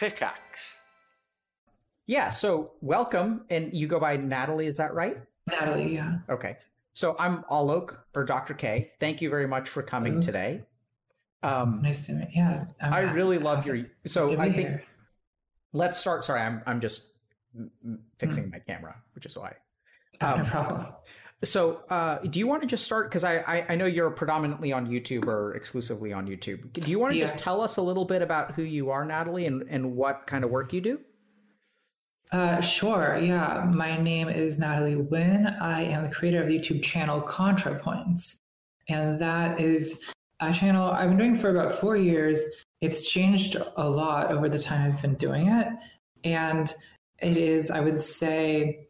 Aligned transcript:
Pickaxe. 0.00 0.78
Yeah, 2.06 2.30
so 2.30 2.72
welcome. 2.80 3.42
And 3.50 3.74
you 3.74 3.86
go 3.86 4.00
by 4.00 4.16
Natalie, 4.16 4.64
is 4.66 4.78
that 4.78 4.94
right? 4.94 5.18
Natalie, 5.46 5.94
yeah. 5.94 6.20
Okay. 6.30 6.56
So 6.94 7.14
I'm 7.18 7.42
Alok 7.50 7.98
or 8.14 8.24
Dr. 8.24 8.54
K. 8.54 8.92
Thank 8.98 9.20
you 9.20 9.28
very 9.28 9.46
much 9.46 9.68
for 9.68 9.82
coming 9.82 10.14
Hello. 10.14 10.22
today. 10.22 10.64
Um, 11.42 11.80
Nice 11.82 12.06
to 12.06 12.12
meet 12.12 12.28
Yeah. 12.32 12.64
I'm 12.80 12.92
I 12.94 13.00
happy- 13.02 13.14
really 13.14 13.38
love 13.38 13.66
your. 13.66 13.86
So 14.06 14.32
I 14.40 14.50
think 14.50 14.68
here. 14.68 14.84
let's 15.74 15.98
start. 15.98 16.24
Sorry, 16.24 16.40
I'm 16.40 16.62
I'm 16.66 16.80
just 16.80 17.08
mm, 17.58 17.68
mm, 17.86 17.98
fixing 18.18 18.50
my 18.50 18.58
camera, 18.58 18.96
which 19.14 19.26
is 19.26 19.36
why. 19.36 19.54
Oh, 20.22 20.26
no 20.28 20.34
um, 20.36 20.46
problem. 20.46 20.86
So, 21.42 21.82
uh, 21.88 22.18
do 22.18 22.38
you 22.38 22.46
want 22.46 22.60
to 22.62 22.68
just 22.68 22.84
start? 22.84 23.08
Because 23.08 23.24
I, 23.24 23.38
I 23.38 23.66
I 23.70 23.74
know 23.74 23.86
you're 23.86 24.10
predominantly 24.10 24.72
on 24.72 24.86
YouTube 24.86 25.26
or 25.26 25.54
exclusively 25.54 26.12
on 26.12 26.26
YouTube. 26.26 26.70
Do 26.74 26.90
you 26.90 26.98
want 26.98 27.12
to 27.12 27.18
Yeah. 27.18 27.24
just 27.26 27.38
tell 27.38 27.62
us 27.62 27.78
a 27.78 27.82
little 27.82 28.04
bit 28.04 28.20
about 28.20 28.52
who 28.52 28.62
you 28.62 28.90
are, 28.90 29.04
Natalie, 29.06 29.46
and 29.46 29.62
and 29.70 29.96
what 29.96 30.26
kind 30.26 30.44
of 30.44 30.50
work 30.50 30.72
you 30.74 30.80
do? 30.82 31.00
Uh, 32.30 32.60
sure. 32.60 33.18
Yeah. 33.20 33.70
My 33.74 33.96
name 33.96 34.28
is 34.28 34.58
Natalie 34.58 34.96
Wynn. 34.96 35.46
I 35.46 35.82
am 35.82 36.04
the 36.04 36.10
creator 36.10 36.40
of 36.42 36.48
the 36.48 36.58
YouTube 36.58 36.82
channel 36.82 37.20
ContraPoints. 37.22 38.36
And 38.88 39.18
that 39.18 39.60
is 39.60 40.00
a 40.40 40.52
channel 40.52 40.90
I've 40.90 41.08
been 41.08 41.18
doing 41.18 41.36
for 41.36 41.50
about 41.50 41.74
four 41.74 41.96
years. 41.96 42.40
It's 42.80 43.10
changed 43.10 43.56
a 43.76 43.88
lot 43.88 44.30
over 44.30 44.48
the 44.48 44.58
time 44.60 44.92
I've 44.92 45.02
been 45.02 45.14
doing 45.14 45.48
it. 45.48 45.68
And 46.22 46.72
it 47.20 47.36
is, 47.36 47.70
I 47.70 47.80
would 47.80 48.00
say, 48.00 48.86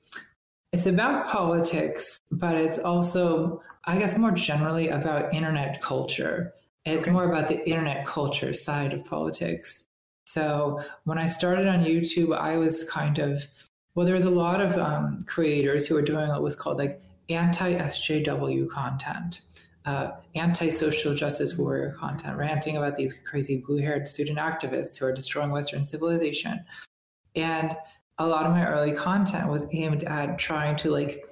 it's 0.73 0.87
about 0.87 1.29
politics, 1.29 2.21
but 2.31 2.57
it's 2.57 2.79
also, 2.79 3.63
I 3.85 3.99
guess, 3.99 4.17
more 4.17 4.31
generally 4.31 4.89
about 4.89 5.35
internet 5.35 5.81
culture. 5.83 6.55
It's 6.85 7.05
Okay. 7.05 7.13
more 7.13 7.25
about 7.25 7.49
the 7.49 7.69
internet 7.69 8.07
culture 8.07 8.53
side 8.53 8.93
of 8.93 9.05
politics. 9.05 9.85
So 10.27 10.81
when 11.05 11.19
I 11.19 11.27
started 11.27 11.67
on 11.67 11.85
YouTube, 11.85 12.37
I 12.37 12.57
was 12.57 12.85
kind 12.85 13.19
of 13.19 13.45
well, 13.97 14.07
there 14.07 14.15
was 14.15 14.25
a 14.25 14.31
lot 14.31 14.61
of 14.61 14.79
um, 14.79 15.25
creators 15.27 15.87
who 15.87 15.97
were 15.97 16.03
doing 16.03 16.29
what 16.29 16.43
was 16.43 16.55
called 16.55 16.79
like 16.79 17.03
anti 17.29 17.75
SJW 17.75 18.69
content, 18.71 19.43
uh, 19.85 20.13
anti 20.37 20.69
social 20.69 21.13
justice 21.15 21.59
warrior 21.59 21.93
content, 21.99 22.39
ranting 22.39 22.77
about 22.77 22.97
these 22.97 23.13
crazy 23.25 23.59
blue 23.59 23.79
haired 23.79 24.07
student 24.07 24.39
activists 24.39 24.97
who 24.97 25.07
are 25.07 25.13
destroying 25.13 25.51
Western 25.51 25.87
civilization. 25.87 26.65
And 27.35 27.77
a 28.21 28.27
lot 28.27 28.45
of 28.45 28.53
my 28.53 28.67
early 28.67 28.93
content 28.93 29.49
was 29.49 29.67
aimed 29.73 30.05
at 30.05 30.39
trying 30.39 30.77
to 30.77 30.91
like 30.91 31.25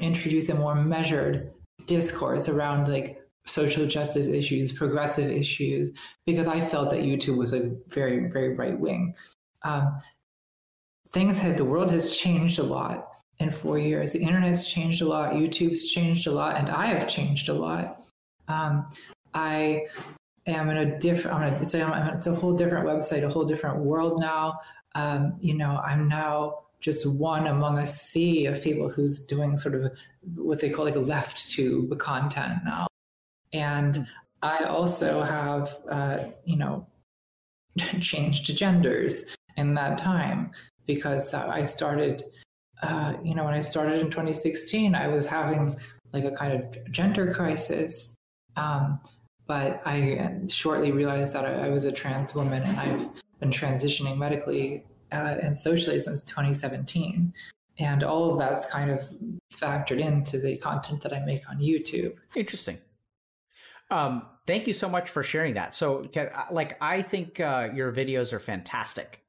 introduce 0.00 0.50
a 0.50 0.54
more 0.54 0.74
measured 0.74 1.50
discourse 1.86 2.50
around 2.50 2.88
like 2.88 3.18
social 3.46 3.86
justice 3.86 4.26
issues, 4.26 4.70
progressive 4.72 5.30
issues, 5.30 5.92
because 6.26 6.46
I 6.46 6.60
felt 6.60 6.90
that 6.90 7.00
YouTube 7.00 7.38
was 7.38 7.54
a 7.54 7.72
very, 7.88 8.28
very 8.28 8.54
right 8.54 8.78
wing. 8.78 9.14
Um, 9.62 9.98
things 11.08 11.38
have, 11.38 11.56
the 11.56 11.64
world 11.64 11.90
has 11.90 12.14
changed 12.14 12.58
a 12.58 12.64
lot 12.64 13.16
in 13.38 13.50
four 13.50 13.78
years. 13.78 14.12
The 14.12 14.20
internet's 14.20 14.70
changed 14.70 15.00
a 15.00 15.06
lot, 15.06 15.32
YouTube's 15.32 15.90
changed 15.90 16.26
a 16.26 16.32
lot, 16.32 16.58
and 16.58 16.68
I 16.68 16.86
have 16.86 17.08
changed 17.08 17.48
a 17.48 17.54
lot. 17.54 18.02
Um, 18.48 18.88
I 19.32 19.86
am 20.46 20.70
in 20.70 20.76
a 20.76 20.98
different, 20.98 21.36
I'm 21.36 21.48
in 21.48 21.54
a, 21.54 21.56
it's, 21.62 21.74
a, 21.74 22.12
it's 22.14 22.26
a 22.26 22.34
whole 22.34 22.54
different 22.54 22.86
website, 22.86 23.24
a 23.24 23.28
whole 23.28 23.44
different 23.44 23.78
world 23.78 24.20
now. 24.20 24.60
Um, 24.94 25.36
you 25.40 25.54
know, 25.54 25.80
I'm 25.84 26.08
now 26.08 26.60
just 26.80 27.06
one 27.18 27.46
among 27.46 27.78
a 27.78 27.86
sea 27.86 28.46
of 28.46 28.62
people 28.62 28.88
who's 28.88 29.20
doing 29.20 29.56
sort 29.56 29.74
of 29.74 29.92
what 30.34 30.60
they 30.60 30.70
call 30.70 30.84
like 30.84 30.96
left 30.96 31.50
tube 31.50 31.98
content 31.98 32.60
now. 32.64 32.86
And 33.52 34.06
I 34.42 34.64
also 34.64 35.22
have, 35.22 35.76
uh, 35.88 36.18
you 36.44 36.56
know, 36.56 36.86
changed 38.00 38.56
genders 38.56 39.22
in 39.56 39.74
that 39.74 39.98
time 39.98 40.52
because 40.86 41.34
I 41.34 41.64
started, 41.64 42.22
uh, 42.82 43.14
you 43.24 43.34
know, 43.34 43.44
when 43.44 43.54
I 43.54 43.60
started 43.60 44.00
in 44.00 44.10
2016, 44.10 44.94
I 44.94 45.08
was 45.08 45.26
having 45.26 45.74
like 46.12 46.24
a 46.24 46.30
kind 46.30 46.52
of 46.52 46.92
gender 46.92 47.32
crisis. 47.34 48.14
Um, 48.56 49.00
but 49.46 49.82
I 49.86 50.40
shortly 50.48 50.92
realized 50.92 51.32
that 51.32 51.44
I, 51.44 51.66
I 51.66 51.68
was 51.68 51.84
a 51.84 51.92
trans 51.92 52.34
woman 52.34 52.62
and 52.62 52.78
I've 52.78 53.08
been 53.40 53.50
transitioning 53.50 54.16
medically 54.16 54.84
uh, 55.12 55.36
and 55.40 55.56
socially 55.56 55.98
since 55.98 56.20
2017. 56.22 57.32
And 57.78 58.02
all 58.02 58.32
of 58.32 58.38
that's 58.38 58.66
kind 58.66 58.90
of 58.90 59.02
factored 59.52 60.00
into 60.00 60.38
the 60.38 60.56
content 60.56 61.02
that 61.02 61.12
I 61.12 61.20
make 61.20 61.48
on 61.48 61.58
YouTube. 61.58 62.14
Interesting. 62.34 62.78
Um, 63.90 64.22
thank 64.46 64.66
you 64.66 64.72
so 64.72 64.88
much 64.88 65.10
for 65.10 65.22
sharing 65.22 65.54
that. 65.54 65.74
So, 65.74 66.04
like, 66.50 66.76
I 66.80 67.02
think 67.02 67.38
uh, 67.38 67.68
your 67.74 67.92
videos 67.92 68.32
are 68.32 68.40
fantastic, 68.40 69.22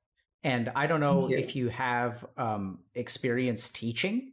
and 0.43 0.71
I 0.75 0.87
don't 0.87 0.99
know 0.99 1.29
if 1.29 1.55
you 1.55 1.69
have 1.69 2.25
um, 2.37 2.79
experience 2.95 3.69
teaching, 3.69 4.31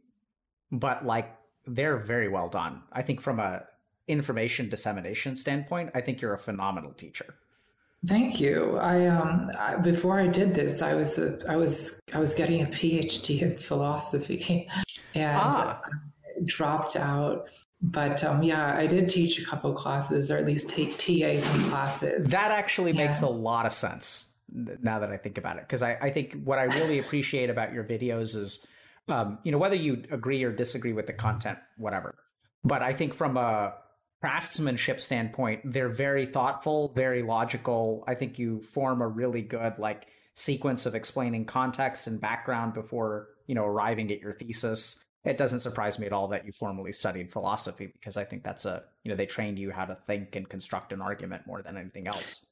but 0.71 1.05
like, 1.05 1.35
they're 1.67 1.97
very 1.97 2.27
well 2.27 2.49
done. 2.49 2.81
I 2.91 3.01
think 3.01 3.21
from 3.21 3.39
a 3.39 3.65
information 4.07 4.69
dissemination 4.69 5.35
standpoint, 5.35 5.91
I 5.95 6.01
think 6.01 6.21
you're 6.21 6.33
a 6.33 6.39
phenomenal 6.39 6.93
teacher. 6.93 7.35
Thank 8.05 8.39
you. 8.39 8.77
I 8.77 9.07
um 9.07 9.49
I, 9.57 9.77
before 9.77 10.19
I 10.19 10.27
did 10.27 10.53
this, 10.53 10.81
I 10.81 10.93
was 10.93 11.17
a, 11.17 11.39
I 11.49 11.55
was 11.55 11.99
I 12.13 12.19
was 12.19 12.35
getting 12.35 12.61
a 12.61 12.65
PhD 12.67 13.41
in 13.41 13.57
philosophy, 13.57 14.67
and 15.15 15.35
Ah. 15.35 15.81
Dropped 16.43 16.95
out. 16.97 17.49
But 17.81 18.23
um, 18.23 18.43
yeah, 18.43 18.75
I 18.75 18.87
did 18.87 19.09
teach 19.09 19.39
a 19.39 19.45
couple 19.45 19.71
classes, 19.73 20.31
or 20.31 20.37
at 20.37 20.45
least 20.45 20.69
take 20.69 20.97
TA 20.97 21.39
some 21.39 21.69
classes. 21.69 22.27
That 22.27 22.51
actually 22.51 22.93
makes 22.93 23.21
a 23.21 23.27
lot 23.29 23.65
of 23.65 23.71
sense 23.71 24.33
now 24.81 24.99
that 24.99 25.11
I 25.11 25.17
think 25.17 25.37
about 25.37 25.57
it. 25.57 25.63
Because 25.63 25.81
I, 25.81 25.97
I 26.01 26.09
think 26.09 26.33
what 26.43 26.59
I 26.59 26.63
really 26.63 26.99
appreciate 26.99 27.49
about 27.49 27.73
your 27.73 27.83
videos 27.83 28.35
is, 28.35 28.65
um, 29.07 29.37
you 29.43 29.51
know, 29.51 29.57
whether 29.57 29.75
you 29.75 30.03
agree 30.11 30.43
or 30.43 30.51
disagree 30.51 30.93
with 30.93 31.07
the 31.07 31.13
content, 31.13 31.59
whatever. 31.77 32.15
But 32.63 32.81
I 32.81 32.93
think 32.93 33.13
from 33.13 33.37
a 33.37 33.73
craftsmanship 34.25 34.99
standpoint, 34.99 35.61
they're 35.63 35.87
very 35.87 36.25
thoughtful, 36.25 36.91
very 36.95 37.21
logical. 37.21 38.03
I 38.07 38.15
think 38.15 38.39
you 38.39 38.59
form 38.59 39.03
a 39.03 39.07
really 39.07 39.43
good 39.43 39.77
like 39.77 40.07
sequence 40.33 40.87
of 40.87 40.95
explaining 40.95 41.45
context 41.45 42.07
and 42.07 42.19
background 42.19 42.73
before 42.73 43.27
you 43.45 43.53
know 43.53 43.65
arriving 43.65 44.11
at 44.11 44.19
your 44.19 44.33
thesis. 44.33 45.05
It 45.25 45.37
doesn't 45.37 45.59
surprise 45.59 45.99
me 45.99 46.07
at 46.07 46.11
all 46.11 46.27
that 46.29 46.43
you 46.43 46.51
formally 46.51 46.91
studied 46.91 47.31
philosophy 47.31 47.85
because 47.85 48.17
I 48.17 48.23
think 48.23 48.43
that's 48.43 48.65
a 48.65 48.81
you 49.03 49.11
know 49.11 49.15
they 49.15 49.27
trained 49.27 49.59
you 49.59 49.69
how 49.69 49.85
to 49.85 49.93
think 49.93 50.35
and 50.35 50.49
construct 50.49 50.91
an 50.91 51.03
argument 51.03 51.45
more 51.45 51.61
than 51.61 51.77
anything 51.77 52.07
else. 52.07 52.47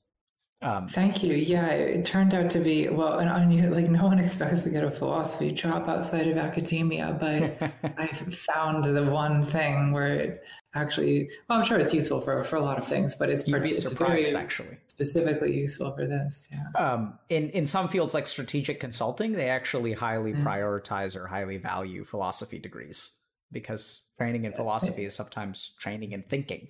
Um, 0.61 0.87
Thank 0.87 1.23
you. 1.23 1.33
Yeah, 1.33 1.67
it, 1.71 2.05
turned 2.05 2.35
out 2.35 2.51
to 2.51 2.59
be 2.59 2.87
well, 2.87 3.17
and 3.17 3.31
I 3.31 3.45
knew 3.45 3.67
like 3.71 3.89
no 3.89 4.05
one 4.05 4.19
expects 4.25 4.61
to 4.61 4.69
get 4.69 4.83
a 4.83 4.91
philosophy 4.91 5.51
job 5.51 5.89
outside 5.89 6.27
of 6.27 6.37
academia, 6.37 7.17
but 7.19 7.73
I 7.97 8.05
found 8.29 8.85
the 8.85 9.05
one 9.05 9.47
thing 9.47 9.91
where 9.91 10.13
it 10.13 10.43
actually, 10.75 11.29
well, 11.47 11.59
I'm 11.59 11.65
sure 11.65 11.79
it's 11.79 11.93
useful 11.93 12.21
for, 12.21 12.43
for 12.43 12.55
a 12.55 12.61
lot 12.61 12.77
of 12.77 12.87
things, 12.87 13.15
but 13.15 13.29
it's, 13.29 13.43
be 13.43 13.51
it's 13.53 13.91
very 13.91 14.35
actually. 14.35 14.77
specifically 14.87 15.53
useful 15.55 15.91
for 15.95 16.05
this. 16.05 16.49
Yeah. 16.51 16.63
Um, 16.93 17.17
in 17.29 17.49
in 17.51 17.67
some 17.67 17.87
fields 17.87 18.13
like 18.13 18.27
strategic 18.27 18.79
consulting, 18.79 19.33
they 19.33 19.49
actually 19.49 19.93
highly 19.93 20.33
Mm. 20.33 20.43
prioritize 20.43 21.15
or 21.15 21.27
highly 21.27 21.57
value 21.57 22.03
philosophy 22.03 22.59
degrees 22.59 23.19
because 23.51 24.01
training 24.17 24.45
in 24.45 24.51
philosophy 24.51 25.05
is 25.05 25.13
sometimes 25.13 25.73
training 25.79 26.11
in 26.11 26.23
thinking. 26.23 26.69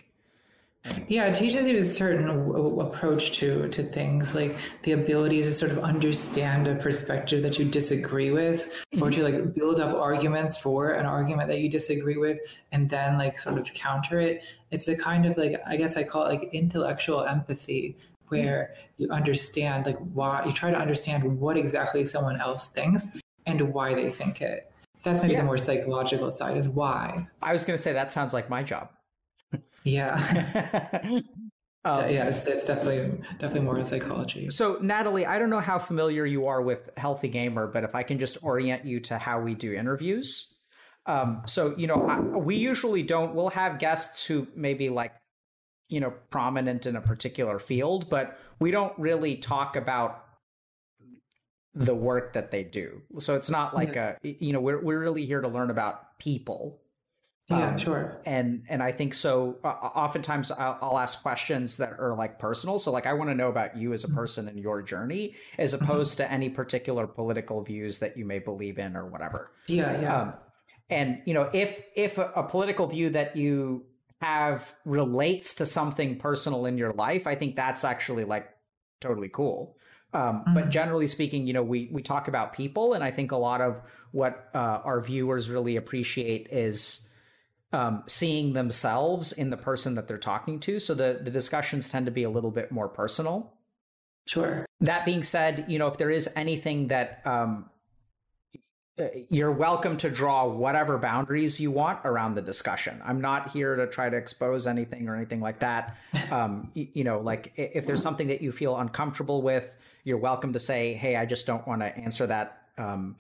Yeah, 1.08 1.28
it 1.28 1.36
teaches 1.36 1.66
you 1.66 1.78
a 1.78 1.84
certain 1.84 2.28
w- 2.28 2.80
approach 2.82 3.32
to 3.40 3.70
to 3.70 3.84
things, 3.84 4.36
like 4.36 4.58
the 4.84 4.92
ability 4.92 5.42
to 5.44 5.54
sort 5.54 5.72
of 5.72 5.80
understand 5.80 6.68
a 6.68 6.76
perspective 6.76 7.42
that 7.44 7.58
you 7.58 7.66
disagree 7.66 8.32
with, 8.32 8.84
or 9.02 9.10
to 9.10 9.22
mm-hmm. 9.22 9.24
like 9.24 9.54
build 9.54 9.80
up 9.80 9.96
arguments 9.96 10.58
for 10.58 10.92
an 10.92 11.06
argument 11.06 11.48
that 11.50 11.62
you 11.62 11.70
disagree 11.70 12.18
with, 12.18 12.40
and 12.74 12.90
then 12.90 13.18
like 13.18 13.40
sort 13.40 13.58
of 13.58 13.74
counter 13.74 14.20
it. 14.20 14.44
It's 14.72 14.90
a 14.90 14.98
kind 14.98 15.26
of 15.26 15.38
like 15.38 15.62
I 15.66 15.78
guess 15.78 15.96
I 15.96 16.04
call 16.04 16.26
it 16.26 16.30
like 16.30 16.50
intellectual 16.52 17.24
empathy, 17.24 17.96
where 18.28 18.72
mm-hmm. 18.74 19.04
you 19.04 19.10
understand 19.10 19.86
like 19.86 20.00
why 20.14 20.44
you 20.46 20.52
try 20.52 20.72
to 20.72 20.80
understand 20.80 21.40
what 21.40 21.56
exactly 21.58 22.04
someone 22.04 22.42
else 22.42 22.68
thinks 22.68 23.08
and 23.46 23.74
why 23.74 23.94
they 23.94 24.10
think 24.10 24.42
it. 24.42 24.70
That's 25.04 25.22
maybe 25.22 25.34
Yeah. 25.34 25.42
the 25.42 25.46
more 25.46 25.58
psychological 25.58 26.32
side 26.32 26.58
is 26.58 26.68
why. 26.68 27.28
I 27.42 27.54
was 27.54 27.64
going 27.64 27.76
to 27.76 27.82
say 27.82 27.94
that 27.94 28.12
sounds 28.12 28.34
like 28.34 28.50
my 28.50 28.64
job. 28.64 28.90
Yeah. 29.84 31.20
Um, 31.86 32.10
yeah, 32.10 32.28
it's, 32.30 32.46
it's 32.46 32.66
definitely 32.66 33.22
definitely 33.40 33.60
more 33.60 33.78
in 33.78 33.84
psychology. 33.84 34.50
So, 34.50 34.78
Natalie, 34.82 35.26
I 35.26 35.38
don't 35.38 35.50
know 35.50 35.60
how 35.60 35.78
familiar 35.78 36.26
you 36.26 36.48
are 36.48 36.62
with 36.62 36.90
Healthy 36.96 37.28
Gamer, 37.28 37.68
but 37.68 37.84
if 37.84 37.94
I 37.94 38.04
can 38.04 38.20
just 38.20 38.42
orient 38.42 38.86
you 38.86 39.02
to 39.02 39.18
how 39.18 39.42
we 39.42 39.54
do 39.54 39.74
interviews. 39.74 40.56
Um, 41.06 41.42
so, 41.46 41.76
you 41.78 41.88
know, 41.88 42.08
I, 42.08 42.20
we 42.20 42.56
usually 42.56 43.04
don't, 43.04 43.36
we'll 43.36 43.50
have 43.50 43.80
guests 43.80 44.26
who 44.26 44.48
maybe 44.56 44.88
like, 44.90 45.14
you 45.90 46.00
know, 46.00 46.14
prominent 46.30 46.86
in 46.86 46.96
a 46.96 47.02
particular 47.02 47.60
field, 47.60 48.10
but 48.10 48.40
we 48.60 48.72
don't 48.72 48.98
really 48.98 49.36
talk 49.36 49.76
about 49.76 50.24
the 51.76 51.94
work 51.94 52.32
that 52.34 52.50
they 52.50 52.64
do. 52.64 53.02
So 53.20 53.36
it's 53.36 53.50
not 53.50 53.76
like 53.76 53.98
a, 53.98 54.18
you 54.24 54.54
know, 54.54 54.62
we're, 54.62 54.82
we're 54.82 55.00
really 55.00 55.26
here 55.26 55.42
to 55.42 55.50
learn 55.50 55.70
about 55.70 56.18
people. 56.20 56.80
Yeah, 57.48 57.76
Um, 57.76 57.78
sure. 57.78 58.22
and 58.26 58.64
and 58.70 58.82
I 58.82 58.92
think 58.94 59.14
so. 59.14 59.60
Uh, 59.64 59.68
oftentimes, 59.68 60.50
I'll, 60.52 60.78
I'll 60.82 60.98
ask 60.98 61.22
questions 61.22 61.76
that 61.78 62.00
are 62.00 62.16
like 62.16 62.40
personal. 62.40 62.80
So, 62.80 62.92
like, 62.92 63.06
I 63.06 63.14
want 63.14 63.30
to 63.32 63.36
know 63.36 63.50
about 63.50 63.76
you 63.78 63.92
as 63.92 64.04
a 64.06 64.08
Mhm. 64.08 64.16
person 64.16 64.48
and 64.48 64.58
your 64.58 64.82
journey, 64.82 65.36
as 65.58 65.74
Mhm. 65.80 65.82
opposed 65.84 66.18
to 66.18 66.32
any 66.32 66.50
particular 66.50 67.06
political 67.06 67.62
views 67.62 68.00
that 68.00 68.16
you 68.18 68.26
may 68.26 68.40
believe 68.40 68.80
in 68.80 68.96
or 68.96 69.06
whatever. 69.08 69.52
Yeah, 69.68 70.00
yeah. 70.02 70.22
Um, 70.22 70.34
and 70.90 71.22
you 71.26 71.34
know, 71.34 71.50
if 71.54 71.86
if 71.96 72.18
a, 72.18 72.32
a 72.36 72.44
political 72.44 72.88
view 72.88 73.10
that 73.10 73.36
you 73.36 73.86
have 74.22 74.74
relates 74.86 75.54
to 75.56 75.66
something 75.66 76.18
personal 76.18 76.66
in 76.66 76.78
your 76.78 76.94
life, 76.94 77.28
I 77.28 77.36
think 77.36 77.56
that's 77.58 77.84
actually 77.84 78.24
like 78.24 78.50
totally 79.02 79.30
cool. 79.30 79.78
Um, 80.14 80.50
But 80.54 80.70
Mhm. 80.70 80.70
generally 80.70 81.08
speaking, 81.08 81.46
you 81.46 81.54
know, 81.54 81.64
we 81.64 81.90
we 81.92 82.02
talk 82.02 82.30
about 82.30 82.54
people, 82.54 82.94
and 82.94 83.04
I 83.04 83.12
think 83.12 83.32
a 83.34 83.38
lot 83.38 83.60
of 83.62 83.82
what 84.12 84.50
uh, 84.56 84.80
our 84.86 85.02
viewers 85.02 85.50
really 85.50 85.76
appreciate 85.76 86.48
is 86.52 87.10
um, 87.74 88.04
seeing 88.06 88.54
themselves 88.54 89.34
in 89.34 89.50
the 89.50 89.58
person 89.58 89.96
that 89.96 90.08
they're 90.08 90.18
talking 90.18 90.60
to. 90.62 90.80
So 90.80 90.94
the 90.94 91.20
the 91.22 91.32
discussions 91.32 91.90
tend 91.90 92.06
to 92.06 92.12
be 92.12 92.24
a 92.24 92.30
little 92.30 92.52
bit 92.52 92.72
more 92.72 92.88
personal. 92.88 93.54
sure. 94.28 94.66
That 94.80 95.06
being 95.06 95.24
said, 95.24 95.66
you 95.68 95.80
know, 95.80 95.88
if 95.88 95.98
there 95.98 96.12
is 96.12 96.30
anything 96.36 96.88
that 96.88 97.22
um, 97.26 97.70
uh, 99.00 99.06
you're 99.30 99.52
welcome 99.52 99.98
to 99.98 100.08
draw 100.08 100.46
whatever 100.46 101.00
boundaries 101.00 101.60
you 101.60 101.72
want 101.72 102.00
around 102.06 102.36
the 102.36 102.42
discussion. 102.44 103.02
I'm 103.04 103.20
not 103.20 103.50
here 103.50 103.76
to 103.76 103.88
try 103.88 104.08
to 104.08 104.16
expose 104.16 104.68
anything 104.68 105.10
or 105.10 105.16
anything 105.16 105.42
like 105.42 105.60
that. 105.60 105.98
Um, 106.32 106.72
you 106.74 107.04
know, 107.04 107.20
like 107.20 107.54
if 107.58 107.86
there's 107.86 108.02
something 108.02 108.28
that 108.30 108.42
you 108.42 108.52
feel 108.52 108.78
uncomfortable 108.78 109.44
with, 109.44 109.78
you're 110.04 110.18
welcome 110.18 110.54
to 110.54 110.60
say, 110.60 110.94
"Hey, 110.94 111.16
I 111.16 111.28
just 111.28 111.46
don't 111.46 111.68
want 111.68 111.82
to 111.82 111.96
answer 111.96 112.26
that." 112.26 112.64
Um, 112.78 113.18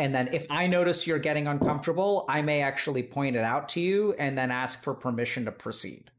and 0.00 0.14
then 0.14 0.28
if 0.32 0.46
I 0.50 0.66
notice 0.66 1.06
you're 1.06 1.18
getting 1.18 1.46
uncomfortable, 1.46 2.24
I 2.28 2.40
may 2.40 2.62
actually 2.62 3.02
point 3.02 3.36
it 3.36 3.44
out 3.44 3.68
to 3.70 3.80
you 3.80 4.14
and 4.14 4.36
then 4.36 4.50
ask 4.50 4.82
for 4.82 4.94
permission 4.94 5.44
to 5.44 5.52
proceed. 5.52 6.10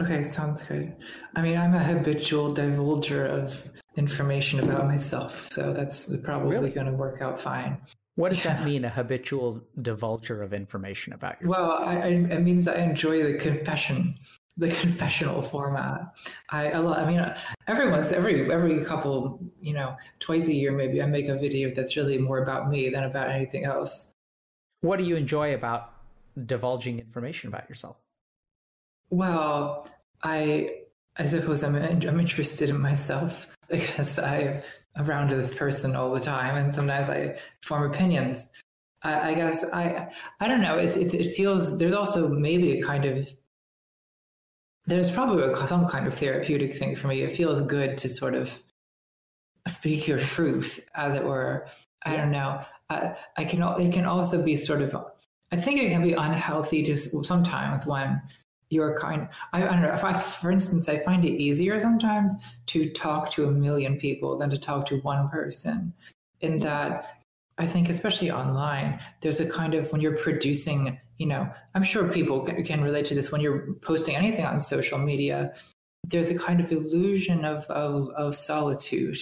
Okay, 0.00 0.22
sounds 0.22 0.62
good. 0.62 0.96
I 1.34 1.42
mean, 1.42 1.56
I'm 1.56 1.74
a 1.74 1.82
habitual 1.82 2.54
divulger 2.54 3.26
of 3.28 3.70
information 3.96 4.60
about 4.60 4.86
myself, 4.86 5.50
so 5.52 5.72
that's 5.72 6.14
probably 6.22 6.50
Really? 6.50 6.70
going 6.70 6.86
to 6.86 6.92
work 6.92 7.22
out 7.22 7.40
fine. 7.40 7.78
What 8.14 8.30
does 8.30 8.42
that 8.44 8.64
mean? 8.64 8.84
A 8.86 8.90
habitual 8.90 9.62
divulger 9.80 10.42
of 10.42 10.54
information 10.54 11.12
about 11.12 11.40
yourself? 11.40 11.80
Well, 11.80 11.88
I, 11.88 11.96
I, 11.96 12.06
it 12.08 12.42
means 12.42 12.66
I 12.66 12.76
enjoy 12.76 13.22
the 13.22 13.38
confession, 13.38 14.18
the 14.56 14.68
confessional 14.80 15.42
format. 15.42 16.14
I, 16.50 16.70
I, 16.70 16.78
lo- 16.78 16.94
I 16.94 17.06
mean, 17.06 17.34
every 17.66 17.90
once, 17.90 18.12
every 18.12 18.50
every 18.52 18.84
couple, 18.84 19.40
you 19.60 19.74
know, 19.74 19.96
twice 20.20 20.48
a 20.48 20.54
year 20.54 20.72
maybe, 20.72 21.02
I 21.02 21.06
make 21.06 21.28
a 21.28 21.36
video 21.36 21.74
that's 21.74 21.96
really 21.96 22.18
more 22.18 22.42
about 22.42 22.68
me 22.70 22.88
than 22.88 23.04
about 23.04 23.28
anything 23.30 23.64
else. 23.64 24.06
what 24.80 24.98
do 24.98 25.04
you 25.04 25.16
enjoy 25.16 25.54
about 25.54 25.92
divulging 26.46 26.98
information 26.98 27.48
about 27.48 27.68
yourself? 27.68 27.96
Well, 29.10 29.88
I 30.22 30.70
I 31.16 31.26
suppose 31.26 31.62
I'm 31.62 31.74
I'm 31.76 32.20
interested 32.20 32.70
in 32.70 32.80
myself 32.80 33.48
because 33.70 34.18
I'm 34.18 34.62
around 34.96 35.30
this 35.30 35.54
person 35.54 35.94
all 35.96 36.12
the 36.12 36.20
time, 36.20 36.56
and 36.56 36.74
sometimes 36.74 37.08
I 37.10 37.38
form 37.62 37.90
opinions. 37.92 38.48
I, 39.02 39.30
I 39.30 39.34
guess 39.34 39.64
I 39.72 40.08
I 40.40 40.48
don't 40.48 40.62
know. 40.62 40.76
It's, 40.76 40.96
it's 40.96 41.14
it 41.14 41.34
feels 41.36 41.78
there's 41.78 41.94
also 41.94 42.28
maybe 42.28 42.78
a 42.78 42.82
kind 42.82 43.04
of 43.04 43.28
there's 44.86 45.10
probably 45.10 45.42
a, 45.42 45.66
some 45.66 45.86
kind 45.86 46.06
of 46.06 46.14
therapeutic 46.14 46.76
thing 46.76 46.94
for 46.94 47.08
me. 47.08 47.22
It 47.22 47.34
feels 47.34 47.60
good 47.62 47.96
to 47.98 48.08
sort 48.08 48.34
of 48.34 48.62
speak 49.66 50.06
your 50.06 50.18
truth, 50.18 50.80
as 50.94 51.14
it 51.14 51.24
were. 51.24 51.68
I 52.04 52.16
don't 52.16 52.30
know. 52.30 52.62
I, 52.88 53.16
I 53.36 53.44
can. 53.44 53.62
It 53.80 53.92
can 53.92 54.06
also 54.06 54.42
be 54.42 54.56
sort 54.56 54.82
of. 54.82 54.94
I 55.52 55.56
think 55.56 55.80
it 55.80 55.90
can 55.90 56.02
be 56.02 56.12
unhealthy 56.12 56.82
just 56.82 57.12
sometimes 57.24 57.86
when 57.86 58.22
you're 58.70 58.96
kind. 58.98 59.28
I, 59.52 59.64
I 59.66 59.72
don't 59.72 59.82
know. 59.82 59.92
If 59.92 60.04
I, 60.04 60.12
for 60.12 60.50
instance, 60.50 60.88
I 60.88 60.98
find 60.98 61.24
it 61.24 61.32
easier 61.32 61.80
sometimes 61.80 62.32
to 62.66 62.90
talk 62.90 63.30
to 63.32 63.46
a 63.46 63.50
million 63.50 63.98
people 63.98 64.38
than 64.38 64.50
to 64.50 64.58
talk 64.58 64.86
to 64.86 64.98
one 64.98 65.28
person. 65.28 65.92
In 66.40 66.60
that, 66.60 67.22
I 67.58 67.66
think, 67.66 67.88
especially 67.88 68.30
online, 68.30 69.00
there's 69.22 69.40
a 69.40 69.48
kind 69.48 69.74
of 69.74 69.90
when 69.92 70.00
you're 70.00 70.16
producing. 70.16 70.98
You 71.18 71.26
know, 71.26 71.50
I'm 71.74 71.82
sure 71.82 72.06
people 72.08 72.44
can, 72.44 72.82
relate 72.82 73.06
to 73.06 73.14
this 73.14 73.32
when 73.32 73.40
you're 73.40 73.72
posting 73.80 74.16
anything 74.16 74.44
on 74.44 74.60
social 74.60 74.98
media. 74.98 75.54
There's 76.06 76.30
a 76.30 76.38
kind 76.38 76.60
of 76.60 76.70
illusion 76.70 77.46
of, 77.46 77.64
of, 77.64 78.10
of 78.10 78.36
solitude 78.36 79.18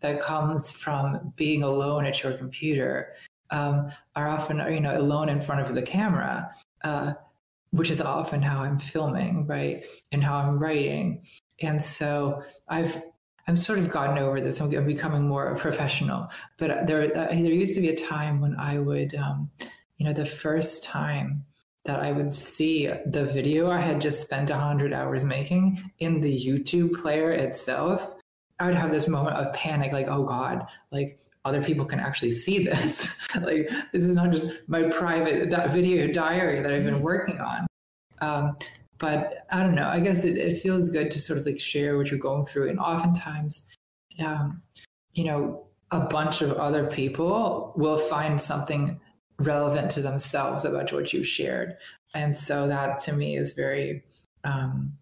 that 0.00 0.20
comes 0.20 0.70
from 0.70 1.32
being 1.36 1.62
alone 1.62 2.04
at 2.04 2.22
your 2.22 2.36
computer 2.36 3.14
um, 3.50 3.90
are 4.14 4.28
often 4.28 4.58
you 4.72 4.80
know 4.80 4.96
alone 4.96 5.28
in 5.28 5.40
front 5.40 5.60
of 5.60 5.74
the 5.74 5.82
camera 5.82 6.50
uh, 6.84 7.14
which 7.70 7.90
is 7.90 8.00
often 8.00 8.40
how 8.40 8.60
i'm 8.60 8.78
filming 8.78 9.46
right 9.46 9.84
and 10.12 10.22
how 10.22 10.36
i'm 10.36 10.58
writing 10.58 11.22
and 11.60 11.80
so 11.80 12.42
i've 12.68 13.02
i'm 13.48 13.56
sort 13.56 13.78
of 13.78 13.90
gotten 13.90 14.18
over 14.18 14.40
this 14.40 14.60
i'm 14.60 14.68
becoming 14.86 15.26
more 15.26 15.48
a 15.48 15.56
professional 15.56 16.28
but 16.56 16.86
there 16.86 17.04
uh, 17.16 17.26
there 17.26 17.36
used 17.36 17.74
to 17.74 17.80
be 17.80 17.88
a 17.88 17.96
time 17.96 18.40
when 18.40 18.54
i 18.56 18.78
would 18.78 19.14
um, 19.16 19.50
you 19.96 20.06
know 20.06 20.12
the 20.12 20.26
first 20.26 20.84
time 20.84 21.44
that 21.84 22.00
i 22.00 22.12
would 22.12 22.32
see 22.32 22.86
the 23.06 23.24
video 23.24 23.70
i 23.70 23.80
had 23.80 24.00
just 24.00 24.22
spent 24.22 24.50
100 24.50 24.92
hours 24.92 25.24
making 25.24 25.82
in 25.98 26.20
the 26.20 26.46
youtube 26.46 26.94
player 26.94 27.32
itself 27.32 28.14
I 28.60 28.66
would 28.66 28.74
have 28.74 28.90
this 28.90 29.08
moment 29.08 29.36
of 29.36 29.52
panic, 29.54 29.92
like, 29.92 30.08
oh 30.08 30.24
God, 30.24 30.66
like 30.90 31.18
other 31.44 31.62
people 31.62 31.84
can 31.84 32.00
actually 32.00 32.32
see 32.32 32.64
this. 32.64 33.08
like, 33.40 33.70
this 33.92 34.02
is 34.02 34.16
not 34.16 34.30
just 34.32 34.68
my 34.68 34.84
private 34.84 35.50
di- 35.50 35.66
video 35.68 36.08
diary 36.08 36.60
that 36.60 36.72
I've 36.72 36.84
been 36.84 37.00
working 37.00 37.40
on. 37.40 37.66
Um, 38.20 38.56
but 38.98 39.46
I 39.50 39.62
don't 39.62 39.74
know. 39.74 39.88
I 39.88 40.00
guess 40.00 40.24
it, 40.24 40.36
it 40.36 40.60
feels 40.60 40.90
good 40.90 41.10
to 41.12 41.20
sort 41.20 41.38
of 41.38 41.46
like 41.46 41.60
share 41.60 41.96
what 41.96 42.10
you're 42.10 42.18
going 42.18 42.46
through. 42.46 42.68
And 42.68 42.78
oftentimes, 42.80 43.68
um, 44.24 44.60
you 45.12 45.24
know, 45.24 45.66
a 45.90 46.00
bunch 46.00 46.42
of 46.42 46.52
other 46.52 46.86
people 46.86 47.72
will 47.76 47.98
find 47.98 48.40
something 48.40 49.00
relevant 49.38 49.90
to 49.92 50.02
themselves 50.02 50.64
about 50.64 50.92
what 50.92 51.12
you 51.12 51.24
shared. 51.24 51.76
And 52.14 52.36
so 52.36 52.66
that 52.68 52.98
to 53.00 53.12
me 53.12 53.36
is 53.36 53.52
very, 53.52 54.02
um, 54.44 54.94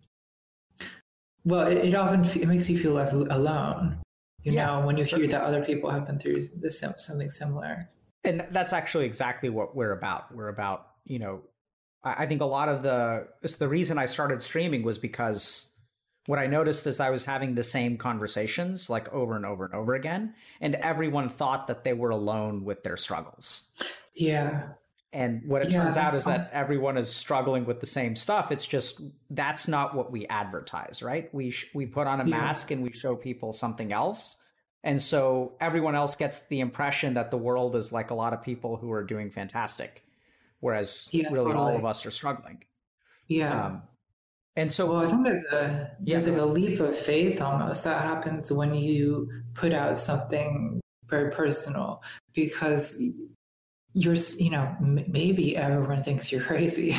well, 1.44 1.66
it, 1.66 1.78
it 1.78 1.94
often 1.94 2.24
f- 2.24 2.36
it 2.36 2.46
makes 2.46 2.68
you 2.68 2.78
feel 2.78 2.92
less 2.92 3.12
alone. 3.12 3.98
You 4.42 4.52
Yeah, 4.52 4.66
know, 4.66 4.86
when 4.86 4.96
you 4.96 5.04
sure. 5.04 5.18
hear 5.18 5.28
that 5.28 5.42
other 5.42 5.64
people 5.64 5.90
have 5.90 6.06
been 6.06 6.18
through 6.18 6.44
this 6.60 6.78
something 6.80 7.30
similar. 7.30 7.88
and 8.24 8.44
that's 8.50 8.72
actually 8.72 9.06
exactly 9.06 9.48
what 9.48 9.74
we're 9.76 9.92
about 9.92 10.34
we're 10.34 10.48
about 10.48 10.88
you 11.04 11.18
know 11.18 11.40
i 12.04 12.26
think 12.26 12.40
a 12.40 12.44
lot 12.46 12.68
of 12.68 12.82
the 12.82 13.26
the 13.58 13.68
reason 13.68 13.98
i 13.98 14.06
started 14.06 14.40
streaming 14.42 14.82
was 14.82 14.98
because 14.98 15.72
what 16.26 16.38
i 16.38 16.46
noticed 16.46 16.86
is 16.86 17.00
i 17.00 17.10
was 17.10 17.24
having 17.24 17.54
the 17.54 17.62
same 17.62 17.96
conversations 17.96 18.88
like 18.90 19.12
over 19.12 19.36
and 19.36 19.46
over 19.46 19.64
and 19.64 19.74
over 19.74 19.94
again 19.94 20.34
and 20.60 20.74
everyone 20.76 21.28
thought 21.28 21.66
that 21.66 21.84
they 21.84 21.92
were 21.92 22.10
alone 22.10 22.64
with 22.64 22.82
their 22.82 22.96
struggles. 22.96 23.70
Yeah, 24.14 24.68
and 25.12 25.42
what 25.46 25.62
it 25.62 25.70
Yeah, 25.72 25.84
turns 25.84 25.96
out 25.96 26.14
is 26.14 26.24
that 26.24 26.50
everyone 26.52 26.96
is 26.96 27.14
struggling 27.14 27.64
with 27.64 27.80
the 27.80 27.86
same 27.86 28.16
stuff. 28.16 28.50
It's 28.50 28.66
just 28.66 29.00
that's 29.30 29.68
not 29.68 29.94
what 29.94 30.10
we 30.10 30.26
advertise 30.26 31.02
right? 31.02 31.32
We 31.34 31.50
sh- 31.50 31.70
we 31.74 31.86
put 31.86 32.06
on 32.06 32.20
a 32.20 32.24
Yeah. 32.24 32.30
mask 32.30 32.70
and 32.70 32.82
we 32.82 32.92
show 32.92 33.14
people 33.14 33.52
something 33.52 33.92
else. 33.92 34.42
And 34.82 35.02
so 35.02 35.52
everyone 35.60 35.94
else 35.94 36.16
gets 36.16 36.46
the 36.46 36.60
impression 36.60 37.14
that 37.14 37.30
the 37.30 37.38
world 37.38 37.76
is 37.76 37.92
like 37.92 38.10
a 38.10 38.14
lot 38.14 38.32
of 38.32 38.42
people 38.42 38.76
who 38.78 38.90
are 38.92 39.04
doing 39.04 39.30
fantastic 39.30 40.02
whereas 40.66 41.08
Yeah, 41.12 41.28
really 41.30 41.52
all 41.52 41.74
of 41.76 41.84
us 41.84 42.04
are 42.06 42.10
struggling 42.10 42.58
yeah. 43.28 43.66
um, 43.66 43.82
and 44.58 44.72
so 44.72 44.82
well, 44.90 45.02
I 45.04 45.06
think 45.10 45.22
there's 45.24 45.44
a 45.52 45.90
there's 46.00 46.26
Yeah. 46.26 46.32
like 46.32 46.42
a 46.42 46.46
leap 46.58 46.80
of 46.80 46.94
faith 46.98 47.40
almost 47.42 47.84
that 47.84 48.00
happens 48.10 48.50
when 48.50 48.72
you 48.74 49.30
put 49.54 49.72
out 49.72 49.98
something 49.98 50.80
very 51.08 51.30
personal 51.30 52.02
because 52.34 52.84
you're 53.92 54.16
you 54.38 54.50
know 54.54 54.66
maybe 54.80 55.56
everyone 55.56 56.02
thinks 56.02 56.32
you're 56.32 56.46
crazy, 56.52 56.96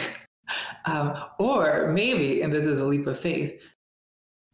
um, 0.85 1.07
or 1.39 1.91
maybe 2.01 2.41
and 2.43 2.53
this 2.53 2.65
is 2.65 2.79
a 2.79 2.85
leap 2.85 3.07
of 3.07 3.19
faith. 3.19 3.51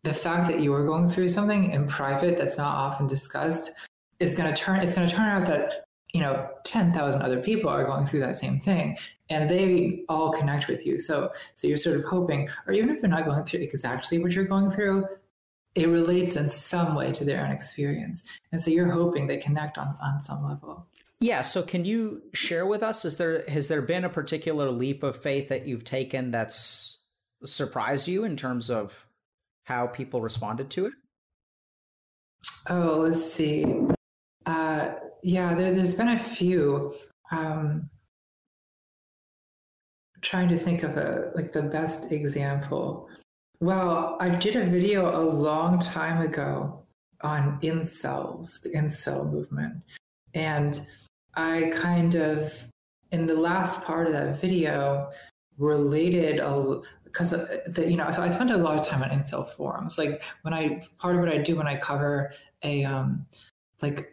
The 0.04 0.14
fact 0.14 0.48
that 0.50 0.60
you 0.64 0.74
are 0.74 0.86
going 0.86 1.10
through 1.10 1.30
something 1.30 1.72
in 1.72 1.88
private 1.88 2.38
that's 2.38 2.58
not 2.58 2.74
often 2.86 3.06
discussed 3.08 3.72
is 4.20 4.34
going 4.34 4.50
to 4.54 4.56
turn. 4.64 4.80
It's 4.84 4.94
going 4.94 5.08
to 5.08 5.14
turn 5.14 5.30
out 5.36 5.46
that 5.48 5.86
you 6.14 6.22
know 6.22 6.50
ten 6.64 6.94
thousand 6.94 7.22
other 7.24 7.40
people 7.42 7.70
are 7.70 7.84
going 7.84 8.06
through 8.06 8.22
that 8.22 8.38
same 8.38 8.60
thing, 8.60 8.98
and 9.30 9.50
they 9.50 10.04
all 10.10 10.32
connect 10.32 10.68
with 10.68 10.86
you. 10.86 10.98
So 11.00 11.32
so 11.54 11.68
you're 11.68 11.78
sort 11.78 11.98
of 11.98 12.06
hoping, 12.06 12.50
or 12.68 12.74
even 12.74 12.90
if 12.90 13.02
they're 13.02 13.10
not 13.10 13.26
going 13.26 13.44
through 13.46 13.62
exactly 13.62 14.20
what 14.20 14.32
you're 14.32 14.46
going 14.46 14.72
through, 14.72 15.06
it 15.76 15.90
relates 15.90 16.36
in 16.36 16.50
some 16.50 16.96
way 16.96 17.12
to 17.12 17.26
their 17.26 17.44
own 17.44 17.52
experience. 17.52 18.24
And 18.52 18.62
so 18.62 18.70
you're 18.72 18.92
hoping 18.92 19.28
they 19.28 19.38
connect 19.38 19.78
on, 19.78 19.96
on 20.02 20.24
some 20.24 20.44
level. 20.48 20.88
yeah 21.20 21.42
so 21.42 21.64
can 21.64 21.86
you 21.86 22.22
share 22.34 22.66
with 22.66 22.84
us 22.84 23.06
is 23.06 23.18
there 23.18 23.44
has 23.48 23.68
there 23.70 23.82
been 23.82 24.04
a 24.04 24.10
particular 24.10 24.70
leap 24.72 25.04
of 25.04 25.16
faith 25.16 25.48
that 25.50 25.66
you've 25.68 25.84
taken 25.86 26.32
that's 26.32 27.00
surprised 27.46 28.08
you 28.08 28.24
in 28.24 28.36
terms 28.36 28.70
of 28.70 29.08
how 29.64 29.88
people 29.88 30.22
responded 30.22 30.70
to 30.70 30.86
it 30.86 30.94
Oh, 32.70 33.00
let's 33.08 33.32
see. 33.34 33.66
Uh, 34.46 34.94
yeah, 35.24 35.54
there, 35.56 35.72
there's 35.72 35.96
been 35.96 36.10
a 36.10 36.20
few. 36.20 36.94
Um, 37.32 37.90
trying 40.22 40.48
to 40.50 40.58
think 40.58 40.84
of 40.84 40.98
a 40.98 41.32
like 41.36 41.54
the 41.54 41.64
best 41.64 42.12
example. 42.12 43.10
Well, 43.60 44.18
I 44.20 44.30
did 44.30 44.56
a 44.56 44.66
video 44.66 45.18
a 45.18 45.24
long 45.24 45.80
time 45.80 46.22
ago 46.22 46.84
on 47.22 47.60
incels, 47.62 48.62
the 48.62 48.70
incel 48.72 49.30
movement. 49.32 49.82
And 50.34 50.80
I 51.36 51.72
kind 51.74 52.16
of, 52.16 52.54
in 53.12 53.26
the 53.26 53.36
last 53.36 53.82
part 53.84 54.08
of 54.08 54.14
that 54.14 54.40
video, 54.40 55.10
related 55.58 56.40
a 56.40 56.82
because 57.06 57.30
the 57.30 57.86
you 57.88 57.96
know 57.96 58.10
so 58.10 58.24
I 58.24 58.30
spend 58.30 58.50
a 58.50 58.58
lot 58.58 58.80
of 58.80 58.86
time 58.86 59.04
on 59.04 59.10
incel 59.10 59.48
forums. 59.56 59.98
Like 59.98 60.24
when 60.42 60.54
I 60.54 60.84
part 60.98 61.16
of 61.16 61.22
what 61.22 61.30
I 61.30 61.38
do 61.38 61.56
when 61.56 61.68
I 61.68 61.76
cover 61.76 62.34
a 62.64 62.84
um 62.84 63.26
like 63.82 64.13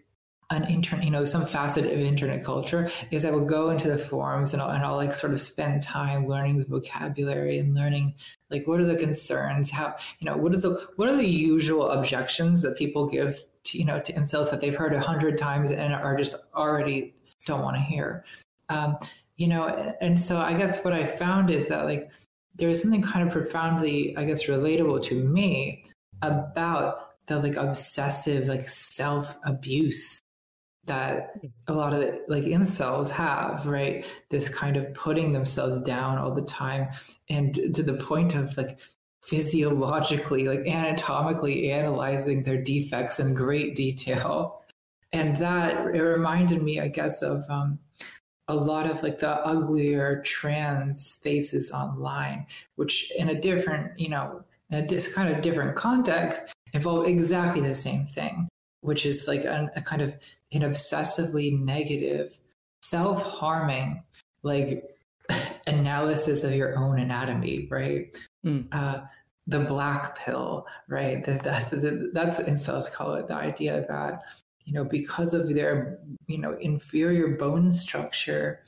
an 0.51 0.65
internet, 0.65 1.05
you 1.05 1.11
know, 1.11 1.25
some 1.25 1.47
facet 1.47 1.85
of 1.85 1.93
internet 1.93 2.45
culture 2.45 2.91
is 3.13 3.25
I 3.25 3.31
will 3.31 3.45
go 3.45 3.71
into 3.71 3.89
the 3.89 3.99
forums 3.99 4.53
and 4.53 4.61
I'll, 4.61 4.71
and 4.71 4.85
I'll 4.85 4.97
like 4.97 5.15
sort 5.15 5.33
of 5.33 5.41
spend 5.41 5.83
time 5.83 6.27
learning 6.27 6.59
the 6.59 6.65
vocabulary 6.65 7.59
and 7.59 7.73
learning 7.75 8.15
like 8.51 8.67
what 8.67 8.81
are 8.81 8.85
the 8.85 8.97
concerns, 8.97 9.71
how 9.71 9.95
you 10.19 10.27
know 10.27 10.37
what 10.37 10.53
are 10.53 10.61
the 10.61 10.89
what 10.97 11.09
are 11.09 11.17
the 11.17 11.27
usual 11.27 11.91
objections 11.91 12.63
that 12.63 12.77
people 12.77 13.07
give 13.07 13.45
to 13.63 13.79
you 13.79 13.85
know 13.85 14.01
to 14.01 14.13
incels 14.13 14.51
that 14.51 14.61
they've 14.61 14.75
heard 14.75 14.93
a 14.93 15.01
hundred 15.01 15.39
times 15.39 15.71
and 15.71 15.95
are 15.95 16.17
just 16.17 16.35
already 16.55 17.15
don't 17.47 17.63
want 17.63 17.77
to 17.77 17.83
hear, 17.83 18.25
um, 18.71 18.99
you 19.37 19.47
know, 19.47 19.67
and, 19.69 19.95
and 20.01 20.19
so 20.19 20.39
I 20.39 20.55
guess 20.55 20.85
what 20.85 20.93
I 20.93 21.07
found 21.07 21.51
is 21.51 21.69
that 21.69 21.85
like 21.85 22.11
there 22.57 22.69
is 22.69 22.83
something 22.83 23.03
kind 23.03 23.25
of 23.25 23.33
profoundly 23.33 24.17
I 24.17 24.25
guess 24.25 24.47
relatable 24.47 25.05
to 25.05 25.15
me 25.15 25.85
about 26.23 27.27
the 27.27 27.39
like 27.39 27.55
obsessive 27.55 28.49
like 28.49 28.69
self 28.69 29.39
abuse 29.45 30.21
that 30.91 31.35
a 31.69 31.73
lot 31.73 31.93
of 31.93 32.03
like 32.27 32.43
incels 32.43 33.11
have, 33.11 33.65
right? 33.65 34.05
This 34.29 34.49
kind 34.49 34.77
of 34.77 34.93
putting 34.93 35.33
themselves 35.33 35.81
down 35.83 36.19
all 36.19 36.35
the 36.35 36.43
time 36.43 36.89
and 37.29 37.55
to 37.55 37.83
the 37.85 37.95
point 37.95 38.35
of 38.35 38.57
like 38.57 38.81
physiologically, 39.23 40.49
like 40.49 40.67
anatomically 40.67 41.71
analyzing 41.71 42.43
their 42.43 42.61
defects 42.61 43.21
in 43.21 43.35
great 43.35 43.77
detail. 43.77 44.65
And 45.13 45.37
that 45.37 45.95
it 45.95 46.03
reminded 46.03 46.61
me, 46.61 46.81
I 46.81 46.89
guess, 46.89 47.23
of 47.23 47.49
um, 47.49 47.79
a 48.49 48.55
lot 48.57 48.91
of 48.91 49.05
like 49.05 49.21
the 49.21 49.47
uglier 49.47 50.23
trans 50.25 51.21
faces 51.23 51.71
online, 51.71 52.47
which 52.75 53.13
in 53.13 53.29
a 53.29 53.41
different, 53.41 53.97
you 53.97 54.09
know, 54.09 54.43
in 54.71 54.93
a 54.93 55.01
kind 55.15 55.33
of 55.33 55.41
different 55.41 55.77
context, 55.77 56.43
involve 56.73 57.07
exactly 57.07 57.61
the 57.61 57.75
same 57.75 58.07
thing 58.07 58.49
which 58.81 59.07
is 59.07 59.29
like 59.29 59.45
a, 59.45 59.71
a 59.77 59.83
kind 59.83 60.03
of 60.03 60.15
an 60.53 60.63
obsessively 60.63 61.59
negative, 61.59 62.39
self 62.83 63.23
harming, 63.23 64.03
like 64.43 64.85
analysis 65.67 66.45
of 66.45 66.55
your 66.55 66.77
own 66.79 66.99
anatomy, 66.99 67.69
right? 67.71 68.17
Mm. 68.45 68.69
Uh, 68.73 69.03
the 69.47 69.61
black 69.61 70.19
pill, 70.19 70.67
right? 70.89 71.25
That, 71.25 71.43
that, 71.43 71.71
that, 71.71 72.11
that's 72.15 72.39
what 72.39 72.47
incels 72.47 72.91
call 72.91 73.15
it. 73.15 73.27
The 73.27 73.35
idea 73.35 73.85
that 73.89 74.23
you 74.65 74.73
know 74.73 74.85
because 74.85 75.35
of 75.35 75.55
their 75.55 75.99
you 76.27 76.39
know 76.39 76.57
inferior 76.61 77.37
bone 77.37 77.73
structure, 77.73 78.63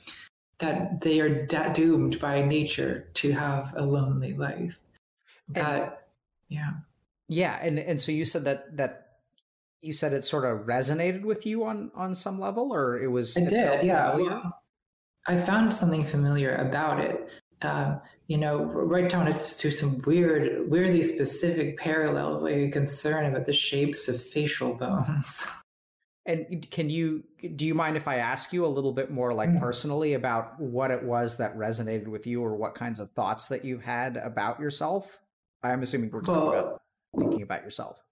that 0.59 1.01
they 1.01 1.19
are 1.19 1.45
da- 1.45 1.71
doomed 1.73 2.19
by 2.19 2.41
nature 2.41 3.09
to 3.15 3.31
have 3.31 3.73
a 3.75 3.83
lonely 3.83 4.33
life. 4.33 4.79
That, 5.49 5.81
and, 5.81 5.91
yeah, 6.49 6.71
yeah, 7.27 7.59
and 7.61 7.79
and 7.79 8.01
so 8.01 8.11
you 8.11 8.25
said 8.25 8.43
that 8.43 8.75
that 8.77 9.02
you 9.83 9.93
said 9.93 10.13
it 10.13 10.25
sort 10.25 10.45
of 10.45 10.65
resonated 10.65 11.23
with 11.23 11.45
you 11.45 11.65
on 11.65 11.91
on 11.95 12.15
some 12.15 12.39
level, 12.39 12.73
or 12.73 12.99
it 12.99 13.07
was. 13.07 13.37
I 13.37 13.41
it 13.41 13.49
did, 13.49 13.83
yeah. 13.83 14.15
Well, 14.15 14.59
I 15.27 15.37
found 15.37 15.73
something 15.73 16.03
familiar 16.03 16.55
about 16.55 16.99
it. 16.99 17.27
Um, 17.61 18.01
you 18.27 18.37
know, 18.37 18.63
right 18.63 19.09
down 19.09 19.25
to 19.25 19.33
some 19.33 20.01
weird, 20.05 20.69
weirdly 20.69 21.03
specific 21.03 21.77
parallels, 21.77 22.43
like 22.43 22.55
a 22.55 22.69
concern 22.69 23.25
about 23.25 23.45
the 23.45 23.53
shapes 23.53 24.07
of 24.07 24.21
facial 24.21 24.73
bones. 24.73 25.47
And 26.25 26.65
can 26.71 26.89
you 26.89 27.23
do 27.57 27.65
you 27.65 27.75
mind 27.75 27.97
if 27.97 28.07
I 28.07 28.15
ask 28.15 28.53
you 28.53 28.65
a 28.65 28.67
little 28.67 28.93
bit 28.93 29.11
more 29.11 29.33
like 29.33 29.49
mm. 29.49 29.59
personally 29.59 30.13
about 30.13 30.57
what 30.57 30.89
it 30.89 31.03
was 31.03 31.35
that 31.37 31.57
resonated 31.57 32.07
with 32.07 32.25
you 32.25 32.41
or 32.41 32.55
what 32.55 32.75
kinds 32.75 33.01
of 33.01 33.11
thoughts 33.11 33.49
that 33.49 33.65
you've 33.65 33.83
had 33.83 34.15
about 34.15 34.59
yourself? 34.59 35.19
I'm 35.63 35.81
assuming 35.81 36.11
we're 36.11 36.21
talking 36.21 36.49
well, 36.49 36.59
about 36.59 36.81
thinking 37.17 37.41
about 37.41 37.63
yourself. 37.63 38.02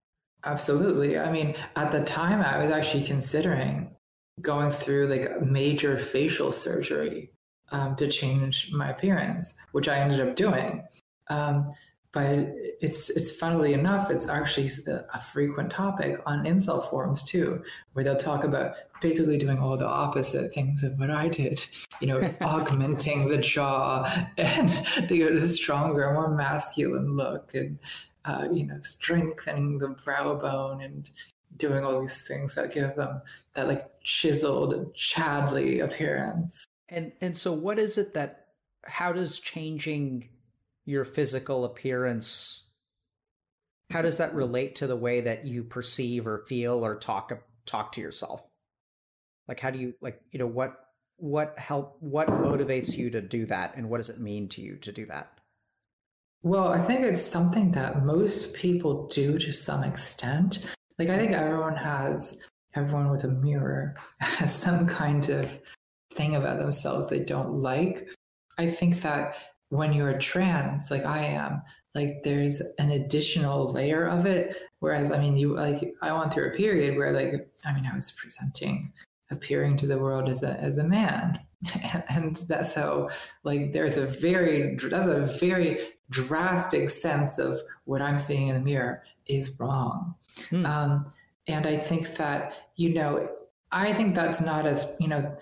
Absolutely. 0.43 1.19
I 1.19 1.31
mean, 1.31 1.55
at 1.75 1.91
the 1.91 2.03
time, 2.03 2.41
I 2.41 2.57
was 2.57 2.71
actually 2.71 3.03
considering 3.03 3.95
going 4.41 4.71
through 4.71 5.07
like 5.07 5.41
major 5.41 5.98
facial 5.98 6.51
surgery 6.51 7.31
um, 7.71 7.95
to 7.98 8.07
change 8.07 8.69
my 8.71 8.89
appearance, 8.89 9.53
which 9.71 9.88
I 9.88 10.00
ended 10.00 10.19
up 10.19 10.36
doing. 10.36 10.83
Um, 11.29 11.71
but 12.13 12.33
it's 12.81 13.10
it's 13.10 13.31
funnily 13.31 13.74
enough, 13.74 14.12
it's 14.12 14.27
actually 14.27 14.69
a 15.13 15.19
frequent 15.19 15.71
topic 15.71 16.19
on 16.25 16.43
incel 16.43 16.83
forums 16.83 17.24
too, 17.24 17.63
where 17.93 18.03
they'll 18.03 18.17
talk 18.17 18.43
about 18.43 18.75
basically 19.01 19.38
doing 19.38 19.60
all 19.60 19.77
the 19.77 19.88
opposite 19.88 20.53
things 20.53 20.83
of 20.83 21.00
what 21.00 21.10
I 21.10 21.29
did. 21.29 21.65
You 22.01 22.07
know, 22.07 22.36
augmenting 22.41 23.29
the 23.29 23.38
jaw 23.38 24.27
and 24.38 24.69
to 25.07 25.17
get 25.17 25.31
a 25.31 25.39
stronger, 25.39 26.12
more 26.12 26.36
masculine 26.36 27.15
look, 27.15 27.55
and 27.55 27.79
uh, 28.25 28.47
you 28.51 28.65
know, 28.65 28.79
strengthening 28.81 29.77
the 29.77 29.89
brow 29.89 30.35
bone 30.35 30.81
and 30.81 31.09
doing 31.57 31.83
all 31.83 32.01
these 32.01 32.21
things 32.21 32.55
that 32.55 32.73
give 32.73 32.95
them 32.95 33.21
that 33.53 33.67
like 33.67 33.89
chiseled 34.03 34.93
Chadley 34.95 35.83
appearance. 35.83 36.65
And 36.89 37.11
and 37.21 37.37
so 37.37 37.51
what 37.51 37.79
is 37.79 37.97
it 37.97 38.13
that 38.13 38.47
how 38.85 39.13
does 39.13 39.39
changing 39.39 40.29
your 40.85 41.03
physical 41.05 41.65
appearance 41.65 42.67
how 43.91 44.01
does 44.01 44.17
that 44.17 44.33
relate 44.33 44.75
to 44.75 44.87
the 44.87 44.95
way 44.95 45.21
that 45.21 45.45
you 45.45 45.63
perceive 45.63 46.25
or 46.25 46.45
feel 46.47 46.85
or 46.85 46.95
talk 46.95 47.31
talk 47.65 47.91
to 47.93 48.01
yourself? 48.01 48.41
Like 49.47 49.59
how 49.59 49.69
do 49.69 49.79
you 49.79 49.93
like 50.01 50.21
you 50.31 50.39
know 50.39 50.47
what 50.47 50.77
what 51.17 51.57
help 51.59 51.97
what 51.99 52.27
motivates 52.27 52.97
you 52.97 53.09
to 53.11 53.21
do 53.21 53.45
that 53.47 53.75
and 53.75 53.89
what 53.89 53.97
does 53.97 54.09
it 54.09 54.19
mean 54.19 54.47
to 54.49 54.61
you 54.61 54.77
to 54.77 54.91
do 54.91 55.05
that? 55.07 55.40
Well, 56.43 56.69
I 56.69 56.81
think 56.81 57.01
it's 57.01 57.24
something 57.24 57.71
that 57.74 58.03
most 58.03 58.55
people 58.55 59.07
do 59.07 59.38
to 59.38 59.51
some 59.53 59.83
extent. 59.83 60.60
Like, 60.98 61.10
I 61.10 61.17
think 61.17 61.33
everyone 61.33 61.75
has, 61.75 62.41
everyone 62.74 63.12
with 63.12 63.25
a 63.25 63.27
mirror 63.27 63.95
has 64.19 64.53
some 64.53 64.88
kind 64.88 65.29
of 65.29 65.60
thing 66.13 66.36
about 66.36 66.57
themselves 66.57 67.07
they 67.07 67.19
don't 67.19 67.53
like. 67.53 68.10
I 68.57 68.67
think 68.67 69.01
that 69.01 69.38
when 69.69 69.93
you're 69.93 70.17
trans, 70.17 70.89
like 70.89 71.05
I 71.05 71.25
am, 71.25 71.62
like 71.93 72.24
there's 72.24 72.62
an 72.79 72.89
additional 72.89 73.71
layer 73.71 74.07
of 74.07 74.25
it. 74.25 74.57
Whereas, 74.79 75.12
I 75.12 75.19
mean, 75.19 75.38
you 75.38 75.53
like, 75.53 75.93
I 76.01 76.12
went 76.12 76.33
through 76.33 76.50
a 76.50 76.55
period 76.55 76.98
where, 76.98 77.13
like, 77.13 77.51
I 77.65 77.74
mean, 77.74 77.86
I 77.86 77.95
was 77.95 78.12
presenting, 78.12 78.91
appearing 79.29 79.77
to 79.77 79.88
the 79.88 80.00
world 80.00 80.27
as 80.27 80.41
a, 80.41 80.60
as 80.60 80.79
a 80.79 80.83
man. 80.83 81.39
and 82.10 82.38
that's 82.48 82.74
so, 82.74 83.10
like 83.43 83.71
there's 83.74 83.98
a 83.98 84.05
very 84.05 84.75
that's 84.75 85.07
a 85.07 85.19
very 85.39 85.79
drastic 86.11 86.89
sense 86.89 87.39
of 87.39 87.59
what 87.85 88.01
i'm 88.01 88.19
seeing 88.19 88.49
in 88.49 88.55
the 88.55 88.61
mirror 88.61 89.03
is 89.25 89.59
wrong. 89.59 90.13
Hmm. 90.49 90.65
um, 90.65 91.05
and 91.47 91.65
i 91.65 91.75
think 91.75 92.15
that 92.17 92.53
you 92.75 92.93
know 92.93 93.29
i 93.71 93.91
think 93.91 94.13
that's 94.13 94.41
not 94.41 94.65
as 94.65 94.85
you 94.99 95.07
know 95.07 95.35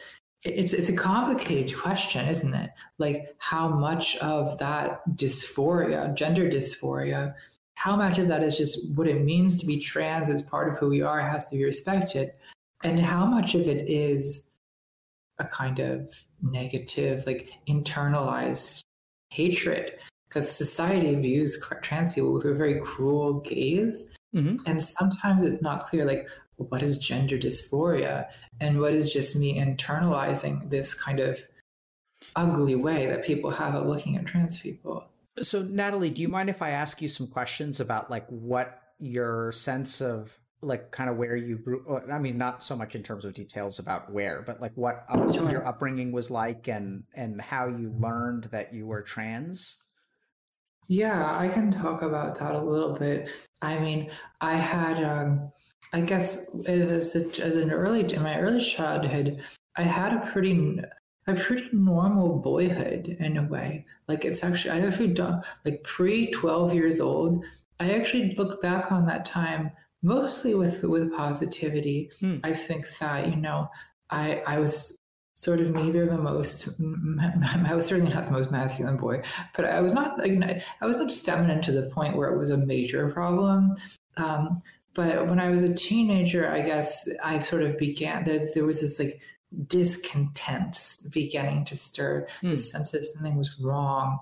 it's 0.43 0.71
it's 0.71 0.87
a 0.87 0.95
complicated 0.95 1.77
question 1.77 2.25
isn't 2.25 2.53
it? 2.53 2.69
Like 2.97 3.35
how 3.39 3.67
much 3.67 4.15
of 4.17 4.57
that 4.59 5.01
dysphoria 5.17 6.15
gender 6.15 6.49
dysphoria 6.49 7.35
how 7.79 7.95
much 7.95 8.19
of 8.19 8.27
that 8.27 8.43
is 8.43 8.57
just 8.57 8.93
what 8.95 9.07
it 9.07 9.23
means 9.23 9.55
to 9.55 9.65
be 9.65 9.79
trans 9.79 10.29
as 10.29 10.43
part 10.43 10.67
of 10.67 10.77
who 10.77 10.89
we 10.89 11.01
are 11.01 11.21
has 11.21 11.49
to 11.49 11.55
be 11.55 11.63
respected? 11.63 12.33
And 12.83 12.99
how 12.99 13.25
much 13.25 13.55
of 13.55 13.61
it 13.69 13.89
is 13.89 14.43
a 15.37 15.45
kind 15.45 15.79
of 15.79 16.13
negative, 16.41 17.25
like 17.25 17.53
internalized 17.69 18.83
hatred 19.29 19.93
because 20.29 20.49
society 20.49 21.13
views 21.15 21.61
trans 21.81 22.13
people 22.13 22.31
with 22.31 22.45
a 22.45 22.53
very 22.53 22.79
cruel 22.79 23.39
gaze. 23.41 24.15
Mm-hmm. 24.33 24.57
And 24.67 24.81
sometimes 24.81 25.43
it's 25.43 25.61
not 25.61 25.85
clear, 25.85 26.05
like, 26.05 26.29
what 26.57 26.83
is 26.83 26.97
gender 26.97 27.37
dysphoria 27.37 28.27
and 28.59 28.79
what 28.79 28.93
is 28.93 29.11
just 29.11 29.35
me 29.35 29.57
internalizing 29.57 30.69
this 30.69 30.93
kind 30.93 31.19
of 31.19 31.39
ugly 32.35 32.75
way 32.75 33.07
that 33.07 33.25
people 33.25 33.49
have 33.49 33.75
of 33.75 33.87
looking 33.87 34.17
at 34.17 34.25
trans 34.25 34.59
people. 34.59 35.07
So, 35.41 35.63
Natalie, 35.63 36.09
do 36.09 36.21
you 36.21 36.27
mind 36.27 36.49
if 36.49 36.61
I 36.61 36.71
ask 36.71 37.01
you 37.01 37.07
some 37.07 37.27
questions 37.27 37.79
about 37.79 38.11
like 38.11 38.27
what 38.27 38.81
your 38.99 39.51
sense 39.53 40.01
of 40.01 40.37
like 40.61 40.91
kind 40.91 41.09
of 41.09 41.15
where 41.15 41.37
you 41.37 41.57
grew 41.57 42.01
i 42.11 42.19
mean 42.19 42.37
not 42.37 42.61
so 42.61 42.75
much 42.75 42.93
in 42.93 43.01
terms 43.01 43.23
of 43.23 43.33
details 43.33 43.79
about 43.79 44.11
where 44.11 44.41
but 44.41 44.59
like 44.59 44.73
what 44.75 45.05
up, 45.09 45.33
sure. 45.33 45.49
your 45.49 45.65
upbringing 45.65 46.11
was 46.11 46.29
like 46.29 46.67
and 46.67 47.03
and 47.13 47.39
how 47.39 47.67
you 47.67 47.95
learned 47.97 48.43
that 48.51 48.73
you 48.73 48.85
were 48.85 49.01
trans 49.01 49.83
yeah 50.89 51.37
i 51.37 51.47
can 51.47 51.71
talk 51.71 52.01
about 52.01 52.37
that 52.37 52.53
a 52.53 52.61
little 52.61 52.93
bit 52.93 53.29
i 53.61 53.79
mean 53.79 54.11
i 54.41 54.55
had 54.55 55.01
um 55.01 55.49
i 55.93 56.01
guess 56.01 56.49
as, 56.67 57.15
a, 57.15 57.19
as 57.41 57.55
an 57.55 57.71
early 57.71 58.01
in 58.13 58.21
my 58.21 58.37
early 58.37 58.61
childhood 58.61 59.41
i 59.77 59.81
had 59.81 60.13
a 60.13 60.29
pretty 60.31 60.81
a 61.29 61.35
pretty 61.35 61.69
normal 61.71 62.39
boyhood 62.39 63.15
in 63.19 63.37
a 63.37 63.43
way. 63.43 63.85
Like 64.07 64.25
it's 64.25 64.43
actually, 64.43 64.71
I 64.71 64.85
actually 64.85 65.13
done 65.13 65.41
like 65.65 65.83
pre 65.83 66.31
12 66.31 66.73
years 66.73 66.99
old. 66.99 67.43
I 67.79 67.91
actually 67.91 68.35
look 68.35 68.61
back 68.61 68.91
on 68.91 69.05
that 69.07 69.25
time 69.25 69.71
mostly 70.01 70.55
with 70.55 70.83
with 70.83 71.13
positivity. 71.13 72.11
Hmm. 72.19 72.37
I 72.43 72.53
think 72.53 72.85
that 72.99 73.29
you 73.29 73.35
know, 73.35 73.69
I 74.09 74.41
I 74.45 74.59
was 74.59 74.97
sort 75.39 75.61
of 75.61 75.73
neither 75.73 76.05
the 76.05 76.17
most 76.17 76.67
I 77.65 77.73
was 77.73 77.85
certainly 77.85 78.13
not 78.13 78.25
the 78.25 78.33
most 78.33 78.51
masculine 78.51 78.97
boy, 78.97 79.21
but 79.55 79.63
I 79.63 79.79
was 79.79 79.93
not 79.93 80.19
like 80.19 80.61
I 80.81 80.85
was 80.85 80.97
not 80.97 81.09
feminine 81.09 81.61
to 81.61 81.71
the 81.71 81.83
point 81.83 82.17
where 82.17 82.27
it 82.27 82.37
was 82.37 82.49
a 82.49 82.57
major 82.57 83.09
problem. 83.09 83.73
Um, 84.17 84.61
but 84.95 85.29
when 85.29 85.39
I 85.39 85.49
was 85.49 85.63
a 85.63 85.73
teenager, 85.73 86.51
I 86.51 86.61
guess 86.61 87.07
I 87.23 87.39
sort 87.39 87.61
of 87.61 87.77
began 87.77 88.25
there. 88.25 88.49
There 88.53 88.65
was 88.65 88.81
this 88.81 88.99
like 88.99 89.21
discontent 89.67 90.97
beginning 91.09 91.63
to 91.65 91.75
stir, 91.77 92.27
hmm. 92.41 92.51
the 92.51 92.57
sense 92.57 92.91
that 92.91 93.05
something 93.05 93.37
was 93.37 93.57
wrong. 93.61 94.19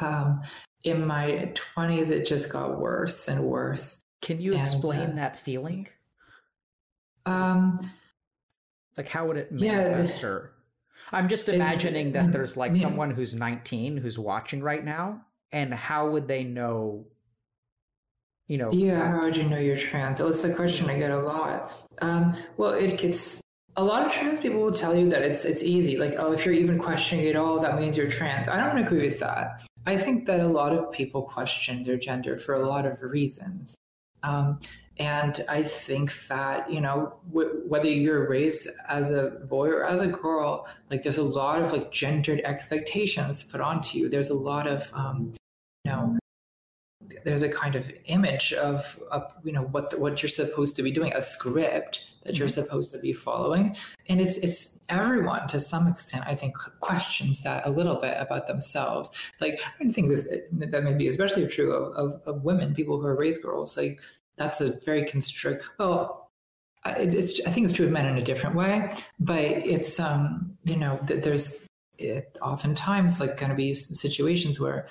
Um, 0.00 0.40
in 0.84 1.06
my 1.06 1.52
twenties, 1.54 2.08
it 2.08 2.26
just 2.26 2.48
got 2.48 2.80
worse 2.80 3.28
and 3.28 3.44
worse. 3.44 4.00
Can 4.22 4.40
you 4.40 4.54
explain 4.54 5.00
and, 5.00 5.12
uh, 5.12 5.16
that 5.16 5.38
feeling? 5.38 5.86
Um, 7.26 7.78
like 8.98 9.08
how 9.08 9.26
would 9.26 9.36
it 9.36 9.52
manifest 9.52 10.22
yeah, 10.22 10.28
or 10.28 10.52
I'm 11.12 11.28
just 11.28 11.48
imagining 11.48 12.12
that 12.12 12.32
there's 12.32 12.56
like 12.56 12.74
yeah. 12.74 12.82
someone 12.82 13.12
who's 13.12 13.34
19 13.34 13.96
who's 13.96 14.18
watching 14.18 14.60
right 14.60 14.84
now 14.84 15.22
and 15.52 15.72
how 15.72 16.10
would 16.10 16.28
they 16.28 16.44
know 16.44 17.06
you 18.48 18.58
know 18.58 18.70
yeah 18.72 19.12
how 19.12 19.22
would 19.22 19.36
you 19.36 19.44
know 19.44 19.58
you're 19.58 19.78
trans? 19.78 20.20
It's 20.20 20.44
a 20.44 20.52
question 20.52 20.90
i 20.90 20.98
get 20.98 21.12
a 21.12 21.18
lot. 21.18 21.72
Um, 22.02 22.36
well 22.56 22.72
it 22.72 22.98
gets 22.98 23.40
a 23.76 23.84
lot 23.84 24.04
of 24.04 24.12
trans 24.12 24.40
people 24.40 24.60
will 24.60 24.72
tell 24.72 24.94
you 24.94 25.08
that 25.10 25.22
it's 25.22 25.44
it's 25.44 25.62
easy. 25.62 25.96
Like 25.96 26.14
oh 26.18 26.32
if 26.32 26.44
you're 26.44 26.54
even 26.54 26.78
questioning 26.78 27.26
it 27.26 27.36
all 27.36 27.60
that 27.60 27.78
means 27.78 27.96
you're 27.96 28.10
trans. 28.10 28.48
I 28.48 28.62
don't 28.66 28.78
agree 28.84 29.08
with 29.08 29.20
that. 29.20 29.64
I 29.86 29.96
think 29.96 30.26
that 30.26 30.40
a 30.40 30.48
lot 30.48 30.74
of 30.74 30.92
people 30.92 31.22
question 31.22 31.84
their 31.84 31.96
gender 31.96 32.36
for 32.36 32.54
a 32.54 32.68
lot 32.68 32.84
of 32.84 33.00
reasons. 33.00 33.74
Um, 34.22 34.58
and 34.98 35.44
I 35.48 35.62
think 35.62 36.12
that, 36.28 36.70
you 36.70 36.80
know, 36.80 37.14
w- 37.28 37.62
whether 37.66 37.88
you're 37.88 38.28
raised 38.28 38.68
as 38.88 39.12
a 39.12 39.30
boy 39.48 39.68
or 39.68 39.84
as 39.84 40.00
a 40.00 40.08
girl, 40.08 40.66
like 40.90 41.04
there's 41.04 41.18
a 41.18 41.22
lot 41.22 41.62
of 41.62 41.72
like 41.72 41.92
gendered 41.92 42.40
expectations 42.44 43.44
put 43.44 43.60
onto 43.60 43.98
you. 43.98 44.08
There's 44.08 44.30
a 44.30 44.34
lot 44.34 44.66
of, 44.66 44.90
um, 44.94 45.32
you 45.84 45.92
know, 45.92 46.18
there's 47.24 47.42
a 47.42 47.48
kind 47.48 47.74
of 47.74 47.90
image 48.06 48.52
of, 48.52 48.98
of 49.10 49.32
you 49.44 49.52
know 49.52 49.62
what 49.62 49.90
the, 49.90 49.98
what 49.98 50.22
you're 50.22 50.28
supposed 50.28 50.76
to 50.76 50.82
be 50.82 50.90
doing, 50.90 51.12
a 51.14 51.22
script 51.22 52.04
that 52.24 52.36
you're 52.36 52.48
mm-hmm. 52.48 52.62
supposed 52.62 52.90
to 52.92 52.98
be 52.98 53.12
following, 53.12 53.76
and 54.08 54.20
it's 54.20 54.36
it's 54.38 54.80
everyone 54.88 55.46
to 55.48 55.58
some 55.58 55.88
extent 55.88 56.24
I 56.26 56.34
think 56.34 56.56
questions 56.80 57.42
that 57.44 57.66
a 57.66 57.70
little 57.70 57.96
bit 57.96 58.16
about 58.18 58.46
themselves. 58.46 59.10
Like 59.40 59.60
I 59.80 59.88
think 59.88 60.08
this 60.08 60.28
that 60.52 60.84
may 60.84 60.92
be 60.92 61.08
especially 61.08 61.46
true 61.46 61.72
of, 61.72 61.94
of, 61.94 62.22
of 62.26 62.44
women, 62.44 62.74
people 62.74 63.00
who 63.00 63.06
are 63.06 63.16
raised 63.16 63.42
girls. 63.42 63.76
Like 63.76 64.00
that's 64.38 64.60
a 64.60 64.78
very 64.84 65.04
constrict. 65.04 65.68
Well, 65.78 66.30
it's, 66.86 67.14
it's, 67.14 67.46
I 67.46 67.50
think 67.50 67.64
it's 67.64 67.74
true 67.74 67.86
of 67.86 67.92
men 67.92 68.06
in 68.06 68.18
a 68.18 68.22
different 68.22 68.56
way, 68.56 68.94
but 69.18 69.40
it's 69.40 69.98
um 70.00 70.56
you 70.64 70.76
know 70.76 70.98
there's 71.04 71.66
it, 71.98 72.38
oftentimes 72.40 73.20
like 73.20 73.36
going 73.38 73.50
to 73.50 73.56
be 73.56 73.74
situations 73.74 74.60
where 74.60 74.88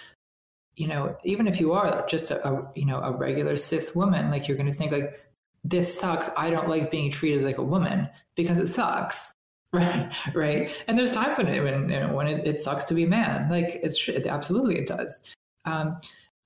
you 0.76 0.88
know 0.88 1.16
even 1.24 1.48
if 1.48 1.60
you 1.60 1.72
are 1.72 2.06
just 2.08 2.32
a, 2.32 2.48
a 2.48 2.72
you 2.76 2.86
know 2.86 3.00
a 3.00 3.12
regular 3.12 3.56
cis 3.56 3.96
woman 3.96 4.30
like 4.30 4.48
you're 4.48 4.58
going 4.58 4.68
to 4.68 4.74
think 4.74 4.92
like 4.92 5.20
this 5.64 6.00
sucks. 6.00 6.30
I 6.38 6.50
don't 6.50 6.70
like 6.70 6.92
being 6.92 7.12
treated 7.12 7.44
like 7.44 7.58
a 7.58 7.64
woman 7.64 8.10
because 8.36 8.58
it 8.58 8.68
sucks. 8.68 9.32
Right 9.74 10.10
right? 10.34 10.84
And 10.88 10.98
there's 10.98 11.12
times 11.12 11.38
when 11.38 11.48
it, 11.50 11.62
when, 11.62 12.14
when 12.14 12.28
it, 12.28 12.48
it 12.48 12.60
sucks 12.62 12.86
to 12.86 12.94
be 12.94 13.04
a 13.04 13.08
man. 13.08 13.50
Like 13.50 13.78
it's 13.84 14.08
absolutely 14.08 14.78
it 14.78 14.88
does. 14.88 15.20
Um, 15.66 16.00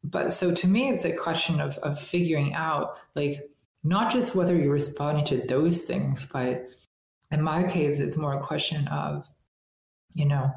but 0.04 0.34
so 0.34 0.54
to 0.54 0.68
me, 0.68 0.90
it's 0.90 1.06
a 1.06 1.16
question 1.16 1.60
of, 1.60 1.78
of 1.80 2.00
figuring 2.00 2.54
out 2.54 2.98
like 3.16 3.50
not 3.84 4.12
just 4.12 4.36
whether 4.36 4.56
you're 4.56 4.74
responding 4.74 5.26
to 5.26 5.38
those 5.48 5.84
things, 5.84 6.26
but 6.26 6.68
in 7.32 7.42
my 7.42 7.64
case, 7.64 8.00
it's 8.00 8.18
more 8.18 8.34
a 8.34 8.46
question 8.46 8.88
of, 8.88 9.28
you 10.14 10.26
know, 10.26 10.52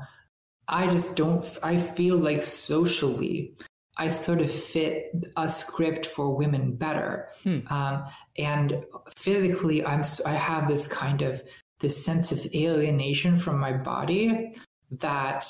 I 0.68 0.86
just 0.86 1.16
don't, 1.16 1.46
I 1.62 1.76
feel 1.76 2.16
like 2.16 2.42
socially, 2.42 3.54
I 3.96 4.08
sort 4.08 4.40
of 4.40 4.50
fit 4.50 5.12
a 5.36 5.48
script 5.48 6.06
for 6.06 6.34
women 6.34 6.74
better. 6.74 7.28
Hmm. 7.42 7.60
Um, 7.68 8.04
and 8.38 8.84
physically, 9.16 9.84
I'm, 9.84 10.02
I 10.26 10.34
have 10.34 10.68
this 10.68 10.86
kind 10.86 11.22
of, 11.22 11.42
this 11.80 12.02
sense 12.02 12.32
of 12.32 12.46
alienation 12.54 13.38
from 13.38 13.58
my 13.58 13.72
body 13.72 14.54
that 14.90 15.46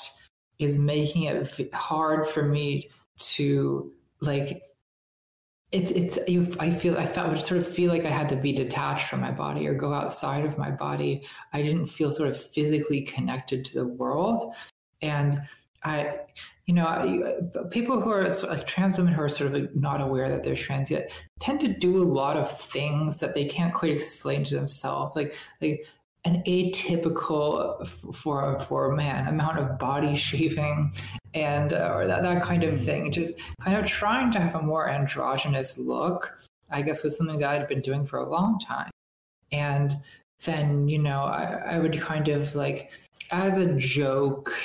is 0.59 0.79
making 0.79 1.23
it 1.23 1.73
hard 1.73 2.27
for 2.27 2.43
me 2.43 2.89
to 3.17 3.91
like 4.21 4.61
it's 5.71 5.91
it's 5.91 6.19
you 6.29 6.55
I 6.59 6.71
feel 6.71 6.97
I 6.97 7.05
felt 7.05 7.37
sort 7.39 7.59
of 7.59 7.67
feel 7.67 7.91
like 7.91 8.05
I 8.05 8.09
had 8.09 8.29
to 8.29 8.35
be 8.35 8.53
detached 8.53 9.07
from 9.09 9.19
my 9.19 9.31
body 9.31 9.67
or 9.67 9.73
go 9.73 9.93
outside 9.93 10.45
of 10.45 10.57
my 10.57 10.71
body. 10.71 11.25
I 11.53 11.61
didn't 11.61 11.87
feel 11.87 12.11
sort 12.11 12.29
of 12.29 12.39
physically 12.39 13.01
connected 13.01 13.65
to 13.65 13.73
the 13.73 13.87
world, 13.87 14.53
and 15.01 15.37
I, 15.83 16.19
you 16.65 16.73
know, 16.73 16.87
I, 16.87 17.63
people 17.69 18.01
who 18.01 18.09
are 18.09 18.29
like 18.43 18.65
trans 18.65 18.97
women 18.97 19.13
who 19.13 19.21
are 19.21 19.29
sort 19.29 19.53
of 19.53 19.61
like 19.61 19.75
not 19.75 20.01
aware 20.01 20.29
that 20.29 20.43
they're 20.43 20.55
trans 20.55 20.89
yet 20.89 21.11
tend 21.39 21.59
to 21.61 21.67
do 21.67 21.97
a 21.97 22.03
lot 22.03 22.37
of 22.37 22.59
things 22.59 23.17
that 23.17 23.35
they 23.35 23.45
can't 23.45 23.73
quite 23.73 23.91
explain 23.91 24.43
to 24.45 24.55
themselves. 24.55 25.15
Like 25.15 25.35
like 25.61 25.85
an 26.25 26.41
atypical 26.47 27.87
for 28.15 28.59
for 28.59 28.91
a 28.91 28.95
man 28.95 29.27
amount 29.27 29.59
of 29.59 29.77
body 29.77 30.15
shaving 30.29 30.91
and 31.35 31.73
uh, 31.73 31.91
or 31.93 32.07
that, 32.07 32.23
that 32.23 32.41
kind 32.41 32.63
of 32.63 32.79
thing 32.79 33.11
just 33.11 33.35
kind 33.61 33.77
of 33.77 33.85
trying 33.85 34.31
to 34.31 34.39
have 34.39 34.55
a 34.55 34.61
more 34.61 34.89
androgynous 34.89 35.77
look 35.77 36.35
i 36.71 36.81
guess 36.81 37.03
was 37.03 37.17
something 37.17 37.37
that 37.37 37.61
i'd 37.61 37.67
been 37.67 37.81
doing 37.81 38.05
for 38.05 38.17
a 38.19 38.29
long 38.29 38.59
time 38.59 38.89
and 39.51 39.93
then 40.43 40.87
you 40.87 40.99
know 40.99 41.21
I, 41.21 41.75
I 41.75 41.79
would 41.79 41.99
kind 41.99 42.29
of 42.29 42.55
like 42.55 42.91
as 43.31 43.57
a 43.57 43.73
joke 43.75 44.53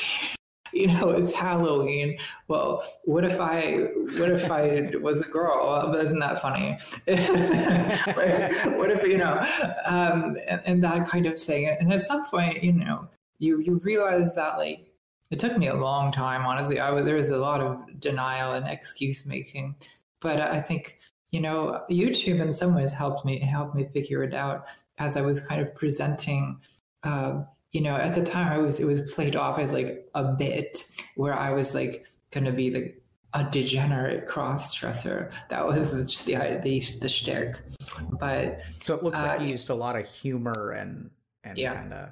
you 0.72 0.87
know, 0.87 1.11
it's 1.11 1.35
Halloween. 1.35 2.18
Well, 2.48 2.85
what 3.04 3.24
if 3.24 3.40
I, 3.40 3.88
what 4.18 4.30
if 4.30 4.50
I 4.50 4.92
was 5.00 5.20
a 5.20 5.28
girl? 5.28 5.94
Isn't 5.94 6.18
that 6.20 6.40
funny? 6.40 6.78
what 8.78 8.90
if, 8.90 9.02
you 9.02 9.18
know, 9.18 9.46
um, 9.85 10.37
and, 10.46 10.61
and 10.64 10.85
that 10.85 11.09
kind 11.09 11.26
of 11.26 11.40
thing. 11.40 11.68
And 11.68 11.92
at 11.92 12.00
some 12.02 12.24
point, 12.26 12.62
you 12.62 12.72
know, 12.72 13.09
you, 13.38 13.61
you 13.61 13.80
realize 13.83 14.35
that 14.35 14.59
like, 14.59 14.89
it 15.30 15.38
took 15.38 15.56
me 15.56 15.68
a 15.68 15.74
long 15.74 16.12
time, 16.12 16.44
honestly. 16.44 16.80
I 16.80 16.90
was, 16.90 17.04
there 17.04 17.16
was 17.16 17.30
a 17.30 17.38
lot 17.38 17.60
of 17.60 18.00
denial 18.00 18.54
and 18.54 18.66
excuse 18.66 19.26
making, 19.26 19.76
but 20.20 20.40
I 20.40 20.60
think, 20.60 20.98
you 21.30 21.40
know, 21.40 21.82
YouTube 21.90 22.40
in 22.40 22.52
some 22.52 22.74
ways 22.74 22.92
helped 22.92 23.24
me, 23.24 23.38
helped 23.38 23.74
me 23.74 23.86
figure 23.92 24.24
it 24.24 24.34
out 24.34 24.66
as 24.98 25.16
I 25.16 25.20
was 25.20 25.40
kind 25.40 25.60
of 25.60 25.74
presenting, 25.74 26.60
uh, 27.04 27.42
you 27.72 27.80
know, 27.80 27.94
at 27.94 28.14
the 28.14 28.22
time 28.22 28.52
I 28.52 28.58
was 28.58 28.80
it 28.80 28.86
was 28.86 29.12
played 29.12 29.36
off 29.36 29.58
as 29.58 29.72
like 29.72 30.08
a 30.14 30.24
bit 30.24 30.82
where 31.14 31.34
I 31.34 31.50
was 31.52 31.74
like 31.74 32.04
going 32.32 32.44
to 32.44 32.52
be 32.52 32.70
the 32.70 32.94
a 33.32 33.44
degenerate 33.44 34.26
cross 34.26 34.74
dresser. 34.74 35.30
That 35.50 35.64
was 35.64 35.92
the 35.92 36.02
the 36.02 36.60
the, 36.62 36.82
the 37.00 37.08
shtick. 37.08 37.60
But 38.18 38.62
so 38.80 38.96
it 38.96 39.04
looks 39.04 39.20
uh, 39.20 39.26
like 39.26 39.40
you 39.40 39.46
used 39.46 39.70
a 39.70 39.74
lot 39.74 39.94
of 39.96 40.06
humor 40.08 40.72
and 40.72 41.10
and 41.44 41.56
yeah. 41.56 41.80
And, 41.80 41.92
uh... 41.94 42.06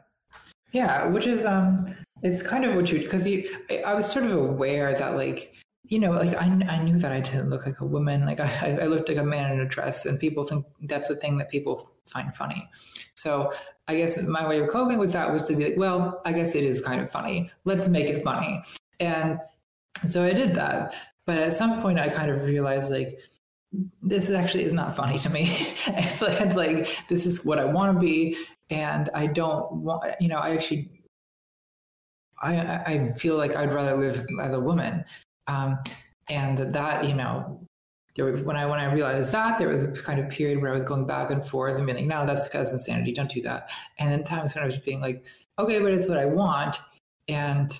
Yeah, 0.71 1.07
which 1.07 1.27
is 1.27 1.45
um, 1.45 1.93
it's 2.23 2.43
kind 2.43 2.65
of 2.65 2.75
what 2.75 2.91
you 2.91 3.01
because 3.01 3.27
you. 3.27 3.49
I 3.85 3.95
was 3.95 4.11
sort 4.11 4.25
of 4.27 4.33
aware 4.33 4.93
that 4.95 5.17
like 5.17 5.55
you 5.89 5.99
know, 5.99 6.11
like 6.11 6.35
I, 6.35 6.45
I 6.45 6.83
knew 6.83 6.99
that 6.99 7.13
I 7.13 7.21
didn't 7.21 7.49
look 7.49 7.65
like 7.65 7.81
a 7.81 7.85
woman. 7.85 8.27
Like 8.27 8.41
I, 8.41 8.79
I 8.83 8.87
looked 8.87 9.09
like 9.09 9.19
a 9.19 9.25
man 9.25 9.51
in 9.53 9.61
a 9.61 9.67
dress, 9.67 10.07
and 10.07 10.19
people 10.19 10.45
think 10.47 10.65
that's 10.83 11.09
the 11.09 11.17
thing 11.17 11.39
that 11.39 11.51
people 11.51 11.91
find 12.07 12.35
funny. 12.37 12.69
So 13.15 13.53
I 13.87 13.97
guess 13.97 14.21
my 14.23 14.47
way 14.47 14.61
of 14.61 14.69
coping 14.69 14.99
with 14.99 15.13
that 15.13 15.33
was 15.33 15.47
to 15.49 15.57
be 15.57 15.65
like, 15.65 15.77
well, 15.77 16.21
I 16.25 16.33
guess 16.33 16.55
it 16.55 16.65
is 16.65 16.81
kind 16.81 17.01
of 17.01 17.11
funny. 17.11 17.51
Let's 17.65 17.89
make 17.89 18.07
it 18.07 18.23
funny. 18.23 18.63
And 19.01 19.39
so 20.07 20.25
I 20.25 20.33
did 20.33 20.55
that. 20.55 20.95
But 21.25 21.39
at 21.39 21.55
some 21.55 21.83
point, 21.83 21.99
I 21.99 22.09
kind 22.09 22.31
of 22.31 22.45
realized 22.45 22.91
like, 22.91 23.19
this 24.01 24.31
actually 24.31 24.65
is 24.65 24.73
not 24.73 24.97
funny 24.97 25.19
to 25.19 25.31
me. 25.31 25.43
it's 25.89 26.23
like, 26.23 26.55
like 26.55 26.99
this 27.09 27.27
is 27.27 27.45
what 27.45 27.59
I 27.59 27.65
want 27.65 27.95
to 27.95 28.01
be, 28.01 28.37
and 28.71 29.11
I 29.15 29.27
don't 29.27 29.71
want. 29.73 30.05
You 30.21 30.29
know, 30.29 30.39
I 30.39 30.51
actually, 30.51 30.98
I 32.43 32.57
I 32.87 33.13
feel 33.15 33.37
like 33.37 33.57
I'd 33.57 33.73
rather 33.73 33.97
live 33.97 34.27
as 34.41 34.53
a 34.53 34.61
woman, 34.61 35.05
um, 35.47 35.79
and 36.29 36.59
that 36.59 37.05
you 37.05 37.15
know 37.15 37.61
there 38.19 38.37
when 38.39 38.57
I 38.57 38.67
when 38.67 38.81
I 38.81 38.93
realized 38.93 39.33
that 39.33 39.59
there 39.59 39.69
was 39.69 39.83
a 39.83 39.93
kind 39.93 40.21
of 40.21 40.29
period 40.29 40.61
where 40.61 40.73
I 40.73 40.75
was 40.75 40.85
going 40.85 41.07
back 41.07 41.31
and 41.31 41.47
forth 41.47 41.77
and 41.77 41.87
being 41.87 41.99
like, 41.99 42.07
no, 42.07 42.27
that's 42.27 42.49
because 42.49 42.73
insanity. 42.73 43.13
Don't 43.13 43.31
do 43.31 43.41
that. 43.43 43.71
And 43.99 44.11
then 44.13 44.25
times 44.25 44.55
when 44.55 44.65
I 44.65 44.67
was 44.67 44.77
being 44.77 45.01
like, 45.01 45.25
okay, 45.59 45.79
but 45.79 45.93
it's 45.93 46.09
what 46.09 46.19
I 46.19 46.27
want. 46.27 46.77
And 47.29 47.71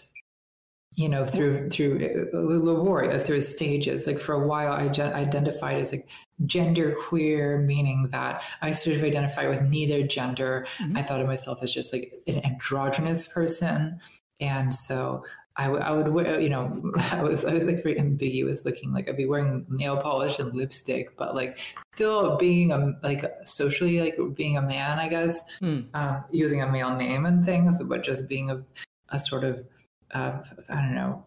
you 0.95 1.09
know, 1.09 1.27
through 1.27 1.71
through 1.71 1.97
it 1.99 2.35
was 2.35 2.61
laborious 2.61 3.25
through 3.25 3.41
stages. 3.41 4.07
Like 4.07 4.19
for 4.19 4.35
a 4.35 4.47
while, 4.47 4.73
I 4.73 4.89
identified 5.13 5.77
as 5.77 5.93
like 5.93 6.09
gender 6.47 6.97
queer, 7.01 7.59
meaning 7.59 8.09
that 8.11 8.43
I 8.63 8.73
sort 8.73 8.97
of 8.97 9.05
identify 9.05 9.47
with 9.49 9.63
neither 9.63 10.05
gender. 10.07 10.67
Mm-hmm. 10.79 10.97
I 10.97 11.03
thought 11.03 11.21
of 11.21 11.27
myself 11.27 11.63
as 11.63 11.73
just 11.73 11.93
like 11.93 12.13
an 12.27 12.45
androgynous 12.45 13.29
person, 13.29 14.01
and 14.41 14.75
so 14.75 15.25
I, 15.57 15.65
w- 15.65 15.83
I 15.83 15.91
would 15.91 16.09
wear, 16.09 16.41
you 16.41 16.49
know, 16.49 16.73
I 17.11 17.23
was 17.23 17.45
I 17.45 17.53
was 17.53 17.67
like 17.67 17.83
very 17.83 17.99
ambiguous 17.99 18.65
looking. 18.65 18.93
Like 18.93 19.09
I'd 19.09 19.17
be 19.17 19.27
wearing 19.27 19.67
nail 19.69 20.01
polish 20.01 20.39
and 20.39 20.55
lipstick, 20.55 21.17
but 21.17 21.35
like 21.35 21.59
still 21.93 22.37
being 22.37 22.71
a 22.71 22.95
like 23.03 23.25
socially 23.45 24.01
like 24.01 24.17
being 24.35 24.57
a 24.57 24.63
man, 24.63 24.99
I 24.99 25.09
guess, 25.09 25.43
mm. 25.61 25.87
um, 25.95 26.25
using 26.31 26.63
a 26.63 26.71
male 26.71 26.95
name 26.95 27.27
and 27.27 27.45
things, 27.45 27.83
but 27.83 28.05
just 28.05 28.29
being 28.29 28.51
a 28.51 28.65
a 29.11 29.19
sort 29.19 29.43
of 29.45 29.67
uh, 30.13 30.39
I 30.69 30.83
don't 30.83 30.95
know, 30.95 31.25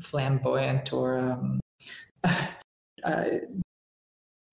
flamboyant 0.00 0.92
or 0.92 1.18
um, 1.18 1.60
uh, 3.04 3.24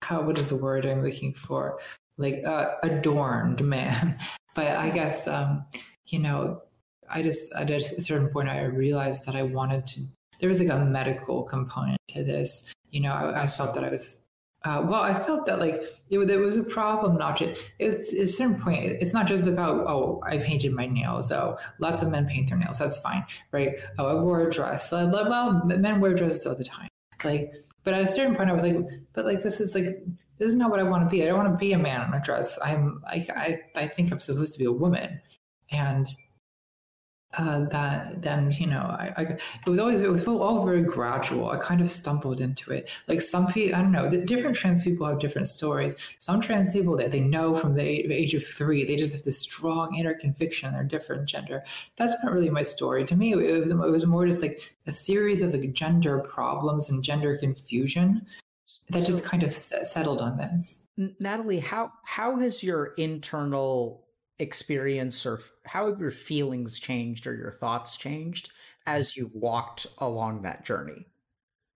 how 0.02 0.22
what 0.22 0.38
is 0.38 0.48
the 0.48 0.56
word 0.56 0.84
I'm 0.84 1.02
looking 1.02 1.32
for? 1.32 1.80
Like 2.18 2.44
uh, 2.44 2.74
adorned 2.82 3.62
man. 3.64 4.18
but 4.54 4.76
I 4.76 4.90
guess 4.90 5.26
um, 5.26 5.64
you 6.06 6.18
know 6.18 6.62
I 7.10 7.22
just 7.22 7.52
at 7.52 7.70
a 7.70 7.80
certain 7.80 8.28
point 8.28 8.48
I 8.48 8.62
realized 8.64 9.26
that 9.26 9.36
I 9.36 9.42
wanted 9.42 9.86
to. 9.88 10.00
There 10.40 10.48
was 10.48 10.60
like 10.60 10.68
a 10.68 10.84
medical 10.84 11.42
component 11.42 11.98
to 12.08 12.22
this. 12.22 12.62
You 12.90 13.00
know, 13.00 13.12
I, 13.12 13.42
I 13.42 13.46
felt 13.46 13.74
that 13.74 13.84
I 13.84 13.90
was. 13.90 14.20
Uh, 14.64 14.84
well, 14.88 15.02
I 15.02 15.14
felt 15.14 15.46
that 15.46 15.60
like 15.60 15.82
it, 16.10 16.18
it 16.18 16.40
was 16.40 16.56
a 16.56 16.64
problem. 16.64 17.16
Not 17.16 17.38
just 17.38 17.62
it's 17.78 18.12
at 18.12 18.20
a 18.20 18.26
certain 18.26 18.60
point. 18.60 18.84
It's 18.84 19.12
not 19.12 19.26
just 19.26 19.46
about 19.46 19.86
oh 19.86 20.20
I 20.24 20.38
painted 20.38 20.72
my 20.72 20.86
nails. 20.86 21.30
Oh, 21.30 21.56
lots 21.78 22.02
of 22.02 22.10
men 22.10 22.26
paint 22.26 22.48
their 22.48 22.58
nails. 22.58 22.78
That's 22.78 22.98
fine, 22.98 23.24
right? 23.52 23.78
Oh, 23.98 24.06
I 24.06 24.20
wore 24.20 24.46
a 24.46 24.50
dress. 24.50 24.90
Well, 24.90 25.64
men 25.64 26.00
wear 26.00 26.14
dresses 26.14 26.44
all 26.46 26.56
the 26.56 26.64
time. 26.64 26.88
Like, 27.24 27.52
but 27.84 27.94
at 27.94 28.02
a 28.02 28.06
certain 28.06 28.34
point, 28.34 28.50
I 28.50 28.52
was 28.52 28.62
like, 28.62 28.76
but 29.12 29.24
like 29.24 29.42
this 29.42 29.60
is 29.60 29.74
like 29.74 29.86
this 30.38 30.48
is 30.48 30.54
not 30.54 30.70
what 30.70 30.80
I 30.80 30.84
want 30.84 31.04
to 31.04 31.10
be. 31.10 31.22
I 31.22 31.26
don't 31.26 31.38
want 31.38 31.52
to 31.52 31.56
be 31.56 31.72
a 31.72 31.78
man 31.78 32.06
in 32.06 32.14
a 32.14 32.22
dress. 32.22 32.58
I'm 32.62 33.00
like 33.04 33.28
I 33.30 33.60
I 33.76 33.86
think 33.88 34.12
I'm 34.12 34.20
supposed 34.20 34.52
to 34.54 34.58
be 34.58 34.64
a 34.64 34.72
woman, 34.72 35.20
and 35.70 36.06
uh, 37.36 37.60
that 37.66 38.22
then 38.22 38.50
you 38.52 38.66
know 38.66 38.80
I, 38.80 39.12
I, 39.16 39.22
it 39.22 39.68
was 39.68 39.78
always 39.78 40.00
it 40.00 40.10
was 40.10 40.26
all 40.26 40.64
very 40.64 40.82
gradual. 40.82 41.50
I 41.50 41.58
kind 41.58 41.82
of 41.82 41.90
stumbled 41.90 42.40
into 42.40 42.72
it. 42.72 42.88
Like 43.06 43.20
some 43.20 43.46
people 43.48 43.78
i 43.78 43.82
don't 43.82 43.92
know 43.92 44.08
the 44.08 44.18
different 44.18 44.56
trans 44.56 44.84
people 44.84 45.06
have 45.06 45.18
different 45.18 45.48
stories. 45.48 45.96
Some 46.18 46.40
trans 46.40 46.72
people 46.72 46.96
that 46.96 47.12
they 47.12 47.20
know 47.20 47.54
from 47.54 47.74
the 47.74 47.82
age 47.82 48.34
of 48.34 48.46
three 48.46 48.84
they 48.84 48.96
just 48.96 49.12
have 49.12 49.24
this 49.24 49.38
strong 49.38 49.94
inner 49.94 50.14
conviction 50.14 50.72
they're 50.72 50.84
different 50.84 51.28
gender. 51.28 51.64
That's 51.96 52.14
not 52.22 52.32
really 52.32 52.50
my 52.50 52.62
story. 52.62 53.04
To 53.04 53.16
me 53.16 53.32
it 53.32 53.60
was, 53.60 53.70
it 53.70 53.76
was 53.76 54.06
more 54.06 54.26
just 54.26 54.40
like 54.40 54.60
a 54.86 54.92
series 54.92 55.42
of 55.42 55.52
like 55.52 55.72
gender 55.74 56.20
problems 56.20 56.88
and 56.88 57.04
gender 57.04 57.36
confusion 57.36 58.26
that 58.88 59.02
so, 59.02 59.06
just 59.06 59.24
kind 59.24 59.42
of 59.42 59.52
settled 59.52 60.22
on 60.22 60.38
this. 60.38 60.86
Natalie 61.20 61.60
how 61.60 61.92
how 62.04 62.36
has 62.36 62.62
your 62.62 62.94
internal 62.96 64.07
experience 64.38 65.26
or 65.26 65.40
how 65.64 65.88
have 65.88 66.00
your 66.00 66.10
feelings 66.10 66.78
changed 66.78 67.26
or 67.26 67.34
your 67.34 67.52
thoughts 67.52 67.96
changed 67.96 68.50
as 68.86 69.16
you've 69.16 69.34
walked 69.34 69.86
along 69.98 70.42
that 70.42 70.64
journey? 70.64 71.06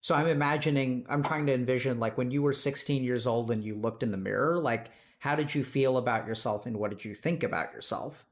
So 0.01 0.15
I'm 0.15 0.27
imagining, 0.27 1.07
I'm 1.09 1.23
trying 1.23 1.47
to 1.47 1.55
envision 1.55 2.01
like 2.01 2.19
when 2.19 2.31
you 2.31 2.43
were 2.43 2.53
16 2.53 3.05
years 3.05 3.27
old 3.27 3.51
and 3.51 3.65
you 3.65 3.77
looked 3.77 4.03
in 4.03 4.11
the 4.11 4.17
mirror, 4.17 4.59
like 4.59 4.91
how 5.21 5.37
did 5.37 5.55
you 5.55 5.63
feel 5.63 5.97
about 5.97 6.27
yourself 6.27 6.67
and 6.67 6.77
what 6.77 6.91
did 6.91 7.05
you 7.05 7.15
think 7.15 7.45
about 7.45 7.73
yourself? 7.73 8.27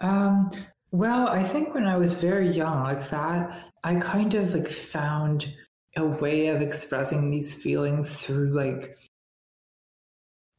Um, 0.00 0.50
well, 0.90 1.28
I 1.28 1.42
think 1.42 1.74
when 1.74 1.86
I 1.86 1.96
was 1.96 2.12
very 2.14 2.48
young, 2.48 2.82
like 2.82 3.10
that, 3.10 3.70
I 3.84 3.94
kind 3.96 4.34
of 4.34 4.54
like 4.54 4.68
found 4.68 5.54
a 5.96 6.04
way 6.04 6.48
of 6.48 6.60
expressing 6.60 7.30
these 7.30 7.54
feelings 7.54 8.16
through 8.16 8.50
like 8.50 8.96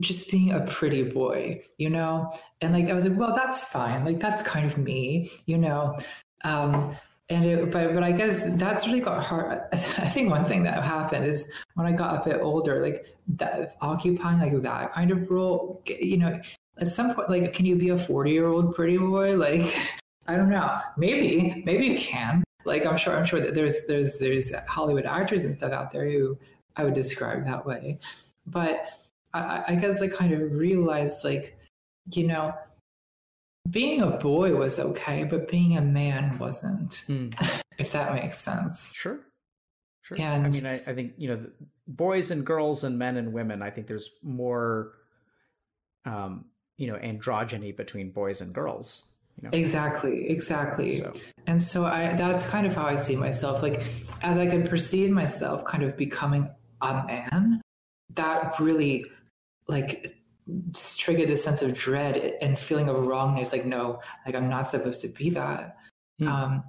just 0.02 0.30
being 0.30 0.52
a 0.52 0.62
pretty 0.62 1.04
boy, 1.04 1.62
you 1.78 1.90
know? 1.90 2.34
And 2.62 2.74
like 2.74 2.88
I 2.88 2.94
was 2.94 3.06
like, 3.06 3.18
well, 3.18 3.36
that's 3.36 3.66
fine. 3.66 4.04
Like 4.06 4.20
that's 4.20 4.42
kind 4.42 4.66
of 4.66 4.78
me, 4.78 5.32
you 5.46 5.58
know. 5.58 5.98
Um 6.44 6.96
and 7.30 7.46
it, 7.46 7.72
but 7.72 7.94
but 7.94 8.04
I 8.04 8.12
guess 8.12 8.44
that's 8.52 8.86
really 8.86 9.00
got 9.00 9.24
hard. 9.24 9.62
I 9.72 9.78
think 10.10 10.30
one 10.30 10.46
thing 10.46 10.64
that 10.64 10.84
happened 10.84 11.26
is 11.26 11.48
when 11.74 11.88
I 11.88 11.92
got 11.92 12.22
a 12.22 12.30
bit 12.30 12.42
older, 12.42 12.82
like 12.82 13.06
that 13.30 13.76
occupying 13.82 14.40
like 14.40 14.62
that 14.62 14.94
kind 14.94 15.12
of 15.12 15.30
role, 15.32 15.82
you 15.88 16.18
know, 16.18 16.40
at 16.78 16.88
some 16.88 17.16
point, 17.16 17.30
like, 17.30 17.54
can 17.54 17.66
you 17.66 17.76
be 17.76 17.90
a 17.90 17.98
forty-year-old 17.98 18.76
pretty 18.76 18.98
boy? 18.98 19.36
Like, 19.46 19.76
I 20.28 20.36
don't 20.36 20.50
know. 20.50 20.80
Maybe, 20.98 21.64
maybe 21.66 21.88
you 21.88 21.98
can. 21.98 22.44
Like, 22.66 22.86
I'm 22.86 22.98
sure, 22.98 23.16
I'm 23.16 23.26
sure 23.26 23.40
that 23.40 23.56
there's 23.56 23.86
there's 23.88 24.18
there's 24.20 24.52
Hollywood 24.68 25.06
actors 25.06 25.46
and 25.46 25.54
stuff 25.54 25.72
out 25.72 25.92
there 25.92 26.10
who 26.10 26.38
I 26.76 26.84
would 26.84 26.94
describe 26.94 27.46
that 27.46 27.66
way, 27.66 28.00
but 28.46 28.88
I, 29.40 29.64
I 29.70 29.76
guess 29.76 30.02
I 30.02 30.08
kind 30.08 30.34
of 30.34 30.52
realized 30.52 31.24
like, 31.24 31.58
you 32.12 32.28
know, 32.28 32.54
being 33.70 34.02
a 34.02 34.12
boy 34.12 34.56
was 34.56 34.80
okay, 34.80 35.24
but 35.24 35.50
being 35.50 35.78
a 35.78 35.82
man 35.82 36.38
wasn't. 36.38 36.92
Mm. 37.08 37.62
if 37.78 37.92
that 37.92 38.14
makes 38.14 38.38
sense. 38.38 38.92
Sure. 38.94 39.20
Sure. 40.02 40.18
And 40.20 40.46
I 40.46 40.50
mean, 40.50 40.66
I, 40.66 40.76
I 40.86 40.94
think, 40.94 41.14
you 41.18 41.30
know, 41.30 41.46
boys 41.88 42.30
and 42.30 42.46
girls 42.46 42.84
and 42.84 43.00
men 43.00 43.18
and 43.18 43.34
women, 43.34 43.62
I 43.62 43.72
think 43.72 43.88
there's 43.88 44.12
more, 44.22 44.94
um, 46.06 46.46
you 46.78 46.88
know, 46.88 46.96
androgyny 46.98 47.76
between 47.76 48.12
boys 48.12 48.42
and 48.42 48.54
girls. 48.54 49.06
You 49.42 49.50
know? 49.50 49.58
Exactly, 49.58 50.30
exactly. 50.30 50.98
So. 50.98 51.14
And 51.48 51.62
so 51.62 51.86
I 51.86 52.14
that's 52.14 52.46
kind 52.46 52.66
of 52.66 52.76
how 52.76 52.86
I 52.86 52.96
see 52.96 53.16
myself. 53.16 53.62
Like 53.62 53.84
as 54.22 54.38
I 54.38 54.48
could 54.48 54.70
perceive 54.70 55.10
myself 55.10 55.66
kind 55.66 55.84
of 55.84 55.98
becoming 55.98 56.50
a 56.82 57.04
man, 57.06 57.62
that 58.14 58.60
really 58.60 59.06
like 59.68 60.16
triggered 60.98 61.28
this 61.28 61.44
sense 61.44 61.62
of 61.62 61.74
dread 61.74 62.36
and 62.42 62.58
feeling 62.58 62.88
of 62.88 63.08
wrongness 63.08 63.52
like 63.52 63.66
no 63.66 64.00
like 64.26 64.36
i'm 64.36 64.50
not 64.50 64.70
supposed 64.70 65.02
to 65.02 65.08
be 65.08 65.30
that 65.30 65.78
mm. 66.22 66.28
um, 66.28 66.64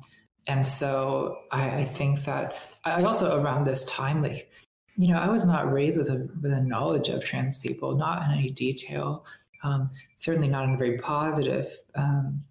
and 0.47 0.65
so 0.65 1.37
I, 1.53 1.81
I, 1.81 1.85
think 1.85 2.25
that 2.25 2.57
i 2.85 3.03
also 3.03 3.39
around 3.39 3.67
this 3.67 3.85
time 3.85 4.23
like 4.23 4.51
you 4.97 5.09
know 5.09 5.19
i 5.19 5.29
was 5.29 5.45
not 5.45 5.71
raised 5.71 5.99
with 5.99 6.09
a 6.09 6.29
with 6.41 6.53
a 6.53 6.61
knowledge 6.61 7.11
of 7.11 7.23
trans 7.23 7.59
people 7.59 7.95
not 7.95 8.25
in 8.25 8.39
any 8.39 8.51
detail 8.51 9.27
um, 9.63 9.91
certainly 10.17 10.49
not 10.49 10.65
in 10.69 10.75
a 10.75 10.79
very 10.79 10.99
positive 10.99 11.79
um, 11.95 12.43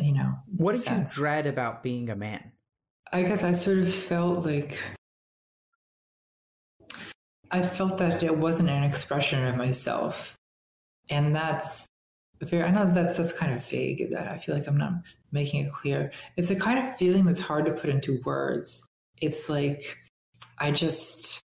you 0.00 0.12
know 0.12 0.34
what 0.56 0.74
did 0.74 0.82
sense. 0.82 1.16
you 1.16 1.22
dread 1.22 1.46
about 1.46 1.82
being 1.82 2.10
a 2.10 2.16
man 2.16 2.52
i 3.12 3.22
guess 3.22 3.42
i 3.42 3.50
sort 3.50 3.78
of 3.78 3.92
felt 3.92 4.46
like 4.46 4.80
I 7.54 7.62
felt 7.62 7.98
that 7.98 8.24
it 8.24 8.36
wasn't 8.36 8.68
an 8.68 8.82
expression 8.82 9.46
of 9.46 9.54
myself. 9.54 10.36
And 11.08 11.36
that's 11.36 11.86
very, 12.40 12.64
I 12.64 12.72
know 12.72 12.84
that's, 12.84 13.16
that's 13.16 13.32
kind 13.32 13.54
of 13.54 13.64
vague 13.64 14.10
that 14.10 14.26
I 14.26 14.38
feel 14.38 14.56
like 14.56 14.66
I'm 14.66 14.76
not 14.76 14.94
making 15.30 15.64
it 15.64 15.72
clear. 15.72 16.10
It's 16.36 16.50
a 16.50 16.56
kind 16.56 16.80
of 16.80 16.96
feeling 16.96 17.24
that's 17.24 17.38
hard 17.40 17.66
to 17.66 17.72
put 17.72 17.90
into 17.90 18.20
words. 18.24 18.82
It's 19.20 19.48
like, 19.48 19.96
I 20.58 20.72
just, 20.72 21.40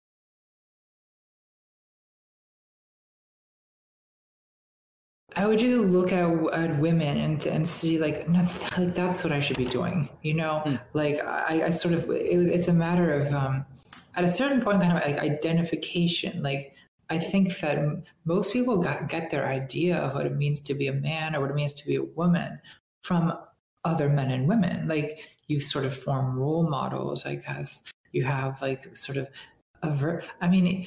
I 5.35 5.45
would 5.45 5.59
just 5.59 5.77
look 5.77 6.11
at, 6.11 6.27
at 6.53 6.79
women 6.79 7.17
and 7.17 7.45
and 7.45 7.67
see 7.67 7.99
like, 7.99 8.27
like 8.75 8.95
that's 8.95 9.23
what 9.23 9.31
I 9.31 9.39
should 9.39 9.57
be 9.57 9.65
doing, 9.65 10.09
you 10.23 10.33
know. 10.33 10.63
Mm. 10.65 10.81
Like 10.93 11.23
I, 11.23 11.65
I 11.65 11.69
sort 11.69 11.93
of 11.93 12.09
it, 12.09 12.47
it's 12.47 12.67
a 12.67 12.73
matter 12.73 13.13
of 13.13 13.31
um, 13.31 13.65
at 14.19 14.25
a 14.25 14.31
certain 14.31 14.61
point, 14.61 14.81
kind 14.81 14.97
of 14.97 15.01
like 15.01 15.17
identification. 15.17 16.43
Like 16.43 16.75
I 17.09 17.17
think 17.17 17.57
that 17.59 18.03
most 18.25 18.51
people 18.51 18.77
got, 18.77 19.07
get 19.07 19.31
their 19.31 19.47
idea 19.47 19.95
of 19.95 20.13
what 20.13 20.25
it 20.25 20.35
means 20.35 20.59
to 20.61 20.73
be 20.73 20.87
a 20.87 20.93
man 20.93 21.35
or 21.35 21.39
what 21.39 21.49
it 21.49 21.55
means 21.55 21.71
to 21.73 21.87
be 21.87 21.95
a 21.95 22.03
woman 22.03 22.59
from 23.01 23.33
other 23.85 24.09
men 24.09 24.29
and 24.29 24.45
women. 24.45 24.89
Like 24.89 25.23
you 25.47 25.61
sort 25.61 25.85
of 25.85 25.95
form 25.95 26.37
role 26.37 26.69
models, 26.69 27.25
I 27.25 27.35
guess. 27.35 27.81
You 28.11 28.25
have 28.25 28.61
like 28.61 28.93
sort 28.93 29.17
of 29.17 29.29
a 29.83 29.89
ver- 29.89 30.23
I 30.41 30.49
mean, 30.49 30.85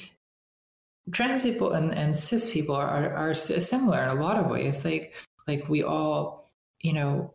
trans 1.11 1.41
people 1.41 1.71
and, 1.71 1.91
and 1.91 2.15
cis 2.15 2.53
people 2.53 2.75
are, 2.75 2.87
are, 2.87 3.31
are 3.31 3.33
similar 3.33 4.03
in 4.03 4.09
a 4.09 4.21
lot 4.21 4.37
of 4.37 4.45
ways. 4.45 4.85
Like 4.85 5.15
like 5.47 5.67
we 5.69 5.81
all, 5.81 6.51
you 6.81 6.93
know, 6.93 7.33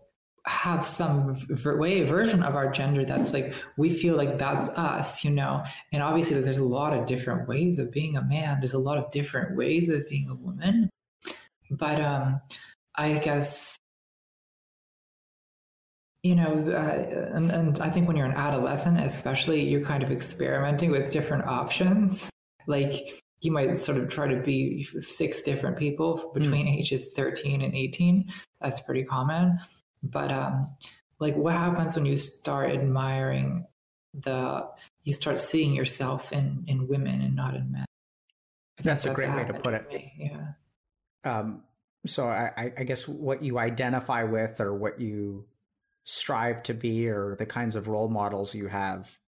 have 0.48 0.84
some 0.84 1.38
way 1.56 2.02
version 2.02 2.42
of 2.42 2.56
our 2.56 2.70
gender 2.70 3.04
that's 3.04 3.32
like 3.32 3.52
we 3.76 3.90
feel 3.90 4.16
like 4.16 4.38
that's 4.38 4.68
us 4.70 5.22
you 5.24 5.30
know? 5.30 5.62
And 5.92 6.02
obviously 6.02 6.40
there's 6.40 6.58
a 6.58 6.64
lot 6.64 6.96
of 6.96 7.06
different 7.06 7.48
ways 7.48 7.78
of 7.78 7.92
being 7.92 8.16
a 8.16 8.22
man. 8.22 8.58
There's 8.60 8.72
a 8.72 8.78
lot 8.78 8.98
of 8.98 9.10
different 9.10 9.56
ways 9.56 9.88
of 9.88 10.08
being 10.08 10.28
a 10.30 10.34
woman. 10.34 10.90
But 11.70 12.00
um 12.00 12.40
i 12.96 13.14
guess 13.18 13.76
you 16.22 16.34
know 16.34 16.52
uh, 16.72 17.30
and, 17.36 17.50
and 17.52 17.80
i 17.80 17.88
think 17.88 18.08
when 18.08 18.16
you're 18.16 18.26
an 18.26 18.32
adolescent 18.32 18.98
especially 18.98 19.62
you're 19.62 19.84
kind 19.84 20.02
of 20.02 20.10
experimenting 20.10 20.90
with 20.90 21.12
different 21.12 21.44
options. 21.46 22.28
Like 22.66 23.22
you 23.40 23.52
might 23.52 23.76
sort 23.76 23.98
of 23.98 24.08
try 24.08 24.26
to 24.26 24.40
be 24.40 24.84
six 25.00 25.42
different 25.42 25.78
people 25.78 26.30
between 26.34 26.66
mm. 26.66 26.78
ages 26.78 27.08
13 27.14 27.62
and 27.62 27.74
18 27.74 28.28
that's 28.60 28.80
pretty 28.80 29.04
common 29.04 29.58
but 30.02 30.30
um, 30.30 30.70
like 31.18 31.36
what 31.36 31.54
happens 31.54 31.96
when 31.96 32.06
you 32.06 32.16
start 32.16 32.70
admiring 32.70 33.66
the 34.14 34.68
you 35.04 35.12
start 35.12 35.38
seeing 35.38 35.74
yourself 35.74 36.32
in 36.32 36.64
in 36.66 36.88
women 36.88 37.20
and 37.20 37.34
not 37.34 37.54
in 37.54 37.72
men? 37.72 37.84
That's, 38.78 39.04
that's 39.04 39.06
a 39.06 39.14
great 39.14 39.34
way 39.34 39.44
to 39.44 39.54
put 39.54 39.74
it. 39.74 40.04
yeah. 40.16 40.52
Um 41.24 41.62
so 42.06 42.28
I, 42.28 42.72
I 42.78 42.84
guess 42.84 43.08
what 43.08 43.42
you 43.42 43.58
identify 43.58 44.22
with 44.22 44.60
or 44.60 44.74
what 44.74 45.00
you 45.00 45.46
strive 46.04 46.62
to 46.62 46.74
be 46.74 47.08
or 47.08 47.36
the 47.36 47.44
kinds 47.44 47.76
of 47.76 47.88
role 47.88 48.08
models 48.08 48.54
you 48.54 48.68
have 48.68 49.18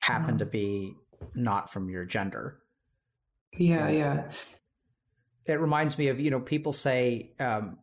happen 0.00 0.36
mm. 0.36 0.38
to 0.38 0.46
be 0.46 0.94
not 1.34 1.70
from 1.70 1.88
your 1.88 2.04
gender. 2.04 2.58
Yeah 3.56 3.88
yeah. 3.88 4.30
It 5.46 5.58
reminds 5.60 5.98
me 5.98 6.08
of 6.08 6.20
you 6.20 6.30
know 6.30 6.40
people 6.40 6.72
say 6.72 7.32
um, 7.40 7.78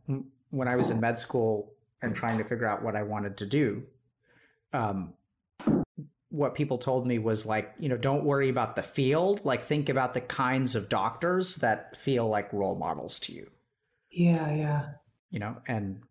when 0.51 0.67
i 0.67 0.75
was 0.75 0.89
in 0.89 0.99
med 0.99 1.19
school 1.19 1.73
and 2.01 2.15
trying 2.15 2.37
to 2.37 2.43
figure 2.43 2.67
out 2.67 2.83
what 2.83 2.95
i 2.95 3.03
wanted 3.03 3.37
to 3.37 3.45
do. 3.45 3.83
Um, 4.71 5.13
what 6.29 6.53
people 6.53 6.77
told 6.77 7.07
me 7.07 7.17
was 7.17 7.45
like 7.45 7.73
you 7.79 7.89
know 7.89 7.97
don't 7.97 8.23
worry 8.23 8.49
about 8.49 8.75
the 8.75 8.83
field. 8.83 9.41
Like 9.43 9.65
think 9.65 9.89
about 9.89 10.13
the 10.13 10.21
kinds 10.21 10.75
of 10.75 10.89
doctors 10.89 11.55
that 11.57 11.97
feel 11.97 12.27
like 12.27 12.53
role 12.53 12.75
models 12.75 13.19
to 13.21 13.33
you. 13.33 13.49
Yeah 14.11 14.53
yeah. 14.53 14.89
You 15.31 15.39
know 15.39 15.57
and 15.67 16.01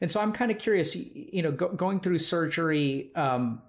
and 0.00 0.10
so 0.10 0.20
i'm 0.20 0.32
kind 0.32 0.50
of 0.50 0.58
curious 0.58 0.94
you 0.96 1.42
know 1.42 1.52
go, 1.52 1.68
going 1.68 2.00
through 2.00 2.18
surgery 2.18 3.10
um 3.14 3.62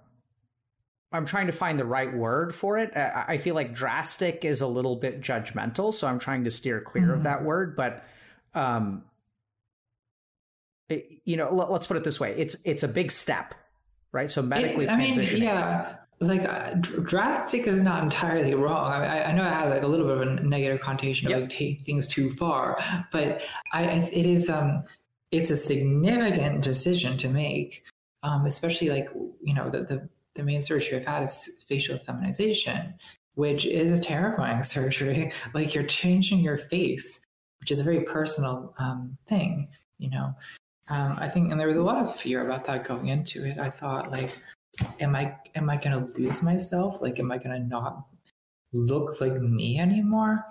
i'm 1.12 1.26
trying 1.26 1.46
to 1.46 1.52
find 1.52 1.78
the 1.78 1.84
right 1.84 2.12
word 2.14 2.54
for 2.54 2.78
it. 2.78 2.96
I, 2.96 3.24
I, 3.28 3.38
feel 3.38 3.54
like 3.54 3.74
drastic 3.74 4.44
is 4.44 4.60
a 4.60 4.66
little 4.66 4.96
bit 4.96 5.20
judgmental 5.20 5.92
so 5.92 6.06
i'm 6.06 6.18
trying 6.18 6.44
to 6.44 6.50
steer 6.50 6.80
clear 6.80 7.04
mm-hmm. 7.04 7.12
of 7.12 7.22
that 7.24 7.44
word 7.44 7.76
but 7.76 8.04
um 8.54 9.04
you 11.24 11.36
know 11.36 11.52
let, 11.54 11.68
us 11.68 11.86
put 11.86 11.96
it 11.96 12.04
this 12.04 12.18
way 12.20 12.32
it's 12.36 12.56
it's 12.64 12.82
a 12.82 12.88
big 12.88 13.10
step 13.10 13.54
right? 14.12 14.30
So 14.30 14.42
medically 14.42 14.84
it, 14.84 14.90
I 14.90 14.96
mean, 14.96 15.20
yeah, 15.42 15.96
like 16.20 16.44
uh, 16.48 16.74
drastic 16.74 17.66
is 17.66 17.80
not 17.80 18.04
entirely 18.04 18.54
wrong. 18.54 18.92
I, 18.92 19.24
I 19.24 19.32
know 19.32 19.42
I 19.42 19.48
has 19.48 19.70
like 19.70 19.82
a 19.82 19.86
little 19.86 20.06
bit 20.06 20.16
of 20.18 20.38
a 20.38 20.42
negative 20.42 20.80
connotation 20.80 21.32
of 21.32 21.40
like 21.40 21.48
take 21.48 21.84
things 21.84 22.06
too 22.06 22.30
far, 22.32 22.78
but 23.10 23.42
I, 23.72 23.84
it 23.84 24.26
is 24.26 24.48
um, 24.48 24.84
it's 25.32 25.50
a 25.50 25.56
significant 25.56 26.62
decision 26.62 27.16
to 27.18 27.28
make, 27.28 27.82
um, 28.22 28.46
especially 28.46 28.90
like 28.90 29.08
you 29.42 29.54
know 29.54 29.68
the 29.68 29.82
the, 29.82 30.08
the 30.34 30.42
main 30.42 30.62
surgery 30.62 30.98
I've 30.98 31.06
had 31.06 31.24
is 31.24 31.50
facial 31.66 31.98
feminization, 31.98 32.94
which 33.34 33.66
is 33.66 33.98
a 33.98 34.02
terrifying 34.02 34.62
surgery. 34.62 35.32
Like 35.54 35.74
you're 35.74 35.84
changing 35.84 36.40
your 36.40 36.58
face, 36.58 37.18
which 37.60 37.70
is 37.70 37.80
a 37.80 37.84
very 37.84 38.02
personal 38.02 38.74
um, 38.78 39.16
thing, 39.26 39.68
you 39.98 40.10
know. 40.10 40.34
Um, 40.88 41.16
I 41.18 41.28
think, 41.28 41.50
and 41.50 41.60
there 41.60 41.68
was 41.68 41.76
a 41.76 41.82
lot 41.82 42.04
of 42.04 42.16
fear 42.16 42.44
about 42.44 42.64
that 42.66 42.84
going 42.84 43.08
into 43.08 43.46
it. 43.46 43.58
I 43.58 43.70
thought, 43.70 44.10
like, 44.10 44.36
am 45.00 45.14
I 45.14 45.36
am 45.54 45.70
I 45.70 45.76
going 45.76 45.98
to 45.98 46.20
lose 46.20 46.42
myself? 46.42 47.00
Like, 47.00 47.18
am 47.18 47.30
I 47.30 47.38
going 47.38 47.60
to 47.60 47.66
not 47.66 48.06
look 48.72 49.20
like 49.20 49.40
me 49.40 49.78
anymore? 49.78 50.44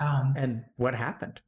Um, 0.00 0.34
and 0.36 0.64
what 0.76 0.94
happened? 0.94 1.40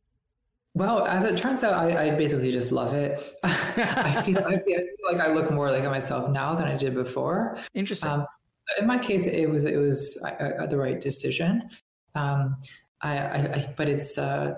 Well, 0.74 1.04
as 1.06 1.24
it 1.24 1.36
turns 1.36 1.64
out, 1.64 1.74
I, 1.74 2.06
I 2.06 2.10
basically 2.10 2.52
just 2.52 2.70
love 2.70 2.94
it. 2.94 3.20
I, 3.42 4.22
feel, 4.22 4.38
I, 4.38 4.58
feel, 4.58 4.80
like 5.10 5.20
I 5.20 5.32
look 5.32 5.50
more 5.50 5.70
like 5.70 5.82
myself 5.84 6.30
now 6.30 6.54
than 6.54 6.68
I 6.68 6.76
did 6.76 6.94
before. 6.94 7.58
Interesting. 7.74 8.10
Um, 8.10 8.26
in 8.78 8.86
my 8.86 8.98
case, 8.98 9.26
it 9.26 9.50
was 9.50 9.64
it 9.64 9.76
was 9.76 10.20
uh, 10.24 10.66
the 10.66 10.76
right 10.76 11.00
decision. 11.00 11.68
Um, 12.14 12.56
I, 13.02 13.18
I, 13.18 13.74
but 13.76 13.88
it's 13.88 14.16
uh, 14.16 14.54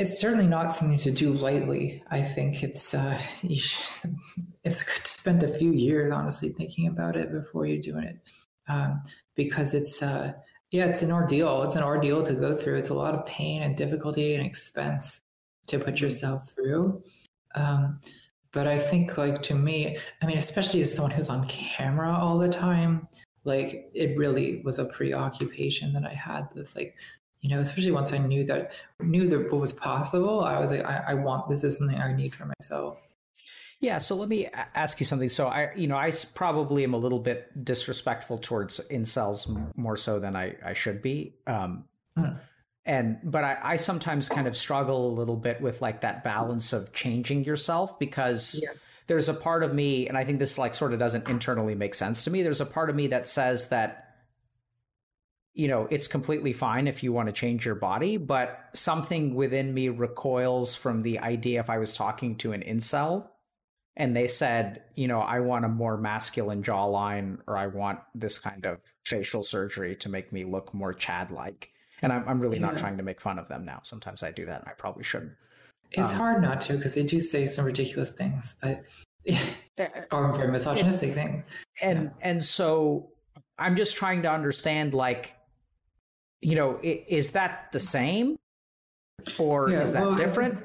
it's 0.00 0.18
certainly 0.18 0.46
not 0.46 0.72
something 0.72 0.96
to 0.96 1.10
do 1.10 1.30
lightly. 1.30 2.02
I 2.10 2.22
think 2.22 2.62
it's 2.62 2.94
uh, 2.94 3.20
should, 3.42 4.16
it's 4.64 4.82
good 4.82 5.04
to 5.04 5.10
spend 5.10 5.42
a 5.42 5.58
few 5.58 5.72
years 5.72 6.10
honestly 6.10 6.48
thinking 6.48 6.86
about 6.86 7.16
it 7.16 7.30
before 7.30 7.66
you're 7.66 7.82
doing 7.82 8.04
it, 8.04 8.18
um, 8.66 9.02
because 9.36 9.74
it's 9.74 10.02
uh, 10.02 10.32
yeah, 10.70 10.86
it's 10.86 11.02
an 11.02 11.12
ordeal. 11.12 11.62
It's 11.64 11.76
an 11.76 11.82
ordeal 11.82 12.22
to 12.22 12.32
go 12.32 12.56
through. 12.56 12.76
It's 12.76 12.88
a 12.88 12.94
lot 12.94 13.14
of 13.14 13.26
pain 13.26 13.62
and 13.62 13.76
difficulty 13.76 14.34
and 14.34 14.44
expense 14.44 15.20
to 15.66 15.78
put 15.78 15.96
mm-hmm. 15.96 16.04
yourself 16.04 16.50
through. 16.50 17.02
Um, 17.54 18.00
but 18.52 18.66
I 18.66 18.78
think, 18.78 19.18
like 19.18 19.42
to 19.42 19.54
me, 19.54 19.98
I 20.22 20.26
mean, 20.26 20.38
especially 20.38 20.80
as 20.80 20.94
someone 20.94 21.12
who's 21.12 21.28
on 21.28 21.46
camera 21.46 22.10
all 22.10 22.38
the 22.38 22.48
time, 22.48 23.06
like 23.44 23.90
it 23.94 24.16
really 24.16 24.62
was 24.64 24.78
a 24.78 24.86
preoccupation 24.86 25.92
that 25.92 26.04
I 26.06 26.14
had 26.14 26.48
with 26.54 26.74
like 26.74 26.94
you 27.40 27.48
know, 27.48 27.60
especially 27.60 27.90
once 27.90 28.12
I 28.12 28.18
knew 28.18 28.44
that 28.44 28.72
knew 29.00 29.28
that 29.28 29.50
what 29.50 29.60
was 29.60 29.72
possible, 29.72 30.44
I 30.44 30.58
was 30.58 30.70
like, 30.70 30.84
I, 30.84 31.04
I 31.08 31.14
want 31.14 31.48
this 31.48 31.64
is 31.64 31.78
something 31.78 31.98
I 31.98 32.12
need 32.12 32.34
for 32.34 32.44
myself. 32.46 33.02
Yeah, 33.80 33.96
so 33.96 34.14
let 34.14 34.28
me 34.28 34.46
ask 34.74 35.00
you 35.00 35.06
something. 35.06 35.30
So 35.30 35.48
I, 35.48 35.70
you 35.74 35.86
know, 35.86 35.96
I 35.96 36.12
probably 36.34 36.84
am 36.84 36.92
a 36.92 36.98
little 36.98 37.18
bit 37.18 37.64
disrespectful 37.64 38.36
towards 38.36 38.86
incels 38.90 39.48
more 39.74 39.96
so 39.96 40.18
than 40.18 40.36
I, 40.36 40.54
I 40.62 40.74
should 40.74 41.00
be. 41.00 41.34
Um, 41.46 41.84
hmm. 42.14 42.32
And 42.84 43.18
but 43.24 43.42
I, 43.42 43.58
I 43.62 43.76
sometimes 43.76 44.28
kind 44.28 44.46
of 44.46 44.56
struggle 44.56 45.08
a 45.08 45.14
little 45.14 45.36
bit 45.36 45.62
with 45.62 45.80
like 45.80 46.02
that 46.02 46.22
balance 46.22 46.74
of 46.74 46.92
changing 46.92 47.44
yourself 47.44 47.98
because 47.98 48.60
yeah. 48.62 48.72
there's 49.06 49.30
a 49.30 49.34
part 49.34 49.62
of 49.62 49.74
me, 49.74 50.08
and 50.08 50.18
I 50.18 50.24
think 50.24 50.40
this 50.40 50.58
like 50.58 50.74
sort 50.74 50.92
of 50.92 50.98
doesn't 50.98 51.28
internally 51.28 51.74
make 51.74 51.94
sense 51.94 52.24
to 52.24 52.30
me. 52.30 52.42
There's 52.42 52.60
a 52.60 52.66
part 52.66 52.90
of 52.90 52.96
me 52.96 53.06
that 53.08 53.26
says 53.26 53.68
that 53.68 54.09
you 55.54 55.68
know, 55.68 55.88
it's 55.90 56.06
completely 56.06 56.52
fine 56.52 56.86
if 56.86 57.02
you 57.02 57.12
want 57.12 57.28
to 57.28 57.32
change 57.32 57.66
your 57.66 57.74
body, 57.74 58.16
but 58.16 58.68
something 58.74 59.34
within 59.34 59.74
me 59.74 59.88
recoils 59.88 60.74
from 60.74 61.02
the 61.02 61.18
idea 61.18 61.60
if 61.60 61.68
I 61.68 61.78
was 61.78 61.96
talking 61.96 62.36
to 62.36 62.52
an 62.52 62.62
incel 62.62 63.28
and 63.96 64.16
they 64.16 64.28
said, 64.28 64.84
you 64.94 65.08
know, 65.08 65.20
I 65.20 65.40
want 65.40 65.64
a 65.64 65.68
more 65.68 65.96
masculine 65.96 66.62
jawline 66.62 67.38
or 67.46 67.56
I 67.58 67.66
want 67.66 67.98
this 68.14 68.38
kind 68.38 68.64
of 68.64 68.78
facial 69.04 69.42
surgery 69.42 69.96
to 69.96 70.08
make 70.08 70.32
me 70.32 70.44
look 70.44 70.72
more 70.72 70.92
Chad 70.92 71.30
like. 71.30 71.70
And 72.02 72.12
I'm, 72.12 72.26
I'm 72.26 72.40
really 72.40 72.58
yeah. 72.58 72.66
not 72.66 72.78
trying 72.78 72.96
to 72.96 73.02
make 73.02 73.20
fun 73.20 73.38
of 73.38 73.48
them 73.48 73.64
now. 73.64 73.80
Sometimes 73.82 74.22
I 74.22 74.30
do 74.30 74.46
that 74.46 74.60
and 74.60 74.68
I 74.68 74.72
probably 74.72 75.02
shouldn't. 75.02 75.32
It's 75.90 76.12
um, 76.12 76.16
hard 76.16 76.42
not 76.42 76.60
to 76.62 76.74
because 76.74 76.94
they 76.94 77.02
do 77.02 77.18
say 77.18 77.46
some 77.46 77.64
ridiculous 77.64 78.10
things, 78.10 78.54
but 78.62 78.84
or 80.12 80.32
very 80.34 80.50
misogynistic 80.50 81.14
things. 81.14 81.44
And 81.82 82.04
yeah. 82.04 82.10
and 82.22 82.44
so 82.44 83.10
I'm 83.58 83.76
just 83.76 83.96
trying 83.96 84.22
to 84.22 84.30
understand 84.32 84.94
like 84.94 85.34
you 86.42 86.54
know, 86.54 86.78
is 86.82 87.32
that 87.32 87.70
the 87.72 87.80
same 87.80 88.38
or 89.38 89.70
yeah, 89.70 89.80
is 89.80 89.92
that 89.92 90.02
well, 90.02 90.14
different? 90.14 90.64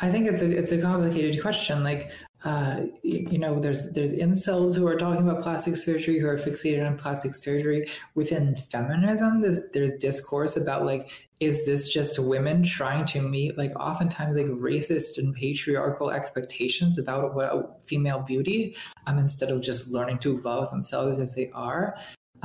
I 0.00 0.10
think 0.10 0.28
it's 0.28 0.42
a 0.42 0.50
it's 0.50 0.72
a 0.72 0.80
complicated 0.80 1.40
question. 1.40 1.82
Like, 1.82 2.10
uh, 2.44 2.82
you 3.02 3.38
know, 3.38 3.58
there's 3.58 3.90
there's 3.92 4.12
incels 4.12 4.76
who 4.76 4.86
are 4.86 4.96
talking 4.96 5.26
about 5.26 5.42
plastic 5.42 5.76
surgery 5.76 6.18
who 6.18 6.26
are 6.26 6.36
fixated 6.36 6.86
on 6.86 6.98
plastic 6.98 7.34
surgery. 7.34 7.86
Within 8.14 8.56
feminism, 8.56 9.40
there's 9.40 9.70
there's 9.70 9.92
discourse 9.92 10.56
about 10.56 10.84
like, 10.84 11.08
is 11.40 11.64
this 11.64 11.90
just 11.90 12.18
women 12.18 12.62
trying 12.62 13.06
to 13.06 13.22
meet 13.22 13.56
like 13.56 13.72
oftentimes 13.80 14.36
like 14.36 14.46
racist 14.46 15.16
and 15.16 15.34
patriarchal 15.34 16.10
expectations 16.10 16.98
about 16.98 17.34
what 17.34 17.80
female 17.86 18.20
beauty, 18.20 18.76
um, 19.06 19.18
instead 19.18 19.50
of 19.50 19.62
just 19.62 19.88
learning 19.88 20.18
to 20.18 20.36
love 20.38 20.70
themselves 20.70 21.18
as 21.18 21.34
they 21.34 21.50
are. 21.54 21.96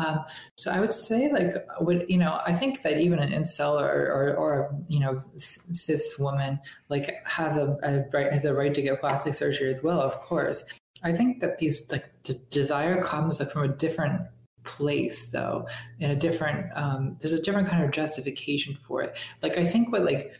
Um, 0.01 0.25
so 0.57 0.71
I 0.71 0.79
would 0.79 0.93
say, 0.93 1.31
like, 1.31 1.55
would 1.79 2.05
you 2.09 2.17
know, 2.17 2.41
I 2.45 2.53
think 2.53 2.81
that 2.81 2.99
even 2.99 3.19
an 3.19 3.31
incel 3.31 3.79
or, 3.79 4.11
or, 4.11 4.35
or 4.35 4.75
you 4.87 4.99
know, 4.99 5.17
cis 5.37 6.17
woman 6.17 6.59
like 6.89 7.25
has 7.27 7.57
a, 7.57 7.77
a 7.83 8.05
right 8.11 8.31
has 8.31 8.45
a 8.45 8.53
right 8.53 8.73
to 8.73 8.81
get 8.81 8.99
plastic 8.99 9.35
surgery 9.35 9.69
as 9.69 9.83
well. 9.83 10.01
Of 10.01 10.15
course, 10.21 10.63
I 11.03 11.11
think 11.11 11.41
that 11.41 11.57
these 11.57 11.89
like 11.91 12.11
d- 12.23 12.39
desire 12.49 13.01
comes 13.01 13.41
from 13.51 13.63
a 13.69 13.75
different 13.75 14.21
place 14.63 15.29
though 15.29 15.67
in 15.99 16.11
a 16.11 16.15
different 16.15 16.67
um 16.75 17.17
there's 17.19 17.33
a 17.33 17.41
different 17.41 17.67
kind 17.67 17.83
of 17.83 17.89
justification 17.89 18.77
for 18.87 19.01
it 19.01 19.17
like 19.41 19.57
i 19.57 19.65
think 19.65 19.91
what 19.91 20.05
like 20.05 20.35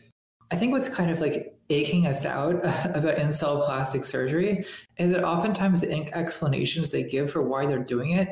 i 0.52 0.56
think 0.56 0.70
what's 0.70 0.88
kind 0.88 1.10
of 1.10 1.20
like 1.20 1.58
aching 1.70 2.06
us 2.06 2.24
out 2.24 2.54
about 2.94 3.16
incel 3.16 3.64
plastic 3.64 4.04
surgery 4.04 4.64
is 4.96 5.10
that 5.10 5.24
oftentimes 5.24 5.80
the 5.80 6.16
explanations 6.16 6.90
they 6.90 7.02
give 7.02 7.32
for 7.32 7.42
why 7.42 7.66
they're 7.66 7.82
doing 7.82 8.12
it 8.12 8.28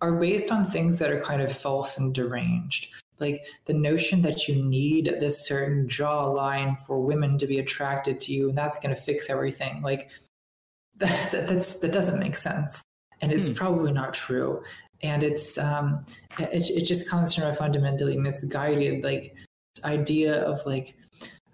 are 0.00 0.12
based 0.12 0.50
on 0.50 0.64
things 0.64 0.98
that 0.98 1.10
are 1.10 1.20
kind 1.20 1.42
of 1.42 1.52
false 1.52 1.98
and 1.98 2.14
deranged. 2.14 2.88
Like 3.18 3.44
the 3.66 3.74
notion 3.74 4.22
that 4.22 4.48
you 4.48 4.62
need 4.62 5.16
this 5.20 5.46
certain 5.46 5.86
jawline 5.88 6.78
for 6.86 7.00
women 7.00 7.36
to 7.38 7.46
be 7.46 7.58
attracted 7.58 8.20
to 8.22 8.32
you, 8.32 8.48
and 8.48 8.56
that's 8.56 8.78
going 8.78 8.94
to 8.94 9.00
fix 9.00 9.28
everything. 9.28 9.82
Like 9.82 10.10
that, 10.96 11.30
that, 11.32 11.46
that's, 11.46 11.74
that 11.74 11.92
doesn't 11.92 12.18
make 12.18 12.34
sense, 12.34 12.82
and 13.20 13.30
it's 13.32 13.48
hmm. 13.48 13.54
probably 13.54 13.92
not 13.92 14.14
true. 14.14 14.62
And 15.02 15.22
it's 15.22 15.56
um, 15.56 16.04
it, 16.38 16.68
it 16.70 16.84
just 16.84 17.08
comes 17.08 17.34
from 17.34 17.44
a 17.44 17.54
fundamentally 17.54 18.16
misguided 18.16 19.02
like 19.02 19.34
idea 19.84 20.42
of 20.42 20.60
like 20.66 20.96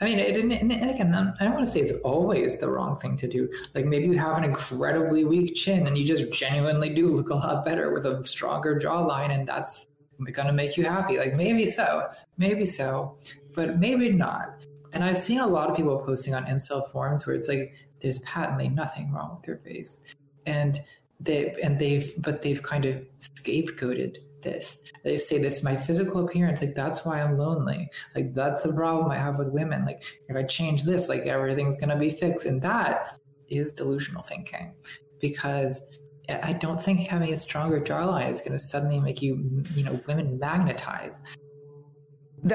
I 0.01 0.05
mean, 0.05 0.19
it, 0.19 0.37
and, 0.37 0.53
and 0.53 0.91
again, 0.91 1.15
I 1.15 1.45
don't 1.45 1.55
want 1.55 1.65
to 1.65 1.71
say 1.71 1.81
it's 1.81 1.99
always 2.05 2.59
the 2.59 2.69
wrong 2.69 2.99
thing 2.99 3.17
to 3.17 3.27
do. 3.27 3.51
Like 3.75 3.87
maybe 3.87 4.07
you 4.07 4.19
have 4.19 4.37
an 4.37 4.45
incredibly 4.45 5.25
weak 5.25 5.55
chin 5.55 5.87
and 5.87 5.97
you 5.97 6.05
just 6.05 6.31
genuinely 6.33 6.95
do 6.95 7.09
look 7.09 7.31
a 7.31 7.35
lot 7.35 7.65
better 7.65 7.93
with 7.93 8.05
a 8.05 8.25
stronger 8.27 8.79
jawline, 8.79 9.31
and 9.31 9.49
that's 9.49 9.87
going 10.33 10.47
to 10.47 10.53
make 10.53 10.77
you 10.77 10.85
happy. 10.85 11.17
Like 11.19 11.35
maybe 11.35 11.67
so, 11.67 12.09
maybe 12.37 12.67
so, 12.67 13.17
but 13.55 13.79
maybe 13.79 14.13
not. 14.13 14.67
And 14.93 15.03
I've 15.03 15.19
seen 15.19 15.41
a 15.41 15.47
lot 15.47 15.71
of 15.71 15.77
people 15.77 15.99
posting 15.99 16.35
on 16.35 16.45
incel 16.45 16.91
forums 16.91 17.27
where 17.27 17.35
it's 17.35 17.49
like 17.49 17.75
there's 18.01 18.19
patently 18.21 18.69
nothing 18.69 19.11
wrong 19.13 19.39
with 19.39 19.47
your 19.49 19.59
face, 19.59 20.15
and 20.45 20.79
they 21.21 21.55
and 21.63 21.79
they've 21.79 22.13
but 22.19 22.43
they've 22.43 22.63
kind 22.63 22.85
of 22.85 23.03
scapegoated 23.19 24.19
this. 24.47 24.79
They 25.05 25.19
say 25.19 25.39
this 25.39 25.59
is 25.59 25.63
my 25.63 25.77
physical 25.77 26.25
appearance, 26.25 26.63
like 26.63 26.75
that's 26.75 27.05
why 27.05 27.21
I'm 27.21 27.37
lonely. 27.37 27.91
Like 28.15 28.33
that's 28.33 28.63
the 28.63 28.73
problem 28.73 29.11
I 29.11 29.17
have 29.17 29.37
with 29.37 29.49
women. 29.49 29.85
Like 29.85 30.05
if 30.29 30.37
I 30.37 30.45
change 30.45 30.85
this, 30.85 31.09
like 31.09 31.23
everything's 31.27 31.77
gonna 31.77 31.99
be 31.99 32.11
fixed. 32.11 32.47
And 32.47 32.63
that 32.63 33.19
is 33.49 33.73
delusional 33.73 34.23
thinking. 34.23 34.73
Because 35.21 35.81
I 36.29 36.53
don't 36.55 36.83
think 36.83 37.01
having 37.01 37.33
a 37.33 37.37
stronger 37.37 37.81
jawline 37.81 38.31
is 38.31 38.41
gonna 38.41 38.59
suddenly 38.59 39.01
make 39.01 39.21
you, 39.21 39.65
you 39.75 39.85
know, 39.85 40.01
women 40.07 40.39
magnetize. 40.39 41.19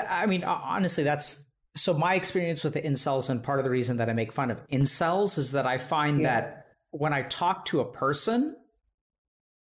I 0.10 0.25
mean, 0.25 0.43
honestly, 0.43 1.04
that's 1.04 1.51
so 1.75 1.93
my 1.93 2.15
experience 2.15 2.63
with 2.63 2.73
the 2.73 2.82
incels 2.82 3.30
and 3.30 3.43
part 3.43 3.60
of 3.60 3.65
the 3.65 3.71
reason 3.71 3.97
that 3.97 4.10
I 4.10 4.13
make 4.13 4.32
fun 4.32 4.51
of 4.51 4.65
incels 4.67 5.38
is 5.38 5.51
that 5.51 5.65
I 5.65 5.77
find 5.77 6.21
yeah. 6.21 6.41
that 6.41 6.65
when 6.91 7.13
I 7.13 7.23
talk 7.23 7.65
to 7.65 7.80
a 7.80 7.86
person, 7.86 8.56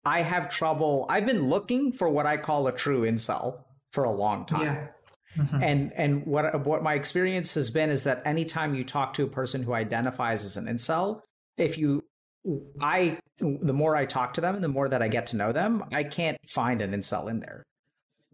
I 0.09 0.23
have 0.23 0.49
trouble. 0.49 1.05
I've 1.11 1.27
been 1.27 1.51
looking 1.51 1.93
for 1.93 2.09
what 2.09 2.25
I 2.25 2.39
call 2.39 2.67
a 2.67 2.73
true 2.73 3.03
incel 3.03 3.65
for 3.91 4.05
a 4.05 4.11
long 4.11 4.47
time. 4.47 4.63
Yeah. 4.63 4.87
Mm-hmm. 5.37 5.63
And 5.63 5.93
and 5.93 6.27
what 6.27 6.65
what 6.65 6.83
my 6.83 6.95
experience 6.95 7.53
has 7.55 7.69
been 7.69 7.91
is 7.91 8.05
that 8.05 8.23
anytime 8.25 8.75
you 8.75 8.85
talk 8.85 9.13
to 9.15 9.25
a 9.25 9.27
person 9.27 9.63
who 9.63 9.75
identifies 9.75 10.47
as 10.47 10.57
an 10.57 10.65
incel, 10.65 11.21
if 11.59 11.77
you 11.77 12.03
I 12.81 13.19
the 13.39 13.75
more 13.75 13.95
I 13.95 14.07
talk 14.07 14.33
to 14.35 14.41
them 14.41 14.55
and 14.55 14.65
the 14.65 14.69
more 14.69 14.89
that 14.89 15.03
I 15.03 15.09
get 15.09 15.27
to 15.29 15.37
know 15.37 15.53
them, 15.53 15.85
I 15.93 16.05
can't 16.05 16.39
find 16.49 16.81
an 16.81 16.93
incel 16.93 17.29
in 17.29 17.41
there. 17.41 17.63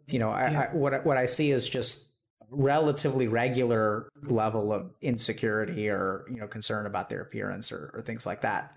You 0.06 0.20
know, 0.20 0.30
I, 0.30 0.44
I, 0.44 0.74
what 0.74 1.04
what 1.04 1.16
I 1.16 1.26
see 1.26 1.50
is 1.50 1.68
just 1.68 2.12
relatively 2.50 3.26
regular 3.26 4.08
level 4.22 4.72
of 4.72 4.92
insecurity 5.00 5.88
or 5.88 6.24
you 6.30 6.37
know 6.37 6.46
concern 6.46 6.87
about 6.87 7.08
their 7.08 7.22
appearance 7.22 7.72
or, 7.72 7.90
or 7.94 8.02
things 8.02 8.26
like 8.26 8.42
that. 8.42 8.76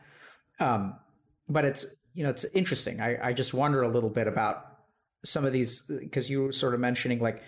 Um, 0.59 0.95
but 1.47 1.63
it's 1.63 1.85
you 2.17 2.23
know, 2.23 2.31
it's 2.31 2.45
interesting. 2.55 2.99
I, 2.99 3.27
I 3.27 3.31
just 3.31 3.53
wonder 3.53 3.83
a 3.83 3.87
little 3.87 4.09
bit 4.09 4.27
about 4.27 4.79
some 5.23 5.45
of 5.45 5.53
these 5.53 5.81
because 5.81 6.31
you 6.31 6.45
were 6.45 6.51
sort 6.51 6.73
of 6.73 6.79
mentioning 6.79 7.19
like 7.19 7.43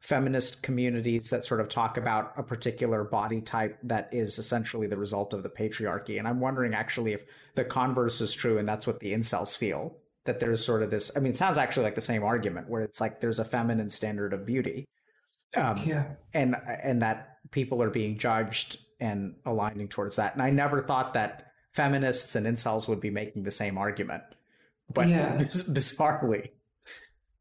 feminist 0.00 0.62
communities 0.62 1.28
that 1.28 1.44
sort 1.44 1.60
of 1.60 1.68
talk 1.68 1.98
about 1.98 2.32
a 2.38 2.42
particular 2.42 3.04
body 3.04 3.42
type 3.42 3.78
that 3.82 4.08
is 4.12 4.38
essentially 4.38 4.86
the 4.86 4.96
result 4.96 5.34
of 5.34 5.42
the 5.42 5.50
patriarchy. 5.50 6.18
And 6.18 6.26
I'm 6.26 6.40
wondering 6.40 6.72
actually 6.72 7.12
if 7.12 7.26
the 7.54 7.66
converse 7.66 8.22
is 8.22 8.32
true 8.32 8.56
and 8.56 8.66
that's 8.66 8.86
what 8.86 8.98
the 8.98 9.12
incels 9.12 9.54
feel 9.54 9.94
that 10.24 10.40
there's 10.40 10.64
sort 10.64 10.82
of 10.82 10.88
this. 10.88 11.14
I 11.14 11.20
mean, 11.20 11.32
it 11.32 11.36
sounds 11.36 11.58
actually 11.58 11.84
like 11.84 11.94
the 11.94 12.00
same 12.00 12.22
argument 12.22 12.70
where 12.70 12.80
it's 12.80 13.02
like 13.02 13.20
there's 13.20 13.40
a 13.40 13.44
feminine 13.44 13.90
standard 13.90 14.32
of 14.32 14.46
beauty. 14.46 14.86
Um, 15.54 15.82
yeah. 15.84 16.04
And, 16.32 16.56
and 16.82 17.02
that 17.02 17.40
people 17.50 17.82
are 17.82 17.90
being 17.90 18.16
judged 18.16 18.78
and 19.00 19.34
aligning 19.44 19.88
towards 19.88 20.16
that. 20.16 20.32
And 20.32 20.40
I 20.40 20.48
never 20.48 20.82
thought 20.82 21.12
that 21.12 21.50
feminists 21.74 22.36
and 22.36 22.46
incels 22.46 22.88
would 22.88 23.00
be 23.00 23.10
making 23.10 23.42
the 23.42 23.50
same 23.50 23.76
argument, 23.76 24.22
but 24.92 25.08
yeah. 25.08 25.36
bizarrely. 25.36 26.50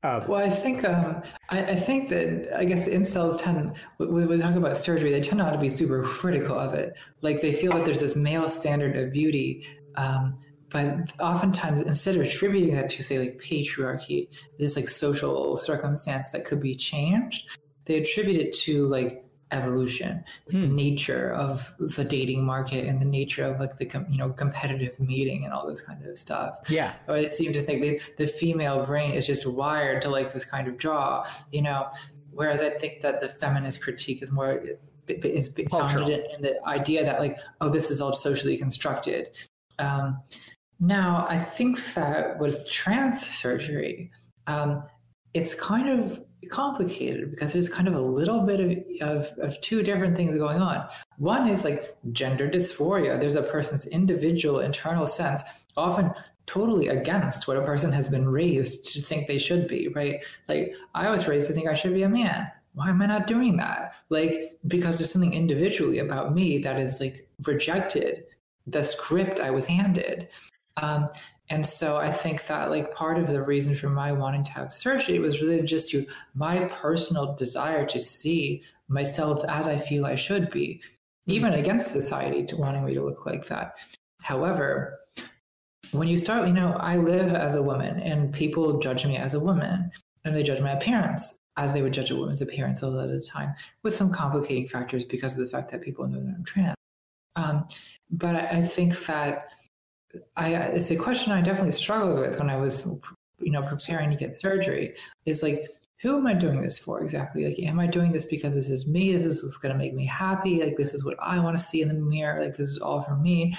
Um, 0.02 0.28
well, 0.28 0.44
I 0.44 0.50
think 0.50 0.84
um, 0.84 1.22
I, 1.50 1.64
I, 1.64 1.76
think 1.76 2.10
that 2.10 2.58
I 2.58 2.66
guess 2.66 2.90
incels 2.90 3.42
tend 3.42 3.78
when 3.98 4.28
we 4.28 4.38
talk 4.38 4.56
about 4.56 4.76
surgery, 4.76 5.12
they 5.12 5.22
tend 5.22 5.38
not 5.38 5.54
to 5.54 5.60
be 5.60 5.70
super 5.70 6.04
critical 6.04 6.60
of 6.60 6.74
it. 6.74 6.98
Like 7.22 7.42
they 7.42 7.54
feel 7.54 7.72
that 7.72 7.86
there's 7.86 8.02
this 8.02 8.14
male 8.14 8.50
standard 8.50 8.98
of 8.98 9.14
beauty, 9.14 9.66
um, 9.96 10.38
but 10.70 11.14
oftentimes 11.22 11.84
instead 11.84 12.16
of 12.16 12.22
attributing 12.22 12.76
that 12.76 12.90
to 12.90 13.04
say 13.04 13.18
like 13.18 13.38
patriarchy, 13.38 14.28
this 14.60 14.76
like 14.76 14.90
social 14.90 15.56
circumstance 15.56 16.30
that 16.32 16.44
could 16.44 16.60
be 16.60 16.76
changed, 16.76 17.48
they 17.86 17.96
attribute 18.02 18.42
it 18.42 18.52
to 18.52 18.88
like 18.88 19.24
evolution, 19.54 20.24
hmm. 20.50 20.62
the 20.62 20.68
nature 20.68 21.32
of 21.32 21.74
the 21.80 22.04
dating 22.04 22.44
market 22.44 22.86
and 22.88 23.00
the 23.00 23.06
nature 23.06 23.46
of 23.46 23.60
like 23.60 23.78
the 23.78 23.86
you 24.10 24.18
know 24.18 24.30
competitive 24.32 25.00
meeting 25.00 25.46
and 25.46 25.54
all 25.54 25.68
this 25.68 25.82
kind 25.82 26.04
of 26.06 26.18
stuff. 26.18 26.60
Yeah, 26.70 26.94
or 27.08 27.22
they 27.22 27.30
seem 27.30 27.54
to 27.54 27.62
think 27.62 27.82
that 27.82 28.18
the 28.18 28.28
female 28.28 28.86
brain 28.86 29.14
is 29.14 29.28
just 29.28 29.46
wired 29.46 30.02
to 30.02 30.10
like 30.10 30.34
this 30.34 30.46
kind 30.46 30.68
of 30.68 30.78
draw, 30.78 31.26
you 31.52 31.62
know. 31.62 31.90
Whereas 32.32 32.62
I 32.62 32.72
think 32.72 33.02
that 33.02 33.22
the 33.22 33.30
feminist 33.30 33.82
critique 33.84 34.24
is 34.24 34.32
more 34.32 34.64
is 35.08 35.50
founded 35.70 36.08
in, 36.08 36.36
in 36.36 36.42
the 36.42 36.66
idea 36.66 37.04
that 37.04 37.20
like 37.20 37.38
oh 37.62 37.70
this 37.70 37.92
is 37.92 38.02
all 38.02 38.14
socially 38.14 38.58
constructed. 38.58 39.28
Um, 39.80 40.20
now 40.80 41.26
I 41.30 41.38
think 41.38 41.80
that 41.94 42.40
with 42.40 42.70
trans 42.70 43.26
surgery, 43.26 44.12
um, 44.48 44.84
it's 45.34 45.56
kind 45.56 45.90
of 45.90 46.24
complicated 46.50 47.32
because 47.32 47.54
there's 47.54 47.70
kind 47.70 47.88
of 47.88 47.96
a 47.96 48.02
little 48.02 48.42
bit 48.42 48.60
of, 49.02 49.10
of, 49.10 49.40
of, 49.40 49.62
two 49.62 49.84
different 49.84 50.16
things 50.16 50.36
going 50.36 50.62
on. 50.62 50.88
One 51.18 51.48
is 51.48 51.64
like 51.64 51.96
gender 52.12 52.50
dysphoria. 52.50 53.20
There's 53.20 53.36
a 53.36 53.44
person's 53.44 53.86
individual 53.88 54.60
internal 54.60 55.08
sense, 55.08 55.44
often 55.78 56.12
totally 56.46 56.88
against 56.90 57.48
what 57.48 57.58
a 57.58 57.62
person 57.62 57.92
has 57.92 58.10
been 58.10 58.28
raised 58.28 58.94
to 58.94 59.02
think 59.02 59.28
they 59.28 59.38
should 59.38 59.68
be, 59.68 59.88
right? 59.90 60.24
Like 60.48 60.74
I 60.94 61.10
was 61.10 61.28
raised 61.28 61.48
to 61.48 61.54
think 61.54 61.68
I 61.68 61.74
should 61.74 61.94
be 61.94 62.04
a 62.04 62.10
man. 62.10 62.52
Why 62.74 62.90
am 62.90 63.02
I 63.02 63.06
not 63.06 63.28
doing 63.28 63.58
that? 63.58 63.96
Like, 64.10 64.58
because 64.68 64.98
there's 64.98 65.12
something 65.12 65.34
individually 65.34 66.00
about 66.00 66.34
me 66.34 66.58
that 66.60 66.80
is 66.80 67.00
like 67.00 67.28
rejected 67.46 68.26
the 68.66 68.84
script 68.84 69.40
I 69.40 69.52
was 69.52 69.66
handed. 69.66 70.30
Um, 70.78 71.10
and 71.54 71.64
so 71.64 71.98
I 71.98 72.12
think 72.12 72.48
that 72.48 72.72
like 72.72 72.96
part 72.96 73.20
of 73.20 73.28
the 73.28 73.44
reason 73.44 73.76
for 73.76 73.88
my 73.88 74.12
wanting 74.12 74.44
to 74.44 74.52
have 74.54 74.74
surgery 74.74 75.20
was 75.20 75.40
really 75.40 75.62
just 75.62 75.88
to 75.90 76.04
my 76.34 76.66
personal 76.66 77.36
desire 77.36 77.86
to 77.86 78.00
see 78.00 78.64
myself 78.88 79.46
as 79.48 79.68
I 79.68 79.78
feel 79.78 80.08
I 80.08 80.16
should 80.16 80.50
be, 80.50 80.82
even 81.28 81.52
mm-hmm. 81.52 81.60
against 81.60 81.92
society 81.92 82.44
to 82.46 82.58
wanting 82.58 82.84
me 82.84 82.96
to 82.96 83.06
look 83.06 83.28
like 83.28 83.46
that. 83.50 83.76
However, 84.24 84.98
when 85.92 86.08
you 86.08 86.18
start, 86.18 86.48
you 86.48 86.56
know, 86.56 86.74
I 86.80 86.98
live 86.98 87.36
as 87.36 87.54
a 87.54 87.62
woman 87.62 88.00
and 88.00 88.34
people 88.34 88.80
judge 88.80 89.06
me 89.06 89.18
as 89.18 89.36
a 89.36 89.40
woman 89.40 89.92
and 90.26 90.36
they 90.36 90.42
judge 90.42 90.60
my 90.60 90.72
appearance 90.72 91.36
as 91.58 91.72
they 91.72 91.84
would 91.84 91.94
judge 91.94 92.10
a 92.10 92.16
woman's 92.16 92.42
appearance 92.42 92.82
a 92.82 92.88
lot 92.88 93.10
of 93.10 93.14
the 93.14 93.22
time 93.22 93.54
with 93.84 93.96
some 93.96 94.12
complicating 94.12 94.68
factors 94.68 95.06
because 95.06 95.34
of 95.34 95.38
the 95.38 95.48
fact 95.48 95.70
that 95.70 95.84
people 95.84 96.08
know 96.08 96.20
that 96.20 96.34
I'm 96.36 96.46
trans. 96.46 96.76
Um, 97.36 97.68
but 98.10 98.36
I, 98.36 98.58
I 98.58 98.62
think 98.64 99.06
that 99.06 99.50
I, 100.36 100.54
it's 100.54 100.92
a 100.92 100.96
question 100.96 101.32
I 101.32 101.42
definitely 101.42 101.72
struggled 101.72 102.20
with 102.20 102.40
when 102.40 102.50
I 102.50 102.58
was, 102.58 102.86
you 103.40 103.52
know, 103.52 103.64
preparing 103.64 104.12
to 104.12 104.18
get 104.18 104.40
surgery. 104.40 104.96
Is 105.26 105.44
like, 105.44 105.70
who 106.02 106.18
am 106.18 106.28
I 106.28 106.34
doing 106.34 106.62
this 106.62 106.78
for 106.78 107.02
exactly? 107.02 107.46
Like, 107.46 107.60
am 107.60 107.80
I 107.80 107.88
doing 107.88 108.12
this 108.12 108.26
because 108.26 108.56
this 108.56 108.70
is 108.70 108.88
me? 108.88 109.14
This 109.14 109.26
is 109.26 109.44
what's 109.44 109.58
going 109.58 109.72
to 109.72 109.78
make 109.78 109.94
me 109.94 110.06
happy? 110.06 110.62
Like, 110.64 110.78
this 110.78 110.94
is 110.94 111.06
what 111.06 111.16
I 111.20 111.40
want 111.40 111.58
to 111.58 111.64
see 111.64 111.82
in 111.82 111.88
the 111.88 111.94
mirror? 111.94 112.44
Like, 112.44 112.58
this 112.58 112.70
is 112.70 112.80
all 112.80 113.02
for 113.04 113.16
me? 113.16 113.58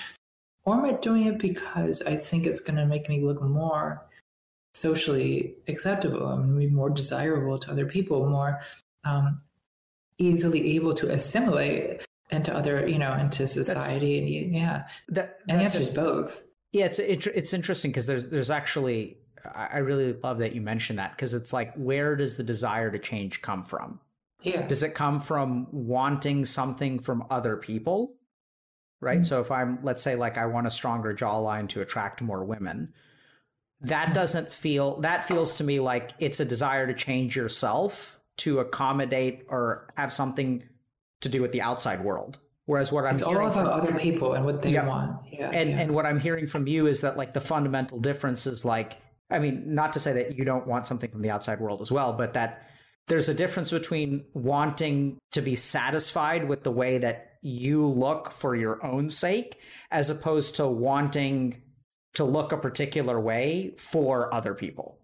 Or 0.65 0.77
am 0.77 0.85
I 0.85 0.93
doing 0.93 1.27
it 1.27 1.39
because 1.39 2.03
I 2.03 2.17
think 2.17 2.47
it's 2.47 2.61
going 2.61 2.77
to 2.77 2.87
make 2.87 3.09
me 3.09 3.23
look 3.23 3.43
more 3.43 4.07
socially 4.75 5.55
acceptable 5.69 6.29
and 6.29 6.59
be 6.59 6.67
more 6.67 6.91
desirable 6.91 7.59
to 7.59 7.71
other 7.71 7.87
people, 7.87 8.27
more 8.27 8.61
um, 9.05 9.41
easily 10.19 10.77
able 10.77 10.95
to 10.95 11.11
assimilate 11.11 12.05
into 12.31 12.55
other, 12.55 12.89
you 12.89 12.99
know, 12.99 13.15
into 13.15 13.47
society. 13.47 14.21
That's, 14.21 14.45
and 14.45 14.55
yeah, 14.55 14.87
that, 15.09 15.39
and 15.49 15.61
the 15.61 15.65
answer 15.65 15.79
is 15.79 15.89
both. 15.89 16.43
Yeah, 16.73 16.87
it's 16.87 16.99
it, 16.99 17.27
it's 17.29 17.55
interesting 17.55 17.91
because 17.91 18.07
there's 18.07 18.29
there's 18.31 18.51
actually 18.51 19.19
I 19.55 19.79
really 19.79 20.15
love 20.15 20.39
that 20.39 20.55
you 20.55 20.61
mentioned 20.61 20.99
that 20.99 21.13
because 21.13 21.35
it's 21.35 21.53
like 21.53 21.75
where 21.75 22.17
does 22.17 22.37
the 22.37 22.43
desire 22.43 22.91
to 22.91 22.99
change 22.99 23.43
come 23.43 23.63
from? 23.63 24.01
Yeah. 24.43 24.67
Does 24.67 24.83
it 24.83 24.95
come 24.95 25.21
from 25.21 25.69
wanting 25.71 26.45
something 26.45 26.99
from 26.99 27.25
other 27.31 27.57
people? 27.57 28.15
Right. 29.01 29.19
Mm-hmm. 29.19 29.25
So 29.25 29.41
if 29.41 29.51
I'm 29.51 29.79
let's 29.83 30.03
say 30.03 30.17
like 30.17 30.39
I 30.39 30.47
want 30.47 30.67
a 30.67 30.71
stronger 30.71 31.15
jawline 31.15 31.69
to 31.71 31.81
attract 31.81 32.23
more 32.23 32.45
women, 32.45 32.93
that 33.83 34.15
doesn't 34.15 34.51
feel 34.51 35.01
that 35.01 35.29
feels 35.29 35.59
to 35.59 35.65
me 35.65 35.81
like 35.81 36.13
it's 36.19 36.41
a 36.41 36.45
desire 36.45 36.87
to 36.87 36.95
change 36.95 37.37
yourself 37.37 38.19
to 38.39 38.61
accommodate 38.61 39.47
or 39.49 39.89
have 39.97 40.13
something 40.13 40.65
to 41.21 41.29
do 41.29 41.43
with 41.43 41.53
the 41.53 41.63
outside 41.63 42.05
world. 42.05 42.39
Whereas 42.67 42.91
what 42.91 43.05
I'm 43.05 43.15
it's 43.15 43.23
all 43.23 43.37
about 43.37 43.55
from, 43.55 43.67
other 43.67 43.99
people 43.99 44.33
and 44.33 44.45
what 44.45 44.63
they 44.63 44.73
yeah. 44.73 44.87
want. 44.87 45.21
Yeah, 45.31 45.51
and 45.51 45.71
yeah. 45.71 45.81
and 45.81 45.95
what 45.95 46.07
I'm 46.07 46.19
hearing 46.19 46.47
from 46.47 46.67
you 46.67 46.87
is 46.87 47.03
that 47.03 47.17
like 47.17 47.35
the 47.35 47.41
fundamental 47.41 47.99
difference 48.01 48.47
is 48.47 48.65
like 48.65 48.97
I 49.31 49.39
mean, 49.39 49.75
not 49.75 49.93
to 49.95 50.01
say 50.01 50.13
that 50.15 50.39
you 50.39 50.45
don't 50.45 50.67
want 50.67 50.87
something 50.87 51.11
from 51.11 51.23
the 51.23 51.31
outside 51.31 51.61
world 51.61 51.81
as 51.81 51.91
well, 51.91 52.13
but 52.13 52.35
that 52.35 52.69
there's 53.09 53.29
a 53.29 53.35
difference 53.35 53.71
between 53.71 54.25
wanting 54.33 55.19
to 55.33 55.43
be 55.43 55.55
satisfied 55.55 56.49
with 56.49 56.63
the 56.63 56.71
way 56.71 56.99
that 56.99 57.33
you 57.43 57.85
look 57.85 58.31
for 58.31 58.55
your 58.55 58.85
own 58.85 59.11
sake 59.11 59.61
as 59.91 60.09
opposed 60.09 60.57
to 60.57 60.67
wanting 60.67 61.63
to 62.15 62.25
look 62.25 62.53
a 62.53 62.57
particular 62.57 63.21
way 63.21 63.75
for 63.77 64.33
other 64.33 64.55
people 64.55 64.99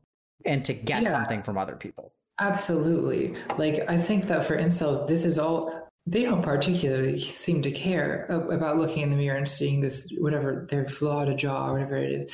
and 0.47 0.65
to 0.65 0.73
get 0.73 1.03
yeah, 1.03 1.11
something 1.11 1.43
from 1.43 1.59
other 1.59 1.77
people. 1.77 2.15
Absolutely. 2.41 3.35
Like 3.59 3.89
I 3.89 3.99
think 3.99 4.27
that 4.29 4.47
for 4.47 4.57
incels, 4.57 5.07
this 5.07 5.27
is 5.27 5.39
all 5.39 5.90
they 6.07 6.23
don't 6.23 6.43
particularly 6.43 7.19
seem 7.19 7.63
to 7.63 7.71
care 7.71 8.25
about 8.25 8.79
looking 8.79 9.03
in 9.03 9.11
the 9.11 9.17
mirror 9.17 9.37
and 9.37 9.49
seeing 9.49 9.81
this 9.81 10.09
whatever 10.19 10.67
their 10.71 10.89
flawed 10.89 11.37
jaw 11.39 11.69
or 11.69 11.73
whatever 11.75 11.97
it 11.97 12.11
is 12.11 12.33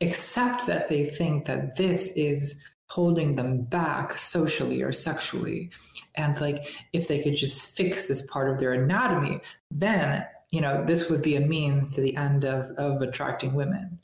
except 0.00 0.66
that 0.66 0.88
they 0.88 1.04
think 1.04 1.46
that 1.46 1.76
this 1.76 2.08
is 2.16 2.60
holding 2.88 3.34
them 3.34 3.62
back 3.62 4.16
socially 4.18 4.82
or 4.82 4.92
sexually. 4.92 5.70
And 6.14 6.40
like 6.40 6.64
if 6.92 7.08
they 7.08 7.22
could 7.22 7.36
just 7.36 7.74
fix 7.76 8.08
this 8.08 8.22
part 8.22 8.50
of 8.50 8.60
their 8.60 8.72
anatomy, 8.72 9.40
then 9.70 10.24
you 10.50 10.60
know 10.60 10.84
this 10.84 11.10
would 11.10 11.22
be 11.22 11.36
a 11.36 11.40
means 11.40 11.94
to 11.94 12.00
the 12.00 12.16
end 12.16 12.44
of, 12.44 12.70
of 12.72 13.02
attracting 13.02 13.54
women. 13.54 13.98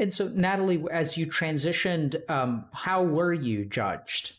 And 0.00 0.14
so, 0.14 0.28
Natalie, 0.28 0.84
as 0.92 1.16
you 1.16 1.26
transitioned, 1.26 2.28
um, 2.30 2.66
how 2.72 3.02
were 3.02 3.32
you 3.32 3.64
judged? 3.64 4.32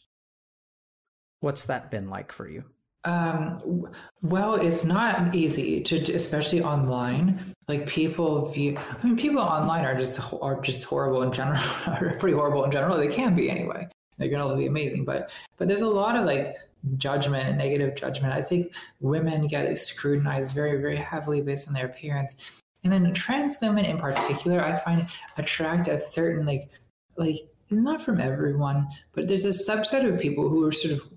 What's 1.42 1.66
that 1.66 1.92
been 1.92 2.10
like 2.10 2.32
for 2.32 2.48
you? 2.48 2.64
Um, 3.06 3.86
well, 4.22 4.56
it's 4.56 4.84
not 4.84 5.34
easy 5.34 5.82
to, 5.84 5.96
especially 6.14 6.62
online. 6.62 7.40
Like 7.68 7.88
people 7.88 8.52
view, 8.52 8.78
I 8.78 9.06
mean, 9.06 9.16
people 9.16 9.40
online 9.40 9.86
are 9.86 9.96
just 9.96 10.20
are 10.34 10.60
just 10.62 10.84
horrible 10.84 11.22
in 11.24 11.32
general. 11.32 11.62
are 11.88 12.16
pretty 12.20 12.36
horrible 12.36 12.64
in 12.66 12.72
general. 12.72 12.98
They 12.98 13.08
can 13.08 13.36
be 13.36 13.50
anyway. 13.50 13.88
They 14.18 14.28
can 14.28 14.42
also 14.42 14.58
be 14.58 14.66
amazing, 14.66 15.06
but 15.06 15.32
but 15.58 15.68
there's 15.68 15.82
a 15.82 15.88
lot 15.88 16.18
of 16.18 16.26
like 16.26 16.58
judgment 16.98 17.48
and 17.48 17.58
negative 17.58 17.96
judgment. 17.96 18.34
I 18.34 18.42
think 18.42 18.74
women 19.00 19.48
get 19.48 19.78
scrutinized 19.78 20.54
very 20.54 20.82
very 20.82 20.98
heavily 20.98 21.42
based 21.42 21.68
on 21.68 21.74
their 21.74 21.86
appearance, 21.86 22.60
and 22.84 22.92
then 22.92 23.14
trans 23.14 23.58
women 23.62 23.86
in 23.86 23.98
particular, 23.98 24.62
I 24.62 24.78
find 24.80 25.08
attract 25.38 25.88
a 25.88 25.98
certain 25.98 26.46
like 26.46 26.70
like 27.16 27.38
not 27.70 28.02
from 28.02 28.20
everyone, 28.20 28.88
but 29.14 29.28
there's 29.28 29.46
a 29.46 29.50
subset 29.50 30.12
of 30.12 30.20
people 30.20 30.50
who 30.50 30.66
are 30.66 30.72
sort 30.72 30.96
of 30.96 31.10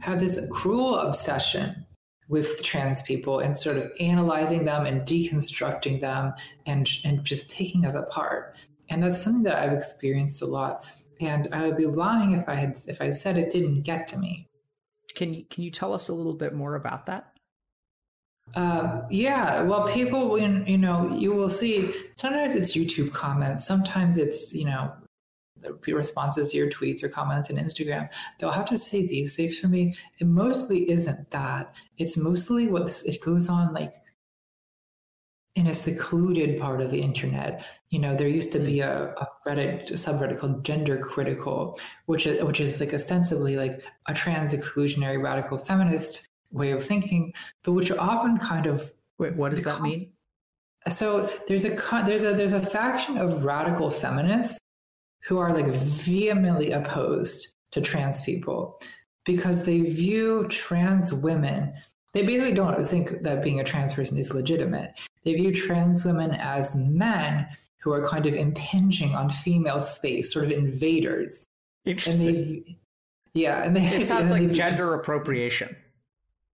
have 0.00 0.20
this 0.20 0.40
cruel 0.50 0.98
obsession 0.98 1.84
with 2.28 2.62
trans 2.62 3.02
people 3.02 3.40
and 3.40 3.58
sort 3.58 3.76
of 3.76 3.90
analyzing 4.00 4.64
them 4.64 4.86
and 4.86 5.02
deconstructing 5.02 6.00
them 6.00 6.32
and 6.66 6.88
and 7.04 7.24
just 7.24 7.48
picking 7.48 7.84
us 7.86 7.94
apart. 7.94 8.56
And 8.90 9.02
that's 9.02 9.20
something 9.20 9.42
that 9.44 9.58
I've 9.58 9.76
experienced 9.76 10.42
a 10.42 10.46
lot. 10.46 10.86
And 11.20 11.48
I 11.52 11.66
would 11.66 11.76
be 11.76 11.86
lying 11.86 12.32
if 12.32 12.48
I 12.48 12.54
had 12.54 12.78
if 12.86 13.00
I 13.00 13.10
said 13.10 13.36
it 13.36 13.50
didn't 13.50 13.82
get 13.82 14.06
to 14.08 14.18
me. 14.18 14.46
Can 15.14 15.34
you 15.34 15.44
can 15.50 15.64
you 15.64 15.70
tell 15.70 15.92
us 15.92 16.08
a 16.08 16.14
little 16.14 16.34
bit 16.34 16.54
more 16.54 16.74
about 16.74 17.06
that? 17.06 17.32
Um, 18.56 19.04
yeah, 19.10 19.62
well, 19.62 19.86
people, 19.88 20.30
when 20.30 20.64
you 20.66 20.78
know, 20.78 21.14
you 21.14 21.32
will 21.32 21.50
see. 21.50 21.92
Sometimes 22.16 22.54
it's 22.54 22.76
YouTube 22.76 23.12
comments. 23.12 23.66
Sometimes 23.66 24.16
it's 24.16 24.54
you 24.54 24.64
know 24.64 24.92
responses 25.86 26.48
to 26.48 26.56
your 26.56 26.70
tweets 26.70 27.02
or 27.02 27.08
comments 27.08 27.50
on 27.50 27.56
Instagram, 27.56 28.08
they'll 28.38 28.50
have 28.50 28.68
to 28.68 28.78
say 28.78 29.06
these 29.06 29.36
things 29.36 29.58
for 29.58 29.68
me. 29.68 29.94
It 30.18 30.26
mostly 30.26 30.90
isn't 30.90 31.30
that. 31.30 31.74
It's 31.96 32.16
mostly 32.16 32.68
what 32.68 32.86
this, 32.86 33.02
it 33.02 33.20
goes 33.20 33.48
on 33.48 33.72
like 33.74 33.94
in 35.54 35.66
a 35.66 35.74
secluded 35.74 36.60
part 36.60 36.80
of 36.80 36.90
the 36.90 37.00
internet. 37.00 37.64
You 37.90 37.98
know, 37.98 38.14
there 38.14 38.28
used 38.28 38.52
to 38.52 38.58
be 38.58 38.80
a, 38.80 39.14
a 39.14 39.28
Reddit 39.46 39.90
a 39.90 39.94
subreddit 39.94 40.38
called 40.38 40.64
Gender 40.64 40.98
Critical, 40.98 41.80
which 42.06 42.26
is 42.26 42.42
which 42.44 42.60
is 42.60 42.80
like 42.80 42.94
ostensibly 42.94 43.56
like 43.56 43.82
a 44.06 44.14
trans 44.14 44.52
exclusionary 44.52 45.20
radical 45.22 45.58
feminist 45.58 46.26
way 46.50 46.70
of 46.70 46.84
thinking, 46.84 47.32
but 47.64 47.72
which 47.72 47.90
are 47.90 48.00
often 48.00 48.38
kind 48.38 48.66
of 48.66 48.92
Wait, 49.18 49.34
what 49.34 49.50
does 49.50 49.64
that 49.64 49.82
mean? 49.82 50.12
So 50.88 51.28
there's 51.48 51.64
a 51.64 51.70
there's 52.06 52.22
a 52.22 52.32
there's 52.34 52.52
a 52.52 52.62
faction 52.62 53.18
of 53.18 53.44
radical 53.44 53.90
feminists 53.90 54.58
who 55.28 55.38
are 55.38 55.52
like 55.52 55.66
vehemently 55.66 56.72
opposed 56.72 57.54
to 57.70 57.80
trans 57.80 58.22
people 58.22 58.80
because 59.24 59.64
they 59.64 59.80
view 59.80 60.46
trans 60.48 61.12
women 61.12 61.72
they 62.14 62.22
basically 62.22 62.54
don't 62.54 62.84
think 62.84 63.10
that 63.22 63.44
being 63.44 63.60
a 63.60 63.64
trans 63.64 63.94
person 63.94 64.16
is 64.18 64.32
legitimate. 64.32 64.98
They 65.24 65.34
view 65.34 65.52
trans 65.52 66.04
women 66.04 66.32
as 66.32 66.74
men 66.74 67.46
who 67.78 67.92
are 67.92 68.08
kind 68.08 68.26
of 68.26 68.34
impinging 68.34 69.14
on 69.14 69.30
female 69.30 69.80
space 69.80 70.32
sort 70.32 70.46
of 70.46 70.50
invaders. 70.50 71.46
Interesting. 71.84 72.28
And 72.28 72.36
they, 72.64 72.78
yeah 73.34 73.62
and 73.62 73.76
they 73.76 73.86
it 73.86 74.06
sounds 74.06 74.30
like 74.30 74.50
gender 74.52 74.94
appropriation. 74.94 75.76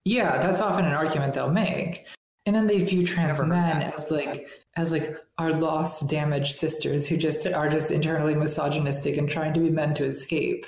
Yeah 0.05 0.39
that's 0.39 0.61
often 0.61 0.85
an 0.85 0.93
argument 0.93 1.35
they'll 1.35 1.51
make. 1.51 2.07
And 2.47 2.55
then 2.57 2.67
they 2.67 2.83
view 2.83 3.05
trans 3.05 3.43
men 3.43 3.83
as 3.83 4.11
like 4.11 4.49
as 4.77 4.93
like 4.93 5.17
our 5.39 5.53
lost 5.53 6.09
damaged 6.09 6.55
sisters 6.55 7.07
who 7.07 7.17
just 7.17 7.47
are 7.47 7.69
just 7.69 7.91
internally 7.91 8.35
misogynistic 8.35 9.17
and 9.17 9.29
trying 9.29 9.53
to 9.55 9.61
be 9.61 9.71
men 9.71 9.95
to 9.95 10.05
escape. 10.05 10.67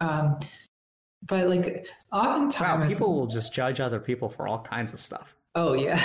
Um 0.00 0.38
but 1.28 1.48
like 1.48 1.86
oftentimes 2.12 2.82
wow, 2.82 2.88
people 2.88 3.14
will 3.14 3.26
just 3.26 3.52
judge 3.52 3.80
other 3.80 4.00
people 4.00 4.28
for 4.28 4.46
all 4.46 4.60
kinds 4.60 4.92
of 4.92 5.00
stuff. 5.00 5.34
Oh 5.56 5.74
yeah. 5.74 6.00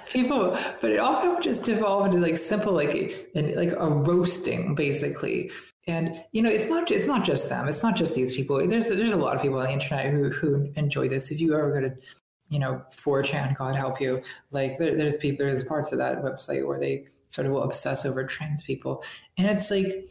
People 0.08 0.56
but 0.80 0.92
it 0.92 1.00
often 1.00 1.42
just 1.42 1.64
devolve 1.64 2.06
into 2.06 2.18
like 2.18 2.36
simple 2.36 2.72
like 2.72 3.28
and 3.34 3.54
like 3.56 3.72
a 3.72 3.88
roasting 3.88 4.76
basically. 4.76 5.50
And 5.88 6.22
you 6.32 6.42
know 6.42 6.50
it's 6.50 6.70
not 6.70 6.90
it's 6.90 7.06
not 7.06 7.24
just 7.24 7.48
them. 7.48 7.66
It's 7.66 7.82
not 7.82 7.96
just 7.96 8.14
these 8.14 8.36
people. 8.36 8.64
There's 8.68 8.88
there's 8.88 9.12
a 9.12 9.16
lot 9.16 9.34
of 9.34 9.42
people 9.42 9.58
on 9.58 9.64
the 9.66 9.72
internet 9.72 10.12
who 10.12 10.30
who 10.30 10.70
enjoy 10.76 11.08
this. 11.08 11.32
If 11.32 11.40
you 11.40 11.54
ever 11.54 11.72
go 11.72 11.88
to 11.88 11.96
you 12.48 12.58
know, 12.58 12.82
4chan, 12.90 13.56
God 13.56 13.76
help 13.76 14.00
you. 14.00 14.22
Like 14.50 14.78
there, 14.78 14.96
there's 14.96 15.16
people, 15.16 15.46
there's 15.46 15.62
parts 15.64 15.92
of 15.92 15.98
that 15.98 16.22
website 16.22 16.66
where 16.66 16.80
they 16.80 17.06
sort 17.28 17.46
of 17.46 17.52
will 17.52 17.62
obsess 17.62 18.04
over 18.04 18.24
trans 18.24 18.62
people. 18.62 19.04
And 19.36 19.46
it's 19.46 19.70
like, 19.70 20.06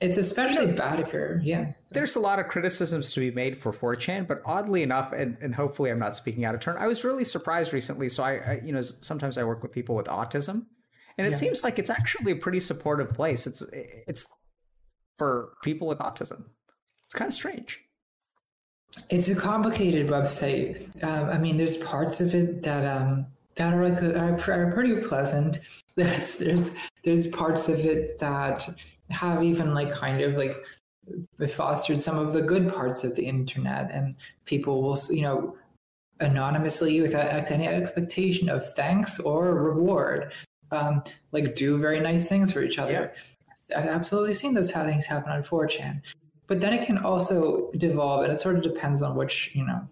it's 0.00 0.16
especially 0.16 0.72
bad 0.72 1.00
if 1.00 1.12
you're, 1.12 1.40
yeah. 1.44 1.72
There's 1.90 2.16
a 2.16 2.20
lot 2.20 2.38
of 2.38 2.48
criticisms 2.48 3.12
to 3.12 3.20
be 3.20 3.30
made 3.30 3.56
for 3.56 3.72
4chan, 3.72 4.26
but 4.26 4.42
oddly 4.44 4.82
enough, 4.82 5.12
and, 5.12 5.36
and 5.40 5.54
hopefully 5.54 5.90
I'm 5.90 5.98
not 5.98 6.16
speaking 6.16 6.44
out 6.44 6.54
of 6.54 6.60
turn, 6.60 6.76
I 6.76 6.86
was 6.86 7.04
really 7.04 7.24
surprised 7.24 7.72
recently. 7.72 8.08
So 8.08 8.24
I, 8.24 8.32
I 8.32 8.62
you 8.64 8.72
know, 8.72 8.80
sometimes 8.80 9.38
I 9.38 9.44
work 9.44 9.62
with 9.62 9.70
people 9.70 9.94
with 9.94 10.06
autism 10.06 10.66
and 11.18 11.26
it 11.26 11.30
yeah. 11.30 11.36
seems 11.36 11.62
like 11.62 11.78
it's 11.78 11.90
actually 11.90 12.32
a 12.32 12.36
pretty 12.36 12.58
supportive 12.58 13.10
place. 13.10 13.46
It's, 13.46 13.62
it's 13.72 14.26
for 15.18 15.52
people 15.62 15.86
with 15.86 15.98
autism. 15.98 16.46
It's 17.06 17.14
kind 17.14 17.28
of 17.28 17.34
strange. 17.34 17.81
It's 19.10 19.28
a 19.28 19.34
complicated 19.34 20.08
website. 20.08 21.02
Um, 21.02 21.30
I 21.30 21.38
mean, 21.38 21.56
there's 21.56 21.76
parts 21.78 22.20
of 22.20 22.34
it 22.34 22.62
that 22.62 22.84
um, 22.84 23.26
that 23.56 23.72
are 23.72 23.88
like 23.88 24.02
are, 24.02 24.52
are 24.52 24.72
pretty 24.72 24.96
pleasant. 24.96 25.58
There's 25.94 26.36
there's 26.36 26.70
there's 27.04 27.26
parts 27.26 27.68
of 27.68 27.80
it 27.80 28.18
that 28.18 28.66
have 29.10 29.42
even 29.42 29.74
like 29.74 29.92
kind 29.92 30.22
of 30.22 30.38
like 30.38 30.56
fostered 31.50 32.00
some 32.00 32.16
of 32.16 32.32
the 32.32 32.40
good 32.40 32.72
parts 32.72 33.04
of 33.04 33.14
the 33.14 33.26
internet, 33.26 33.90
and 33.92 34.14
people 34.46 34.80
will 34.80 34.98
you 35.10 35.20
know 35.20 35.54
anonymously 36.20 36.98
without 37.02 37.50
any 37.50 37.68
expectation 37.68 38.48
of 38.48 38.72
thanks 38.72 39.20
or 39.20 39.52
reward, 39.52 40.32
um, 40.70 41.04
like 41.32 41.54
do 41.54 41.76
very 41.76 42.00
nice 42.00 42.26
things 42.26 42.50
for 42.50 42.62
each 42.62 42.78
other. 42.78 43.12
Yeah. 43.68 43.78
I've 43.78 43.88
absolutely 43.88 44.32
seen 44.32 44.54
those 44.54 44.72
things 44.72 45.04
happen 45.04 45.30
on 45.30 45.42
4chan 45.42 46.00
but 46.52 46.60
then 46.60 46.74
it 46.74 46.84
can 46.84 46.98
also 46.98 47.70
devolve, 47.78 48.24
and 48.24 48.30
it 48.30 48.36
sort 48.36 48.56
of 48.56 48.62
depends 48.62 49.02
on 49.02 49.16
which 49.16 49.52
you 49.54 49.64
know 49.64 49.88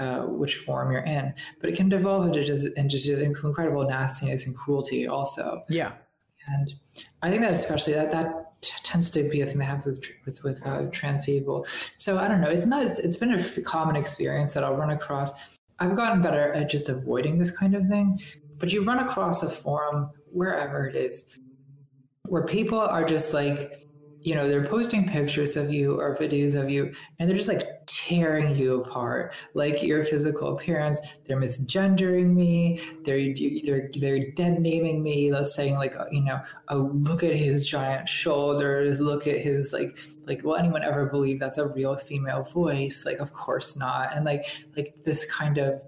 uh, 0.00 0.20
which 0.20 0.56
form 0.56 0.90
you're 0.90 1.04
in. 1.04 1.34
But 1.60 1.68
it 1.68 1.76
can 1.76 1.90
devolve 1.90 2.26
into 2.26 2.42
just, 2.46 2.66
into 2.78 2.96
just 2.96 3.08
incredible 3.08 3.86
nastiness 3.86 4.46
and 4.46 4.56
cruelty, 4.56 5.06
also. 5.06 5.62
Yeah. 5.68 5.92
And 6.46 6.72
I 7.20 7.28
think 7.28 7.42
that 7.42 7.52
especially 7.52 7.92
that 7.92 8.10
that 8.10 8.62
t- 8.62 8.72
tends 8.84 9.10
to 9.10 9.28
be 9.28 9.42
a 9.42 9.46
thing 9.46 9.58
that 9.58 9.66
happens 9.66 9.84
with 9.84 10.02
with, 10.24 10.44
with 10.44 10.66
uh, 10.66 10.84
trans 10.92 11.26
people. 11.26 11.66
So 11.98 12.16
I 12.18 12.26
don't 12.26 12.40
know. 12.40 12.48
It's 12.48 12.64
not. 12.64 12.86
It's, 12.86 13.00
it's 13.00 13.18
been 13.18 13.34
a 13.34 13.60
common 13.60 13.94
experience 13.94 14.54
that 14.54 14.64
I'll 14.64 14.76
run 14.76 14.92
across. 14.92 15.32
I've 15.78 15.94
gotten 15.94 16.22
better 16.22 16.54
at 16.54 16.70
just 16.70 16.88
avoiding 16.88 17.36
this 17.36 17.50
kind 17.50 17.74
of 17.74 17.86
thing. 17.86 18.18
But 18.56 18.72
you 18.72 18.82
run 18.82 19.00
across 19.00 19.42
a 19.42 19.50
forum 19.50 20.08
wherever 20.32 20.86
it 20.86 20.96
is, 20.96 21.24
where 22.30 22.46
people 22.46 22.80
are 22.80 23.04
just 23.04 23.34
like 23.34 23.87
you 24.20 24.34
know 24.34 24.48
they're 24.48 24.66
posting 24.66 25.08
pictures 25.08 25.56
of 25.56 25.72
you 25.72 25.98
or 26.00 26.16
videos 26.16 26.60
of 26.60 26.68
you 26.68 26.92
and 27.18 27.28
they're 27.28 27.36
just 27.36 27.48
like 27.48 27.66
tearing 27.86 28.56
you 28.56 28.80
apart. 28.80 29.34
Like 29.54 29.82
your 29.82 30.04
physical 30.04 30.56
appearance 30.56 31.00
they're 31.24 31.40
misgendering 31.40 32.34
me 32.34 32.80
they're 33.04 33.34
they're 33.64 33.90
they're 33.94 34.30
dead 34.32 34.60
naming 34.60 35.02
me 35.02 35.32
let's 35.32 35.54
saying 35.54 35.74
like 35.76 35.94
you 36.10 36.22
know 36.22 36.40
oh 36.68 36.90
look 36.94 37.22
at 37.22 37.34
his 37.34 37.66
giant 37.66 38.08
shoulders 38.08 39.00
look 39.00 39.26
at 39.26 39.38
his 39.38 39.72
like 39.72 39.98
like 40.26 40.42
will 40.42 40.56
anyone 40.56 40.82
ever 40.82 41.06
believe 41.06 41.40
that's 41.40 41.58
a 41.58 41.66
real 41.66 41.96
female 41.96 42.42
voice? 42.42 43.04
Like 43.04 43.18
of 43.18 43.32
course 43.32 43.76
not. 43.76 44.14
And 44.14 44.24
like 44.24 44.44
like 44.76 44.94
this 45.04 45.24
kind 45.26 45.58
of 45.58 45.82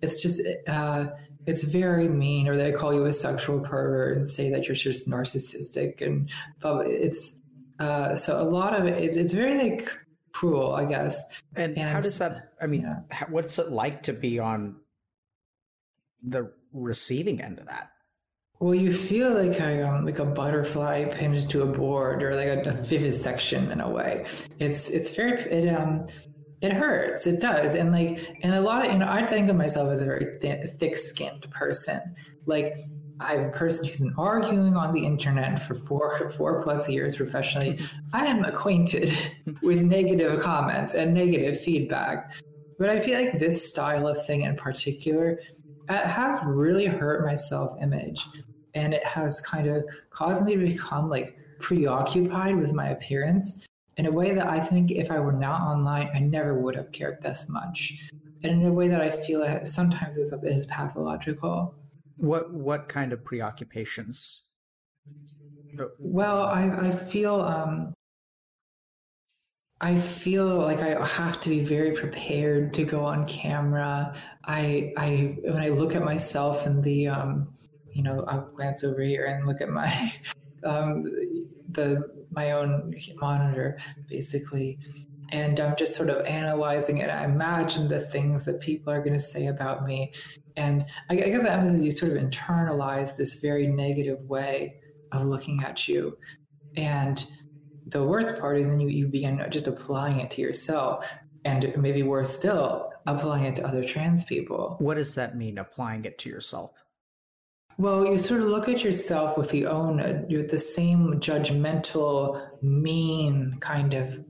it's 0.00 0.22
just 0.22 0.40
uh 0.66 1.08
it's 1.46 1.64
very 1.64 2.08
mean 2.08 2.48
or 2.48 2.56
they 2.56 2.72
call 2.72 2.94
you 2.94 3.04
a 3.06 3.12
sexual 3.12 3.60
pervert 3.60 4.16
and 4.16 4.28
say 4.28 4.50
that 4.50 4.66
you're 4.66 4.76
just 4.76 5.08
narcissistic 5.08 6.00
and 6.00 6.30
it's 6.62 7.34
uh, 7.82 8.16
so 8.16 8.40
a 8.40 8.48
lot 8.48 8.78
of 8.78 8.86
it, 8.86 9.16
it's 9.16 9.32
very 9.32 9.58
like 9.58 9.90
cruel, 10.32 10.74
I 10.74 10.84
guess. 10.84 11.42
And, 11.56 11.76
and 11.76 11.90
how 11.90 12.00
does 12.00 12.18
that? 12.18 12.52
I 12.60 12.66
mean, 12.66 12.82
yeah. 12.82 13.24
what's 13.28 13.58
it 13.58 13.70
like 13.70 14.04
to 14.04 14.12
be 14.12 14.38
on 14.38 14.76
the 16.22 16.52
receiving 16.72 17.40
end 17.40 17.58
of 17.58 17.66
that? 17.66 17.90
Well, 18.60 18.76
you 18.76 18.96
feel 18.96 19.34
like 19.34 19.58
a 19.58 19.82
um, 19.88 20.04
like 20.04 20.20
a 20.20 20.24
butterfly 20.24 21.06
pinned 21.06 21.50
to 21.50 21.62
a 21.62 21.66
board, 21.66 22.22
or 22.22 22.36
like 22.36 22.46
a, 22.46 22.70
a 22.70 22.72
vivisection 22.72 23.72
in 23.72 23.80
a 23.80 23.90
way. 23.90 24.26
It's 24.60 24.88
it's 24.88 25.12
very 25.14 25.40
it 25.42 25.68
um 25.68 26.06
it 26.60 26.72
hurts. 26.72 27.26
It 27.26 27.40
does, 27.40 27.74
and 27.74 27.90
like 27.90 28.38
and 28.44 28.54
a 28.54 28.60
lot 28.60 28.86
of 28.86 28.92
you 28.92 28.98
know 29.00 29.08
I 29.08 29.26
think 29.26 29.50
of 29.50 29.56
myself 29.56 29.90
as 29.90 30.02
a 30.02 30.04
very 30.04 30.38
th- 30.40 30.64
thick 30.78 30.94
skinned 30.94 31.50
person. 31.50 32.00
Like 32.46 32.84
I'm 33.24 33.44
a 33.44 33.50
person 33.50 33.84
who's 33.84 34.00
been 34.00 34.14
arguing 34.16 34.76
on 34.76 34.92
the 34.92 35.04
internet 35.04 35.62
for 35.62 35.74
four 35.74 36.30
four 36.32 36.62
plus 36.62 36.88
years 36.88 37.16
professionally. 37.16 37.80
I 38.12 38.26
am 38.26 38.44
acquainted 38.44 39.12
with 39.62 39.82
negative 39.82 40.40
comments 40.40 40.94
and 40.94 41.14
negative 41.14 41.60
feedback. 41.60 42.34
But 42.78 42.90
I 42.90 43.00
feel 43.00 43.20
like 43.20 43.38
this 43.38 43.68
style 43.68 44.08
of 44.08 44.24
thing 44.26 44.42
in 44.42 44.56
particular 44.56 45.38
it 45.88 46.06
has 46.06 46.40
really 46.44 46.86
hurt 46.86 47.24
my 47.24 47.36
self 47.36 47.74
image. 47.80 48.24
And 48.74 48.94
it 48.94 49.04
has 49.04 49.40
kind 49.40 49.66
of 49.66 49.84
caused 50.10 50.44
me 50.44 50.56
to 50.56 50.66
become 50.66 51.10
like 51.10 51.36
preoccupied 51.60 52.56
with 52.56 52.72
my 52.72 52.88
appearance 52.88 53.66
in 53.98 54.06
a 54.06 54.10
way 54.10 54.32
that 54.32 54.46
I 54.46 54.58
think 54.58 54.90
if 54.90 55.10
I 55.10 55.20
were 55.20 55.32
not 55.32 55.60
online, 55.60 56.10
I 56.14 56.20
never 56.20 56.58
would 56.58 56.74
have 56.76 56.90
cared 56.92 57.20
this 57.20 57.46
much. 57.48 58.08
And 58.42 58.62
in 58.62 58.66
a 58.66 58.72
way 58.72 58.88
that 58.88 59.00
I 59.00 59.10
feel 59.10 59.64
sometimes 59.64 60.16
is, 60.16 60.32
is 60.42 60.66
pathological. 60.66 61.74
What 62.22 62.52
what 62.52 62.88
kind 62.88 63.12
of 63.12 63.24
preoccupations? 63.24 64.44
Well, 65.98 66.44
I, 66.44 66.70
I 66.70 66.92
feel 66.92 67.34
um, 67.40 67.92
I 69.80 69.98
feel 69.98 70.58
like 70.58 70.78
I 70.78 71.04
have 71.04 71.40
to 71.40 71.48
be 71.48 71.64
very 71.64 71.90
prepared 71.96 72.74
to 72.74 72.84
go 72.84 73.04
on 73.04 73.26
camera. 73.26 74.14
I 74.44 74.92
I 74.96 75.36
when 75.42 75.56
I 75.56 75.70
look 75.70 75.96
at 75.96 76.04
myself 76.04 76.64
in 76.64 76.80
the 76.80 77.08
um, 77.08 77.52
you 77.90 78.04
know 78.04 78.24
I'll 78.28 78.46
glance 78.46 78.84
over 78.84 79.02
here 79.02 79.26
and 79.26 79.44
look 79.44 79.60
at 79.60 79.70
my 79.70 80.14
um, 80.62 81.02
the 81.72 82.08
my 82.30 82.52
own 82.52 82.94
monitor 83.16 83.80
basically 84.08 84.78
and 85.32 85.58
i'm 85.58 85.74
just 85.76 85.94
sort 85.94 86.10
of 86.10 86.24
analyzing 86.26 86.98
it. 86.98 87.10
I 87.10 87.24
imagine 87.24 87.88
the 87.88 88.00
things 88.00 88.44
that 88.44 88.60
people 88.60 88.92
are 88.92 89.00
going 89.00 89.14
to 89.14 89.20
say 89.20 89.46
about 89.46 89.84
me. 89.84 90.12
And 90.56 90.84
i, 91.10 91.14
I 91.14 91.16
guess 91.16 91.42
what 91.42 91.50
happens 91.52 91.78
is 91.78 91.84
you 91.84 91.90
sort 91.90 92.12
of 92.12 92.18
internalize 92.18 93.16
this 93.16 93.36
very 93.36 93.66
negative 93.66 94.20
way 94.20 94.76
of 95.10 95.26
looking 95.26 95.62
at 95.64 95.88
you. 95.88 96.16
And 96.76 97.24
the 97.86 98.04
worst 98.04 98.38
part 98.38 98.58
is 98.58 98.68
then 98.68 98.80
you, 98.80 98.88
you 98.88 99.08
begin 99.08 99.44
just 99.50 99.66
applying 99.66 100.20
it 100.20 100.30
to 100.32 100.40
yourself. 100.40 101.12
And 101.44 101.76
maybe 101.76 102.04
worse 102.04 102.32
still 102.32 102.90
applying 103.06 103.46
it 103.46 103.56
to 103.56 103.66
other 103.66 103.84
trans 103.84 104.24
people. 104.24 104.76
What 104.78 104.94
does 104.94 105.14
that 105.16 105.36
mean 105.36 105.58
applying 105.58 106.04
it 106.04 106.18
to 106.18 106.28
yourself? 106.28 106.70
Well, 107.78 108.06
you 108.06 108.18
sort 108.18 108.42
of 108.42 108.48
look 108.48 108.68
at 108.68 108.84
yourself 108.84 109.36
with 109.36 109.50
the 109.50 109.66
own, 109.66 109.98
uh, 109.98 110.22
with 110.28 110.50
the 110.50 110.58
same 110.60 111.18
judgmental, 111.20 112.48
mean 112.62 113.56
kind 113.60 113.94
of 113.94 114.24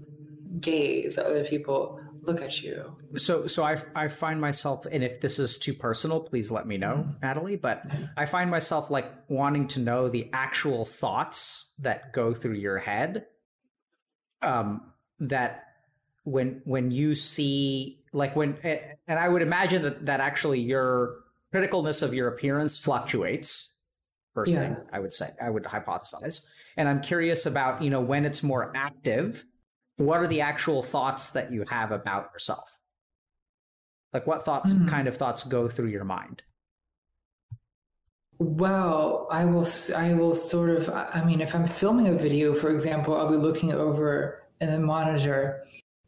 gaze 0.60 1.18
other 1.18 1.44
people 1.44 2.00
look 2.22 2.40
at 2.40 2.62
you. 2.62 2.96
So, 3.16 3.46
so 3.46 3.64
I, 3.64 3.76
I 3.96 4.08
find 4.08 4.40
myself, 4.40 4.86
and 4.90 5.02
if 5.02 5.20
this 5.20 5.38
is 5.38 5.58
too 5.58 5.74
personal, 5.74 6.20
please 6.20 6.50
let 6.50 6.66
me 6.66 6.76
know, 6.76 6.98
mm-hmm. 6.98 7.12
Natalie. 7.22 7.56
But 7.56 7.82
I 8.16 8.26
find 8.26 8.50
myself 8.50 8.90
like 8.90 9.10
wanting 9.28 9.66
to 9.68 9.80
know 9.80 10.08
the 10.08 10.30
actual 10.32 10.84
thoughts 10.84 11.72
that 11.80 12.12
go 12.12 12.32
through 12.32 12.54
your 12.54 12.78
head. 12.78 13.26
Um, 14.40 14.92
that 15.20 15.66
when 16.24 16.62
when 16.64 16.90
you 16.90 17.14
see 17.14 18.00
like 18.12 18.34
when, 18.34 18.56
and 18.62 19.18
I 19.18 19.28
would 19.28 19.42
imagine 19.42 19.82
that 19.82 20.06
that 20.06 20.20
actually 20.20 20.60
your 20.60 21.18
criticalness 21.52 22.02
of 22.02 22.14
your 22.14 22.28
appearance 22.28 22.78
fluctuates. 22.78 23.76
First 24.34 24.52
yeah. 24.52 24.60
thing 24.60 24.76
I 24.92 24.98
would 24.98 25.12
say, 25.12 25.28
I 25.40 25.50
would 25.50 25.64
hypothesize. 25.64 26.46
And 26.76 26.88
I'm 26.88 27.02
curious 27.02 27.44
about, 27.44 27.82
you 27.82 27.90
know, 27.90 28.00
when 28.00 28.24
it's 28.24 28.42
more 28.42 28.72
active, 28.74 29.44
what 29.96 30.20
are 30.20 30.26
the 30.26 30.40
actual 30.40 30.82
thoughts 30.82 31.30
that 31.30 31.52
you 31.52 31.64
have 31.68 31.92
about 31.92 32.30
yourself? 32.32 32.78
Like 34.12 34.26
what 34.26 34.44
thoughts, 34.44 34.74
mm. 34.74 34.88
kind 34.88 35.08
of 35.08 35.16
thoughts 35.16 35.44
go 35.44 35.68
through 35.68 35.88
your 35.88 36.04
mind? 36.04 36.42
Well, 38.38 39.28
I 39.30 39.44
will. 39.44 39.68
I 39.94 40.14
will 40.14 40.34
sort 40.34 40.70
of. 40.70 40.90
I 40.90 41.22
mean, 41.24 41.40
if 41.40 41.54
I'm 41.54 41.66
filming 41.66 42.08
a 42.08 42.12
video, 42.12 42.54
for 42.54 42.70
example, 42.70 43.16
I'll 43.16 43.30
be 43.30 43.36
looking 43.36 43.72
over 43.72 44.42
in 44.60 44.70
the 44.72 44.80
monitor, 44.80 45.62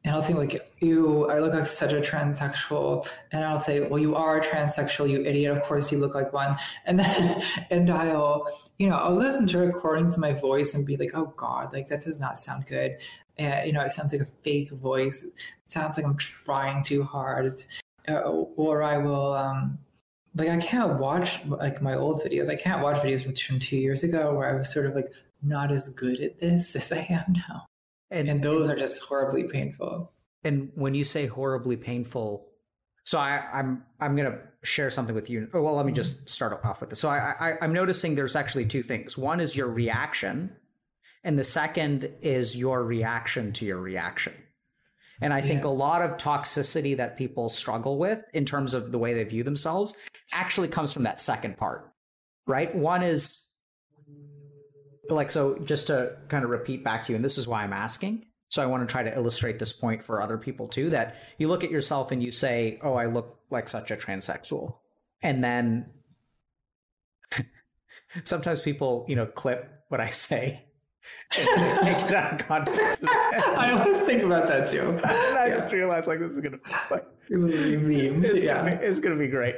and 0.04 0.14
I'll 0.14 0.22
think 0.22 0.38
like, 0.38 0.74
"You, 0.80 1.30
I 1.30 1.38
look 1.40 1.54
like 1.54 1.66
such 1.66 1.92
a 1.92 2.00
transsexual," 2.00 3.08
and 3.32 3.42
I'll 3.42 3.60
say, 3.60 3.80
"Well, 3.88 3.98
you 3.98 4.14
are 4.14 4.38
a 4.38 4.44
transsexual, 4.44 5.08
you 5.08 5.24
idiot. 5.24 5.56
Of 5.56 5.62
course, 5.62 5.90
you 5.90 5.98
look 5.98 6.14
like 6.14 6.32
one." 6.32 6.58
And 6.84 6.98
then, 6.98 7.42
and 7.70 7.90
I'll, 7.90 8.46
you 8.78 8.88
know, 8.88 8.96
I'll 8.96 9.14
listen 9.14 9.46
to 9.48 9.58
recordings 9.58 10.14
of 10.14 10.20
my 10.20 10.34
voice 10.34 10.74
and 10.74 10.84
be 10.84 10.96
like, 10.98 11.12
"Oh 11.14 11.32
God, 11.36 11.72
like 11.72 11.88
that 11.88 12.02
does 12.02 12.20
not 12.20 12.38
sound 12.38 12.66
good." 12.66 12.98
And 13.38 13.66
you 13.66 13.72
know, 13.72 13.80
it 13.80 13.92
sounds 13.92 14.12
like 14.12 14.22
a 14.22 14.30
fake 14.42 14.70
voice. 14.72 15.22
It 15.22 15.32
sounds 15.64 15.96
like 15.96 16.06
I'm 16.06 16.18
trying 16.18 16.84
too 16.84 17.02
hard. 17.04 17.64
Uh, 18.06 18.20
or 18.20 18.82
I 18.82 18.98
will, 18.98 19.32
um, 19.32 19.78
like, 20.36 20.50
I 20.50 20.58
can't 20.58 20.98
watch 20.98 21.40
like 21.46 21.80
my 21.80 21.94
old 21.94 22.20
videos. 22.20 22.50
I 22.50 22.56
can't 22.56 22.82
watch 22.82 23.02
videos 23.02 23.24
from 23.24 23.58
two 23.58 23.78
years 23.78 24.02
ago 24.02 24.34
where 24.34 24.50
I 24.50 24.54
was 24.54 24.70
sort 24.70 24.84
of 24.84 24.94
like 24.94 25.10
not 25.42 25.72
as 25.72 25.88
good 25.88 26.20
at 26.20 26.38
this 26.40 26.76
as 26.76 26.92
I 26.92 27.06
am 27.08 27.32
now 27.48 27.66
and, 28.10 28.28
and 28.28 28.42
those 28.42 28.68
are 28.68 28.76
just 28.76 29.02
horribly 29.02 29.44
painful. 29.44 30.12
And 30.44 30.70
when 30.74 30.94
you 30.94 31.04
say 31.04 31.26
horribly 31.26 31.76
painful, 31.76 32.46
so 33.04 33.18
I, 33.18 33.36
am 33.52 33.84
I'm, 34.00 34.10
I'm 34.10 34.16
gonna 34.16 34.38
share 34.62 34.90
something 34.90 35.14
with 35.14 35.30
you. 35.30 35.48
Oh, 35.52 35.62
well, 35.62 35.74
let 35.76 35.86
me 35.86 35.92
just 35.92 36.18
mm-hmm. 36.18 36.26
start 36.26 36.64
off 36.64 36.80
with 36.80 36.90
this. 36.90 36.98
So 36.98 37.08
I, 37.08 37.34
I 37.38 37.54
I'm 37.60 37.72
noticing 37.72 38.14
there's 38.14 38.36
actually 38.36 38.66
two 38.66 38.82
things. 38.82 39.16
One 39.16 39.40
is 39.40 39.56
your 39.56 39.68
reaction, 39.68 40.54
and 41.22 41.38
the 41.38 41.44
second 41.44 42.10
is 42.22 42.56
your 42.56 42.82
reaction 42.82 43.52
to 43.54 43.64
your 43.64 43.78
reaction. 43.78 44.34
And 45.20 45.32
I 45.32 45.40
think 45.40 45.62
yeah. 45.62 45.68
a 45.68 45.70
lot 45.70 46.02
of 46.02 46.16
toxicity 46.16 46.96
that 46.96 47.16
people 47.16 47.48
struggle 47.48 47.98
with 47.98 48.22
in 48.32 48.44
terms 48.44 48.74
of 48.74 48.90
the 48.90 48.98
way 48.98 49.14
they 49.14 49.24
view 49.24 49.42
themselves 49.42 49.94
actually 50.32 50.68
comes 50.68 50.92
from 50.92 51.04
that 51.04 51.20
second 51.20 51.56
part, 51.56 51.92
right? 52.46 52.74
One 52.74 53.02
is 53.02 53.43
like 55.08 55.30
so 55.30 55.58
just 55.58 55.88
to 55.88 56.16
kind 56.28 56.44
of 56.44 56.50
repeat 56.50 56.82
back 56.84 57.04
to 57.04 57.12
you 57.12 57.16
and 57.16 57.24
this 57.24 57.38
is 57.38 57.46
why 57.46 57.62
i'm 57.62 57.72
asking 57.72 58.24
so 58.48 58.62
i 58.62 58.66
want 58.66 58.86
to 58.86 58.90
try 58.90 59.02
to 59.02 59.14
illustrate 59.14 59.58
this 59.58 59.72
point 59.72 60.02
for 60.02 60.22
other 60.22 60.38
people 60.38 60.68
too 60.68 60.90
that 60.90 61.16
you 61.38 61.48
look 61.48 61.64
at 61.64 61.70
yourself 61.70 62.10
and 62.10 62.22
you 62.22 62.30
say 62.30 62.78
oh 62.82 62.94
i 62.94 63.06
look 63.06 63.38
like 63.50 63.68
such 63.68 63.90
a 63.90 63.96
transsexual 63.96 64.76
and 65.22 65.42
then 65.42 65.86
sometimes 68.24 68.60
people 68.60 69.04
you 69.08 69.16
know 69.16 69.26
clip 69.26 69.70
what 69.88 70.00
i 70.00 70.08
say 70.08 70.64
and 71.38 71.80
take 71.80 72.10
it 72.10 72.14
out 72.14 72.40
of 72.40 72.46
context. 72.46 73.04
I 73.08 73.72
always 73.72 74.00
think 74.02 74.22
about 74.22 74.46
that 74.46 74.66
too. 74.66 74.80
and 74.80 75.04
I 75.04 75.48
yeah. 75.48 75.56
just 75.56 75.72
realized 75.72 76.06
like 76.06 76.20
this 76.20 76.32
is 76.32 76.40
gonna 76.40 76.58
like 76.90 77.04
this 77.28 77.42
is 77.42 77.74
gonna 77.74 77.88
be 77.88 78.10
meme. 78.10 78.24
It's, 78.24 78.42
yeah. 78.42 78.58
gonna 78.58 78.76
be, 78.76 78.86
it's 78.86 79.00
gonna 79.00 79.16
be 79.16 79.28
great. 79.28 79.56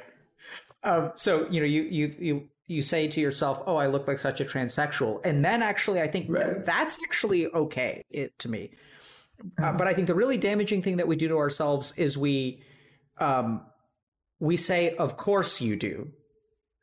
Um, 0.82 1.12
so 1.14 1.49
you 1.51 1.61
know 1.61 1.66
you 1.66 1.82
you 1.82 2.14
you 2.18 2.49
you 2.66 2.82
say 2.82 3.08
to 3.08 3.20
yourself, 3.20 3.62
"Oh, 3.66 3.76
I 3.76 3.86
look 3.86 4.08
like 4.08 4.18
such 4.18 4.40
a 4.40 4.44
transsexual," 4.44 5.24
and 5.24 5.44
then 5.44 5.62
actually, 5.62 6.00
I 6.00 6.08
think 6.08 6.26
right. 6.28 6.64
that's 6.64 6.98
actually 7.04 7.46
okay 7.48 8.04
it, 8.10 8.38
to 8.40 8.48
me. 8.48 8.70
Uh, 9.40 9.62
uh-huh. 9.62 9.72
but 9.78 9.86
I 9.86 9.94
think 9.94 10.06
the 10.06 10.14
really 10.14 10.38
damaging 10.38 10.82
thing 10.82 10.96
that 10.96 11.06
we 11.06 11.16
do 11.16 11.28
to 11.28 11.36
ourselves 11.36 11.96
is 11.98 12.16
we, 12.16 12.62
um, 13.18 13.62
we 14.40 14.56
say, 14.56 14.96
"Of 14.96 15.16
course 15.16 15.60
you 15.60 15.76
do." 15.76 16.10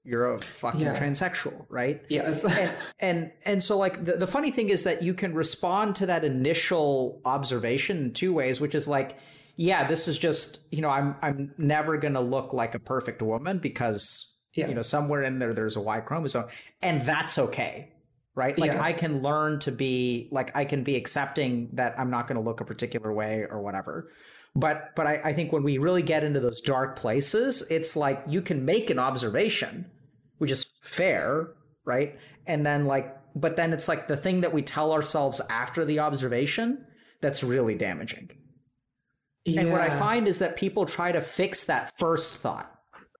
You're 0.05 0.33
a 0.33 0.39
fucking 0.39 0.81
yeah. 0.81 0.99
transsexual, 0.99 1.65
right? 1.69 2.01
Yeah. 2.09 2.37
and, 2.59 2.71
and 2.99 3.31
and 3.45 3.63
so 3.63 3.77
like 3.77 4.03
the, 4.03 4.17
the 4.17 4.27
funny 4.27 4.51
thing 4.51 4.69
is 4.69 4.83
that 4.83 5.01
you 5.01 5.13
can 5.13 5.33
respond 5.33 5.95
to 5.97 6.07
that 6.07 6.25
initial 6.25 7.21
observation 7.23 7.97
in 7.97 8.13
two 8.13 8.33
ways, 8.33 8.59
which 8.59 8.75
is 8.75 8.85
like, 8.85 9.17
yeah, 9.55 9.85
this 9.85 10.09
is 10.09 10.17
just 10.17 10.59
you 10.71 10.81
know 10.81 10.89
I'm 10.89 11.15
I'm 11.21 11.53
never 11.57 11.97
gonna 11.97 12.21
look 12.21 12.51
like 12.51 12.75
a 12.75 12.79
perfect 12.79 13.21
woman 13.21 13.59
because 13.59 14.32
yeah. 14.53 14.67
You 14.67 14.75
know, 14.75 14.81
somewhere 14.81 15.23
in 15.23 15.39
there, 15.39 15.53
there's 15.53 15.75
a 15.75 15.81
Y 15.81 15.99
chromosome, 16.01 16.45
and 16.81 17.05
that's 17.05 17.37
okay. 17.37 17.89
Right. 18.35 18.57
Like 18.57 18.71
yeah. 18.71 18.81
I 18.81 18.93
can 18.93 19.21
learn 19.21 19.59
to 19.59 19.71
be 19.71 20.27
like, 20.31 20.55
I 20.55 20.65
can 20.65 20.83
be 20.83 20.95
accepting 20.95 21.69
that 21.73 21.99
I'm 21.99 22.09
not 22.09 22.27
going 22.27 22.35
to 22.35 22.41
look 22.41 22.61
a 22.61 22.65
particular 22.65 23.13
way 23.13 23.45
or 23.47 23.61
whatever. 23.61 24.09
But, 24.55 24.95
but 24.95 25.05
I, 25.05 25.21
I 25.23 25.33
think 25.33 25.51
when 25.51 25.61
we 25.61 25.77
really 25.77 26.01
get 26.01 26.23
into 26.23 26.39
those 26.39 26.59
dark 26.59 26.95
places, 26.95 27.61
it's 27.69 27.95
like 27.95 28.23
you 28.27 28.41
can 28.41 28.65
make 28.65 28.89
an 28.89 28.97
observation, 28.97 29.85
which 30.39 30.49
is 30.49 30.65
fair. 30.81 31.49
Right. 31.85 32.17
And 32.47 32.65
then 32.65 32.87
like, 32.87 33.15
but 33.35 33.55
then 33.55 33.71
it's 33.71 33.87
like 33.87 34.07
the 34.07 34.17
thing 34.17 34.41
that 34.41 34.51
we 34.51 34.63
tell 34.63 34.93
ourselves 34.93 35.39
after 35.49 35.85
the 35.85 35.99
observation 35.99 36.87
that's 37.21 37.43
really 37.43 37.75
damaging. 37.75 38.31
Yeah. 39.45 39.61
And 39.61 39.71
what 39.71 39.81
I 39.81 39.91
find 39.99 40.27
is 40.27 40.39
that 40.39 40.57
people 40.57 40.87
try 40.87 41.11
to 41.11 41.21
fix 41.21 41.65
that 41.65 41.93
first 41.99 42.33
thought 42.35 42.72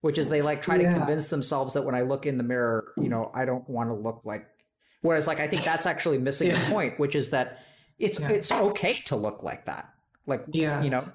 which 0.04 0.18
is 0.18 0.28
they 0.28 0.42
like 0.42 0.62
try 0.62 0.76
yeah. 0.76 0.92
to 0.92 0.98
convince 0.98 1.30
themselves 1.30 1.76
that 1.76 1.84
when 1.84 1.96
I 1.96 2.02
look 2.02 2.26
in 2.26 2.38
the 2.38 2.44
mirror, 2.44 2.92
you 2.98 3.08
know, 3.08 3.32
I 3.34 3.46
don't 3.46 3.68
want 3.70 3.90
to 3.90 3.94
look 3.94 4.26
like. 4.26 4.46
Whereas, 5.00 5.28
like, 5.28 5.40
I 5.40 5.48
think 5.48 5.64
that's 5.64 5.86
actually 5.86 6.18
missing 6.18 6.50
yeah. 6.50 6.60
the 6.60 6.72
point, 6.72 7.00
which 7.00 7.16
is 7.16 7.30
that 7.30 7.60
it's 8.00 8.20
yeah. 8.20 8.28
it's 8.28 8.52
okay 8.52 8.96
to 9.06 9.16
look 9.16 9.44
like 9.44 9.64
that. 9.66 9.94
Like, 10.28 10.44
yeah, 10.52 10.84
you 10.84 10.90
know. 10.90 11.08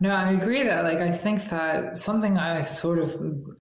No, 0.00 0.10
I 0.10 0.32
agree 0.32 0.64
that 0.64 0.82
like 0.82 0.98
I 0.98 1.12
think 1.12 1.48
that 1.50 1.96
something 1.96 2.36
I 2.36 2.64
sort 2.64 2.98
of 2.98 3.10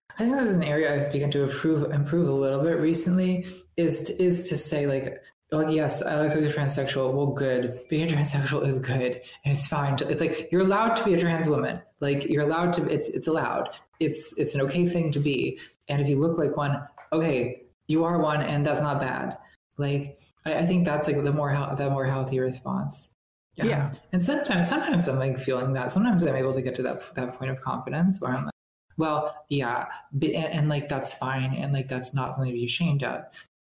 I 0.09 0.17
think 0.17 0.35
this 0.35 0.49
is 0.49 0.55
an 0.55 0.63
area 0.63 1.05
I've 1.05 1.11
begun 1.11 1.29
to 1.29 1.43
improve 1.43 1.91
improve 1.91 2.29
a 2.29 2.33
little 2.33 2.63
bit 2.63 2.79
recently 2.79 3.45
is 3.77 4.01
to, 4.05 4.23
is 4.23 4.49
to 4.49 4.57
say 4.57 4.87
like 4.87 5.21
oh 5.51 5.67
yes, 5.67 6.01
I 6.01 6.19
like 6.19 6.35
a 6.35 6.41
transsexual. 6.41 7.13
Well, 7.13 7.27
good. 7.27 7.79
Being 7.89 8.11
a 8.11 8.15
transsexual 8.15 8.67
is 8.67 8.77
good, 8.77 9.21
and 9.45 9.57
it's 9.57 9.67
fine. 9.67 9.97
To, 9.97 10.09
it's 10.09 10.21
like 10.21 10.49
you're 10.51 10.61
allowed 10.61 10.95
to 10.95 11.03
be 11.03 11.13
a 11.13 11.19
trans 11.19 11.49
woman. 11.49 11.81
Like 11.99 12.25
you're 12.25 12.43
allowed 12.43 12.73
to. 12.73 12.91
It's 12.91 13.09
it's 13.09 13.27
allowed. 13.27 13.69
It's 13.99 14.33
it's 14.37 14.55
an 14.55 14.61
okay 14.61 14.87
thing 14.87 15.11
to 15.11 15.19
be. 15.19 15.59
And 15.87 16.01
if 16.01 16.07
you 16.07 16.19
look 16.19 16.37
like 16.37 16.55
one, 16.55 16.81
okay, 17.11 17.63
you 17.87 18.03
are 18.03 18.19
one, 18.19 18.41
and 18.41 18.65
that's 18.65 18.81
not 18.81 19.01
bad. 19.01 19.37
Like 19.77 20.19
I, 20.45 20.59
I 20.59 20.65
think 20.65 20.85
that's 20.85 21.07
like 21.07 21.23
the 21.23 21.33
more 21.33 21.51
the 21.77 21.89
more 21.89 22.05
healthy 22.05 22.39
response. 22.39 23.09
Yeah. 23.55 23.65
yeah. 23.65 23.91
And 24.13 24.23
sometimes 24.23 24.69
sometimes 24.69 25.07
I'm 25.07 25.19
like 25.19 25.39
feeling 25.39 25.73
that. 25.73 25.91
Sometimes 25.91 26.23
I'm 26.23 26.35
able 26.35 26.53
to 26.53 26.61
get 26.61 26.75
to 26.75 26.83
that 26.83 27.15
that 27.15 27.33
point 27.33 27.51
of 27.51 27.59
confidence 27.59 28.21
where 28.21 28.31
I'm 28.31 28.45
like, 28.45 28.53
well, 28.97 29.45
yeah, 29.49 29.87
and, 30.11 30.35
and 30.35 30.69
like 30.69 30.89
that's 30.89 31.13
fine, 31.13 31.53
and 31.53 31.73
like 31.73 31.87
that's 31.87 32.13
not 32.13 32.35
something 32.35 32.51
to 32.51 32.57
be 32.57 32.65
ashamed 32.65 33.03
of. 33.03 33.23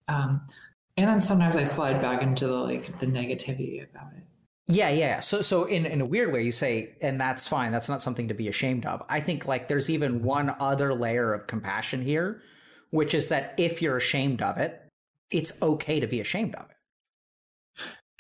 Um, 0.09 0.41
and 0.97 1.09
then 1.09 1.21
sometimes 1.21 1.57
I 1.57 1.63
slide 1.63 2.01
back 2.01 2.23
into 2.23 2.47
the 2.47 2.55
like 2.55 2.99
the 2.99 3.07
negativity 3.07 3.83
about 3.83 4.13
it. 4.17 4.25
Yeah, 4.67 4.89
yeah. 4.89 5.21
So, 5.21 5.43
so 5.43 5.65
in 5.65 5.85
in 5.85 6.01
a 6.01 6.07
weird 6.07 6.33
way, 6.33 6.43
you 6.43 6.53
say, 6.53 6.97
and 7.03 7.21
that's 7.21 7.47
fine. 7.47 7.73
That's 7.73 7.89
not 7.89 8.01
something 8.01 8.29
to 8.29 8.35
be 8.35 8.49
ashamed 8.49 8.87
of. 8.87 9.03
I 9.09 9.21
think 9.21 9.47
like 9.47 9.69
there's 9.69 9.91
even 9.91 10.23
one 10.23 10.55
other 10.59 10.95
layer 10.95 11.35
of 11.35 11.47
compassion 11.47 12.03
here, 12.03 12.41
which 12.91 13.15
is 13.15 13.29
that 13.29 13.55
if 13.59 13.83
you're 13.83 13.97
ashamed 13.97 14.41
of 14.41 14.57
it, 14.57 14.81
it's 15.31 15.61
okay 15.61 16.01
to 16.01 16.07
be 16.07 16.21
ashamed 16.21 16.55
of 16.55 16.67
it. 16.71 16.77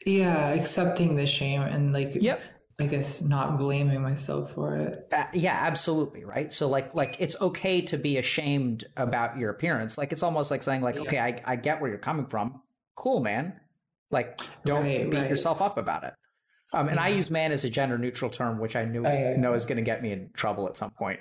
Yeah, 0.06 0.48
accepting 0.48 1.16
the 1.16 1.26
shame 1.26 1.62
and 1.62 1.92
like 1.94 2.14
yep. 2.14 2.42
I 2.78 2.86
guess 2.88 3.22
not 3.22 3.56
blaming 3.56 4.02
myself 4.02 4.52
for 4.52 4.76
it. 4.76 5.06
Uh, 5.16 5.24
yeah, 5.32 5.56
absolutely, 5.62 6.24
right? 6.24 6.52
So 6.52 6.68
like 6.68 6.94
like 6.94 7.16
it's 7.20 7.40
okay 7.40 7.80
to 7.82 7.96
be 7.96 8.18
ashamed 8.18 8.84
about 8.96 9.38
your 9.38 9.50
appearance. 9.50 9.96
Like 9.96 10.12
it's 10.12 10.24
almost 10.24 10.50
like 10.50 10.62
saying 10.62 10.82
like, 10.82 10.96
yeah. 10.96 11.02
okay, 11.02 11.18
I, 11.20 11.40
I 11.44 11.56
get 11.56 11.80
where 11.80 11.88
you're 11.88 11.98
coming 11.98 12.26
from. 12.26 12.60
Cool, 12.94 13.20
man. 13.20 13.58
Like 14.10 14.40
don't 14.64 14.82
right, 14.82 15.10
beat 15.10 15.16
right. 15.16 15.30
yourself 15.30 15.60
up 15.60 15.78
about 15.78 16.04
it. 16.04 16.14
Um, 16.72 16.88
and 16.88 16.96
yeah. 16.96 17.04
I 17.04 17.08
use 17.08 17.30
man 17.30 17.52
as 17.52 17.64
a 17.64 17.70
gender 17.70 17.98
neutral 17.98 18.30
term, 18.30 18.58
which 18.58 18.76
I 18.76 18.84
knew 18.84 19.06
I, 19.06 19.34
know 19.36 19.54
is 19.54 19.64
going 19.64 19.76
to 19.76 19.82
get 19.82 20.02
me 20.02 20.12
in 20.12 20.30
trouble 20.34 20.66
at 20.66 20.76
some 20.76 20.90
point. 20.90 21.20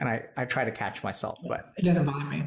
And 0.00 0.08
I, 0.08 0.24
I 0.36 0.44
try 0.44 0.64
to 0.64 0.70
catch 0.70 1.02
myself, 1.02 1.38
but 1.48 1.72
it 1.78 1.82
doesn't 1.82 2.04
bother 2.04 2.24
me. 2.24 2.44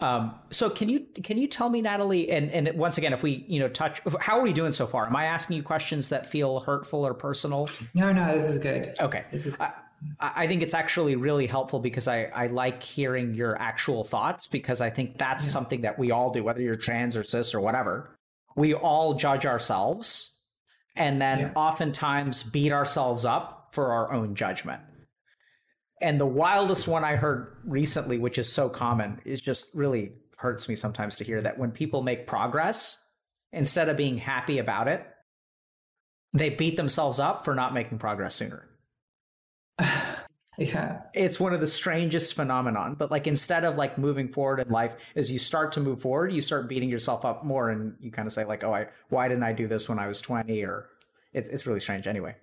Um, 0.00 0.34
so 0.50 0.68
can 0.68 0.88
you 0.88 1.06
can 1.22 1.38
you 1.38 1.46
tell 1.46 1.70
me, 1.70 1.80
Natalie, 1.80 2.30
and 2.30 2.50
and 2.50 2.76
once 2.76 2.98
again, 2.98 3.12
if 3.12 3.22
we 3.22 3.44
you 3.48 3.60
know 3.60 3.68
touch, 3.68 4.00
how 4.20 4.38
are 4.38 4.42
we 4.42 4.52
doing 4.52 4.72
so 4.72 4.86
far? 4.86 5.06
Am 5.06 5.16
I 5.16 5.26
asking 5.26 5.56
you 5.56 5.62
questions 5.62 6.08
that 6.08 6.28
feel 6.28 6.60
hurtful 6.60 7.06
or 7.06 7.14
personal? 7.14 7.70
No, 7.94 8.12
no, 8.12 8.34
this 8.34 8.44
is 8.48 8.58
good. 8.58 8.94
Okay, 9.00 9.24
this 9.30 9.46
is. 9.46 9.58
I, 9.60 9.72
I 10.20 10.46
think 10.46 10.62
it's 10.62 10.74
actually 10.74 11.16
really 11.16 11.46
helpful 11.46 11.80
because 11.80 12.08
I, 12.08 12.24
I 12.24 12.46
like 12.48 12.82
hearing 12.82 13.34
your 13.34 13.60
actual 13.60 14.04
thoughts 14.04 14.46
because 14.46 14.80
I 14.80 14.90
think 14.90 15.18
that's 15.18 15.44
yeah. 15.44 15.50
something 15.50 15.82
that 15.82 15.98
we 15.98 16.10
all 16.10 16.30
do, 16.30 16.44
whether 16.44 16.60
you're 16.60 16.76
trans 16.76 17.16
or 17.16 17.24
cis 17.24 17.54
or 17.54 17.60
whatever. 17.60 18.16
We 18.56 18.74
all 18.74 19.14
judge 19.14 19.46
ourselves 19.46 20.40
and 20.96 21.20
then 21.20 21.38
yeah. 21.38 21.52
oftentimes 21.56 22.42
beat 22.42 22.72
ourselves 22.72 23.24
up 23.24 23.70
for 23.72 23.92
our 23.92 24.12
own 24.12 24.34
judgment. 24.34 24.80
And 26.00 26.20
the 26.20 26.26
wildest 26.26 26.86
one 26.86 27.04
I 27.04 27.16
heard 27.16 27.56
recently, 27.64 28.18
which 28.18 28.38
is 28.38 28.50
so 28.50 28.68
common, 28.68 29.20
is 29.24 29.40
just 29.40 29.74
really 29.74 30.12
hurts 30.36 30.68
me 30.68 30.76
sometimes 30.76 31.16
to 31.16 31.24
hear 31.24 31.40
that 31.40 31.58
when 31.58 31.70
people 31.70 32.02
make 32.02 32.26
progress, 32.26 33.02
instead 33.52 33.88
of 33.88 33.96
being 33.96 34.18
happy 34.18 34.58
about 34.58 34.88
it, 34.88 35.04
they 36.32 36.50
beat 36.50 36.76
themselves 36.76 37.20
up 37.20 37.44
for 37.44 37.54
not 37.54 37.72
making 37.72 37.98
progress 37.98 38.34
sooner. 38.34 38.68
Yeah. 40.58 41.02
It's 41.14 41.40
one 41.40 41.52
of 41.52 41.60
the 41.60 41.66
strangest 41.66 42.34
phenomenon, 42.34 42.94
but 42.94 43.10
like 43.10 43.26
instead 43.26 43.64
of 43.64 43.76
like 43.76 43.98
moving 43.98 44.28
forward 44.28 44.60
in 44.60 44.68
life 44.68 44.96
as 45.16 45.30
you 45.30 45.38
start 45.38 45.72
to 45.72 45.80
move 45.80 46.00
forward, 46.00 46.32
you 46.32 46.40
start 46.40 46.68
beating 46.68 46.88
yourself 46.88 47.24
up 47.24 47.44
more 47.44 47.70
and 47.70 47.94
you 48.00 48.10
kind 48.10 48.26
of 48.26 48.32
say 48.32 48.44
like, 48.44 48.64
"Oh, 48.64 48.72
I 48.72 48.88
why 49.08 49.28
didn't 49.28 49.44
I 49.44 49.52
do 49.52 49.66
this 49.66 49.88
when 49.88 49.98
I 49.98 50.06
was 50.06 50.20
20?" 50.20 50.64
or 50.64 50.88
it's 51.32 51.48
it's 51.48 51.66
really 51.66 51.80
strange 51.80 52.06
anyway. 52.06 52.36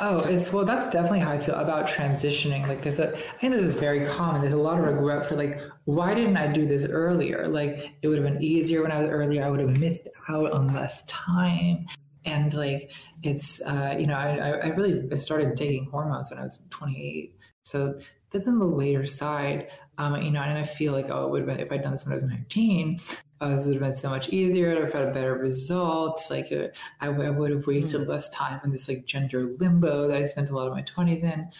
Oh, 0.00 0.16
it's 0.16 0.52
well. 0.52 0.64
That's 0.64 0.88
definitely 0.88 1.20
how 1.20 1.32
I 1.32 1.38
feel 1.38 1.54
about 1.54 1.86
transitioning. 1.86 2.66
Like, 2.66 2.82
there's 2.82 2.98
a. 2.98 3.14
I 3.14 3.38
think 3.38 3.54
this 3.54 3.62
is 3.62 3.76
very 3.76 4.04
common. 4.04 4.40
There's 4.40 4.52
a 4.52 4.58
lot 4.58 4.78
of 4.78 4.84
regret 4.84 5.24
for 5.24 5.36
like, 5.36 5.60
why 5.84 6.14
didn't 6.14 6.36
I 6.36 6.48
do 6.48 6.66
this 6.66 6.84
earlier? 6.84 7.46
Like, 7.46 7.94
it 8.02 8.08
would 8.08 8.18
have 8.18 8.26
been 8.26 8.42
easier 8.42 8.82
when 8.82 8.90
I 8.90 8.98
was 8.98 9.06
earlier. 9.06 9.44
I 9.44 9.50
would 9.50 9.60
have 9.60 9.78
missed 9.78 10.08
out 10.28 10.50
on 10.50 10.74
less 10.74 11.04
time. 11.04 11.86
And 12.24 12.52
like, 12.54 12.92
it's 13.22 13.60
uh, 13.62 13.96
you 13.98 14.06
know, 14.06 14.14
I 14.14 14.50
I 14.50 14.66
really 14.68 15.02
I 15.10 15.14
started 15.16 15.56
taking 15.56 15.86
hormones 15.86 16.30
when 16.30 16.38
I 16.38 16.44
was 16.44 16.60
28. 16.70 17.36
So 17.64 17.94
that's 18.30 18.46
in 18.46 18.58
the 18.58 18.64
later 18.64 19.06
side. 19.06 19.68
Um, 19.96 20.20
you 20.20 20.32
know, 20.32 20.42
and 20.42 20.58
I 20.58 20.64
feel 20.64 20.92
like 20.92 21.10
oh, 21.10 21.26
it 21.26 21.30
would 21.30 21.40
have 21.40 21.46
been 21.46 21.60
if 21.60 21.70
I'd 21.70 21.82
done 21.82 21.92
this 21.92 22.04
when 22.04 22.12
I 22.12 22.16
was 22.16 22.24
19 22.24 22.98
uh, 23.44 23.56
this 23.56 23.66
would 23.66 23.74
have 23.74 23.82
been 23.82 23.94
so 23.94 24.08
much 24.08 24.30
easier. 24.30 24.72
I'd 24.72 24.82
have 24.84 24.92
had 24.92 25.08
a 25.08 25.12
better 25.12 25.34
result. 25.34 26.22
Like 26.30 26.50
uh, 26.52 26.68
I, 27.00 27.08
I 27.08 27.30
would 27.30 27.50
have 27.50 27.66
wasted 27.66 28.02
mm. 28.02 28.08
less 28.08 28.28
time 28.30 28.60
in 28.64 28.70
this 28.70 28.88
like 28.88 29.04
gender 29.04 29.48
limbo 29.58 30.08
that 30.08 30.16
I 30.16 30.24
spent 30.24 30.50
a 30.50 30.56
lot 30.56 30.66
of 30.66 30.72
my 30.72 30.82
twenties 30.82 31.22
in. 31.22 31.50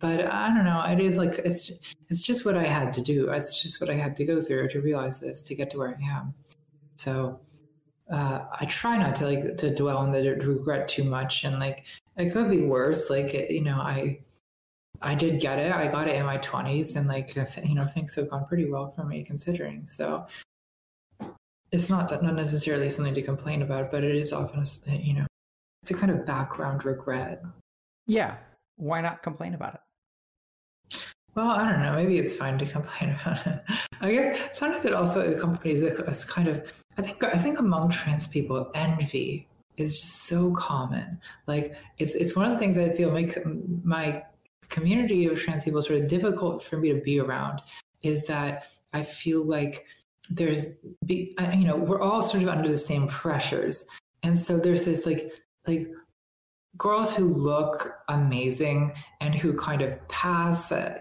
But 0.00 0.26
I 0.26 0.48
don't 0.48 0.64
know. 0.64 0.82
It 0.82 1.00
is 1.00 1.18
like 1.18 1.38
it's 1.44 1.94
it's 2.08 2.22
just 2.22 2.44
what 2.44 2.56
I 2.56 2.64
had 2.64 2.92
to 2.94 3.02
do. 3.02 3.30
It's 3.30 3.60
just 3.60 3.80
what 3.80 3.90
I 3.90 3.94
had 3.94 4.16
to 4.16 4.24
go 4.24 4.42
through 4.42 4.68
to 4.68 4.80
realize 4.80 5.20
this 5.20 5.42
to 5.42 5.54
get 5.54 5.70
to 5.70 5.78
where 5.78 5.96
I 5.96 6.10
am. 6.10 6.34
So 6.96 7.40
uh, 8.10 8.46
I 8.60 8.64
try 8.66 8.96
not 8.96 9.14
to 9.16 9.26
like 9.26 9.56
to 9.58 9.74
dwell 9.74 9.98
on 9.98 10.12
the 10.12 10.34
regret 10.36 10.88
too 10.88 11.04
much, 11.04 11.44
and 11.44 11.58
like 11.58 11.86
it 12.16 12.32
could 12.32 12.50
be 12.50 12.62
worse. 12.62 13.10
Like 13.10 13.32
you 13.50 13.62
know, 13.62 13.78
I 13.78 14.20
I 15.02 15.14
did 15.14 15.40
get 15.40 15.58
it. 15.58 15.72
I 15.72 15.88
got 15.88 16.08
it 16.08 16.16
in 16.16 16.26
my 16.26 16.38
twenties, 16.38 16.96
and 16.96 17.06
like 17.08 17.34
you 17.36 17.74
know, 17.74 17.84
things 17.84 18.14
have 18.14 18.30
gone 18.30 18.46
pretty 18.46 18.70
well 18.70 18.90
for 18.90 19.04
me 19.04 19.24
considering. 19.24 19.84
So 19.86 20.26
it's 21.70 21.90
not 21.90 22.08
that 22.08 22.22
not 22.22 22.34
necessarily 22.34 22.90
something 22.90 23.14
to 23.14 23.22
complain 23.22 23.62
about, 23.62 23.90
but 23.90 24.04
it 24.04 24.16
is 24.16 24.32
often 24.32 24.64
a, 24.88 24.96
you 24.96 25.14
know 25.14 25.26
it's 25.82 25.90
a 25.90 25.94
kind 25.94 26.10
of 26.10 26.26
background 26.26 26.84
regret. 26.84 27.42
Yeah, 28.06 28.36
why 28.76 29.00
not 29.00 29.22
complain 29.22 29.54
about 29.54 29.74
it? 29.74 31.00
Well, 31.38 31.50
I 31.50 31.70
don't 31.70 31.82
know. 31.82 31.92
Maybe 31.92 32.18
it's 32.18 32.34
fine 32.34 32.58
to 32.58 32.66
complain 32.66 33.16
about 33.22 33.46
it. 33.46 33.62
I 34.00 34.10
guess 34.10 34.58
sometimes 34.58 34.84
it 34.84 34.92
also 34.92 35.20
accompanies 35.32 35.82
a 35.82 35.92
kind 36.26 36.48
of. 36.48 36.72
I 36.96 37.02
think 37.02 37.22
I 37.22 37.38
think 37.38 37.60
among 37.60 37.90
trans 37.90 38.26
people, 38.26 38.68
envy 38.74 39.46
is 39.76 40.02
so 40.02 40.50
common. 40.54 41.20
Like 41.46 41.76
it's 41.98 42.16
it's 42.16 42.34
one 42.34 42.46
of 42.46 42.50
the 42.50 42.58
things 42.58 42.76
I 42.76 42.88
feel 42.88 43.12
makes 43.12 43.38
my 43.84 44.24
community 44.68 45.26
of 45.26 45.38
trans 45.38 45.62
people 45.62 45.80
sort 45.80 46.00
of 46.00 46.08
difficult 46.08 46.64
for 46.64 46.76
me 46.76 46.92
to 46.92 47.00
be 47.00 47.20
around. 47.20 47.62
Is 48.02 48.26
that 48.26 48.66
I 48.92 49.04
feel 49.04 49.44
like 49.44 49.86
there's 50.28 50.80
you 51.06 51.36
know 51.38 51.76
we're 51.76 52.02
all 52.02 52.20
sort 52.20 52.42
of 52.42 52.48
under 52.48 52.68
the 52.68 52.76
same 52.76 53.06
pressures 53.06 53.86
and 54.24 54.36
so 54.36 54.58
there's 54.58 54.84
this 54.84 55.06
like 55.06 55.32
like 55.68 55.88
girls 56.76 57.14
who 57.14 57.26
look 57.26 57.94
amazing 58.08 58.92
and 59.20 59.36
who 59.36 59.56
kind 59.56 59.82
of 59.82 60.08
pass 60.08 60.72
uh, 60.72 60.98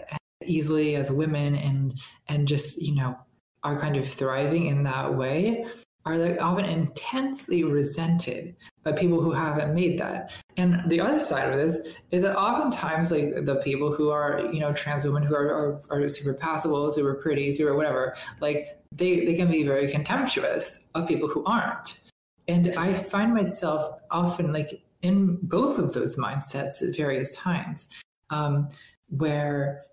easily 0.47 0.95
as 0.95 1.11
women 1.11 1.55
and 1.55 1.93
and 2.27 2.47
just 2.47 2.81
you 2.81 2.95
know 2.95 3.17
are 3.63 3.79
kind 3.79 3.95
of 3.95 4.07
thriving 4.07 4.67
in 4.67 4.83
that 4.83 5.13
way 5.15 5.65
are 6.07 6.41
often 6.41 6.65
intensely 6.65 7.63
resented 7.63 8.55
by 8.83 8.91
people 8.91 9.21
who 9.21 9.31
haven't 9.31 9.75
made 9.75 9.99
that. 9.99 10.31
And 10.55 10.89
the 10.89 11.01
other 11.01 11.19
side 11.19 11.49
of 11.49 11.57
this 11.57 11.95
is 12.11 12.23
that 12.23 12.37
oftentimes 12.37 13.11
like 13.11 13.45
the 13.45 13.57
people 13.57 13.91
who 13.91 14.09
are, 14.09 14.39
you 14.53 14.59
know, 14.59 14.73
trans 14.73 15.05
women 15.05 15.23
who 15.23 15.35
are, 15.35 15.49
are, 15.49 15.81
are 15.89 16.09
super 16.09 16.33
passable, 16.33 16.91
super 16.91 17.15
pretty, 17.15 17.53
super 17.53 17.75
whatever, 17.75 18.15
like 18.39 18.79
they, 18.91 19.25
they 19.25 19.35
can 19.35 19.51
be 19.51 19.63
very 19.63 19.89
contemptuous 19.89 20.79
of 20.95 21.07
people 21.07 21.27
who 21.27 21.43
aren't. 21.45 21.99
And 22.47 22.73
I 22.77 22.93
find 22.93 23.33
myself 23.33 24.01
often 24.09 24.53
like 24.53 24.81
in 25.01 25.37
both 25.41 25.77
of 25.77 25.93
those 25.93 26.15
mindsets 26.15 26.81
at 26.81 26.95
various 26.95 27.35
times, 27.35 27.89
um, 28.29 28.69
where 29.09 29.83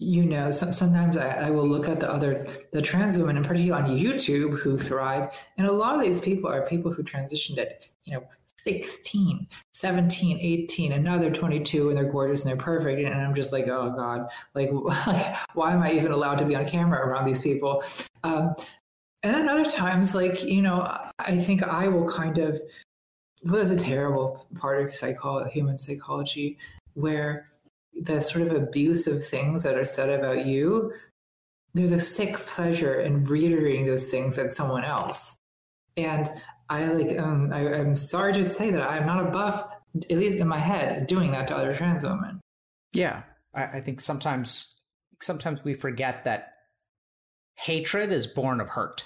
you 0.00 0.24
know, 0.24 0.50
so, 0.50 0.70
sometimes 0.70 1.18
I, 1.18 1.28
I, 1.28 1.50
will 1.50 1.66
look 1.66 1.86
at 1.86 2.00
the 2.00 2.10
other, 2.10 2.48
the 2.72 2.80
trans 2.80 3.18
women, 3.18 3.36
in 3.36 3.44
particular 3.44 3.78
on 3.78 3.98
YouTube, 3.98 4.58
who 4.58 4.78
thrive. 4.78 5.38
And 5.58 5.66
a 5.66 5.72
lot 5.72 5.94
of 5.94 6.00
these 6.00 6.18
people 6.18 6.50
are 6.50 6.66
people 6.66 6.90
who 6.90 7.02
transitioned 7.02 7.58
at, 7.58 7.86
you 8.04 8.14
know, 8.14 8.24
16, 8.64 9.46
17, 9.74 10.38
18, 10.40 10.92
another 10.92 11.30
22, 11.30 11.90
and 11.90 11.98
they're 11.98 12.10
gorgeous 12.10 12.42
and 12.42 12.50
they're 12.50 12.64
perfect. 12.64 12.98
And 12.98 13.14
I'm 13.14 13.34
just 13.34 13.52
like, 13.52 13.68
oh 13.68 13.92
God, 13.94 14.26
like, 14.54 14.70
why 15.52 15.72
am 15.72 15.82
I 15.82 15.92
even 15.92 16.12
allowed 16.12 16.38
to 16.38 16.46
be 16.46 16.56
on 16.56 16.66
camera 16.66 17.06
around 17.06 17.26
these 17.26 17.42
people? 17.42 17.84
Um, 18.24 18.54
and 19.22 19.34
then 19.34 19.50
other 19.50 19.70
times, 19.70 20.14
like, 20.14 20.42
you 20.42 20.62
know, 20.62 20.98
I 21.18 21.36
think 21.36 21.62
I 21.62 21.88
will 21.88 22.08
kind 22.08 22.38
of, 22.38 22.58
well, 23.44 23.56
there's 23.56 23.70
a 23.70 23.76
terrible 23.76 24.46
part 24.58 24.82
of 24.82 24.94
psychology, 24.94 25.50
human 25.50 25.76
psychology, 25.76 26.56
where 26.94 27.50
the 27.94 28.20
sort 28.20 28.46
of 28.46 28.56
abusive 28.56 29.26
things 29.26 29.62
that 29.62 29.76
are 29.76 29.84
said 29.84 30.10
about 30.10 30.46
you, 30.46 30.92
there's 31.74 31.92
a 31.92 32.00
sick 32.00 32.34
pleasure 32.34 33.00
in 33.00 33.24
reiterating 33.24 33.86
those 33.86 34.06
things 34.06 34.38
at 34.38 34.50
someone 34.50 34.84
else. 34.84 35.36
And 35.96 36.28
I 36.68 36.84
like, 36.86 37.18
um, 37.18 37.52
I, 37.52 37.60
am 37.60 37.96
sorry 37.96 38.32
to 38.34 38.44
say 38.44 38.70
that 38.70 38.88
I'm 38.88 39.06
not 39.06 39.26
a 39.26 39.30
buff, 39.30 39.66
at 39.96 40.16
least 40.16 40.38
in 40.38 40.48
my 40.48 40.58
head, 40.58 41.06
doing 41.06 41.32
that 41.32 41.48
to 41.48 41.56
other 41.56 41.72
trans 41.72 42.04
women. 42.04 42.40
Yeah, 42.92 43.22
I, 43.54 43.64
I 43.64 43.80
think 43.80 44.00
sometimes, 44.00 44.80
sometimes 45.20 45.62
we 45.64 45.74
forget 45.74 46.24
that 46.24 46.52
hatred 47.56 48.12
is 48.12 48.26
born 48.26 48.60
of 48.60 48.68
hurt. 48.68 49.04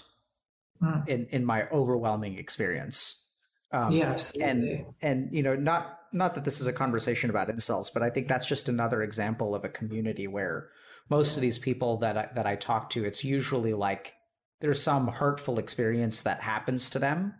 Mm. 0.82 1.08
In 1.08 1.26
in 1.26 1.44
my 1.44 1.68
overwhelming 1.68 2.36
experience, 2.36 3.28
um, 3.70 3.92
yeah, 3.92 4.10
absolutely. 4.10 4.50
and 4.50 4.86
and 5.02 5.28
you 5.32 5.42
know 5.42 5.54
not 5.54 6.00
not 6.14 6.34
that 6.34 6.44
this 6.44 6.60
is 6.60 6.66
a 6.66 6.72
conversation 6.72 7.28
about 7.28 7.48
incels, 7.48 7.92
but 7.92 8.02
I 8.02 8.08
think 8.08 8.28
that's 8.28 8.46
just 8.46 8.68
another 8.68 9.02
example 9.02 9.54
of 9.54 9.64
a 9.64 9.68
community 9.68 10.26
where 10.26 10.70
most 11.10 11.34
of 11.34 11.42
these 11.42 11.58
people 11.58 11.98
that 11.98 12.16
I, 12.16 12.28
that 12.34 12.46
I 12.46 12.56
talk 12.56 12.90
to, 12.90 13.04
it's 13.04 13.24
usually 13.24 13.74
like 13.74 14.14
there's 14.60 14.80
some 14.80 15.08
hurtful 15.08 15.58
experience 15.58 16.22
that 16.22 16.40
happens 16.40 16.90
to 16.90 16.98
them, 16.98 17.34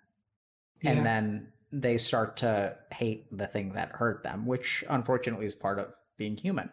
yeah. 0.83 0.91
and 0.91 1.07
then 1.07 1.53
they 1.73 1.97
start 1.97 2.39
to 2.39 2.77
hate 2.93 3.27
the 3.37 3.47
thing 3.47 3.73
that 3.73 3.91
hurt 3.93 4.23
them, 4.23 4.47
which 4.47 4.85
unfortunately 4.91 5.47
is 5.47 5.55
part 5.55 5.79
of 5.79 5.89
being 6.19 6.37
human. 6.37 6.71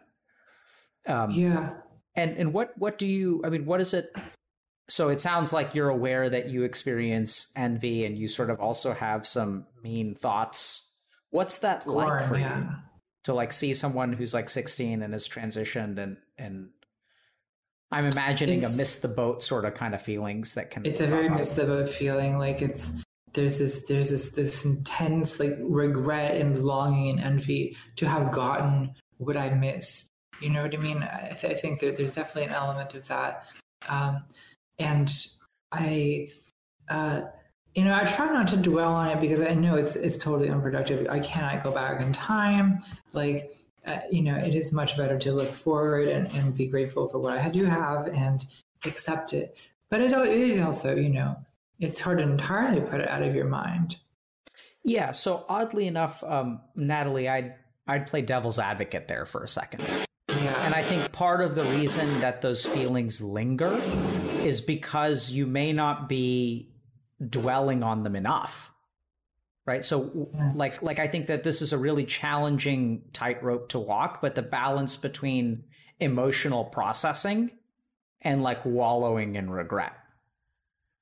Um, 1.06 1.30
yeah. 1.30 1.70
And 2.14 2.36
and 2.36 2.52
what 2.52 2.76
what 2.76 2.98
do 2.98 3.06
you? 3.06 3.40
I 3.44 3.48
mean, 3.48 3.64
what 3.64 3.80
is 3.80 3.94
it? 3.94 4.14
So 4.88 5.08
it 5.08 5.20
sounds 5.20 5.52
like 5.52 5.74
you're 5.74 5.88
aware 5.88 6.28
that 6.28 6.50
you 6.50 6.64
experience 6.64 7.52
envy, 7.56 8.04
and 8.04 8.18
you 8.18 8.28
sort 8.28 8.50
of 8.50 8.60
also 8.60 8.92
have 8.92 9.26
some 9.26 9.66
mean 9.82 10.14
thoughts. 10.14 10.91
What's 11.32 11.58
that 11.58 11.86
like 11.86 12.24
for 12.24 12.38
yeah. 12.38 12.58
you? 12.58 12.68
To 13.24 13.34
like 13.34 13.52
see 13.52 13.74
someone 13.74 14.12
who's 14.12 14.34
like 14.34 14.48
16 14.48 15.02
and 15.02 15.12
has 15.12 15.28
transitioned, 15.28 15.98
and 15.98 16.16
and 16.38 16.68
I'm 17.90 18.06
imagining 18.06 18.62
it's, 18.62 18.74
a 18.74 18.76
miss 18.76 19.00
the 19.00 19.08
boat 19.08 19.42
sort 19.42 19.64
of 19.64 19.74
kind 19.74 19.94
of 19.94 20.02
feelings 20.02 20.54
that 20.54 20.70
can. 20.70 20.86
It's 20.86 21.00
a 21.00 21.06
very 21.06 21.28
miss 21.28 21.50
the 21.50 21.64
boat 21.64 21.90
feeling. 21.90 22.38
Like 22.38 22.62
it's 22.62 22.92
there's 23.32 23.58
this 23.58 23.84
there's 23.88 24.10
this 24.10 24.30
this 24.30 24.64
intense 24.64 25.40
like 25.40 25.56
regret 25.62 26.36
and 26.36 26.62
longing 26.62 27.10
and 27.10 27.20
envy 27.20 27.76
to 27.96 28.06
have 28.06 28.30
gotten 28.30 28.94
what 29.16 29.36
I 29.36 29.50
missed. 29.50 30.08
You 30.40 30.50
know 30.50 30.62
what 30.62 30.74
I 30.74 30.78
mean? 30.78 31.02
I, 31.02 31.36
th- 31.40 31.52
I 31.52 31.56
think 31.56 31.80
that 31.80 31.96
there's 31.96 32.16
definitely 32.16 32.44
an 32.44 32.56
element 32.56 32.94
of 32.94 33.06
that. 33.08 33.46
Um, 33.88 34.24
and 34.78 35.10
I, 35.70 36.28
uh, 36.88 37.22
you 37.74 37.84
know, 37.84 37.94
I 37.94 38.04
try 38.04 38.30
not 38.30 38.48
to 38.48 38.56
dwell 38.56 38.92
on 38.92 39.08
it 39.08 39.20
because 39.20 39.40
I 39.40 39.54
know 39.54 39.76
it's 39.76 39.96
it's 39.96 40.16
totally 40.16 40.50
unproductive. 40.50 41.06
I 41.08 41.20
cannot 41.20 41.62
go 41.62 41.70
back 41.70 42.00
in 42.00 42.12
time. 42.12 42.80
Like, 43.12 43.56
uh, 43.86 44.00
you 44.10 44.22
know, 44.22 44.36
it 44.36 44.54
is 44.54 44.72
much 44.72 44.96
better 44.96 45.18
to 45.18 45.32
look 45.32 45.52
forward 45.52 46.08
and, 46.08 46.26
and 46.32 46.54
be 46.54 46.66
grateful 46.66 47.08
for 47.08 47.18
what 47.18 47.38
I 47.38 47.48
do 47.48 47.64
have 47.64 48.08
and 48.08 48.44
accept 48.84 49.32
it. 49.32 49.56
But 49.88 50.00
it, 50.00 50.12
it 50.12 50.28
is 50.28 50.60
also, 50.60 50.94
you 50.96 51.08
know, 51.08 51.36
it's 51.78 52.00
hard 52.00 52.18
to 52.18 52.24
entirely 52.24 52.80
put 52.80 53.00
it 53.00 53.08
out 53.08 53.22
of 53.22 53.34
your 53.34 53.46
mind. 53.46 53.96
Yeah. 54.84 55.12
So 55.12 55.44
oddly 55.48 55.86
enough, 55.86 56.22
um, 56.24 56.60
Natalie, 56.74 57.28
I'd 57.28 57.54
I'd 57.86 58.06
play 58.06 58.20
devil's 58.20 58.58
advocate 58.58 59.08
there 59.08 59.24
for 59.24 59.42
a 59.42 59.48
second. 59.48 59.82
Yeah. 60.28 60.66
And 60.66 60.74
I 60.74 60.82
think 60.82 61.10
part 61.12 61.40
of 61.40 61.54
the 61.54 61.64
reason 61.64 62.20
that 62.20 62.42
those 62.42 62.66
feelings 62.66 63.20
linger 63.22 63.80
is 64.42 64.60
because 64.60 65.30
you 65.30 65.46
may 65.46 65.72
not 65.72 66.08
be 66.08 66.71
dwelling 67.28 67.82
on 67.82 68.02
them 68.02 68.16
enough. 68.16 68.70
Right. 69.64 69.84
So 69.84 70.28
like 70.54 70.82
like 70.82 70.98
I 70.98 71.06
think 71.06 71.26
that 71.26 71.44
this 71.44 71.62
is 71.62 71.72
a 71.72 71.78
really 71.78 72.04
challenging 72.04 73.02
tightrope 73.12 73.68
to 73.70 73.78
walk, 73.78 74.20
but 74.20 74.34
the 74.34 74.42
balance 74.42 74.96
between 74.96 75.64
emotional 76.00 76.64
processing 76.64 77.52
and 78.22 78.42
like 78.42 78.64
wallowing 78.64 79.36
in 79.36 79.50
regret. 79.50 79.94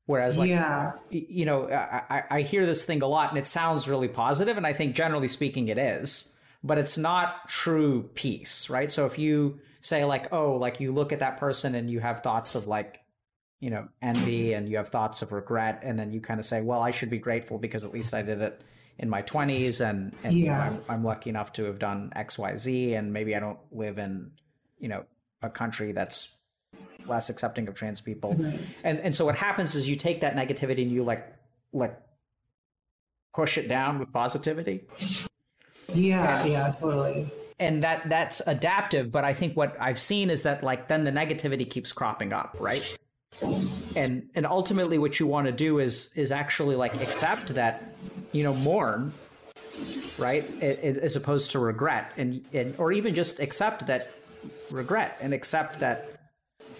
Whereas, 0.05 0.37
like, 0.37 0.51
yeah. 0.51 0.95
you 1.11 1.45
know, 1.45 1.71
I, 1.71 2.25
I 2.29 2.41
hear 2.43 2.67
this 2.67 2.85
thing 2.85 3.01
a 3.01 3.07
lot 3.07 3.31
and 3.31 3.39
it 3.39 3.47
sounds 3.47 3.89
really 3.89 4.09
positive, 4.09 4.57
and 4.57 4.67
I 4.67 4.73
think 4.73 4.97
generally 4.97 5.29
speaking 5.29 5.69
it 5.69 5.79
is 5.79 6.37
but 6.63 6.79
it's 6.79 6.99
not 6.99 7.49
true 7.49 8.11
peace, 8.15 8.69
right? 8.69 8.93
So 8.93 9.07
if 9.07 9.19
you 9.19 9.61
say 9.81 10.05
like, 10.05 10.33
oh, 10.33 10.57
like 10.57 10.81
you 10.81 10.93
look 10.93 11.13
at 11.13 11.21
that 11.21 11.39
person 11.39 11.75
and 11.75 11.91
you 11.91 12.01
have 12.01 12.21
thoughts 12.21 12.55
of 12.55 12.67
like, 12.67 13.01
you 13.61 13.71
know, 13.71 13.89
envy 14.03 14.55
and 14.55 14.69
you 14.69 14.79
have 14.79 14.89
thoughts 14.89 15.23
of 15.23 15.33
regret, 15.33 15.81
and 15.83 15.99
then 15.99 16.13
you 16.13 16.21
kind 16.21 16.41
of 16.41 16.47
say, 16.47 16.63
well, 16.63 16.83
I 16.83 16.91
should 16.91 17.11
be 17.11 17.19
grateful 17.19 17.59
because 17.59 17.85
at 17.85 17.93
least 17.93 18.15
I 18.15 18.23
did 18.23 18.41
it 18.41 18.63
in 18.99 19.09
my 19.09 19.23
20s 19.23 19.81
and, 19.87 20.15
and 20.25 20.39
yeah. 20.39 20.63
I'm, 20.63 20.83
I'm 20.89 21.05
lucky 21.05 21.31
enough 21.31 21.55
to 21.55 21.65
have 21.65 21.79
done 21.79 22.13
X, 22.15 22.39
Y, 22.39 22.57
Z, 22.57 22.95
and 22.95 23.13
maybe 23.13 23.35
I 23.35 23.41
don't 23.41 23.59
live 23.73 23.99
in, 23.99 24.31
you 24.79 24.89
know, 24.89 25.05
a 25.43 25.49
country 25.49 25.93
that's 25.93 26.37
less 27.07 27.31
accepting 27.31 27.67
of 27.69 27.75
trans 27.75 28.01
people. 28.01 28.35
Right. 28.35 28.61
And 28.85 28.99
and 29.01 29.17
so 29.17 29.25
what 29.25 29.37
happens 29.37 29.75
is 29.75 29.89
you 29.89 29.97
take 29.97 30.21
that 30.21 30.37
negativity 30.37 30.83
and 30.83 30.91
you 30.91 31.03
like 31.03 31.27
like 31.73 31.99
push 33.35 33.59
it 33.59 33.69
down 33.69 33.99
with 33.99 34.13
positivity. 34.13 34.83
Yeah, 35.93 36.43
and, 36.43 36.51
yeah, 36.51 36.75
totally. 36.79 37.31
And 37.59 37.83
that 37.85 38.09
that's 38.09 38.41
adaptive, 38.47 39.11
but 39.11 39.25
I 39.25 39.35
think 39.35 39.57
what 39.57 39.77
I've 39.81 39.99
seen 39.99 40.31
is 40.31 40.43
that 40.43 40.63
like 40.63 40.89
then 40.89 41.05
the 41.05 41.11
negativity 41.11 41.69
keeps 41.69 41.93
cropping 41.93 42.33
up, 42.33 42.57
right? 42.61 42.99
And 43.97 44.29
and 44.35 44.47
ultimately 44.47 44.99
what 44.99 45.19
you 45.19 45.27
want 45.27 45.47
to 45.47 45.53
do 45.53 45.79
is 45.79 46.13
is 46.15 46.31
actually 46.33 46.77
like 46.77 46.95
accept 46.95 47.49
that, 47.55 47.95
you 48.33 48.43
know, 48.43 48.55
mourn, 48.55 49.13
right? 50.19 50.45
As 50.63 51.17
opposed 51.17 51.51
to 51.53 51.59
regret. 51.59 52.13
And, 52.17 52.45
and 52.53 52.75
or 52.79 52.93
even 52.93 53.15
just 53.15 53.41
accept 53.41 53.87
that 53.87 54.11
regret 54.71 55.17
and 55.21 55.33
accept 55.35 55.81
that 55.81 56.09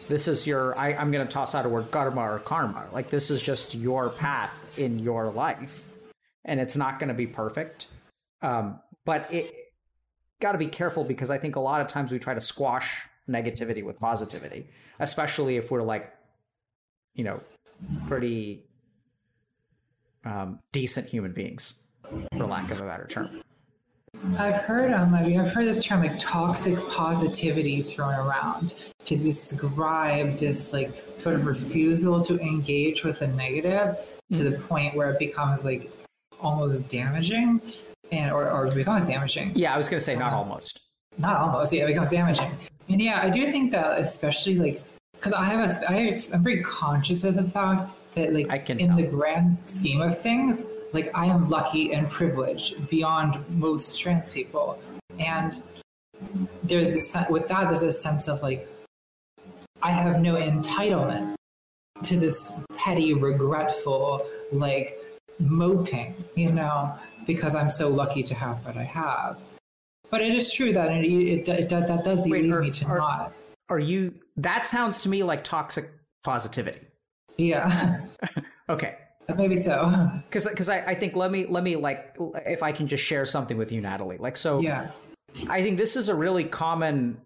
this 0.09 0.27
is 0.27 0.47
your 0.47 0.77
I, 0.79 0.95
i'm 0.95 1.13
going 1.13 1.27
to 1.27 1.33
toss 1.33 1.55
out 1.55 1.67
a 1.67 1.69
word 1.69 1.91
karma 1.91 2.21
or 2.21 2.39
karma. 2.41 2.87
Like 2.93 3.11
this 3.11 3.31
is 3.31 3.41
just 3.41 3.75
your 3.75 4.11
path 4.11 4.79
in 4.79 4.99
your 4.99 5.31
life. 5.31 5.85
And 6.45 6.59
it's 6.59 6.77
not 6.77 6.99
going 6.99 7.09
to 7.09 7.15
be 7.15 7.27
perfect. 7.27 7.89
Um, 8.43 8.81
but 9.05 9.33
it 9.33 9.53
got 10.41 10.53
to 10.53 10.59
be 10.59 10.67
careful 10.67 11.05
because 11.05 11.31
I 11.31 11.39
think 11.39 11.57
a 11.57 11.61
lot 11.61 11.81
of 11.81 11.87
times 11.87 12.13
we 12.13 12.19
try 12.19 12.35
to 12.35 12.41
squash 12.41 13.07
negativity 13.29 13.85
with 13.85 13.99
positivity, 14.01 14.67
especially 14.99 15.57
if 15.57 15.71
we're 15.71 15.83
like, 15.83 16.13
you 17.15 17.25
know, 17.25 17.41
pretty 18.07 18.65
um, 20.25 20.59
decent 20.73 21.09
human 21.09 21.33
beings, 21.33 21.83
for 22.37 22.47
lack 22.47 22.71
of 22.71 22.81
a 22.81 22.85
better 22.85 23.07
term. 23.07 23.43
I've 24.39 24.57
heard 24.63 24.93
um, 24.93 25.15
I've 25.15 25.53
heard 25.53 25.67
this 25.67 25.85
term 25.85 26.01
like 26.03 26.19
toxic 26.19 26.77
positivity 26.89 27.83
thrown 27.83 28.15
around 28.15 28.75
to 29.05 29.17
describe 29.17 30.39
this 30.39 30.73
like 30.73 30.93
sort 31.17 31.37
of 31.37 31.47
refusal 31.47 32.23
to 32.25 32.39
engage 32.41 33.05
with 33.05 33.21
the 33.21 33.29
negative 33.29 33.97
to 34.33 34.51
the 34.51 34.59
point 34.59 34.95
where 34.95 35.11
it 35.11 35.19
becomes 35.19 35.65
like 35.65 35.91
almost 36.41 36.89
damaging 36.89 37.61
and 38.13 38.33
or, 38.33 38.51
or 38.51 38.71
becomes 38.75 39.05
damaging. 39.05 39.53
Yeah, 39.55 39.73
I 39.75 39.77
was 39.77 39.89
gonna 39.89 40.01
say 40.01 40.17
not 40.17 40.33
almost. 40.33 40.81
Not 41.17 41.37
almost. 41.37 41.73
Yeah, 41.73 41.85
it 41.85 41.89
becomes 41.89 42.11
damaging. 42.11 42.51
And 42.89 43.01
yeah, 43.01 43.21
I 43.23 43.31
do 43.31 43.51
think 43.53 43.73
that 43.73 43.99
especially 44.01 44.57
like 44.57 44.83
because 45.21 45.33
I 45.35 45.45
have 45.45 45.61
a 45.61 45.91
I 45.91 45.93
have, 45.93 46.29
I'm 46.33 46.43
very 46.43 46.63
conscious 46.63 47.25
of 47.25 47.35
the 47.35 47.45
fact 47.45 47.91
that 48.15 48.33
like 48.33 48.51
I 48.51 48.59
can 48.59 48.81
in 48.81 48.89
tell. 48.89 48.97
the 48.97 49.03
grand 49.05 49.59
scheme 49.67 50.01
of 50.01 50.21
things, 50.21 50.65
like 50.93 51.11
I 51.15 51.27
am 51.27 51.45
lucky 51.45 51.93
and 51.93 52.11
privileged 52.11 52.89
beyond 52.89 53.39
most 53.59 54.01
trans 54.01 54.33
people, 54.33 54.81
and 55.19 55.63
there's 56.65 56.95
this, 56.95 57.17
with 57.29 57.49
that 57.49 57.67
there's 57.67 57.83
a 57.83 57.93
sense 57.93 58.29
of 58.29 58.43
like 58.43 58.67
I 59.83 59.91
have 59.91 60.21
no 60.21 60.35
entitlement 60.35 61.35
to 62.05 62.17
this 62.17 62.59
petty, 62.77 63.13
regretful, 63.13 64.27
like 64.53 64.97
moping, 65.39 66.15
you 66.35 66.51
know 66.51 66.99
because 67.27 67.55
I'm 67.55 67.71
so 67.71 67.89
lucky 67.89 68.23
to 68.25 68.35
have 68.35 68.65
what 68.65 68.77
I 68.77 68.83
have. 68.83 69.39
But 70.11 70.23
it 70.23 70.35
is 70.35 70.53
true 70.53 70.73
that 70.73 70.91
it, 70.91 71.05
it, 71.05 71.49
it 71.49 71.69
that 71.69 72.05
does 72.05 72.27
Wait, 72.27 72.43
lead 72.43 72.53
are, 72.53 72.61
me 72.61 72.71
to 72.73 72.85
are, 72.87 72.99
not. 72.99 73.33
Are 73.69 73.79
you? 73.79 74.15
That 74.37 74.67
sounds 74.67 75.03
to 75.03 75.09
me 75.09 75.23
like 75.23 75.45
toxic 75.45 75.85
positivity. 76.23 76.81
Yeah. 77.37 78.01
okay. 78.69 78.99
Maybe 79.37 79.57
so. 79.57 80.11
Because 80.29 80.49
because 80.49 80.69
I, 80.69 80.79
I 80.81 80.95
think 80.95 81.15
let 81.15 81.31
me 81.31 81.47
let 81.47 81.63
me 81.63 81.77
like 81.77 82.17
if 82.47 82.63
I 82.63 82.73
can 82.73 82.87
just 82.87 83.05
share 83.05 83.25
something 83.25 83.57
with 83.57 83.71
you, 83.71 83.81
Natalie. 83.81 84.19
Like 84.19 84.37
so. 84.37 84.61
Yeah. 84.61 84.91
I 85.49 85.63
think 85.63 85.79
this 85.79 85.97
is 85.97 86.09
a 86.09 86.15
really 86.15 86.45
common 86.45 87.21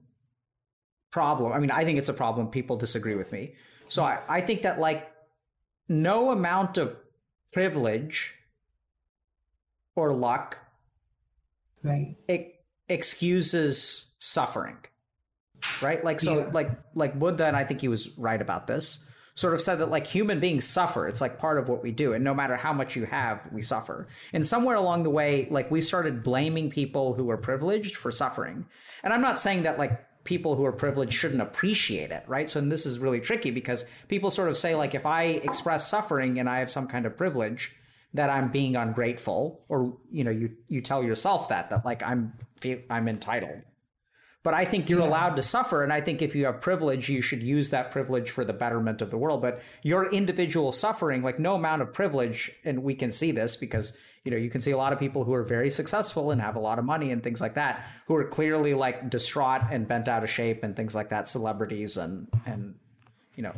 problem. 1.10 1.52
I 1.52 1.58
mean, 1.58 1.70
I 1.70 1.84
think 1.84 1.98
it's 1.98 2.10
a 2.10 2.14
problem. 2.14 2.48
People 2.48 2.76
disagree 2.76 3.14
with 3.14 3.32
me. 3.32 3.54
So 3.88 4.02
I, 4.02 4.20
I 4.28 4.40
think 4.40 4.62
that 4.62 4.78
like 4.78 5.10
no 5.88 6.30
amount 6.30 6.78
of 6.78 6.96
privilege 7.52 8.34
or 9.96 10.12
luck 10.12 10.58
right 11.82 12.16
it 12.26 12.64
excuses 12.88 14.16
suffering 14.18 14.76
right? 15.80 16.04
Like 16.04 16.20
so 16.20 16.38
yeah. 16.38 16.50
like 16.52 16.70
like 16.94 17.18
buddha 17.18 17.46
and 17.46 17.56
i 17.56 17.64
think 17.64 17.80
he 17.80 17.88
was 17.88 18.16
right 18.18 18.40
about 18.40 18.66
this 18.66 19.06
sort 19.36 19.54
of 19.54 19.60
said 19.60 19.76
that 19.76 19.90
like 19.90 20.06
human 20.06 20.38
beings 20.38 20.64
suffer. 20.64 21.08
It's 21.08 21.20
like 21.20 21.40
part 21.40 21.58
of 21.58 21.68
what 21.68 21.82
we 21.82 21.90
do 21.90 22.12
and 22.12 22.22
no 22.22 22.34
matter 22.34 22.56
how 22.56 22.72
much 22.72 22.94
you 22.94 23.04
have 23.06 23.48
we 23.52 23.62
suffer. 23.62 24.06
And 24.32 24.46
somewhere 24.46 24.76
along 24.76 25.02
the 25.02 25.10
way 25.10 25.48
like 25.50 25.72
we 25.72 25.80
started 25.80 26.22
blaming 26.22 26.70
people 26.70 27.14
who 27.14 27.24
were 27.24 27.36
privileged 27.36 27.96
for 27.96 28.10
suffering. 28.12 28.66
And 29.02 29.12
i'm 29.12 29.20
not 29.20 29.40
saying 29.40 29.64
that 29.64 29.78
like 29.78 30.04
people 30.22 30.54
who 30.54 30.64
are 30.64 30.72
privileged 30.72 31.12
shouldn't 31.12 31.42
appreciate 31.42 32.10
it 32.10 32.24
right? 32.26 32.50
So 32.50 32.60
and 32.60 32.70
this 32.70 32.86
is 32.86 32.98
really 32.98 33.20
tricky 33.20 33.50
because 33.50 33.84
people 34.08 34.30
sort 34.30 34.48
of 34.48 34.56
say 34.56 34.74
like 34.74 34.94
if 34.94 35.04
i 35.04 35.24
express 35.24 35.88
suffering 35.88 36.38
and 36.38 36.48
i 36.48 36.60
have 36.60 36.70
some 36.70 36.86
kind 36.86 37.04
of 37.04 37.16
privilege 37.16 37.74
that 38.14 38.30
I'm 38.30 38.50
being 38.50 38.76
ungrateful 38.76 39.60
or 39.68 39.96
you 40.10 40.24
know 40.24 40.30
you 40.30 40.52
you 40.68 40.80
tell 40.80 41.02
yourself 41.02 41.48
that 41.48 41.70
that 41.70 41.84
like 41.84 42.02
I'm 42.02 42.32
I'm 42.88 43.08
entitled. 43.08 43.60
But 44.44 44.52
I 44.54 44.66
think 44.66 44.88
you're 44.88 45.00
yeah. 45.00 45.08
allowed 45.08 45.36
to 45.36 45.42
suffer. 45.42 45.82
And 45.82 45.92
I 45.92 46.02
think 46.02 46.22
if 46.22 46.36
you 46.36 46.44
have 46.44 46.60
privilege, 46.60 47.08
you 47.08 47.22
should 47.22 47.42
use 47.42 47.70
that 47.70 47.90
privilege 47.90 48.30
for 48.30 48.44
the 48.44 48.52
betterment 48.52 49.00
of 49.02 49.10
the 49.10 49.16
world. 49.16 49.40
But 49.42 49.62
your 49.82 50.08
individual 50.12 50.70
suffering, 50.70 51.22
like 51.22 51.40
no 51.40 51.54
amount 51.54 51.80
of 51.80 51.92
privilege, 51.92 52.52
and 52.62 52.84
we 52.84 52.94
can 52.94 53.10
see 53.10 53.32
this 53.32 53.56
because, 53.56 53.96
you 54.22 54.30
know, 54.30 54.36
you 54.36 54.50
can 54.50 54.60
see 54.60 54.70
a 54.70 54.76
lot 54.76 54.92
of 54.92 54.98
people 54.98 55.24
who 55.24 55.32
are 55.32 55.42
very 55.42 55.70
successful 55.70 56.30
and 56.30 56.42
have 56.42 56.56
a 56.56 56.60
lot 56.60 56.78
of 56.78 56.84
money 56.84 57.10
and 57.10 57.22
things 57.22 57.40
like 57.40 57.54
that, 57.54 57.88
who 58.06 58.14
are 58.14 58.24
clearly 58.24 58.74
like 58.74 59.08
distraught 59.08 59.62
and 59.70 59.88
bent 59.88 60.08
out 60.08 60.22
of 60.22 60.28
shape 60.28 60.62
and 60.62 60.76
things 60.76 60.94
like 60.94 61.08
that, 61.08 61.26
celebrities 61.26 61.96
and, 61.96 62.28
and, 62.44 62.74
you 63.36 63.42
know, 63.42 63.54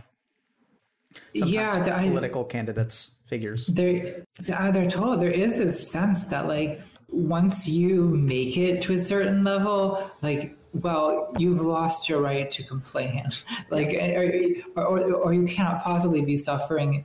yeah, 1.32 1.82
the, 1.82 2.08
political 2.08 2.44
I, 2.44 2.48
candidates 2.48 3.16
figures. 3.26 3.66
They're, 3.66 4.24
they're 4.38 4.88
told 4.88 5.20
there 5.20 5.30
is 5.30 5.54
this 5.54 5.90
sense 5.90 6.24
that 6.24 6.46
like 6.46 6.80
once 7.08 7.68
you 7.68 8.04
make 8.04 8.56
it 8.56 8.82
to 8.82 8.92
a 8.94 8.98
certain 8.98 9.44
level, 9.44 10.10
like 10.22 10.56
well, 10.82 11.32
you've 11.38 11.60
lost 11.60 12.08
your 12.08 12.20
right 12.20 12.50
to 12.50 12.62
complain. 12.62 13.24
like, 13.70 13.94
or, 13.94 14.82
or, 14.82 15.12
or 15.14 15.34
you 15.34 15.46
cannot 15.46 15.82
possibly 15.82 16.20
be 16.20 16.36
suffering 16.36 17.04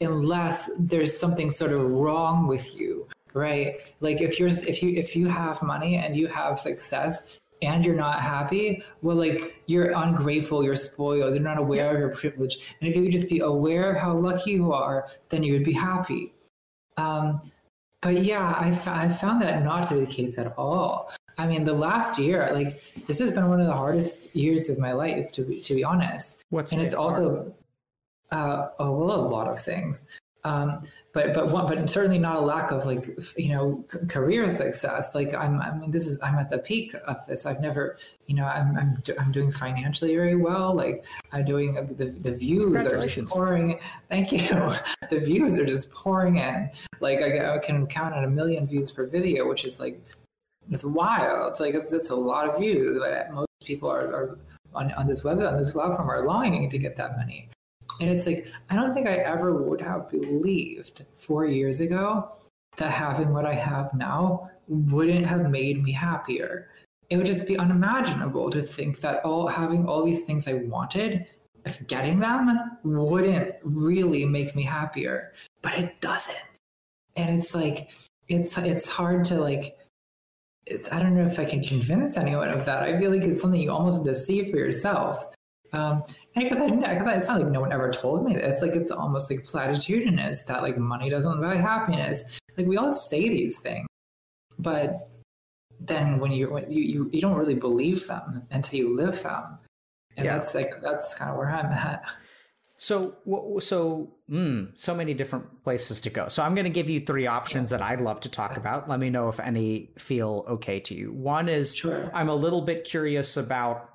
unless 0.00 0.70
there's 0.78 1.18
something 1.18 1.50
sort 1.50 1.72
of 1.72 1.80
wrong 1.80 2.46
with 2.46 2.74
you, 2.78 3.06
right? 3.34 3.80
Like 4.00 4.20
if 4.20 4.38
you're 4.38 4.48
if 4.48 4.82
you 4.82 4.98
if 4.98 5.14
you 5.14 5.28
have 5.28 5.62
money 5.62 5.96
and 5.96 6.16
you 6.16 6.26
have 6.26 6.58
success 6.58 7.22
and 7.62 7.84
you're 7.84 7.94
not 7.94 8.20
happy, 8.20 8.82
well, 9.02 9.16
like 9.16 9.62
you're 9.66 9.92
ungrateful, 9.92 10.64
you're 10.64 10.74
spoiled, 10.74 11.32
you're 11.34 11.42
not 11.42 11.58
aware 11.58 11.94
of 11.94 12.00
your 12.00 12.08
privilege. 12.10 12.74
And 12.80 12.90
if 12.90 12.96
you 12.96 13.04
could 13.04 13.12
just 13.12 13.28
be 13.28 13.38
aware 13.38 13.92
of 13.92 14.00
how 14.00 14.14
lucky 14.14 14.52
you 14.52 14.72
are, 14.72 15.08
then 15.28 15.44
you 15.44 15.52
would 15.52 15.64
be 15.64 15.72
happy. 15.72 16.32
Um, 16.96 17.40
but 18.02 18.22
yeah, 18.22 18.54
I, 18.58 18.70
f- 18.70 18.88
I 18.88 19.08
found 19.08 19.40
that 19.42 19.64
not 19.64 19.88
to 19.88 19.94
be 19.94 20.00
the 20.00 20.06
case 20.06 20.36
at 20.36 20.52
all. 20.58 21.10
I 21.38 21.46
mean, 21.46 21.64
the 21.64 21.72
last 21.72 22.18
year, 22.18 22.50
like 22.52 22.82
this 23.06 23.18
has 23.20 23.30
been 23.30 23.48
one 23.48 23.60
of 23.60 23.66
the 23.66 23.72
hardest 23.72 24.36
years 24.36 24.68
of 24.68 24.78
my 24.78 24.92
life, 24.92 25.32
to 25.32 25.42
be 25.42 25.60
to 25.62 25.74
be 25.74 25.84
honest. 25.84 26.42
What's 26.50 26.72
and 26.72 26.82
it's 26.82 26.94
also, 26.94 27.54
uh, 28.30 28.68
oh, 28.78 28.92
well, 28.92 29.20
a 29.20 29.28
lot 29.28 29.48
of 29.48 29.62
things. 29.62 30.04
Um, 30.44 30.82
but 31.12 31.34
but 31.34 31.50
one, 31.50 31.66
but 31.66 31.88
certainly 31.90 32.18
not 32.18 32.36
a 32.36 32.40
lack 32.40 32.70
of 32.70 32.86
like 32.86 33.06
you 33.36 33.50
know 33.50 33.84
c- 33.90 33.98
career 34.08 34.48
success. 34.48 35.14
Like 35.14 35.34
I'm, 35.34 35.60
I 35.60 35.76
mean, 35.76 35.90
this 35.90 36.06
is 36.06 36.18
I'm 36.22 36.36
at 36.36 36.50
the 36.50 36.58
peak 36.58 36.94
of 37.06 37.24
this. 37.26 37.44
I've 37.44 37.60
never, 37.60 37.98
you 38.26 38.34
know, 38.34 38.46
I'm 38.46 38.76
I'm, 38.76 39.02
I'm 39.18 39.30
doing 39.30 39.52
financially 39.52 40.16
very 40.16 40.36
well. 40.36 40.74
Like 40.74 41.04
I'm 41.32 41.44
doing 41.44 41.76
uh, 41.76 41.82
the 41.82 42.06
the 42.06 42.32
views 42.32 42.86
are 42.86 43.00
just 43.00 43.28
pouring. 43.28 43.78
Thank 44.08 44.32
you. 44.32 44.72
the 45.10 45.20
views 45.20 45.58
are 45.58 45.66
just 45.66 45.92
pouring 45.92 46.38
in. 46.38 46.70
Like 47.00 47.20
I, 47.20 47.54
I 47.54 47.58
can 47.58 47.86
count 47.86 48.14
on 48.14 48.24
a 48.24 48.30
million 48.30 48.66
views 48.66 48.90
per 48.90 49.06
video, 49.06 49.46
which 49.48 49.64
is 49.64 49.78
like 49.78 50.00
it's 50.70 50.84
wild. 50.84 51.50
It's 51.50 51.60
like 51.60 51.74
it's, 51.74 51.92
it's 51.92 52.10
a 52.10 52.16
lot 52.16 52.48
of 52.48 52.58
views. 52.58 52.98
But 52.98 53.30
most 53.32 53.48
people 53.64 53.90
are, 53.90 54.14
are 54.14 54.38
on, 54.74 54.92
on 54.92 55.06
this 55.06 55.22
web 55.22 55.40
on 55.40 55.56
this 55.56 55.72
platform 55.72 56.10
are 56.10 56.26
longing 56.26 56.68
to 56.70 56.78
get 56.78 56.96
that 56.96 57.16
many. 57.18 57.48
And 58.00 58.10
it's 58.10 58.26
like 58.26 58.46
I 58.70 58.76
don't 58.76 58.94
think 58.94 59.06
I 59.06 59.16
ever 59.16 59.62
would 59.62 59.80
have 59.80 60.10
believed 60.10 61.04
four 61.16 61.46
years 61.46 61.80
ago 61.80 62.32
that 62.76 62.90
having 62.90 63.32
what 63.32 63.44
I 63.44 63.54
have 63.54 63.92
now 63.94 64.50
wouldn't 64.68 65.26
have 65.26 65.50
made 65.50 65.82
me 65.82 65.92
happier. 65.92 66.70
It 67.10 67.16
would 67.16 67.26
just 67.26 67.46
be 67.46 67.58
unimaginable 67.58 68.50
to 68.50 68.62
think 68.62 69.00
that 69.00 69.24
all 69.24 69.46
having 69.46 69.86
all 69.86 70.04
these 70.04 70.22
things 70.22 70.48
I 70.48 70.54
wanted, 70.54 71.26
if 71.66 71.86
getting 71.86 72.18
them 72.18 72.78
wouldn't 72.82 73.54
really 73.62 74.24
make 74.24 74.56
me 74.56 74.62
happier. 74.62 75.32
But 75.60 75.78
it 75.78 76.00
doesn't. 76.00 76.36
And 77.16 77.38
it's 77.38 77.54
like 77.54 77.90
it's 78.28 78.56
it's 78.56 78.88
hard 78.88 79.24
to 79.24 79.36
like 79.36 79.76
I 80.90 81.02
don't 81.02 81.16
know 81.16 81.26
if 81.26 81.38
I 81.38 81.44
can 81.44 81.62
convince 81.62 82.16
anyone 82.16 82.48
of 82.48 82.64
that. 82.64 82.82
I 82.82 82.98
feel 82.98 83.10
like 83.10 83.22
it's 83.22 83.42
something 83.42 83.60
you 83.60 83.70
almost 83.70 83.98
have 83.98 84.06
to 84.06 84.14
see 84.14 84.50
for 84.50 84.56
yourself. 84.56 85.26
Um, 85.72 86.02
and 86.34 86.44
because 86.44 86.60
I, 86.60 86.68
because 86.68 87.08
it's 87.08 87.28
not 87.28 87.40
like 87.40 87.50
no 87.50 87.60
one 87.60 87.72
ever 87.72 87.90
told 87.90 88.24
me 88.24 88.34
this. 88.34 88.60
Like 88.60 88.76
it's 88.76 88.92
almost 88.92 89.30
like 89.30 89.44
platitudinous 89.44 90.44
that 90.46 90.62
like 90.62 90.76
money 90.76 91.08
doesn't 91.08 91.40
buy 91.40 91.56
happiness. 91.56 92.24
Like 92.56 92.66
we 92.66 92.76
all 92.76 92.92
say 92.92 93.28
these 93.28 93.58
things, 93.58 93.86
but 94.58 95.08
then 95.80 96.18
when 96.18 96.32
you 96.32 96.50
when 96.50 96.70
you, 96.70 96.82
you 96.82 97.10
you 97.12 97.20
don't 97.20 97.36
really 97.36 97.54
believe 97.54 98.06
them 98.06 98.46
until 98.50 98.78
you 98.78 98.96
live 98.96 99.22
them, 99.22 99.58
and 100.16 100.26
yeah. 100.26 100.38
that's 100.38 100.54
like 100.54 100.82
that's 100.82 101.14
kind 101.14 101.30
of 101.30 101.38
where 101.38 101.50
I'm 101.50 101.72
at. 101.72 102.02
So, 102.76 103.14
so, 103.60 104.12
mm, 104.28 104.76
so 104.76 104.92
many 104.92 105.14
different 105.14 105.62
places 105.62 106.00
to 106.00 106.10
go. 106.10 106.26
So, 106.26 106.42
I'm 106.42 106.56
going 106.56 106.64
to 106.64 106.70
give 106.70 106.90
you 106.90 106.98
three 106.98 107.28
options 107.28 107.70
that 107.70 107.80
I'd 107.80 108.00
love 108.00 108.18
to 108.22 108.28
talk 108.28 108.56
about. 108.56 108.88
Let 108.88 108.98
me 108.98 109.08
know 109.08 109.28
if 109.28 109.38
any 109.38 109.92
feel 109.98 110.44
okay 110.48 110.80
to 110.80 110.94
you. 110.94 111.12
One 111.12 111.48
is 111.48 111.76
sure. 111.76 112.10
I'm 112.12 112.28
a 112.28 112.34
little 112.34 112.60
bit 112.60 112.82
curious 112.82 113.36
about 113.36 113.91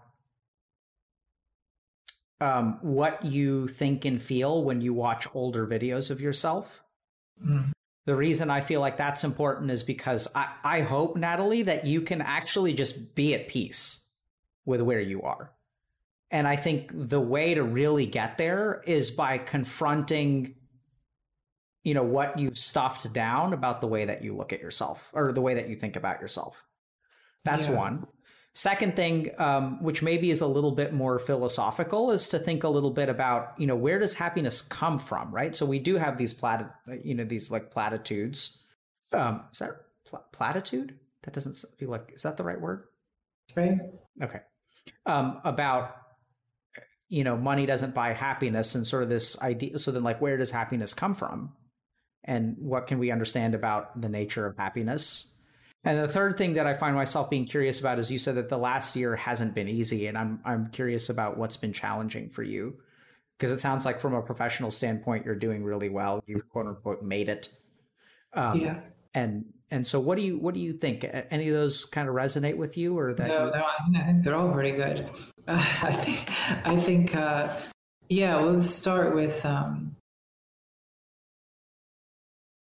um, 2.40 2.80
what 2.82 3.24
you 3.26 3.68
think 3.68 4.06
and 4.06 4.22
feel 4.22 4.64
when 4.64 4.82
you 4.82 4.94
watch 4.94 5.28
older 5.34 5.66
videos 5.66 6.12
of 6.12 6.22
yourself. 6.22 6.84
Mm. 7.44 7.72
The 8.06 8.16
reason 8.16 8.50
I 8.50 8.62
feel 8.62 8.80
like 8.80 8.98
that's 8.98 9.24
important 9.24 9.72
is 9.72 9.84
because 9.84 10.28
I, 10.34 10.50
I 10.64 10.82
hope, 10.82 11.18
Natalie, 11.18 11.64
that 11.64 11.86
you 11.86 12.02
can 12.02 12.22
actually 12.22 12.74
just 12.74 13.16
be 13.16 13.34
at 13.34 13.50
peace 13.50 14.08
with 14.66 14.82
where 14.82 15.02
you 15.02 15.24
are 15.24 15.52
and 16.30 16.48
I 16.48 16.56
think 16.56 16.92
the 16.94 17.22
way 17.22 17.54
to 17.54 17.64
really 17.64 18.06
get 18.06 18.38
there 18.38 18.82
is 18.86 19.12
by 19.12 19.38
confronting, 19.38 20.56
you 21.84 21.94
know, 21.94 22.04
what 22.04 22.38
you've 22.38 22.58
stuffed 22.58 23.12
down 23.14 23.54
about 23.54 23.80
the 23.80 23.88
way 23.88 24.06
that 24.06 24.24
you 24.24 24.36
look 24.36 24.52
at 24.52 24.62
yourself 24.62 25.10
or 25.14 25.32
the 25.32 25.42
way 25.42 25.54
that 25.54 25.70
you 25.70 25.76
think 25.76 25.96
about 25.96 26.20
yourself. 26.20 26.66
That's 27.46 27.68
yeah. 27.68 27.76
one. 27.76 28.08
Second 28.58 28.96
thing, 28.96 29.30
um, 29.38 29.84
which 29.84 30.02
maybe 30.02 30.32
is 30.32 30.42
a 30.42 30.48
little 30.48 30.72
bit 30.72 30.92
more 30.92 31.20
philosophical, 31.20 32.10
is 32.10 32.28
to 32.30 32.40
think 32.40 32.64
a 32.64 32.68
little 32.68 32.90
bit 32.90 33.08
about, 33.08 33.54
you 33.60 33.68
know, 33.68 33.76
where 33.76 34.00
does 34.00 34.16
happiness 34.16 34.64
come 34.64 34.98
from, 34.98 35.32
right? 35.32 35.56
So 35.56 35.64
we 35.64 35.78
do 35.78 35.96
have 35.96 36.18
these 36.18 36.34
plat, 36.34 36.74
you 37.04 37.14
know, 37.14 37.24
these 37.24 37.52
like 37.52 37.70
platitudes. 37.70 38.64
Um, 39.14 39.44
is 39.52 39.60
that 39.60 39.74
pl- 40.08 40.26
platitude? 40.32 40.98
That 41.22 41.36
doesn't 41.36 41.56
feel 41.78 41.92
like 41.92 42.14
is 42.16 42.24
that 42.24 42.38
the 42.38 42.44
right 42.44 42.60
word? 42.60 42.86
Right. 43.56 43.78
Okay. 44.24 44.40
Um, 45.06 45.40
about 45.44 45.96
you 47.10 47.24
know, 47.24 47.38
money 47.38 47.68
doesn't 47.68 47.94
buy 47.94 48.14
happiness 48.14 48.74
and 48.74 48.88
sort 48.88 49.04
of 49.04 49.10
this 49.10 49.40
idea. 49.40 49.78
So 49.78 49.92
then, 49.92 50.02
like, 50.02 50.20
where 50.20 50.36
does 50.36 50.50
happiness 50.50 50.96
come 50.96 51.14
from? 51.14 51.54
And 52.24 52.56
what 52.58 52.88
can 52.88 52.98
we 52.98 53.12
understand 53.12 53.54
about 53.54 54.02
the 54.02 54.10
nature 54.10 54.48
of 54.48 54.58
happiness? 54.58 55.37
And 55.88 56.00
the 56.00 56.08
third 56.10 56.38
thing 56.38 56.56
that 56.56 56.68
I 56.68 56.74
find 56.74 56.98
myself 56.98 57.30
being 57.30 57.46
curious 57.46 57.80
about 57.80 57.98
is 57.98 58.12
you 58.12 58.20
said 58.20 58.36
that 58.36 58.50
the 58.50 58.58
last 58.58 58.98
year 58.98 59.16
hasn't 59.16 59.56
been 59.56 59.70
easy, 59.70 60.08
and 60.08 60.18
I'm 60.18 60.42
I'm 60.44 60.68
curious 60.68 61.10
about 61.10 61.38
what's 61.38 61.56
been 61.56 61.72
challenging 61.72 62.30
for 62.30 62.44
you, 62.44 62.76
because 63.38 63.54
it 63.54 63.62
sounds 63.62 63.86
like 63.86 63.98
from 64.02 64.14
a 64.14 64.22
professional 64.22 64.70
standpoint 64.70 65.26
you're 65.26 65.34
doing 65.34 65.64
really 65.64 65.88
well. 65.88 66.22
you've 66.28 66.50
quote 66.50 66.68
unquote 66.68 67.04
made 67.04 67.30
it. 67.30 67.48
Um, 68.34 68.60
yeah. 68.60 68.82
And 69.14 69.46
and 69.72 69.88
so 69.88 70.02
what 70.02 70.18
do 70.18 70.26
you 70.26 70.38
what 70.38 70.54
do 70.54 70.60
you 70.60 70.74
think? 70.74 71.06
Any 71.32 71.48
of 71.48 71.54
those 71.54 71.86
kind 71.86 72.10
of 72.10 72.16
resonate 72.16 72.58
with 72.58 72.78
you, 72.78 73.00
or 73.00 73.14
that? 73.14 73.28
No, 73.30 73.46
you... 73.46 73.52
no 73.92 74.00
I 74.00 74.04
think 74.04 74.24
they're 74.26 74.36
all 74.36 74.52
pretty 74.52 74.74
good. 74.74 75.10
Uh, 75.48 75.54
I 75.84 75.94
think 75.94 76.68
I 76.68 76.76
think 76.76 77.16
uh, 77.16 77.48
yeah. 78.10 78.36
Well, 78.36 78.56
let's 78.56 78.76
start 78.76 79.16
with. 79.16 79.46
Um, 79.46 79.97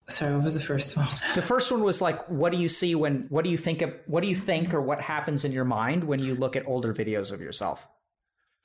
sorry, 0.09 0.33
what 0.33 0.43
was 0.43 0.53
the 0.53 0.59
first 0.59 0.97
one? 0.97 1.07
the 1.35 1.41
first 1.41 1.71
one 1.71 1.83
was 1.83 2.01
like, 2.01 2.27
what 2.29 2.51
do 2.51 2.57
you 2.57 2.69
see 2.69 2.95
when? 2.95 3.25
What 3.29 3.43
do 3.43 3.51
you 3.51 3.57
think 3.57 3.81
of? 3.81 3.93
What 4.05 4.23
do 4.23 4.29
you 4.29 4.35
think, 4.35 4.73
or 4.73 4.81
what 4.81 5.01
happens 5.01 5.45
in 5.45 5.51
your 5.51 5.65
mind 5.65 6.03
when 6.03 6.19
you 6.19 6.35
look 6.35 6.55
at 6.55 6.67
older 6.67 6.93
videos 6.93 7.31
of 7.31 7.41
yourself? 7.41 7.87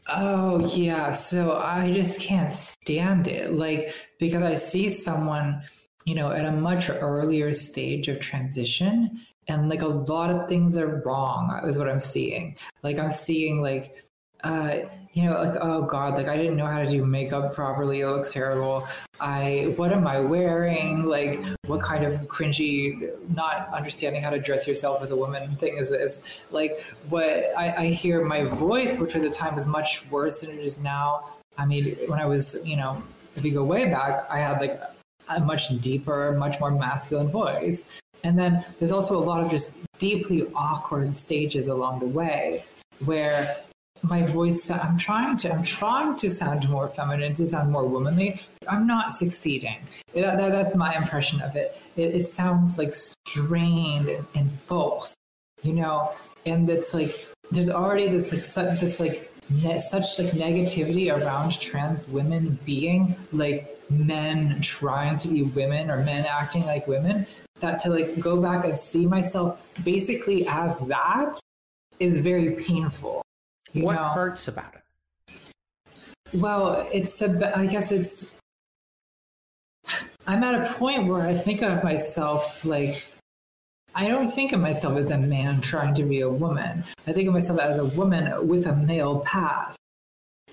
Oh 0.09 0.67
yeah, 0.75 1.13
so 1.13 1.57
I 1.57 1.93
just 1.93 2.21
can't 2.21 2.53
stand 2.53 3.29
it. 3.29 3.53
Like 3.53 3.95
because 4.19 4.43
I 4.43 4.55
see 4.57 4.89
someone, 4.89 5.63
you 6.05 6.15
know, 6.15 6.31
at 6.31 6.45
a 6.45 6.53
much 6.53 6.91
earlier 6.91 7.53
stage 7.55 8.09
of 8.09 8.21
transition 8.21 9.21
and 9.49 9.69
like 9.69 9.83
a 9.83 9.89
lot 9.89 10.31
of 10.31 10.49
things 10.49 10.77
are 10.77 11.03
wrong 11.05 11.61
is 11.65 11.79
what 11.79 11.89
i'm 11.89 12.01
seeing 12.01 12.57
like 12.83 12.99
i'm 12.99 13.11
seeing 13.11 13.61
like 13.61 14.04
uh 14.45 14.77
you 15.15 15.25
know 15.25 15.41
like 15.41 15.57
oh 15.61 15.83
god 15.83 16.15
like 16.15 16.29
i 16.29 16.37
didn't 16.37 16.57
know 16.57 16.67
how 16.67 16.83
to 16.83 16.89
do 16.89 17.05
makeup 17.05 17.55
properly. 17.55 18.01
It 18.01 18.09
looks 18.09 18.33
terrible. 18.33 18.87
I 19.21 19.73
what 19.77 19.93
am 19.93 20.07
i 20.07 20.19
wearing? 20.19 21.05
Like 21.05 21.41
what 21.67 21.83
kind 21.83 22.05
of 22.05 22.21
cringy 22.23 23.11
not 23.35 23.69
understanding 23.73 24.23
how 24.23 24.31
to 24.31 24.39
dress 24.39 24.67
yourself 24.67 25.03
as 25.03 25.11
a 25.13 25.17
woman 25.17 25.57
thing 25.57 25.77
is 25.79 25.89
this? 25.89 26.43
Like 26.51 26.83
what 27.09 27.53
i, 27.57 27.75
I 27.77 27.87
hear 27.87 28.25
my 28.25 28.45
voice 28.45 28.99
which 28.99 29.15
at 29.17 29.23
the 29.23 29.31
time 29.31 29.55
was 29.55 29.67
much 29.67 30.09
worse 30.11 30.41
than 30.41 30.51
it 30.51 30.59
is 30.59 30.79
now. 30.79 31.31
I 31.57 31.65
mean 31.65 31.85
when 32.09 32.21
i 32.21 32.27
was 32.27 32.57
you 32.65 32.77
know 32.77 33.03
if 33.37 33.45
you 33.45 33.53
go 33.53 33.65
way 33.65 33.87
back 33.87 34.27
i 34.31 34.39
had 34.39 34.61
like 34.61 34.81
a 35.29 35.41
much 35.41 35.69
deeper 35.81 36.33
much 36.33 36.59
more 36.61 36.71
masculine 36.71 37.29
voice. 37.29 37.87
And 38.25 38.39
then 38.39 38.65
there's 38.79 38.93
also 38.93 39.17
a 39.17 39.25
lot 39.31 39.45
of 39.45 39.51
just 39.51 39.75
deeply 39.99 40.47
awkward 40.57 41.17
stages 41.17 41.69
along 41.69 42.01
the 42.01 42.07
way 42.07 42.65
where 43.05 43.57
my 44.05 44.23
voice 44.23 44.71
i'm 44.71 44.97
trying 44.99 45.37
to 45.37 45.53
i'm 45.53 45.63
trying 45.63 46.15
to 46.17 46.29
sound 46.31 46.69
more 46.69 46.89
feminine 46.89 47.35
to 47.35 47.47
sound 47.47 47.71
more 47.71 47.87
womanly 47.87 48.41
i'm 48.69 48.87
not 48.87 49.13
succeeding 49.13 49.79
that, 50.15 50.37
that, 50.39 50.53
that's 50.53 50.75
my 50.75 50.95
impression 50.95 51.41
of 51.43 51.57
it. 51.57 51.83
it 51.97 52.15
it, 52.15 52.27
sounds 52.27 52.79
like 52.79 52.93
strained 52.93 54.09
and, 54.09 54.27
and 54.35 54.53
false 54.53 55.15
you 55.63 55.73
know 55.73 56.13
and 56.47 56.69
it's 56.69 56.95
like 56.95 57.27
there's 57.51 57.71
already 57.71 58.09
this 58.09 58.33
like 58.33 58.45
such, 58.45 58.81
this 58.81 59.01
like 59.01 59.31
ne- 59.51 59.79
such 59.79 60.19
like 60.19 60.33
negativity 60.33 61.13
around 61.13 61.59
trans 61.61 62.09
women 62.09 62.59
being 62.65 63.17
like 63.33 63.77
men 63.91 64.61
trying 64.61 65.19
to 65.19 65.29
be 65.29 65.43
women 65.43 65.91
or 65.91 66.03
men 66.05 66.25
acting 66.29 66.65
like 66.67 66.87
women 66.87 67.27
that 67.61 67.79
to 67.81 67.91
like 67.91 68.19
go 68.19 68.41
back 68.41 68.65
and 68.65 68.79
see 68.79 69.07
myself 69.07 69.65
basically 69.85 70.47
as 70.49 70.77
that 70.81 71.39
is 72.01 72.19
very 72.19 72.53
painful. 72.53 73.24
What 73.75 73.95
know? 73.95 74.09
hurts 74.09 74.49
about 74.49 74.75
it? 74.75 74.81
Well, 76.33 76.89
it's 76.93 77.23
a, 77.23 77.57
I 77.57 77.67
guess 77.67 77.93
it's 77.93 78.27
I'm 80.27 80.43
at 80.43 80.55
a 80.55 80.73
point 80.75 81.07
where 81.07 81.23
I 81.23 81.35
think 81.35 81.63
of 81.63 81.85
myself 81.85 82.65
like 82.65 83.05
I 83.95 84.09
don't 84.09 84.35
think 84.35 84.53
of 84.53 84.61
myself 84.61 84.97
as 84.97 85.11
a 85.11 85.19
man 85.19 85.61
trying 85.61 85.95
to 85.95 86.03
be 86.03 86.21
a 86.21 86.29
woman. 86.29 86.85
I 87.07 87.13
think 87.13 87.29
of 87.29 87.35
myself 87.35 87.61
as 87.61 87.79
a 87.79 87.97
woman 87.97 88.49
with 88.49 88.67
a 88.67 88.75
male 88.75 89.21
past. 89.21 89.79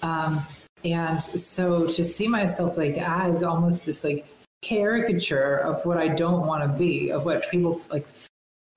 Um, 0.03 0.41
and 0.83 1.21
so 1.21 1.87
to 1.87 2.03
see 2.03 2.27
myself 2.27 2.77
like 2.77 2.97
as 2.97 3.41
almost 3.41 3.85
this 3.85 4.03
like 4.03 4.27
caricature 4.61 5.57
of 5.57 5.83
what 5.85 5.97
I 5.97 6.09
don't 6.09 6.45
want 6.45 6.63
to 6.63 6.77
be, 6.77 7.11
of 7.11 7.25
what 7.25 7.49
people 7.49 7.81
like 7.89 8.05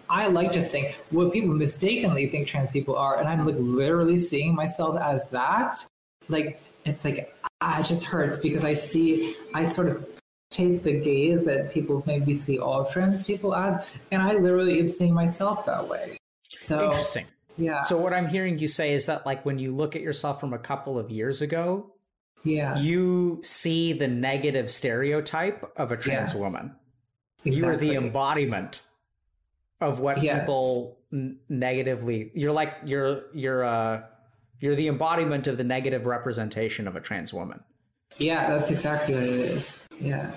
I 0.08 0.26
like 0.28 0.52
to 0.52 0.62
think 0.62 0.94
what 1.10 1.32
people 1.32 1.54
mistakenly 1.54 2.26
think 2.26 2.48
trans 2.48 2.72
people 2.72 2.96
are, 2.96 3.18
and 3.18 3.28
I'm 3.28 3.46
like 3.46 3.56
literally 3.58 4.16
seeing 4.16 4.54
myself 4.54 4.98
as 5.00 5.26
that. 5.30 5.76
Like 6.28 6.60
it's 6.84 7.04
like 7.04 7.34
ah, 7.60 7.80
it 7.80 7.86
just 7.86 8.04
hurts 8.04 8.38
because 8.38 8.64
I 8.64 8.74
see 8.74 9.34
I 9.54 9.66
sort 9.66 9.88
of 9.88 10.06
take 10.50 10.82
the 10.82 11.00
gaze 11.00 11.44
that 11.44 11.72
people 11.72 12.02
maybe 12.06 12.34
see 12.34 12.58
all 12.58 12.84
trans 12.86 13.24
people 13.24 13.54
as, 13.54 13.86
and 14.10 14.22
I 14.22 14.34
literally 14.34 14.78
am 14.78 14.88
seeing 14.88 15.14
myself 15.14 15.66
that 15.66 15.88
way. 15.88 16.16
So 16.60 16.86
interesting. 16.86 17.26
Yeah. 17.56 17.82
So 17.82 17.98
what 17.98 18.12
I'm 18.12 18.28
hearing 18.28 18.58
you 18.58 18.68
say 18.68 18.92
is 18.92 19.06
that 19.06 19.26
like 19.26 19.44
when 19.44 19.58
you 19.58 19.74
look 19.74 19.96
at 19.96 20.02
yourself 20.02 20.40
from 20.40 20.52
a 20.52 20.58
couple 20.58 20.98
of 20.98 21.10
years 21.10 21.40
ago, 21.42 21.92
yeah, 22.42 22.78
you 22.78 23.40
see 23.42 23.92
the 23.92 24.08
negative 24.08 24.70
stereotype 24.70 25.70
of 25.76 25.92
a 25.92 25.96
trans 25.96 26.34
yeah. 26.34 26.40
woman. 26.40 26.74
Exactly. 27.44 27.56
You 27.56 27.66
are 27.68 27.76
the 27.76 27.94
embodiment 27.94 28.82
of 29.84 30.00
what 30.00 30.22
yeah. 30.22 30.40
people 30.40 30.98
n- 31.12 31.38
negatively. 31.48 32.30
You're 32.34 32.52
like 32.52 32.74
you're 32.84 33.24
you're 33.32 33.64
uh 33.64 34.02
you're 34.60 34.74
the 34.74 34.88
embodiment 34.88 35.46
of 35.46 35.56
the 35.58 35.64
negative 35.64 36.06
representation 36.06 36.88
of 36.88 36.96
a 36.96 37.00
trans 37.00 37.34
woman. 37.34 37.60
Yeah, 38.18 38.48
that's 38.50 38.70
exactly 38.70 39.14
what 39.14 39.24
it 39.24 39.30
is. 39.30 39.80
Yeah. 40.00 40.30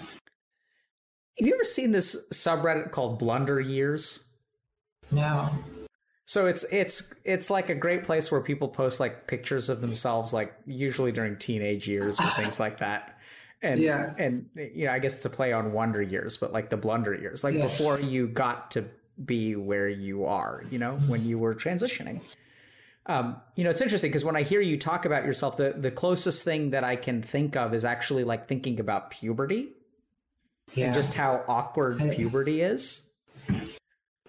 Have 1.39 1.47
you 1.47 1.53
ever 1.53 1.63
seen 1.63 1.91
this 1.91 2.27
subreddit 2.33 2.91
called 2.91 3.19
Blunder 3.19 3.59
Years? 3.59 4.27
No. 5.11 5.49
So 6.25 6.47
it's 6.47 6.65
it's 6.73 7.13
it's 7.23 7.49
like 7.49 7.69
a 7.69 7.75
great 7.75 8.03
place 8.03 8.31
where 8.31 8.41
people 8.41 8.67
post 8.67 8.99
like 8.99 9.27
pictures 9.27 9.69
of 9.69 9.81
themselves, 9.81 10.33
like 10.33 10.53
usually 10.65 11.11
during 11.11 11.37
teenage 11.37 11.87
years 11.87 12.19
or 12.19 12.27
things 12.31 12.59
like 12.65 12.79
that. 12.79 13.17
And 13.61 13.79
yeah. 13.79 14.13
and 14.17 14.49
you 14.55 14.85
know, 14.85 14.91
I 14.91 14.99
guess 14.99 15.15
it's 15.15 15.25
a 15.25 15.29
play 15.29 15.53
on 15.53 15.71
wonder 15.71 16.01
years, 16.01 16.35
but 16.37 16.51
like 16.51 16.69
the 16.69 16.77
blunder 16.77 17.13
years, 17.13 17.43
like 17.43 17.55
yeah. 17.55 17.63
before 17.63 17.99
you 17.99 18.27
got 18.27 18.71
to 18.71 18.85
be 19.25 19.55
where 19.55 19.89
you 19.89 20.25
are, 20.25 20.63
you 20.69 20.79
know, 20.79 20.97
when 21.07 21.25
you 21.25 21.37
were 21.39 21.55
transitioning. 21.55 22.21
Um, 23.07 23.37
you 23.55 23.63
know, 23.63 23.69
it's 23.69 23.81
interesting 23.81 24.11
because 24.11 24.25
when 24.25 24.35
I 24.35 24.43
hear 24.43 24.59
you 24.59 24.77
talk 24.77 25.05
about 25.05 25.25
yourself, 25.25 25.57
the, 25.57 25.73
the 25.77 25.91
closest 25.91 26.43
thing 26.43 26.71
that 26.71 26.83
I 26.83 26.97
can 26.97 27.21
think 27.21 27.55
of 27.55 27.73
is 27.73 27.85
actually 27.85 28.25
like 28.25 28.47
thinking 28.47 28.79
about 28.79 29.11
puberty 29.11 29.69
yeah. 30.73 30.87
and 30.87 30.93
just 30.93 31.13
how 31.13 31.43
awkward 31.47 32.01
I, 32.01 32.13
puberty 32.13 32.61
is. 32.61 33.07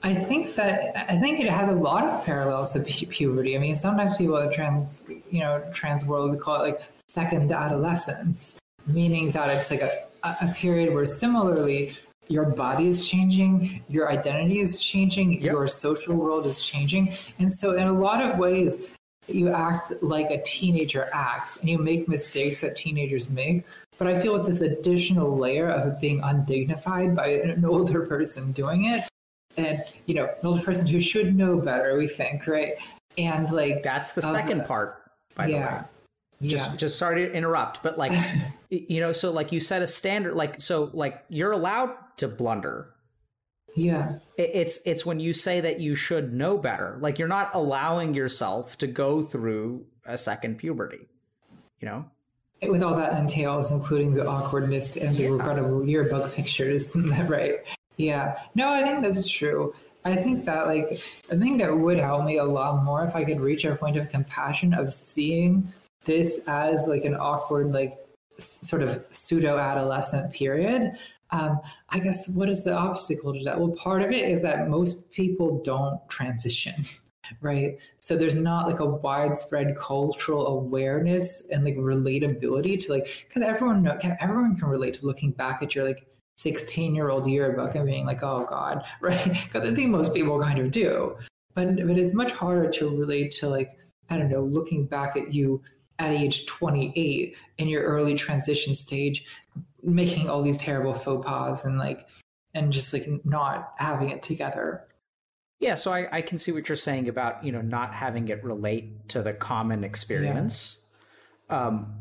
I 0.03 0.15
think 0.15 0.55
that 0.55 0.97
I 1.11 1.19
think 1.19 1.41
it 1.41 1.51
has 1.51 1.69
a 1.69 1.75
lot 1.75 2.05
of 2.05 2.25
parallels 2.25 2.73
to 2.75 2.81
pu- 2.81 3.07
puberty. 3.07 3.57
I 3.57 3.59
mean, 3.59 3.75
sometimes 3.75 4.17
people 4.17 4.37
in 4.37 4.53
trans, 4.53 5.03
you 5.29 5.41
know, 5.41 5.63
trans 5.73 6.05
world 6.07 6.39
call 6.41 6.63
it 6.63 6.69
like 6.71 6.83
second 7.09 7.51
adolescence, 7.51 8.55
meaning 8.87 9.33
that 9.33 9.51
it's 9.51 9.73
like 9.73 9.83
a, 9.83 9.91
a 10.23 10.55
period 10.55 10.95
where 10.95 11.05
similarly 11.05 11.97
your 12.29 12.47
body 12.47 12.87
is 12.89 13.07
changing, 13.07 13.83
your 13.89 14.11
identity 14.11 14.61
is 14.61 14.79
changing, 14.79 15.35
yep. 15.35 15.43
your 15.43 15.69
social 15.69 16.15
world 16.15 16.47
is 16.47 16.63
changing. 16.63 17.13
And 17.39 17.53
so, 17.53 17.73
in 17.73 17.89
a 17.89 17.93
lot 17.93 18.23
of 18.23 18.39
ways, 18.39 18.97
you 19.27 19.51
act 19.51 19.93
like 20.03 20.31
a 20.31 20.43
teenager 20.43 21.09
acts 21.13 21.59
and 21.59 21.69
you 21.69 21.79
make 21.79 22.09
mistakes 22.09 22.61
that 22.63 22.77
teenagers 22.77 23.31
make. 23.31 23.65
But 23.99 24.09
I 24.09 24.21
feel 24.21 24.33
with 24.33 24.47
this 24.47 24.61
additional 24.61 25.37
layer 25.37 25.69
of 25.69 25.89
it 25.89 26.01
being 26.01 26.21
undignified 26.23 27.17
by 27.17 27.29
an 27.29 27.65
older 27.69 28.07
person 28.07 28.53
doing 28.53 28.87
it. 28.87 29.09
And, 29.57 29.83
you 30.07 30.15
know, 30.15 30.27
an 30.27 30.47
older 30.47 30.63
person 30.63 30.87
who 30.87 31.01
should 31.01 31.37
know 31.37 31.59
better, 31.59 31.97
we 31.99 32.07
think, 32.07 32.47
right? 32.47 32.75
And 33.17 33.51
like 33.51 33.83
that's 33.83 34.13
the 34.13 34.25
um, 34.25 34.35
second 34.35 34.67
part, 34.67 35.03
by 35.35 35.49
yeah. 35.49 35.69
the 35.69 35.77
way 35.77 35.85
just 36.43 36.71
yeah. 36.71 36.77
just 36.77 36.99
sorry 36.99 37.27
to 37.27 37.33
interrupt 37.33 37.83
but 37.83 37.99
like 37.99 38.13
you 38.71 39.01
know 39.01 39.13
so 39.13 39.33
like 39.33 39.51
you 39.51 39.61
set 39.61 39.83
a 39.83 39.87
standard 39.87 40.35
like 40.35 40.61
so 40.61 40.91
like 40.93 41.25
you're 41.29 41.53
allowed 41.53 41.91
to 42.19 42.29
blunder. 42.29 42.95
Yeah. 43.75 44.19
It's 44.37 44.81
it's 44.87 45.07
when 45.07 45.21
you 45.21 45.33
say 45.33 45.61
that 45.61 45.79
you 45.79 45.95
should 45.95 46.33
know 46.33 46.59
better. 46.59 46.99
Like 47.01 47.19
you're 47.19 47.29
not 47.29 47.55
allowing 47.55 48.15
yourself 48.15 48.77
to 48.79 48.89
go 48.89 49.23
through 49.23 49.87
a 50.05 50.19
second 50.19 50.59
puberty 50.59 51.07
you 51.81 51.87
know? 51.87 52.05
With 52.63 52.83
all 52.83 52.97
that 52.97 53.17
entails 53.19 53.71
including 53.71 54.15
the 54.15 54.27
awkwardness 54.27 54.97
and 54.97 55.17
the 55.17 55.25
yeah. 55.25 55.29
regrettable 55.29 55.87
yearbook 55.87 56.35
pictures 56.35 56.91
right? 57.27 57.59
Yeah. 57.97 58.39
No 58.55 58.73
i 58.73 58.83
think 58.83 59.03
that's 59.03 59.29
true. 59.29 59.75
I 60.05 60.17
think 60.17 60.45
that 60.45 60.67
like 60.67 60.93
I 61.31 61.37
think 61.37 61.59
that 61.59 61.77
would 61.77 61.99
help 61.99 62.25
me 62.25 62.39
a 62.39 62.45
lot 62.45 62.83
more 62.83 63.05
if 63.05 63.15
I 63.15 63.25
could 63.25 63.41
reach 63.41 63.65
a 63.65 63.75
point 63.75 63.97
of 63.97 64.09
compassion 64.09 64.73
of 64.73 64.93
seeing 64.95 65.73
this 66.09 66.41
as 66.49 66.89
like 66.89 67.05
an 67.05 67.15
awkward, 67.15 67.73
like 67.73 67.97
sort 68.41 68.83
of 68.83 69.05
pseudo 69.11 69.59
adolescent 69.59 70.33
period. 70.33 70.93
Um, 71.31 71.61
I 71.91 71.99
guess 71.99 72.29
what 72.29 72.49
is 72.49 72.65
the 72.65 72.73
obstacle 72.73 73.35
to 73.35 73.45
that? 73.45 73.61
Well, 73.61 73.73
part 73.73 74.03
of 74.03 74.11
it 74.11 74.29
is 74.29 74.43
that 74.43 74.69
most 74.69 75.11
people 75.11 75.63
don't 75.63 76.01
transition, 76.09 76.75
right? 77.43 77.79
So 78.01 78.17
there's 78.17 78.35
not 78.35 78.67
like 78.67 78.81
a 78.81 78.87
widespread 78.87 79.77
cultural 79.77 80.47
awareness 80.47 81.43
and 81.53 81.65
like 81.65 81.77
relatability 81.77 82.79
to 82.85 82.93
like 82.93 83.27
because 83.29 83.43
everyone 83.43 83.83
know, 83.83 83.99
everyone 84.21 84.57
can 84.57 84.69
relate 84.69 84.95
to 84.95 85.07
looking 85.07 85.33
back 85.33 85.63
at 85.63 85.75
your 85.75 85.85
like 85.85 86.07
16 86.39 86.95
year 86.95 87.11
old 87.11 87.27
yearbook 87.27 87.75
and 87.75 87.85
being 87.85 88.07
like, 88.07 88.23
oh 88.23 88.47
God, 88.49 88.85
right? 89.01 89.33
Because 89.45 89.71
I 89.71 89.75
think 89.75 89.91
most 89.91 90.15
people 90.15 90.41
kind 90.41 90.59
of 90.59 90.71
do. 90.71 91.17
But 91.55 91.77
but 91.77 91.99
it's 91.99 92.15
much 92.15 92.33
harder 92.33 92.71
to 92.71 92.97
relate 92.97 93.33
to 93.33 93.49
like, 93.49 93.77
I 94.09 94.17
don't 94.17 94.31
know, 94.31 94.45
looking 94.45 94.87
back 94.87 95.17
at 95.17 95.35
you 95.35 95.61
at 95.99 96.13
age 96.13 96.47
28 96.47 97.37
in 97.59 97.69
your 97.69 97.83
early 97.83 98.15
transition 98.15 98.75
stage 98.75 99.27
making 99.83 100.29
all 100.29 100.43
these 100.43 100.57
terrible 100.57 100.95
faux 100.95 101.27
pas 101.27 101.65
and 101.65 101.79
like 101.79 102.09
and 102.55 102.73
just 102.73 102.93
like 102.93 103.09
not 103.25 103.73
having 103.79 104.11
it 104.11 104.23
together 104.23 104.85
yeah 105.61 105.75
so 105.75 105.93
i, 105.93 106.09
I 106.13 106.23
can 106.23 106.39
see 106.39 106.53
what 106.53 106.69
you're 106.69 106.77
saying 106.77 107.09
about 107.09 107.45
you 107.45 107.53
know 107.53 107.61
not 107.61 107.95
having 107.95 108.29
it 108.29 108.43
relate 108.45 109.09
to 109.11 109.23
the 109.23 109.33
common 109.33 109.85
experience 109.85 110.85
yeah. 111.51 111.67
um 111.67 111.95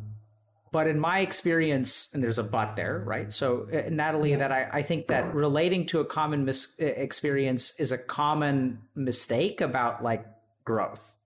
but 0.72 0.86
in 0.88 1.00
my 1.00 1.20
experience 1.20 2.12
and 2.14 2.22
there's 2.22 2.40
a 2.40 2.44
but 2.44 2.76
there 2.76 3.00
right 3.06 3.34
so 3.34 3.68
uh, 3.74 3.90
natalie 3.90 4.32
yeah. 4.32 4.38
that 4.38 4.52
I, 4.52 4.70
I 4.74 4.82
think 4.82 5.08
that 5.08 5.34
relating 5.34 5.86
to 5.88 6.00
a 6.02 6.06
common 6.06 6.46
mis- 6.46 6.78
experience 6.80 7.80
is 7.80 7.92
a 7.92 7.98
common 7.98 8.80
mistake 8.96 9.62
about 9.62 10.04
like 10.04 10.26
growth 10.66 11.18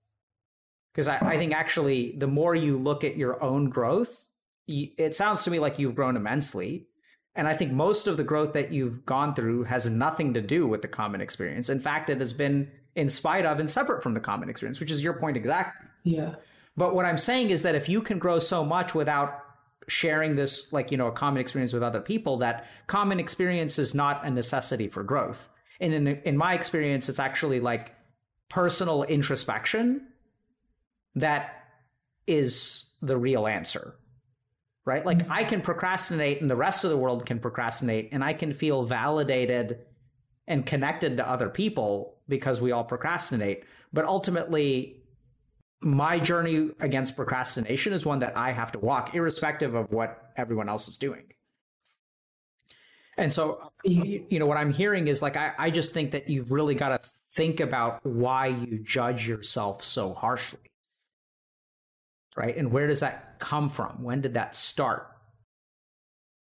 because 0.92 1.08
I, 1.08 1.18
I, 1.18 1.36
think 1.38 1.52
actually 1.52 2.12
the 2.18 2.26
more 2.26 2.54
you 2.54 2.76
look 2.76 3.02
at 3.04 3.16
your 3.16 3.42
own 3.42 3.70
growth 3.70 4.28
it 4.66 5.14
sounds 5.14 5.44
to 5.44 5.50
me 5.50 5.58
like 5.58 5.78
you've 5.78 5.94
grown 5.94 6.16
immensely. 6.16 6.86
And 7.34 7.48
i 7.48 7.54
think 7.54 7.72
most 7.72 8.06
of 8.06 8.16
the 8.16 8.24
growth 8.24 8.52
that 8.52 8.72
you've 8.72 9.04
gone 9.06 9.34
through 9.34 9.64
has 9.64 9.88
nothing 9.88 10.34
to 10.34 10.40
do 10.40 10.66
with 10.66 10.82
the 10.82 10.88
common 10.88 11.20
experience. 11.20 11.70
In 11.70 11.80
fact 11.80 12.10
it 12.10 12.18
has 12.18 12.32
been 12.32 12.70
in 12.94 13.08
spite 13.08 13.46
of 13.46 13.58
and 13.58 13.70
separate 13.70 14.02
from 14.02 14.14
the 14.14 14.20
common 14.20 14.48
experience 14.48 14.80
which 14.80 14.90
is 14.90 15.02
your 15.02 15.14
point 15.14 15.36
exactly. 15.36 15.88
Yeah. 16.04 16.34
But 16.76 16.94
what 16.94 17.06
i'm 17.06 17.18
saying 17.18 17.50
is 17.50 17.62
that 17.62 17.74
if 17.74 17.88
you 17.88 18.02
can 18.02 18.18
grow 18.18 18.38
so 18.38 18.64
much 18.64 18.94
without 18.94 19.42
sharing 19.88 20.36
this 20.36 20.72
like 20.72 20.90
you 20.90 20.96
know 20.96 21.08
a 21.08 21.12
common 21.12 21.40
experience 21.40 21.72
with 21.72 21.82
other 21.82 22.00
people 22.00 22.38
that 22.38 22.66
common 22.86 23.18
experience 23.18 23.78
is 23.78 23.94
not 23.94 24.24
a 24.24 24.30
necessity 24.30 24.88
for 24.88 25.02
growth. 25.02 25.48
And 25.80 25.92
in 25.92 26.06
in 26.06 26.36
my 26.36 26.54
experience 26.54 27.08
it's 27.08 27.18
actually 27.18 27.60
like 27.60 27.94
personal 28.48 29.02
introspection 29.04 30.06
that 31.14 31.64
is 32.26 32.86
the 33.00 33.16
real 33.16 33.46
answer 33.46 33.94
right? 34.84 35.04
Like 35.04 35.28
i 35.30 35.44
can 35.44 35.60
procrastinate 35.60 36.40
and 36.40 36.50
the 36.50 36.56
rest 36.56 36.84
of 36.84 36.90
the 36.90 36.96
world 36.96 37.26
can 37.26 37.38
procrastinate 37.38 38.08
and 38.12 38.24
i 38.24 38.32
can 38.32 38.52
feel 38.52 38.84
validated 38.84 39.78
and 40.46 40.66
connected 40.66 41.16
to 41.16 41.28
other 41.28 41.48
people 41.48 42.18
because 42.28 42.60
we 42.60 42.72
all 42.72 42.84
procrastinate. 42.84 43.64
But 43.92 44.06
ultimately 44.06 45.02
my 45.80 46.18
journey 46.18 46.70
against 46.80 47.16
procrastination 47.16 47.92
is 47.92 48.06
one 48.06 48.20
that 48.20 48.36
i 48.36 48.52
have 48.52 48.72
to 48.72 48.78
walk 48.78 49.14
irrespective 49.14 49.74
of 49.74 49.90
what 49.92 50.32
everyone 50.36 50.68
else 50.68 50.88
is 50.88 50.96
doing. 50.96 51.24
And 53.16 53.32
so 53.32 53.72
you 53.84 54.38
know 54.38 54.46
what 54.46 54.56
i'm 54.56 54.72
hearing 54.72 55.06
is 55.08 55.22
like 55.22 55.36
i, 55.36 55.52
I 55.58 55.70
just 55.70 55.92
think 55.92 56.12
that 56.12 56.28
you've 56.28 56.50
really 56.50 56.74
got 56.74 57.02
to 57.02 57.10
think 57.32 57.60
about 57.60 58.04
why 58.04 58.48
you 58.48 58.78
judge 58.78 59.28
yourself 59.28 59.82
so 59.84 60.12
harshly. 60.12 60.71
Right? 62.36 62.56
And 62.56 62.72
where 62.72 62.86
does 62.86 63.00
that 63.00 63.38
come 63.38 63.68
from? 63.68 64.02
When 64.02 64.20
did 64.20 64.34
that 64.34 64.54
start? 64.54 65.12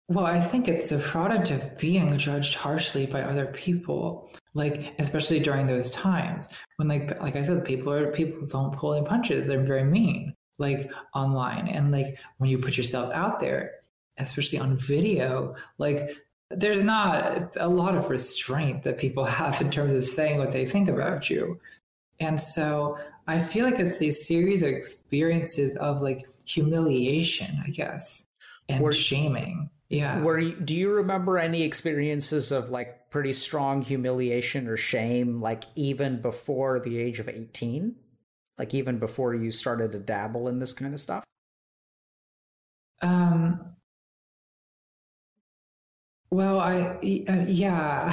Well, 0.08 0.26
I 0.26 0.38
think 0.38 0.68
it's 0.68 0.92
a 0.92 0.98
product 0.98 1.50
of 1.50 1.78
being 1.78 2.18
judged 2.18 2.56
harshly 2.56 3.06
by 3.06 3.22
other 3.22 3.46
people, 3.46 4.30
like 4.52 4.94
especially 4.98 5.40
during 5.40 5.66
those 5.66 5.90
times 5.90 6.48
when, 6.76 6.88
like, 6.88 7.18
like 7.22 7.36
I 7.36 7.42
said, 7.42 7.64
people 7.64 7.90
are 7.92 8.12
people 8.12 8.44
don't 8.46 8.76
pull 8.76 8.92
any 8.94 9.06
punches; 9.06 9.46
they're 9.46 9.62
very 9.62 9.84
mean, 9.84 10.34
like 10.58 10.92
online, 11.14 11.68
and 11.68 11.90
like 11.90 12.18
when 12.36 12.50
you 12.50 12.58
put 12.58 12.76
yourself 12.76 13.10
out 13.14 13.40
there, 13.40 13.76
especially 14.18 14.58
on 14.58 14.76
video, 14.76 15.54
like 15.78 16.18
there's 16.50 16.84
not 16.84 17.56
a 17.56 17.68
lot 17.68 17.96
of 17.96 18.10
restraint 18.10 18.82
that 18.82 18.98
people 18.98 19.24
have 19.40 19.60
in 19.62 19.70
terms 19.70 19.92
of 19.92 20.04
saying 20.04 20.38
what 20.38 20.52
they 20.52 20.66
think 20.66 20.88
about 20.88 21.30
you. 21.30 21.58
And 22.20 22.38
so 22.38 22.98
I 23.26 23.40
feel 23.40 23.64
like 23.64 23.78
it's 23.78 23.98
these 23.98 24.26
series 24.26 24.62
of 24.62 24.68
experiences 24.68 25.76
of 25.76 26.02
like 26.02 26.22
humiliation, 26.46 27.62
I 27.66 27.70
guess, 27.70 28.24
and 28.68 28.82
Were, 28.82 28.92
shaming. 28.92 29.70
Yeah. 29.88 30.22
Were 30.22 30.38
you, 30.38 30.54
do 30.54 30.74
you 30.74 30.90
remember 30.90 31.38
any 31.38 31.62
experiences 31.62 32.52
of 32.52 32.70
like 32.70 33.10
pretty 33.10 33.32
strong 33.32 33.82
humiliation 33.82 34.68
or 34.68 34.76
shame, 34.76 35.40
like 35.40 35.64
even 35.74 36.20
before 36.20 36.80
the 36.80 36.98
age 36.98 37.20
of 37.20 37.28
18? 37.28 37.94
Like 38.58 38.74
even 38.74 38.98
before 38.98 39.34
you 39.34 39.50
started 39.50 39.92
to 39.92 39.98
dabble 39.98 40.48
in 40.48 40.60
this 40.60 40.72
kind 40.72 40.94
of 40.94 41.00
stuff? 41.00 41.24
Um, 43.02 43.73
well, 46.34 46.58
I 46.58 46.98
uh, 47.28 47.44
yeah, 47.46 48.08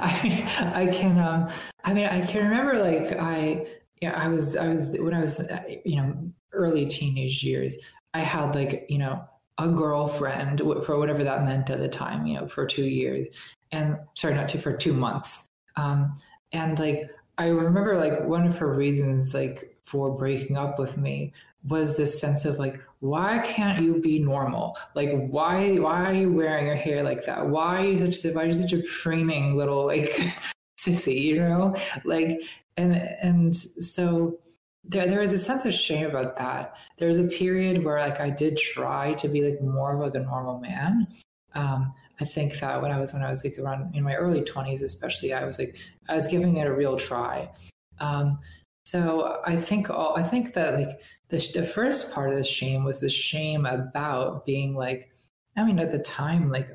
I 0.00 0.72
I 0.74 0.86
can 0.86 1.18
um 1.18 1.50
I 1.84 1.92
mean 1.92 2.06
I 2.06 2.24
can 2.24 2.44
remember 2.44 2.78
like 2.78 3.18
I 3.18 3.66
yeah 4.00 4.18
I 4.18 4.28
was 4.28 4.56
I 4.56 4.68
was 4.68 4.96
when 4.98 5.12
I 5.12 5.20
was 5.20 5.40
uh, 5.40 5.62
you 5.84 5.96
know 5.96 6.16
early 6.52 6.86
teenage 6.86 7.44
years 7.44 7.76
I 8.14 8.20
had 8.20 8.54
like 8.54 8.86
you 8.88 8.98
know 8.98 9.22
a 9.58 9.68
girlfriend 9.68 10.60
for 10.84 10.98
whatever 10.98 11.22
that 11.24 11.44
meant 11.44 11.68
at 11.68 11.78
the 11.78 11.88
time 11.88 12.26
you 12.26 12.40
know 12.40 12.48
for 12.48 12.66
two 12.66 12.86
years 12.86 13.26
and 13.70 13.98
sorry 14.14 14.34
not 14.34 14.48
two 14.48 14.58
for 14.58 14.74
two 14.74 14.94
months 14.94 15.48
um 15.76 16.14
and 16.52 16.78
like 16.78 17.10
I 17.36 17.48
remember 17.48 17.98
like 17.98 18.24
one 18.24 18.46
of 18.46 18.56
her 18.58 18.72
reasons 18.72 19.34
like 19.34 19.76
for 19.82 20.10
breaking 20.16 20.56
up 20.56 20.78
with 20.78 20.96
me 20.96 21.34
was 21.68 21.96
this 21.96 22.18
sense 22.18 22.46
of 22.46 22.58
like 22.58 22.80
why 23.02 23.40
can't 23.40 23.82
you 23.82 24.00
be 24.00 24.20
normal? 24.20 24.78
Like 24.94 25.10
why 25.26 25.74
why 25.80 26.04
are 26.04 26.14
you 26.14 26.32
wearing 26.32 26.66
your 26.66 26.76
hair 26.76 27.02
like 27.02 27.26
that? 27.26 27.48
Why 27.48 27.82
are 27.82 27.84
you 27.84 27.96
such 27.96 28.32
why 28.32 28.44
are 28.44 28.46
you 28.46 28.52
such 28.52 28.72
a 28.72 28.80
framing 28.80 29.56
little 29.56 29.84
like 29.84 30.10
sissy 30.80 31.20
you 31.20 31.40
know? 31.40 31.74
Like 32.04 32.42
and 32.76 32.92
and 32.94 33.56
so 33.56 34.38
there 34.84 35.08
there 35.08 35.20
is 35.20 35.32
a 35.32 35.38
sense 35.38 35.64
of 35.64 35.74
shame 35.74 36.06
about 36.06 36.36
that. 36.36 36.78
There 36.96 37.08
was 37.08 37.18
a 37.18 37.24
period 37.24 37.84
where 37.84 37.98
like 37.98 38.20
i 38.20 38.30
did 38.30 38.56
try 38.56 39.14
to 39.14 39.26
be 39.26 39.42
like 39.42 39.60
more 39.60 39.94
of 39.94 40.00
like 40.00 40.14
a 40.14 40.24
normal 40.24 40.60
man. 40.60 41.08
Um 41.54 41.92
i 42.20 42.24
think 42.24 42.60
that 42.60 42.80
when 42.80 42.92
i 42.92 43.00
was 43.00 43.12
when 43.12 43.24
i 43.24 43.30
was 43.30 43.42
like 43.42 43.58
around 43.58 43.96
in 43.96 44.04
my 44.04 44.14
early 44.14 44.42
20s 44.42 44.82
especially 44.82 45.32
i 45.32 45.44
was 45.44 45.58
like 45.58 45.76
i 46.08 46.14
was 46.14 46.28
giving 46.28 46.58
it 46.58 46.68
a 46.68 46.72
real 46.72 46.96
try. 46.96 47.50
Um 47.98 48.38
so 48.84 49.40
I 49.44 49.56
think 49.56 49.90
all, 49.90 50.16
I 50.16 50.22
think 50.22 50.54
that 50.54 50.74
like 50.74 51.00
the 51.28 51.38
the 51.54 51.62
first 51.62 52.12
part 52.12 52.30
of 52.30 52.36
the 52.36 52.44
shame 52.44 52.84
was 52.84 53.00
the 53.00 53.08
shame 53.08 53.66
about 53.66 54.44
being 54.44 54.74
like, 54.74 55.10
I 55.56 55.64
mean, 55.64 55.78
at 55.78 55.92
the 55.92 55.98
time, 55.98 56.50
like 56.50 56.70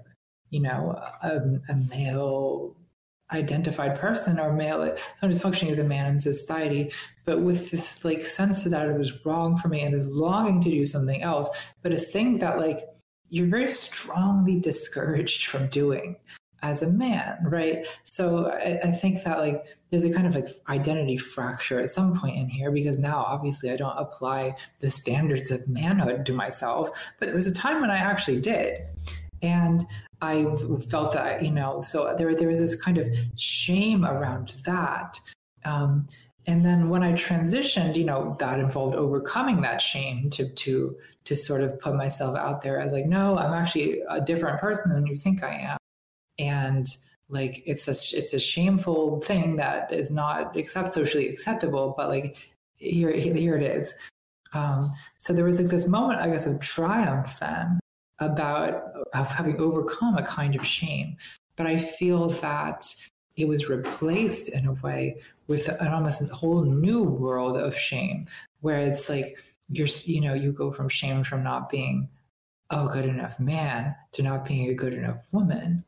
you 0.50 0.62
know, 0.62 0.98
a, 1.22 1.38
a 1.70 1.76
male 1.90 2.76
identified 3.34 4.00
person 4.00 4.40
or 4.40 4.54
male 4.54 4.96
somebody's 5.20 5.42
functioning 5.42 5.72
as 5.72 5.80
a 5.80 5.84
man 5.84 6.10
in 6.10 6.18
society 6.18 6.90
but 7.26 7.42
with 7.42 7.72
this 7.72 8.06
like 8.06 8.22
sense 8.22 8.64
that 8.64 8.88
it 8.88 8.98
was 8.98 9.26
wrong 9.26 9.58
for 9.58 9.68
me 9.68 9.82
and 9.82 9.94
this 9.94 10.08
longing 10.08 10.62
to 10.62 10.70
do 10.70 10.86
something 10.86 11.22
else 11.22 11.50
but 11.84 11.92
a 11.92 11.98
thing 11.98 12.38
that 12.38 12.58
like 12.58 12.80
you're 13.28 13.48
very 13.48 13.70
strongly 13.70 14.58
discouraged 14.58 15.48
from 15.48 15.68
doing 15.68 16.16
as 16.62 16.82
a 16.82 16.88
man, 16.88 17.38
right? 17.44 17.88
So 18.04 18.50
I, 18.50 18.80
I, 18.84 18.92
think 18.92 19.24
that 19.24 19.40
like 19.40 19.66
there's 19.90 20.04
a 20.04 20.12
kind 20.12 20.26
of 20.26 20.36
like 20.36 20.50
identity 20.70 21.18
fracture 21.18 21.80
at 21.80 21.90
some 21.90 22.20
point 22.20 22.36
in 22.36 22.50
here 22.50 22.72
because 22.72 22.98
now 22.98 23.24
obviously 23.28 23.72
I 23.72 23.76
don't 23.76 23.98
apply 23.98 24.56
the 24.80 24.90
standards 24.90 25.52
of 25.52 25.68
manhood 25.68 26.26
to 26.26 26.34
myself, 26.34 26.90
but 27.20 27.28
there 27.28 27.36
was 27.36 27.48
a 27.48 27.54
time 27.54 27.82
when 27.82 27.92
I 27.92 27.98
actually 27.98 28.42
did, 28.42 28.82
and 29.42 29.84
I 30.22 30.46
felt 30.90 31.14
that 31.14 31.44
you 31.44 31.52
know, 31.52 31.82
so 31.84 32.16
there 32.18 32.34
there 32.36 32.48
was 32.48 32.60
this 32.60 32.76
kind 32.76 32.98
of 32.98 33.16
shame 33.36 34.04
around 34.04 34.54
that. 34.66 35.20
Um, 35.64 36.08
and 36.48 36.64
then 36.64 36.90
when 36.90 37.04
I 37.04 37.12
transitioned, 37.12 37.98
you 37.98 38.06
know, 38.06 38.36
that 38.40 38.60
involved 38.60 38.96
overcoming 38.96 39.62
that 39.62 39.82
shame 39.82 40.30
to 40.32 40.50
to 40.50 40.98
to 41.26 41.36
sort 41.36 41.62
of 41.62 41.78
put 41.80 41.94
myself 41.94 42.36
out 42.36 42.62
there 42.62 42.80
as 42.80 42.94
like, 42.94 43.06
no, 43.06 43.38
I'm 43.38 43.54
actually 43.54 44.02
a 44.10 44.22
different 44.22 44.60
person 44.60 44.92
than 44.92 45.06
you 45.06 45.18
think 45.18 45.44
I 45.44 45.54
am 45.54 45.77
and 46.40 46.88
like 47.30 47.64
it's 47.66 47.88
a 47.88 47.92
it's 48.18 48.34
a 48.34 48.40
shameful 48.40 49.20
thing 49.22 49.56
that 49.58 49.92
is 49.92 50.10
not 50.10 50.56
accept 50.56 50.94
socially 50.94 51.28
acceptable 51.28 51.94
but 51.98 52.10
like 52.10 52.50
here 52.76 53.12
here 53.12 53.56
it 53.56 53.64
is. 53.64 53.94
Um, 54.54 54.94
so 55.18 55.34
there 55.34 55.44
was 55.44 55.60
like 55.60 55.68
this 55.68 55.88
moment 55.88 56.22
i 56.22 56.30
guess 56.30 56.46
of 56.46 56.60
triumph 56.60 57.38
then 57.40 57.80
about 58.20 58.84
of 59.14 59.30
having 59.32 59.60
overcome 59.60 60.18
a 60.18 60.24
kind 60.24 60.56
of 60.56 60.66
shame. 60.66 61.18
But 61.56 61.68
i 61.68 61.78
feel 61.78 62.30
that 62.30 62.86
it 63.36 63.48
was 63.48 63.70
replaced 63.70 64.50
in 64.50 64.66
a 64.66 64.74
way 64.74 65.22
with 65.48 65.70
an 65.70 65.88
almost 65.88 66.30
whole 66.32 66.64
new 66.64 67.04
world 67.04 67.58
of 67.58 67.78
shame 67.78 68.28
where 68.62 68.80
it's 68.80 69.10
like 69.10 69.38
you're 69.70 69.88
you 70.04 70.22
know 70.22 70.34
you 70.34 70.52
go 70.52 70.72
from 70.72 70.90
shame 70.90 71.24
from 71.24 71.44
not 71.44 71.70
being 71.70 72.10
a 72.70 72.86
good 72.88 73.06
enough 73.06 73.40
man 73.40 73.96
to 74.12 74.24
not 74.24 74.46
being 74.46 74.70
a 74.70 74.74
good 74.74 74.94
enough 74.94 75.18
woman 75.32 75.84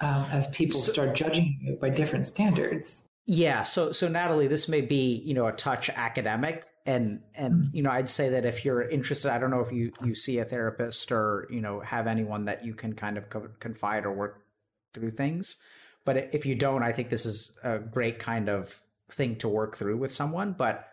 um, 0.00 0.26
as 0.30 0.46
people 0.48 0.78
so, 0.78 0.92
start 0.92 1.14
judging 1.14 1.58
you 1.60 1.76
by 1.76 1.90
different 1.90 2.26
standards. 2.26 3.02
Yeah. 3.26 3.62
So, 3.62 3.92
so 3.92 4.08
Natalie, 4.08 4.46
this 4.46 4.68
may 4.68 4.80
be 4.80 5.22
you 5.24 5.34
know 5.34 5.46
a 5.46 5.52
touch 5.52 5.90
academic, 5.90 6.66
and 6.86 7.20
and 7.34 7.54
mm-hmm. 7.54 7.76
you 7.76 7.82
know 7.82 7.90
I'd 7.90 8.08
say 8.08 8.30
that 8.30 8.44
if 8.44 8.64
you're 8.64 8.82
interested, 8.82 9.32
I 9.32 9.38
don't 9.38 9.50
know 9.50 9.60
if 9.60 9.72
you 9.72 9.92
you 10.04 10.14
see 10.14 10.38
a 10.38 10.44
therapist 10.44 11.12
or 11.12 11.46
you 11.50 11.60
know 11.60 11.80
have 11.80 12.06
anyone 12.06 12.46
that 12.46 12.64
you 12.64 12.74
can 12.74 12.94
kind 12.94 13.18
of 13.18 13.24
confide 13.60 14.06
or 14.06 14.12
work 14.12 14.44
through 14.94 15.10
things, 15.10 15.62
but 16.04 16.30
if 16.32 16.46
you 16.46 16.54
don't, 16.54 16.82
I 16.82 16.92
think 16.92 17.10
this 17.10 17.26
is 17.26 17.58
a 17.62 17.78
great 17.78 18.18
kind 18.18 18.48
of 18.48 18.82
thing 19.10 19.36
to 19.36 19.48
work 19.48 19.76
through 19.76 19.98
with 19.98 20.12
someone. 20.12 20.52
But 20.52 20.88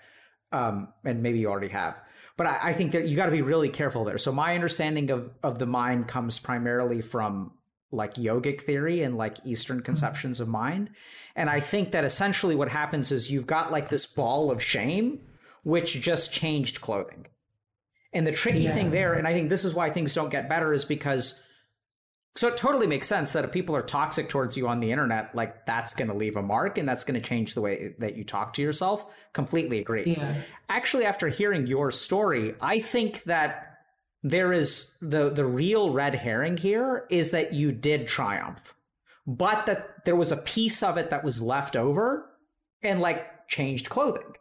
um, 0.51 0.89
and 1.03 1.21
maybe 1.23 1.39
you 1.39 1.49
already 1.49 1.69
have. 1.69 1.95
But 2.37 2.47
I, 2.47 2.59
I 2.63 2.73
think 2.73 2.91
that 2.91 3.07
you 3.07 3.15
got 3.15 3.27
to 3.27 3.31
be 3.31 3.41
really 3.41 3.69
careful 3.69 4.03
there. 4.03 4.17
So 4.17 4.31
my 4.31 4.55
understanding 4.55 5.09
of 5.11 5.29
of 5.43 5.59
the 5.59 5.65
mind 5.65 6.07
comes 6.07 6.39
primarily 6.39 7.01
from 7.01 7.51
like 7.95 8.15
yogic 8.15 8.61
theory 8.61 9.01
and 9.01 9.17
like 9.17 9.37
Eastern 9.45 9.77
mm-hmm. 9.77 9.85
conceptions 9.85 10.39
of 10.39 10.47
mind. 10.47 10.89
And 11.35 11.49
I 11.49 11.59
think 11.59 11.91
that 11.91 12.03
essentially 12.05 12.55
what 12.55 12.69
happens 12.69 13.11
is 13.11 13.31
you've 13.31 13.47
got 13.47 13.71
like 13.71 13.89
this 13.89 14.05
ball 14.05 14.51
of 14.51 14.61
shame, 14.61 15.21
which 15.63 15.99
just 16.01 16.31
changed 16.31 16.81
clothing. 16.81 17.27
And 18.13 18.25
the 18.25 18.31
tricky 18.31 18.63
yeah. 18.63 18.73
thing 18.73 18.91
there, 18.91 19.13
and 19.13 19.27
I 19.27 19.33
think 19.33 19.49
this 19.49 19.65
is 19.65 19.73
why 19.73 19.89
things 19.89 20.13
don't 20.13 20.29
get 20.29 20.47
better, 20.47 20.71
is 20.71 20.85
because 20.85 21.41
so 22.37 22.49
it 22.49 22.57
totally 22.57 22.85
makes 22.85 23.07
sense 23.07 23.31
that 23.31 23.45
if 23.45 23.51
people 23.51 23.75
are 23.77 23.81
toxic 23.81 24.27
towards 24.27 24.57
you 24.57 24.67
on 24.67 24.81
the 24.81 24.91
internet, 24.91 25.33
like 25.33 25.65
that's 25.65 25.93
going 25.93 26.09
to 26.09 26.13
leave 26.13 26.35
a 26.35 26.41
mark 26.41 26.77
and 26.77 26.87
that's 26.87 27.05
going 27.05 27.19
to 27.19 27.25
change 27.25 27.55
the 27.55 27.61
way 27.61 27.95
that 27.99 28.17
you 28.17 28.25
talk 28.25 28.53
to 28.53 28.61
yourself. 28.61 29.05
Completely 29.31 29.79
agree. 29.79 30.15
Yeah. 30.17 30.41
Actually, 30.67 31.05
after 31.05 31.29
hearing 31.29 31.65
your 31.65 31.91
story, 31.91 32.53
I 32.59 32.79
think 32.79 33.23
that 33.23 33.74
there 34.25 34.51
is 34.51 34.97
the 35.01 35.29
the 35.29 35.45
real 35.45 35.91
red 35.91 36.15
herring 36.15 36.57
here 36.57 37.05
is 37.11 37.29
that 37.29 37.53
you 37.53 37.71
did 37.71 38.07
triumph 38.07 38.73
but 39.27 39.67
that 39.67 40.03
there 40.03 40.15
was 40.15 40.31
a 40.31 40.37
piece 40.37 40.81
of 40.81 40.97
it 40.97 41.11
that 41.11 41.23
was 41.23 41.43
left 41.43 41.75
over 41.75 42.27
and 42.81 42.99
like 42.99 43.47
changed 43.47 43.87
clothing 43.87 44.33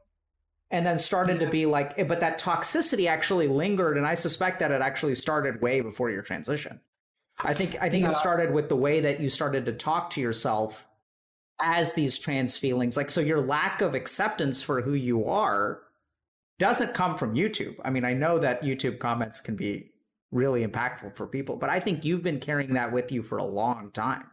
and 0.70 0.86
then 0.86 0.98
started 0.98 1.38
yeah. 1.38 1.46
to 1.46 1.52
be 1.52 1.66
like 1.66 1.92
eh, 1.98 2.02
but 2.02 2.20
that 2.20 2.40
toxicity 2.40 3.06
actually 3.06 3.46
lingered 3.46 3.98
and 3.98 4.06
i 4.06 4.14
suspect 4.14 4.58
that 4.58 4.70
it 4.70 4.80
actually 4.80 5.14
started 5.14 5.60
way 5.60 5.82
before 5.82 6.10
your 6.10 6.22
transition 6.22 6.80
i 7.40 7.52
think 7.52 7.76
i 7.82 7.90
think 7.90 8.04
yeah. 8.04 8.10
it 8.10 8.16
started 8.16 8.54
with 8.54 8.70
the 8.70 8.76
way 8.76 9.00
that 9.00 9.20
you 9.20 9.28
started 9.28 9.66
to 9.66 9.72
talk 9.72 10.08
to 10.08 10.20
yourself 10.20 10.88
as 11.60 11.92
these 11.92 12.18
trans 12.18 12.56
feelings 12.56 12.96
like 12.96 13.10
so 13.10 13.20
your 13.20 13.42
lack 13.42 13.82
of 13.82 13.94
acceptance 13.94 14.62
for 14.62 14.80
who 14.80 14.94
you 14.94 15.26
are 15.26 15.82
doesn't 16.58 16.94
come 16.94 17.16
from 17.16 17.34
YouTube. 17.34 17.76
I 17.84 17.90
mean, 17.90 18.04
I 18.04 18.12
know 18.12 18.38
that 18.38 18.62
YouTube 18.62 18.98
comments 18.98 19.40
can 19.40 19.56
be 19.56 19.90
really 20.30 20.66
impactful 20.66 21.14
for 21.16 21.26
people, 21.26 21.56
but 21.56 21.70
I 21.70 21.80
think 21.80 22.04
you've 22.04 22.22
been 22.22 22.40
carrying 22.40 22.74
that 22.74 22.92
with 22.92 23.12
you 23.12 23.22
for 23.22 23.38
a 23.38 23.44
long 23.44 23.90
time. 23.92 24.30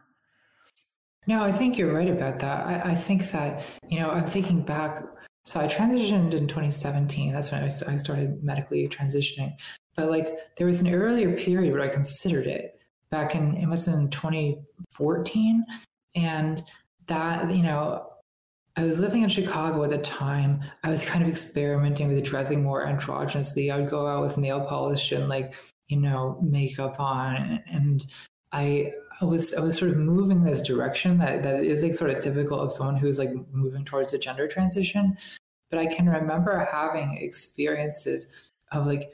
No, 1.26 1.42
I 1.42 1.52
think 1.52 1.78
you're 1.78 1.94
right 1.94 2.10
about 2.10 2.40
that. 2.40 2.66
I, 2.66 2.92
I 2.92 2.94
think 2.94 3.30
that, 3.30 3.62
you 3.88 4.00
know, 4.00 4.10
I'm 4.10 4.26
thinking 4.26 4.62
back. 4.62 5.04
So 5.44 5.60
I 5.60 5.66
transitioned 5.66 6.34
in 6.34 6.48
2017. 6.48 7.32
That's 7.32 7.52
when 7.52 7.62
I 7.62 7.68
started 7.68 8.42
medically 8.42 8.88
transitioning. 8.88 9.54
But 9.94 10.10
like 10.10 10.56
there 10.56 10.66
was 10.66 10.80
an 10.80 10.92
earlier 10.92 11.36
period 11.36 11.72
where 11.72 11.82
I 11.82 11.88
considered 11.88 12.46
it 12.46 12.80
back 13.10 13.34
in, 13.34 13.56
it 13.56 13.68
was 13.68 13.86
in 13.88 14.10
2014. 14.10 15.64
And 16.14 16.62
that, 17.06 17.54
you 17.54 17.62
know, 17.62 18.11
I 18.76 18.84
was 18.84 18.98
living 18.98 19.22
in 19.22 19.28
Chicago 19.28 19.84
at 19.84 19.90
the 19.90 19.98
time. 19.98 20.60
I 20.82 20.90
was 20.90 21.04
kind 21.04 21.22
of 21.22 21.28
experimenting 21.28 22.08
with 22.08 22.24
dressing 22.24 22.62
more 22.62 22.86
androgynously. 22.86 23.72
I 23.72 23.78
would 23.78 23.90
go 23.90 24.06
out 24.06 24.22
with 24.22 24.38
nail 24.38 24.64
polish 24.64 25.12
and 25.12 25.28
like, 25.28 25.54
you 25.88 25.98
know, 25.98 26.38
makeup 26.42 26.98
on 26.98 27.62
and 27.66 28.04
I 28.52 28.92
I 29.20 29.24
was 29.24 29.54
I 29.54 29.60
was 29.60 29.76
sort 29.76 29.90
of 29.90 29.98
moving 29.98 30.42
this 30.42 30.62
direction 30.62 31.18
that, 31.18 31.42
that 31.42 31.64
is 31.64 31.82
like 31.82 31.94
sort 31.94 32.10
of 32.10 32.22
typical 32.22 32.58
of 32.58 32.72
someone 32.72 32.96
who's 32.96 33.18
like 33.18 33.32
moving 33.52 33.84
towards 33.84 34.12
a 34.14 34.18
gender 34.18 34.48
transition. 34.48 35.16
But 35.70 35.78
I 35.78 35.86
can 35.86 36.08
remember 36.08 36.66
having 36.70 37.16
experiences 37.18 38.26
of 38.72 38.86
like 38.86 39.12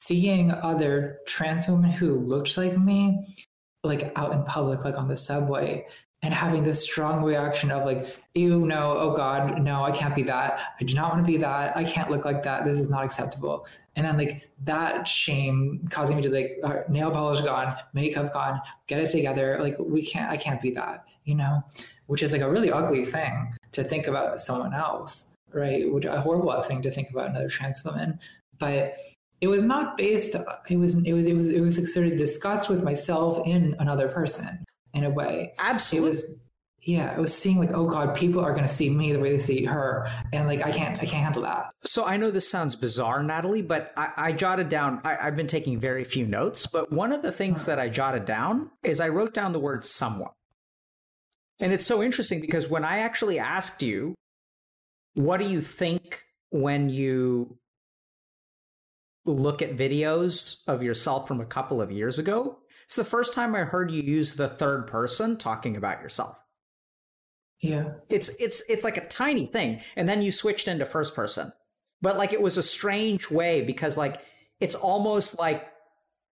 seeing 0.00 0.50
other 0.52 1.20
trans 1.26 1.68
women 1.68 1.90
who 1.90 2.18
looked 2.20 2.56
like 2.56 2.76
me 2.76 3.36
like 3.82 4.12
out 4.16 4.32
in 4.32 4.42
public, 4.44 4.84
like 4.84 4.98
on 4.98 5.08
the 5.08 5.16
subway, 5.16 5.86
and 6.26 6.34
having 6.34 6.64
this 6.64 6.82
strong 6.82 7.22
reaction 7.22 7.70
of 7.70 7.84
like, 7.84 8.16
ew, 8.34 8.66
no, 8.66 8.98
oh 8.98 9.16
God, 9.16 9.62
no, 9.62 9.84
I 9.84 9.92
can't 9.92 10.12
be 10.12 10.24
that. 10.24 10.74
I 10.80 10.82
do 10.82 10.92
not 10.92 11.12
want 11.12 11.24
to 11.24 11.32
be 11.32 11.36
that. 11.36 11.76
I 11.76 11.84
can't 11.84 12.10
look 12.10 12.24
like 12.24 12.42
that. 12.42 12.64
This 12.64 12.80
is 12.80 12.90
not 12.90 13.04
acceptable. 13.04 13.64
And 13.94 14.04
then 14.04 14.18
like 14.18 14.50
that 14.64 15.06
shame 15.06 15.86
causing 15.88 16.16
me 16.16 16.22
to 16.22 16.28
like 16.28 16.58
uh, 16.64 16.78
nail 16.88 17.12
polish 17.12 17.42
gone, 17.42 17.76
makeup 17.92 18.32
gone, 18.32 18.60
get 18.88 18.98
it 18.98 19.06
together. 19.06 19.58
Like 19.60 19.76
we 19.78 20.04
can't, 20.04 20.28
I 20.28 20.36
can't 20.36 20.60
be 20.60 20.72
that, 20.72 21.04
you 21.26 21.36
know, 21.36 21.62
which 22.06 22.24
is 22.24 22.32
like 22.32 22.42
a 22.42 22.50
really 22.50 22.72
ugly 22.72 23.04
thing 23.04 23.54
to 23.70 23.84
think 23.84 24.08
about 24.08 24.40
someone 24.40 24.74
else, 24.74 25.28
right? 25.52 25.88
Which 25.92 26.06
a 26.06 26.20
horrible 26.20 26.60
thing 26.60 26.82
to 26.82 26.90
think 26.90 27.08
about 27.10 27.30
another 27.30 27.48
trans 27.48 27.84
woman. 27.84 28.18
But 28.58 28.96
it 29.40 29.46
was 29.46 29.62
not 29.62 29.96
based 29.96 30.34
it 30.68 30.76
was 30.76 30.96
it 31.04 31.12
was 31.12 31.28
it 31.28 31.34
was 31.34 31.50
it 31.50 31.60
was 31.60 31.94
sort 31.94 32.08
of 32.08 32.16
discussed 32.16 32.68
with 32.68 32.82
myself 32.82 33.46
in 33.46 33.76
another 33.78 34.08
person 34.08 34.64
in 34.96 35.04
a 35.04 35.10
way. 35.10 35.52
Absolutely. 35.58 36.08
it 36.08 36.10
was 36.10 36.22
yeah 36.82 37.12
I 37.16 37.18
was 37.18 37.36
seeing 37.36 37.58
like 37.58 37.72
oh 37.72 37.86
god 37.86 38.14
people 38.14 38.40
are 38.40 38.52
going 38.52 38.62
to 38.62 38.72
see 38.72 38.88
me 38.88 39.12
the 39.12 39.18
way 39.18 39.32
they 39.32 39.38
see 39.38 39.64
her 39.64 40.08
and 40.32 40.46
like 40.46 40.64
i 40.64 40.70
can't 40.70 40.96
i 41.02 41.04
can't 41.04 41.24
handle 41.24 41.42
that. 41.42 41.70
So 41.84 42.04
i 42.04 42.16
know 42.16 42.30
this 42.30 42.48
sounds 42.48 42.76
bizarre 42.76 43.22
natalie 43.22 43.62
but 43.62 43.92
i, 43.96 44.12
I 44.16 44.32
jotted 44.32 44.68
down 44.68 45.00
I, 45.04 45.16
have 45.16 45.36
been 45.36 45.48
taking 45.48 45.80
very 45.80 46.04
few 46.04 46.26
notes 46.26 46.66
but 46.66 46.92
one 46.92 47.12
of 47.12 47.22
the 47.22 47.32
things 47.32 47.66
that 47.66 47.80
i 47.80 47.88
jotted 47.88 48.24
down 48.24 48.70
is 48.84 49.00
i 49.00 49.08
wrote 49.08 49.34
down 49.34 49.52
the 49.52 49.60
word 49.60 49.84
someone. 49.84 50.30
And 51.58 51.72
it's 51.72 51.86
so 51.86 52.02
interesting 52.02 52.40
because 52.40 52.68
when 52.68 52.84
i 52.84 52.98
actually 52.98 53.38
asked 53.38 53.82
you 53.82 54.14
what 55.14 55.40
do 55.40 55.48
you 55.48 55.60
think 55.60 56.22
when 56.50 56.88
you 56.88 57.58
look 59.26 59.60
at 59.60 59.76
videos 59.76 60.62
of 60.68 60.82
yourself 60.82 61.26
from 61.26 61.40
a 61.40 61.46
couple 61.46 61.82
of 61.82 61.90
years 61.90 62.18
ago, 62.18 62.58
it's 62.86 62.96
the 62.96 63.04
first 63.04 63.34
time 63.34 63.54
I 63.54 63.60
heard 63.60 63.90
you 63.90 64.02
use 64.02 64.34
the 64.34 64.48
third 64.48 64.86
person 64.86 65.36
talking 65.36 65.76
about 65.76 66.00
yourself. 66.00 66.40
Yeah. 67.60 67.94
It's 68.08 68.28
it's 68.40 68.62
it's 68.68 68.84
like 68.84 68.96
a 68.96 69.06
tiny 69.06 69.46
thing 69.46 69.80
and 69.96 70.08
then 70.08 70.22
you 70.22 70.30
switched 70.30 70.68
into 70.68 70.84
first 70.84 71.14
person. 71.14 71.52
But 72.02 72.18
like 72.18 72.32
it 72.32 72.42
was 72.42 72.58
a 72.58 72.62
strange 72.62 73.30
way 73.30 73.62
because 73.62 73.96
like 73.96 74.20
it's 74.60 74.74
almost 74.74 75.38
like 75.38 75.66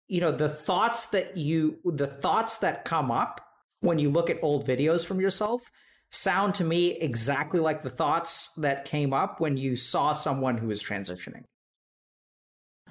you 0.08 0.22
know 0.22 0.32
the 0.32 0.50
thoughts 0.50 1.08
that 1.08 1.36
you 1.36 1.80
the 1.84 2.08
thoughts 2.08 2.60
that 2.60 2.86
come 2.86 3.12
up 3.12 3.42
when 3.82 4.00
you 4.00 4.10
look 4.10 4.30
at 4.30 4.40
old 4.42 4.66
videos 4.66 5.06
from 5.06 5.20
yourself 5.20 5.70
sound 6.12 6.54
to 6.56 6.64
me 6.64 6.92
exactly 6.92 7.60
like 7.60 7.82
the 7.82 7.90
thoughts 7.90 8.54
that 8.56 8.86
came 8.86 9.14
up 9.14 9.42
when 9.42 9.58
you 9.58 9.76
saw 9.76 10.14
someone 10.14 10.58
who 10.58 10.68
was 10.68 10.82
transitioning. 10.84 11.44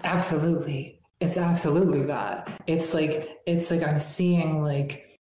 Absolutely. 0.04 0.95
It's 1.20 1.38
absolutely 1.38 2.02
that. 2.05 2.60
It's 2.66 2.93
like 2.93 3.38
it's 3.47 3.70
like 3.70 3.82
I'm 3.82 3.98
seeing 3.98 4.62
like 4.62 5.18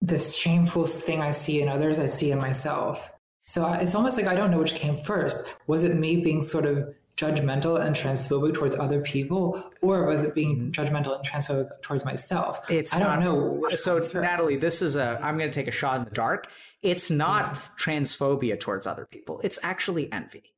this 0.00 0.36
shameful 0.36 0.86
thing 0.86 1.20
I 1.20 1.30
see 1.30 1.62
in 1.62 1.68
others, 1.68 1.98
I 1.98 2.06
see 2.06 2.30
in 2.30 2.38
myself. 2.38 3.12
So 3.46 3.72
it's 3.72 3.94
almost 3.94 4.16
like 4.16 4.26
I 4.26 4.34
don't 4.34 4.50
know 4.50 4.58
which 4.58 4.74
came 4.74 5.02
first. 5.02 5.44
Was 5.66 5.84
it 5.84 5.94
me 5.94 6.22
being 6.22 6.42
sort 6.42 6.66
of 6.66 6.94
judgmental 7.16 7.80
and 7.80 7.96
transphobic 7.96 8.54
towards 8.54 8.74
other 8.74 9.00
people, 9.00 9.62
or 9.80 10.04
was 10.04 10.22
it 10.22 10.34
being 10.34 10.56
mm-hmm. 10.56 10.70
judgmental 10.70 11.16
and 11.16 11.26
transphobic 11.26 11.70
towards 11.80 12.04
myself? 12.04 12.70
It's 12.70 12.94
I 12.94 12.98
don't 12.98 13.20
not, 13.20 13.24
know. 13.24 13.68
So, 13.70 13.98
Natalie, 14.14 14.56
this 14.56 14.82
is 14.82 14.96
a. 14.96 15.18
I'm 15.22 15.38
going 15.38 15.50
to 15.50 15.54
take 15.54 15.68
a 15.68 15.72
shot 15.72 15.98
in 15.98 16.04
the 16.04 16.10
dark. 16.10 16.48
It's 16.82 17.10
not 17.10 17.54
yeah. 17.54 17.60
transphobia 17.78 18.60
towards 18.60 18.86
other 18.86 19.06
people. 19.06 19.40
It's 19.42 19.58
actually 19.62 20.12
envy. 20.12 20.52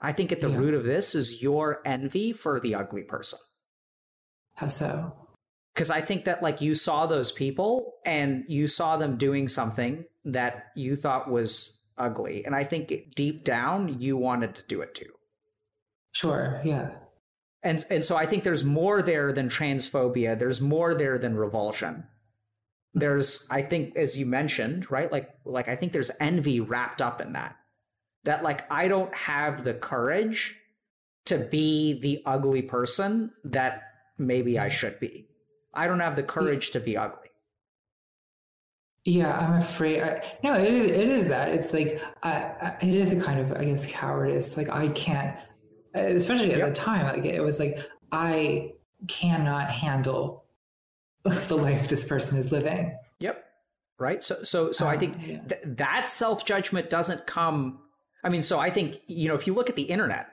I 0.00 0.12
think 0.12 0.32
at 0.32 0.40
the 0.40 0.50
yeah. 0.50 0.58
root 0.58 0.74
of 0.74 0.84
this 0.84 1.14
is 1.14 1.42
your 1.42 1.80
envy 1.86 2.32
for 2.32 2.60
the 2.60 2.74
ugly 2.74 3.04
person. 3.04 3.38
How 4.62 4.68
so? 4.68 5.12
Because 5.74 5.90
I 5.90 6.00
think 6.00 6.24
that 6.24 6.40
like 6.40 6.60
you 6.60 6.76
saw 6.76 7.06
those 7.06 7.32
people 7.32 7.94
and 8.06 8.44
you 8.46 8.68
saw 8.68 8.96
them 8.96 9.16
doing 9.16 9.48
something 9.48 10.04
that 10.24 10.66
you 10.76 10.94
thought 10.94 11.28
was 11.28 11.80
ugly. 11.98 12.44
And 12.44 12.54
I 12.54 12.62
think 12.62 12.92
deep 13.16 13.42
down 13.42 14.00
you 14.00 14.16
wanted 14.16 14.54
to 14.54 14.62
do 14.68 14.80
it 14.80 14.94
too. 14.94 15.12
Sure, 16.12 16.60
yeah. 16.62 16.92
And 17.64 17.84
and 17.90 18.06
so 18.06 18.16
I 18.16 18.24
think 18.24 18.44
there's 18.44 18.62
more 18.62 19.02
there 19.02 19.32
than 19.32 19.48
transphobia. 19.48 20.38
There's 20.38 20.60
more 20.60 20.94
there 20.94 21.18
than 21.18 21.36
revulsion. 21.36 22.04
There's 22.94 23.48
I 23.50 23.62
think 23.62 23.96
as 23.96 24.16
you 24.16 24.26
mentioned, 24.26 24.92
right? 24.92 25.10
Like 25.10 25.30
like 25.44 25.68
I 25.68 25.74
think 25.74 25.92
there's 25.92 26.12
envy 26.20 26.60
wrapped 26.60 27.02
up 27.02 27.20
in 27.20 27.32
that 27.32 27.56
that 28.22 28.44
like 28.44 28.70
I 28.70 28.86
don't 28.86 29.12
have 29.12 29.64
the 29.64 29.74
courage 29.74 30.56
to 31.24 31.38
be 31.38 31.98
the 31.98 32.22
ugly 32.26 32.62
person 32.62 33.32
that 33.42 33.91
maybe 34.26 34.58
I 34.58 34.68
should 34.68 34.98
be. 35.00 35.28
I 35.74 35.86
don't 35.86 36.00
have 36.00 36.16
the 36.16 36.22
courage 36.22 36.70
to 36.72 36.80
be 36.80 36.96
ugly. 36.96 37.28
Yeah, 39.04 39.36
I'm 39.36 39.54
afraid. 39.54 40.02
I, 40.02 40.22
no, 40.44 40.54
it 40.54 40.72
is. 40.72 40.84
It 40.84 41.08
is 41.08 41.28
that. 41.28 41.50
It's 41.50 41.72
like 41.72 42.00
I, 42.22 42.32
I, 42.32 42.76
it 42.82 42.94
is 42.94 43.12
a 43.12 43.20
kind 43.20 43.40
of, 43.40 43.52
I 43.58 43.64
guess, 43.64 43.84
cowardice. 43.86 44.56
Like 44.56 44.68
I 44.68 44.88
can't, 44.88 45.36
especially 45.94 46.52
at 46.52 46.58
yep. 46.58 46.68
the 46.68 46.74
time. 46.74 47.06
Like 47.06 47.24
it 47.24 47.42
was 47.42 47.58
like 47.58 47.78
I 48.12 48.72
cannot 49.08 49.70
handle 49.70 50.44
the 51.24 51.56
life 51.56 51.88
this 51.88 52.04
person 52.04 52.38
is 52.38 52.52
living. 52.52 52.96
Yep. 53.18 53.44
Right. 53.98 54.22
So, 54.22 54.44
so, 54.44 54.72
so 54.72 54.86
um, 54.86 54.92
I 54.92 54.96
think 54.96 55.16
yeah. 55.26 55.40
th- 55.40 55.62
that 55.64 56.08
self 56.08 56.44
judgment 56.44 56.90
doesn't 56.90 57.26
come 57.26 57.80
I 58.24 58.28
mean, 58.28 58.42
so 58.42 58.58
I 58.58 58.70
think, 58.70 59.00
you 59.06 59.28
know, 59.28 59.34
if 59.34 59.46
you 59.46 59.54
look 59.54 59.68
at 59.68 59.76
the 59.76 59.82
internet, 59.82 60.28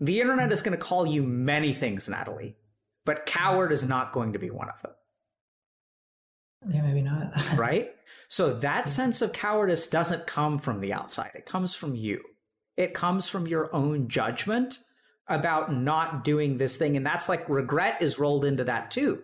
the 0.00 0.20
internet 0.20 0.50
is 0.50 0.60
going 0.60 0.76
to 0.76 0.82
call 0.82 1.06
you 1.06 1.22
many 1.22 1.72
things, 1.72 2.08
Natalie, 2.08 2.56
but 3.04 3.26
coward 3.26 3.72
is 3.72 3.86
not 3.86 4.12
going 4.12 4.32
to 4.32 4.38
be 4.38 4.50
one 4.50 4.68
of 4.68 4.80
them. 4.82 4.92
Yeah, 6.68 6.82
maybe 6.82 7.02
not. 7.02 7.32
right? 7.56 7.90
So 8.28 8.54
that 8.54 8.88
sense 8.88 9.20
of 9.20 9.32
cowardice 9.32 9.88
doesn't 9.88 10.26
come 10.26 10.58
from 10.58 10.80
the 10.80 10.92
outside, 10.92 11.32
it 11.34 11.46
comes 11.46 11.74
from 11.74 11.94
you. 11.94 12.22
It 12.76 12.94
comes 12.94 13.28
from 13.28 13.46
your 13.46 13.74
own 13.74 14.08
judgment 14.08 14.78
about 15.28 15.74
not 15.74 16.24
doing 16.24 16.56
this 16.56 16.76
thing. 16.76 16.96
And 16.96 17.04
that's 17.04 17.28
like 17.28 17.48
regret 17.48 18.02
is 18.02 18.18
rolled 18.18 18.44
into 18.44 18.64
that 18.64 18.90
too. 18.90 19.22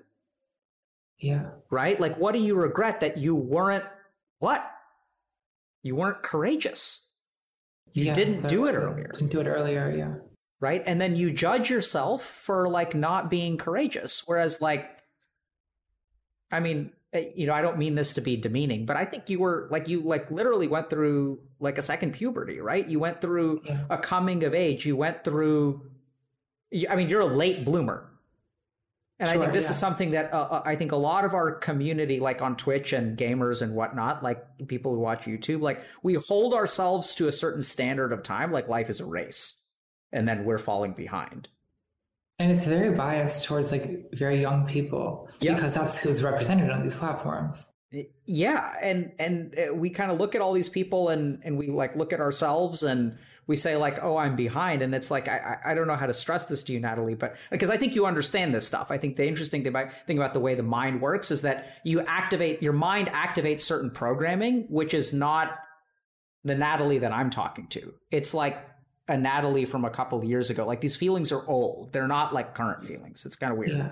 Yeah. 1.19 1.47
Right? 1.71 1.99
Like, 1.99 2.19
what 2.19 2.33
do 2.33 2.41
you 2.41 2.55
regret 2.55 3.01
that 3.01 3.19
you 3.19 3.35
weren't 3.35 3.85
what? 4.39 4.71
You 5.83 5.97
weren't 5.97 6.23
courageous. 6.23 7.11
You 7.95 8.07
yeah, 8.07 8.15
didn't 8.15 8.49
do 8.49 8.67
it 8.67 8.75
earlier. 8.75 9.13
Didn't 9.13 9.33
do 9.33 9.41
it 9.41 9.47
earlier, 9.47 9.91
yeah. 9.91 10.15
Right? 10.61 10.83
And 10.85 11.01
then 11.01 11.15
you 11.15 11.33
judge 11.33 11.71
yourself 11.71 12.25
for 12.25 12.69
like 12.69 12.95
not 12.95 13.31
being 13.31 13.59
courageous. 13.59 14.25
Whereas 14.27 14.61
like 14.61 14.91
I 16.51 16.61
mean, 16.61 16.93
eh, 17.13 17.27
you 17.37 17.47
know, 17.47 17.53
I 17.53 17.63
don't 17.63 17.79
mean 17.79 17.95
this 17.95 18.15
to 18.15 18.21
be 18.21 18.37
demeaning, 18.37 18.87
but 18.87 18.97
I 18.97 19.05
think 19.05 19.29
you 19.31 19.39
were 19.39 19.69
like 19.71 19.89
you 19.89 20.01
like 20.01 20.31
literally 20.31 20.67
went 20.67 20.91
through 20.91 21.41
like 21.61 21.79
a 21.79 21.83
second 21.83 22.13
puberty, 22.13 22.61
right? 22.61 22.87
You 22.89 22.99
went 22.99 23.21
through 23.21 23.63
yeah. 23.65 23.85
a 23.91 23.99
coming 23.99 24.45
of 24.45 24.55
age. 24.55 24.85
You 24.85 24.97
went 24.97 25.25
through 25.25 25.83
I 26.89 26.97
mean, 26.97 27.09
you're 27.09 27.21
a 27.21 27.27
late 27.27 27.65
bloomer. 27.65 28.05
And 29.21 29.29
sure, 29.29 29.37
I 29.37 29.41
think 29.41 29.53
this 29.53 29.65
yeah. 29.65 29.71
is 29.71 29.79
something 29.79 30.11
that 30.13 30.33
uh, 30.33 30.49
uh, 30.51 30.63
I 30.65 30.77
think 30.77 30.93
a 30.93 30.97
lot 30.97 31.25
of 31.25 31.35
our 31.35 31.53
community, 31.53 32.21
like 32.21 32.41
on 32.41 32.57
Twitch 32.57 32.93
and 32.93 33.19
gamers 33.19 33.63
and 33.63 33.75
whatnot, 33.75 34.23
like 34.23 34.45
people 34.69 34.95
who 34.95 35.01
watch 35.01 35.25
YouTube, 35.25 35.61
like 35.61 35.83
we 36.03 36.15
hold 36.15 36.55
ourselves 36.55 37.15
to 37.17 37.27
a 37.27 37.33
certain 37.33 37.63
standard 37.63 38.13
of 38.13 38.23
time, 38.23 38.53
like 38.53 38.69
life 38.69 38.89
is 38.89 39.01
a 39.01 39.05
race, 39.05 39.61
and 40.13 40.29
then 40.29 40.45
we're 40.45 40.59
falling 40.59 40.93
behind. 40.93 41.49
And 42.39 42.53
it's 42.53 42.67
very 42.67 42.95
biased 42.95 43.45
towards 43.45 43.73
like 43.73 44.11
very 44.13 44.41
young 44.41 44.67
people 44.67 45.29
yeah. 45.41 45.55
because 45.55 45.73
that's 45.75 45.99
who's 45.99 46.23
represented 46.23 46.71
on 46.71 46.83
these 46.83 46.95
platforms. 46.95 47.69
Yeah, 48.27 48.75
and 48.83 49.13
and 49.19 49.55
uh, 49.59 49.75
we 49.75 49.91
kind 49.91 50.11
of 50.11 50.19
look 50.19 50.35
at 50.35 50.43
all 50.43 50.53
these 50.53 50.69
people 50.69 51.09
and 51.09 51.41
and 51.43 51.57
we 51.57 51.69
like 51.69 51.97
look 51.97 52.13
at 52.13 52.21
ourselves 52.21 52.83
and 52.83 53.17
we 53.47 53.57
say 53.57 53.77
like, 53.77 53.99
"Oh, 54.03 54.19
I'm 54.19 54.37
behind," 54.37 54.83
and 54.83 54.95
it's 54.95 55.11
like 55.11 55.27
I 55.27 55.57
I 55.65 55.75
don't 55.75 55.87
know 55.87 55.97
how 55.97 56.07
to 56.07 56.13
stress 56.13 56.45
this 56.45 56.63
to 56.65 56.75
you, 56.75 56.81
Natalie, 56.81 57.15
but 57.15 57.37
because 57.51 57.71
I 57.71 57.79
think 57.79 57.95
you 57.95 58.05
understand 58.05 58.55
this 58.55 58.67
stuff. 58.67 58.91
I 58.91 58.99
think 58.99 59.17
the 59.17 59.27
interesting 59.27 59.63
thing 59.63 59.71
about 59.71 60.07
thing 60.07 60.19
about 60.19 60.35
the 60.35 60.41
way 60.41 60.55
the 60.55 60.63
mind 60.63 61.01
works 61.01 61.31
is 61.31 61.41
that 61.43 61.79
you 61.83 62.01
activate 62.03 62.63
your 62.63 62.75
mind 62.75 63.09
activates 63.09 63.63
certain 63.63 63.91
programming, 63.91 64.67
which 64.69 64.93
is 64.93 65.15
not 65.15 65.59
the 66.45 66.55
Natalie 66.55 66.99
that 66.99 67.13
I'm 67.13 67.31
talking 67.31 67.69
to. 67.69 67.95
It's 68.11 68.35
like 68.35 68.65
a 69.09 69.17
Natalie 69.17 69.65
from 69.65 69.85
a 69.85 69.91
couple 69.91 70.19
of 70.19 70.25
years 70.25 70.51
ago. 70.51 70.67
Like 70.67 70.81
these 70.81 70.97
feelings 70.97 71.33
are 71.33 71.47
old; 71.47 71.93
they're 71.93 72.09
not 72.09 72.35
like 72.35 72.55
current 72.55 72.85
feelings. 72.85 73.25
It's 73.27 73.37
kind 73.37 73.53
of 73.53 73.59
weird. 73.59 73.71
Yeah. 73.71 73.91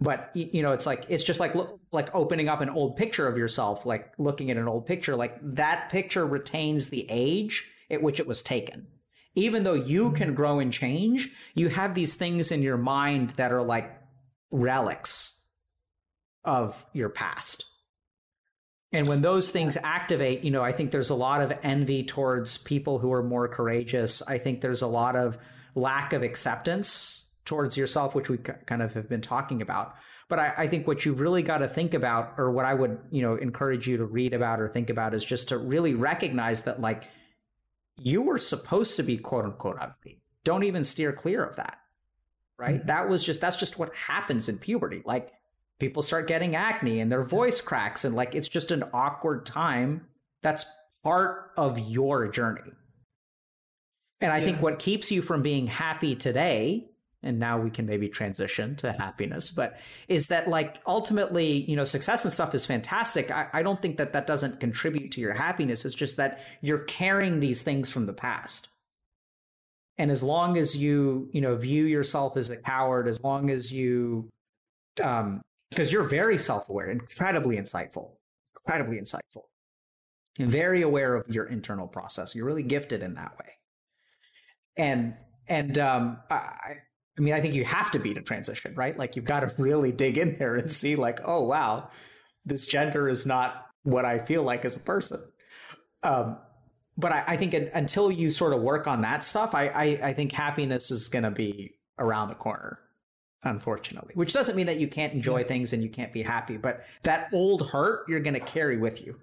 but 0.00 0.30
you 0.34 0.62
know 0.62 0.72
it's 0.72 0.86
like 0.86 1.06
it's 1.08 1.24
just 1.24 1.40
like 1.40 1.54
like 1.92 2.14
opening 2.14 2.48
up 2.48 2.60
an 2.60 2.68
old 2.70 2.96
picture 2.96 3.26
of 3.28 3.38
yourself 3.38 3.86
like 3.86 4.12
looking 4.18 4.50
at 4.50 4.56
an 4.56 4.66
old 4.66 4.84
picture 4.84 5.14
like 5.14 5.38
that 5.42 5.88
picture 5.90 6.26
retains 6.26 6.88
the 6.88 7.06
age 7.08 7.70
at 7.90 8.02
which 8.02 8.18
it 8.18 8.26
was 8.26 8.42
taken 8.42 8.86
even 9.34 9.62
though 9.62 9.74
you 9.74 10.10
can 10.12 10.28
mm-hmm. 10.28 10.36
grow 10.36 10.58
and 10.58 10.72
change 10.72 11.30
you 11.54 11.68
have 11.68 11.94
these 11.94 12.14
things 12.14 12.50
in 12.50 12.62
your 12.62 12.76
mind 12.76 13.30
that 13.30 13.52
are 13.52 13.62
like 13.62 13.96
relics 14.50 15.40
of 16.44 16.84
your 16.92 17.08
past 17.08 17.64
and 18.92 19.08
when 19.08 19.20
those 19.20 19.50
things 19.50 19.76
activate 19.82 20.42
you 20.44 20.50
know 20.50 20.62
i 20.62 20.72
think 20.72 20.90
there's 20.90 21.10
a 21.10 21.14
lot 21.14 21.40
of 21.40 21.52
envy 21.62 22.04
towards 22.04 22.58
people 22.58 22.98
who 22.98 23.12
are 23.12 23.22
more 23.22 23.48
courageous 23.48 24.22
i 24.28 24.38
think 24.38 24.60
there's 24.60 24.82
a 24.82 24.86
lot 24.86 25.16
of 25.16 25.38
lack 25.74 26.12
of 26.12 26.22
acceptance 26.22 27.30
towards 27.44 27.76
yourself, 27.76 28.14
which 28.14 28.28
we 28.28 28.38
kind 28.38 28.82
of 28.82 28.92
have 28.94 29.08
been 29.08 29.20
talking 29.20 29.62
about. 29.62 29.94
But 30.28 30.38
I, 30.38 30.54
I 30.58 30.68
think 30.68 30.86
what 30.86 31.04
you've 31.04 31.20
really 31.20 31.42
got 31.42 31.58
to 31.58 31.68
think 31.68 31.94
about, 31.94 32.34
or 32.38 32.50
what 32.50 32.64
I 32.64 32.74
would, 32.74 32.98
you 33.10 33.22
know, 33.22 33.36
encourage 33.36 33.86
you 33.86 33.96
to 33.98 34.04
read 34.04 34.32
about 34.32 34.60
or 34.60 34.68
think 34.68 34.90
about, 34.90 35.14
is 35.14 35.24
just 35.24 35.48
to 35.48 35.58
really 35.58 35.94
recognize 35.94 36.62
that, 36.62 36.80
like, 36.80 37.10
you 37.96 38.22
were 38.22 38.38
supposed 38.38 38.96
to 38.96 39.02
be 39.02 39.18
quote 39.18 39.44
unquote 39.44 39.76
ugly. 39.78 40.22
Don't 40.44 40.64
even 40.64 40.84
steer 40.84 41.12
clear 41.12 41.44
of 41.44 41.56
that, 41.56 41.78
right? 42.58 42.76
Mm-hmm. 42.76 42.86
That 42.86 43.08
was 43.08 43.24
just 43.24 43.40
that's 43.40 43.56
just 43.56 43.78
what 43.78 43.94
happens 43.94 44.48
in 44.48 44.58
puberty. 44.58 45.02
Like, 45.04 45.32
people 45.82 46.00
start 46.00 46.28
getting 46.28 46.54
acne 46.54 47.00
and 47.00 47.10
their 47.10 47.24
voice 47.24 47.60
cracks, 47.60 48.04
and 48.04 48.14
like, 48.14 48.36
it's 48.36 48.46
just 48.46 48.70
an 48.70 48.84
awkward 48.94 49.44
time. 49.44 50.06
That's 50.40 50.64
part 51.02 51.50
of 51.56 51.76
your 51.76 52.28
journey. 52.28 52.70
And 54.20 54.30
I 54.30 54.38
yeah. 54.38 54.44
think 54.44 54.62
what 54.62 54.78
keeps 54.78 55.10
you 55.10 55.22
from 55.22 55.42
being 55.42 55.66
happy 55.66 56.14
today 56.14 56.88
and 57.24 57.40
now 57.40 57.58
we 57.58 57.68
can 57.68 57.86
maybe 57.86 58.08
transition 58.08 58.74
to 58.74 58.90
happiness 58.90 59.52
but 59.52 59.78
is 60.08 60.26
that 60.26 60.48
like 60.48 60.80
ultimately 60.88 61.62
you 61.70 61.76
know 61.76 61.84
success 61.84 62.24
and 62.24 62.32
stuff 62.32 62.52
is 62.52 62.66
fantastic 62.66 63.30
I, 63.30 63.46
I, 63.52 63.62
don't 63.62 63.80
think 63.80 63.98
that 63.98 64.12
that 64.14 64.26
doesn't 64.26 64.58
contribute 64.58 65.12
to 65.12 65.20
your 65.20 65.32
happiness 65.32 65.84
it's 65.84 65.94
just 65.94 66.16
that 66.16 66.40
you're 66.62 66.80
carrying 66.80 67.38
these 67.38 67.62
things 67.62 67.92
from 67.92 68.06
the 68.06 68.12
past 68.12 68.70
and 69.98 70.10
as 70.10 70.20
long 70.20 70.56
as 70.56 70.76
you 70.76 71.28
you 71.32 71.40
know 71.40 71.54
view 71.54 71.84
yourself 71.84 72.36
as 72.36 72.50
a 72.50 72.56
coward 72.56 73.06
as 73.06 73.22
long 73.22 73.50
as 73.50 73.72
you 73.72 74.28
um 75.00 75.42
because 75.72 75.92
you're 75.92 76.02
very 76.02 76.38
self-aware 76.38 76.90
incredibly 76.90 77.56
insightful 77.56 78.12
incredibly 78.56 78.98
insightful 78.98 79.42
and 80.38 80.50
very 80.50 80.82
aware 80.82 81.14
of 81.14 81.28
your 81.28 81.46
internal 81.46 81.86
process 81.86 82.34
you're 82.34 82.46
really 82.46 82.62
gifted 82.62 83.02
in 83.02 83.14
that 83.14 83.36
way 83.38 83.50
and 84.76 85.14
and 85.48 85.76
um, 85.78 86.18
I, 86.30 86.76
I 87.18 87.20
mean, 87.20 87.34
I 87.34 87.40
think 87.40 87.54
you 87.54 87.64
have 87.64 87.90
to 87.90 87.98
be 87.98 88.14
to 88.14 88.22
transition, 88.22 88.74
right? 88.74 88.96
Like 88.96 89.16
you've 89.16 89.24
got 89.24 89.40
to 89.40 89.52
really 89.58 89.92
dig 89.92 90.16
in 90.16 90.38
there 90.38 90.54
and 90.54 90.70
see, 90.72 90.96
like, 90.96 91.20
oh 91.24 91.42
wow, 91.42 91.90
this 92.44 92.66
gender 92.66 93.08
is 93.08 93.26
not 93.26 93.66
what 93.82 94.04
I 94.04 94.18
feel 94.18 94.42
like 94.42 94.64
as 94.64 94.76
a 94.76 94.80
person. 94.80 95.20
Um, 96.02 96.38
but 96.96 97.12
I, 97.12 97.24
I 97.26 97.36
think 97.36 97.54
until 97.54 98.10
you 98.10 98.30
sort 98.30 98.52
of 98.52 98.62
work 98.62 98.86
on 98.86 99.02
that 99.02 99.24
stuff, 99.24 99.54
I, 99.54 99.68
I, 99.68 99.84
I 100.02 100.12
think 100.14 100.32
happiness 100.32 100.90
is 100.90 101.08
going 101.08 101.24
to 101.24 101.30
be 101.30 101.74
around 101.98 102.28
the 102.28 102.34
corner, 102.34 102.78
unfortunately. 103.44 104.12
Which 104.14 104.32
doesn't 104.32 104.56
mean 104.56 104.66
that 104.66 104.78
you 104.78 104.88
can't 104.88 105.12
enjoy 105.12 105.44
things 105.44 105.72
and 105.72 105.82
you 105.82 105.88
can't 105.88 106.12
be 106.12 106.22
happy, 106.22 106.56
but 106.56 106.82
that 107.02 107.28
old 107.32 107.68
hurt 107.68 108.08
you're 108.08 108.20
going 108.20 108.34
to 108.34 108.40
carry 108.40 108.76
with 108.76 109.04
you. 109.04 109.18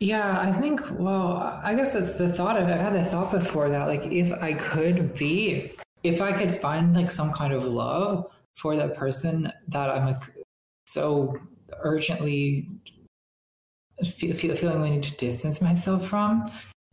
Yeah, 0.00 0.38
I 0.40 0.52
think, 0.52 0.82
well, 0.98 1.60
I 1.64 1.74
guess 1.74 1.94
it's 1.94 2.14
the 2.14 2.30
thought 2.30 2.56
of, 2.56 2.68
I've 2.68 2.80
had 2.80 2.94
the 2.94 3.04
thought 3.04 3.30
before 3.30 3.68
that, 3.70 3.86
like, 3.86 4.04
if 4.06 4.32
I 4.42 4.52
could 4.54 5.14
be, 5.14 5.72
if 6.02 6.20
I 6.20 6.32
could 6.32 6.60
find 6.60 6.94
like 6.94 7.10
some 7.10 7.32
kind 7.32 7.54
of 7.54 7.64
love 7.64 8.26
for 8.54 8.76
that 8.76 8.96
person 8.96 9.50
that 9.68 9.88
I'm 9.88 10.04
like 10.04 10.22
so 10.86 11.38
urgently 11.78 12.68
feel, 14.04 14.34
feel, 14.34 14.54
feeling 14.54 14.82
the 14.82 14.90
need 14.90 15.04
to 15.04 15.16
distance 15.16 15.62
myself 15.62 16.06
from, 16.06 16.50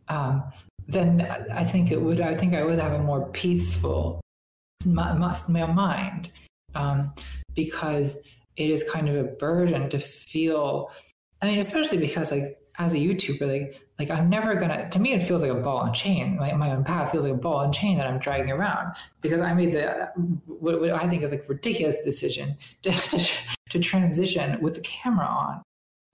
um, 0.08 0.44
then 0.88 1.22
I 1.52 1.64
think 1.64 1.90
it 1.90 2.00
would, 2.00 2.20
I 2.20 2.34
think 2.34 2.54
I 2.54 2.64
would 2.64 2.78
have 2.78 2.92
a 2.92 3.02
more 3.02 3.28
peaceful 3.30 4.22
my, 4.86 5.14
my 5.48 5.66
mind 5.66 6.30
um, 6.74 7.12
because 7.54 8.18
it 8.56 8.70
is 8.70 8.88
kind 8.90 9.08
of 9.08 9.16
a 9.16 9.24
burden 9.24 9.88
to 9.90 9.98
feel, 9.98 10.90
I 11.40 11.46
mean, 11.46 11.58
especially 11.58 11.98
because 11.98 12.30
like 12.30 12.58
as 12.78 12.94
a 12.94 12.96
YouTuber, 12.96 13.46
like 13.46 13.82
like 13.98 14.10
I'm 14.10 14.28
never 14.28 14.54
gonna. 14.54 14.88
To 14.90 14.98
me, 14.98 15.12
it 15.12 15.22
feels 15.22 15.42
like 15.42 15.50
a 15.50 15.60
ball 15.60 15.82
and 15.84 15.94
chain. 15.94 16.36
My 16.36 16.52
my 16.54 16.70
own 16.72 16.84
path 16.84 17.12
feels 17.12 17.24
like 17.24 17.34
a 17.34 17.36
ball 17.36 17.60
and 17.60 17.72
chain 17.72 17.98
that 17.98 18.06
I'm 18.06 18.18
dragging 18.18 18.50
around 18.50 18.94
because 19.20 19.40
I 19.40 19.52
made 19.54 19.72
the 19.72 20.10
what, 20.46 20.80
what 20.80 20.90
I 20.90 21.08
think 21.08 21.22
is 21.22 21.30
like 21.30 21.48
ridiculous 21.48 21.96
decision 22.04 22.56
to, 22.82 22.90
to, 23.10 23.30
to 23.70 23.78
transition 23.78 24.60
with 24.60 24.74
the 24.74 24.80
camera 24.80 25.26
on, 25.26 25.62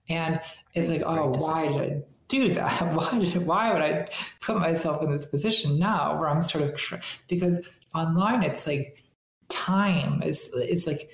and 0.09 0.41
it's 0.73 0.89
like, 0.89 1.03
oh, 1.05 1.33
why 1.37 1.67
did 1.67 1.77
I 1.77 2.01
do 2.29 2.53
that? 2.53 2.81
Why 2.95 3.19
did 3.19 3.45
why 3.45 3.73
would 3.73 3.81
I 3.81 4.07
put 4.39 4.57
myself 4.59 5.03
in 5.03 5.11
this 5.11 5.25
position 5.25 5.77
now 5.77 6.17
where 6.17 6.29
I'm 6.29 6.41
sort 6.41 6.63
of 6.63 7.03
because 7.27 7.59
online 7.93 8.43
it's 8.43 8.65
like 8.65 9.03
time 9.49 10.21
is 10.23 10.49
it's 10.53 10.87
like 10.87 11.09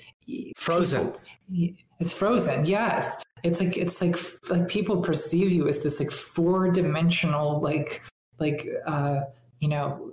frozen. 0.56 1.12
People, 1.50 1.82
it's 1.98 2.12
frozen. 2.12 2.66
Yes, 2.66 3.22
it's 3.42 3.60
like 3.60 3.76
it's 3.76 4.00
like 4.00 4.16
like 4.50 4.68
people 4.68 5.00
perceive 5.02 5.50
you 5.50 5.66
as 5.68 5.80
this 5.80 5.98
like 5.98 6.10
four 6.10 6.70
dimensional 6.70 7.60
like 7.60 8.02
like 8.38 8.68
uh 8.86 9.20
you 9.60 9.68
know 9.68 10.12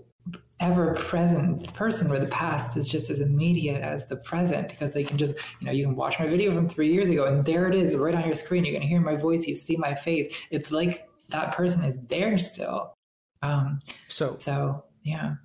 ever 0.60 0.94
present 0.94 1.74
person 1.74 2.10
where 2.10 2.20
the 2.20 2.28
past 2.28 2.78
is 2.78 2.88
just 2.88 3.10
as 3.10 3.20
immediate 3.20 3.82
as 3.82 4.06
the 4.06 4.16
present 4.16 4.70
because 4.70 4.94
they 4.94 5.04
can 5.04 5.18
just 5.18 5.36
you 5.60 5.66
know 5.66 5.74
you 5.74 5.84
can 5.86 5.96
watch 5.96 6.20
my 6.20 6.28
video 6.28 6.54
from 6.54 6.70
three 6.70 6.94
years 6.94 7.10
ago 7.10 7.26
and 7.26 7.44
there 7.44 7.68
it 7.68 7.76
is 7.76 7.96
right 7.96 8.16
on 8.16 8.24
your 8.24 8.34
screen 8.34 8.64
you're 8.64 8.72
going 8.72 8.82
to 8.82 8.88
hear 8.88 9.02
my 9.02 9.16
voice 9.16 9.46
you 9.48 9.54
see 9.54 9.76
my 9.76 9.94
face 9.94 10.44
it's 10.52 10.72
like 10.72 11.08
that 11.30 11.54
person 11.54 11.84
is 11.84 11.98
there 12.08 12.38
still 12.38 12.94
um 13.42 13.80
so 14.08 14.38
so 14.40 14.84
yeah 15.02 15.36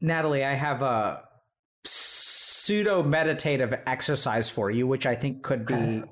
natalie 0.00 0.42
i 0.42 0.54
have 0.54 0.82
a 0.82 1.22
pseudo 1.84 3.02
meditative 3.02 3.78
exercise 3.86 4.48
for 4.48 4.70
you 4.70 4.86
which 4.86 5.06
i 5.06 5.14
think 5.14 5.42
could 5.42 5.66
be 5.66 6.02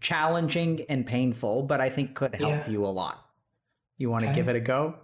challenging 0.00 0.84
and 0.88 1.06
painful, 1.06 1.62
but 1.62 1.80
I 1.80 1.90
think 1.90 2.14
could 2.14 2.34
help 2.34 2.66
yeah. 2.66 2.68
you 2.68 2.84
a 2.84 2.88
lot. 2.88 3.24
You 3.98 4.10
want 4.10 4.22
to 4.22 4.28
okay. 4.28 4.36
give 4.36 4.48
it 4.48 4.56
a 4.56 4.60
go? 4.60 4.94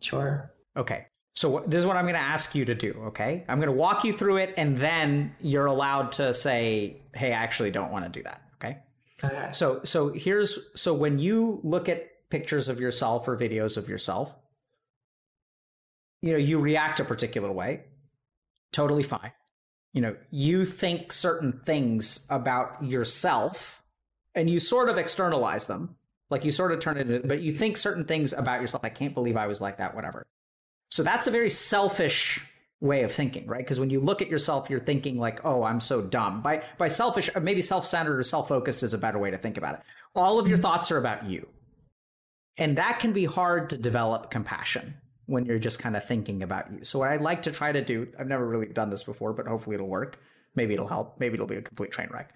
Sure. 0.00 0.52
Okay. 0.76 1.06
So 1.38 1.62
this 1.68 1.78
is 1.78 1.86
what 1.86 1.96
I'm 1.96 2.02
going 2.02 2.16
to 2.16 2.20
ask 2.20 2.56
you 2.56 2.64
to 2.64 2.74
do, 2.74 3.00
okay? 3.06 3.44
I'm 3.46 3.60
going 3.60 3.68
to 3.68 3.80
walk 3.80 4.02
you 4.02 4.12
through 4.12 4.38
it 4.38 4.54
and 4.56 4.76
then 4.76 5.36
you're 5.40 5.66
allowed 5.66 6.10
to 6.12 6.34
say, 6.34 6.96
"Hey, 7.14 7.28
I 7.28 7.36
actually 7.36 7.70
don't 7.70 7.92
want 7.92 8.04
to 8.06 8.10
do 8.10 8.24
that." 8.24 8.42
Okay? 8.56 8.78
Okay. 9.22 9.52
So 9.52 9.80
so 9.84 10.08
here's 10.08 10.58
so 10.74 10.92
when 10.92 11.20
you 11.20 11.60
look 11.62 11.88
at 11.88 12.28
pictures 12.28 12.66
of 12.66 12.80
yourself 12.80 13.28
or 13.28 13.36
videos 13.36 13.76
of 13.76 13.88
yourself, 13.88 14.34
you 16.22 16.32
know, 16.32 16.38
you 16.38 16.58
react 16.58 16.98
a 16.98 17.04
particular 17.04 17.52
way. 17.52 17.84
Totally 18.72 19.04
fine. 19.04 19.30
You 19.92 20.00
know, 20.00 20.16
you 20.32 20.64
think 20.64 21.12
certain 21.12 21.52
things 21.52 22.26
about 22.30 22.82
yourself 22.82 23.84
and 24.34 24.50
you 24.50 24.58
sort 24.58 24.88
of 24.88 24.98
externalize 24.98 25.68
them. 25.68 25.94
Like 26.30 26.44
you 26.44 26.50
sort 26.50 26.72
of 26.72 26.80
turn 26.80 26.96
it 26.96 27.08
into, 27.08 27.28
but 27.28 27.42
you 27.42 27.52
think 27.52 27.76
certain 27.76 28.06
things 28.06 28.32
about 28.32 28.60
yourself. 28.60 28.84
I 28.84 28.88
can't 28.88 29.14
believe 29.14 29.36
I 29.36 29.46
was 29.46 29.60
like 29.60 29.76
that, 29.76 29.94
whatever. 29.94 30.26
So 30.90 31.02
that's 31.02 31.26
a 31.26 31.30
very 31.30 31.50
selfish 31.50 32.40
way 32.80 33.02
of 33.02 33.12
thinking, 33.12 33.46
right? 33.46 33.58
Because 33.58 33.80
when 33.80 33.90
you 33.90 34.00
look 34.00 34.22
at 34.22 34.28
yourself, 34.28 34.70
you're 34.70 34.80
thinking 34.80 35.18
like, 35.18 35.44
"Oh, 35.44 35.62
I'm 35.62 35.80
so 35.80 36.00
dumb." 36.02 36.42
By 36.42 36.62
by 36.78 36.88
selfish, 36.88 37.28
or 37.34 37.40
maybe 37.40 37.62
self-centered 37.62 38.18
or 38.18 38.22
self-focused 38.22 38.82
is 38.82 38.94
a 38.94 38.98
better 38.98 39.18
way 39.18 39.30
to 39.30 39.38
think 39.38 39.56
about 39.56 39.74
it. 39.74 39.80
All 40.14 40.38
of 40.38 40.48
your 40.48 40.56
mm-hmm. 40.56 40.62
thoughts 40.62 40.90
are 40.90 40.98
about 40.98 41.26
you, 41.26 41.48
and 42.56 42.76
that 42.78 42.98
can 42.98 43.12
be 43.12 43.24
hard 43.24 43.70
to 43.70 43.76
develop 43.76 44.30
compassion 44.30 44.94
when 45.26 45.44
you're 45.44 45.58
just 45.58 45.78
kind 45.78 45.96
of 45.96 46.04
thinking 46.04 46.42
about 46.42 46.72
you. 46.72 46.84
So 46.84 46.98
what 47.00 47.08
I'd 47.08 47.20
like 47.20 47.42
to 47.42 47.50
try 47.50 47.70
to 47.70 47.84
do, 47.84 48.08
I've 48.18 48.28
never 48.28 48.46
really 48.46 48.66
done 48.66 48.88
this 48.88 49.02
before, 49.02 49.34
but 49.34 49.46
hopefully 49.46 49.74
it'll 49.74 49.88
work. 49.88 50.18
Maybe 50.54 50.72
it'll 50.72 50.88
help. 50.88 51.20
Maybe 51.20 51.34
it'll 51.34 51.46
be 51.46 51.56
a 51.56 51.62
complete 51.62 51.90
train 51.90 52.08
wreck 52.10 52.32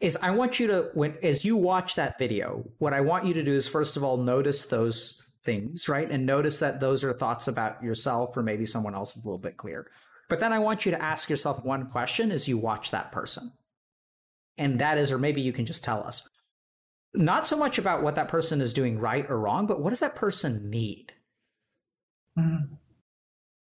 is 0.00 0.16
I 0.22 0.30
want 0.30 0.58
you 0.58 0.66
to 0.68 0.90
when 0.94 1.16
as 1.22 1.44
you 1.44 1.56
watch 1.56 1.94
that 1.96 2.18
video, 2.18 2.64
what 2.78 2.94
I 2.94 3.00
want 3.00 3.26
you 3.26 3.34
to 3.34 3.42
do 3.42 3.54
is 3.54 3.68
first 3.68 3.96
of 3.96 4.02
all 4.02 4.16
notice 4.16 4.64
those 4.64 5.19
things, 5.44 5.88
right? 5.88 6.10
And 6.10 6.26
notice 6.26 6.58
that 6.58 6.80
those 6.80 7.02
are 7.04 7.12
thoughts 7.12 7.48
about 7.48 7.82
yourself 7.82 8.36
or 8.36 8.42
maybe 8.42 8.66
someone 8.66 8.94
else 8.94 9.16
is 9.16 9.24
a 9.24 9.26
little 9.26 9.38
bit 9.38 9.56
clear. 9.56 9.90
But 10.28 10.40
then 10.40 10.52
I 10.52 10.58
want 10.58 10.84
you 10.84 10.92
to 10.92 11.02
ask 11.02 11.28
yourself 11.28 11.64
one 11.64 11.90
question 11.90 12.30
as 12.30 12.46
you 12.46 12.58
watch 12.58 12.90
that 12.90 13.10
person. 13.12 13.52
And 14.58 14.80
that 14.80 14.98
is, 14.98 15.10
or 15.10 15.18
maybe 15.18 15.40
you 15.40 15.52
can 15.52 15.66
just 15.66 15.82
tell 15.82 16.02
us, 16.02 16.28
not 17.14 17.48
so 17.48 17.56
much 17.56 17.78
about 17.78 18.02
what 18.02 18.14
that 18.14 18.28
person 18.28 18.60
is 18.60 18.72
doing 18.72 18.98
right 18.98 19.28
or 19.28 19.38
wrong, 19.38 19.66
but 19.66 19.80
what 19.80 19.90
does 19.90 20.00
that 20.00 20.14
person 20.14 20.70
need? 20.70 21.12
Mm-hmm. 22.38 22.74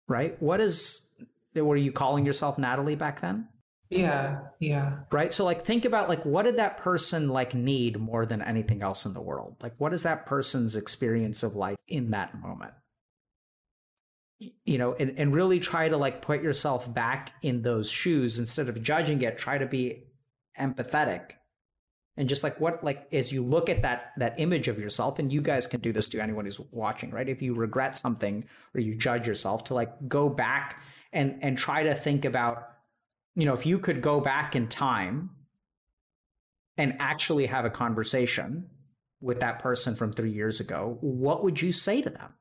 Right? 0.07 0.41
What 0.41 0.61
is, 0.61 1.09
were 1.55 1.77
you 1.77 1.91
calling 1.91 2.27
yourself 2.27 2.59
Natalie 2.59 2.95
back 2.95 3.21
then? 3.21 3.49
Yeah, 3.93 4.41
yeah. 4.59 5.01
Right? 5.11 5.33
So 5.33 5.45
like 5.45 5.65
think 5.65 5.85
about 5.85 6.09
like 6.09 6.25
what 6.25 6.45
did 6.45 6.57
that 6.57 6.79
person 6.79 7.29
like 7.29 7.55
need 7.55 8.01
more 8.01 8.27
than 8.27 8.43
anything 8.43 8.83
else 8.83 9.07
in 9.07 9.15
the 9.15 9.23
world? 9.23 9.57
Like 9.63 9.75
what 9.79 9.93
is 9.93 10.03
that 10.05 10.27
person's 10.27 10.77
experience 10.77 11.43
of 11.43 11.57
life 11.57 11.77
in 11.89 12.11
that 12.11 12.41
moment? 12.41 12.75
you 14.65 14.79
know, 14.79 14.95
and, 14.95 15.19
and 15.19 15.33
really 15.33 15.61
try 15.61 15.89
to 15.89 15.97
like 15.97 16.23
put 16.23 16.43
yourself 16.43 16.93
back 16.93 17.33
in 17.43 17.63
those 17.63 17.91
shoes 17.91 18.39
instead 18.39 18.69
of 18.69 18.83
judging 18.83 19.23
it, 19.23 19.39
try 19.39 19.59
to 19.59 19.67
be 19.67 20.05
empathetic. 20.59 21.33
And 22.17 22.29
just 22.29 22.45
like 22.45 22.61
what, 22.61 22.85
like, 22.85 23.09
as 23.13 23.33
you 23.33 23.43
look 23.43 23.71
at 23.71 23.83
that, 23.83 24.13
that 24.19 24.39
image 24.39 24.69
of 24.69 24.79
yourself, 24.79 25.19
and 25.19 25.33
you 25.33 25.41
guys 25.41 25.67
can 25.67 25.81
do 25.81 25.93
this 25.93 26.09
to 26.11 26.21
anyone 26.21 26.45
who's 26.45 26.61
watching, 26.71 27.11
right? 27.11 27.29
If 27.29 27.41
you 27.41 27.55
regret 27.55 27.97
something 27.97 28.45
or 28.75 28.81
you 28.81 28.95
judge 28.95 29.27
yourself 29.27 29.65
to 29.65 29.75
like 29.75 30.09
go 30.09 30.29
back 30.29 30.83
and, 31.13 31.39
and 31.41 31.57
try 31.57 31.85
to 31.85 31.95
think 31.95 32.25
about, 32.25 32.69
you 33.35 33.47
know, 33.47 33.55
if 33.55 33.67
you 33.67 33.79
could 33.79 34.03
go 34.03 34.21
back 34.21 34.55
in 34.55 34.69
time 34.69 35.31
and 36.77 36.97
actually 36.99 37.47
have 37.47 37.65
a 37.65 37.71
conversation 37.71 38.69
with 39.21 39.41
that 39.41 39.61
person 39.61 39.95
from 39.95 40.13
three 40.13 40.33
years 40.33 40.61
ago, 40.61 40.99
what 41.01 41.45
would 41.45 41.61
you 41.61 41.73
say 41.73 42.03
to 42.03 42.11
them? 42.11 42.35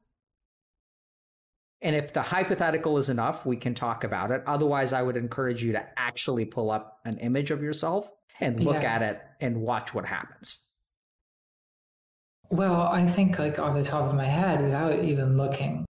And 1.82 1.96
if 1.96 2.14
the 2.14 2.22
hypothetical 2.22 2.98
is 2.98 3.10
enough, 3.10 3.46
we 3.46 3.58
can 3.58 3.74
talk 3.74 4.04
about 4.04 4.32
it. 4.32 4.44
Otherwise, 4.46 4.94
I 4.94 5.02
would 5.02 5.18
encourage 5.18 5.64
you 5.64 5.72
to 5.72 6.00
actually 6.00 6.46
pull 6.46 6.70
up 6.70 7.00
an 7.06 7.18
image 7.18 7.50
of 7.50 7.64
yourself 7.64 8.12
and 8.40 8.64
look 8.64 8.84
yeah. 8.84 8.96
at 8.96 9.02
it 9.02 9.22
and 9.40 9.62
watch 9.62 9.94
what 9.94 10.06
happens. 10.06 10.66
Well, 12.50 12.82
I 12.82 13.06
think 13.06 13.40
like 13.40 13.58
on 13.60 13.76
the 13.76 13.84
top 13.84 14.10
of 14.10 14.16
my 14.16 14.26
head, 14.26 14.62
without 14.62 15.00
even 15.04 15.38
looking, 15.38 15.86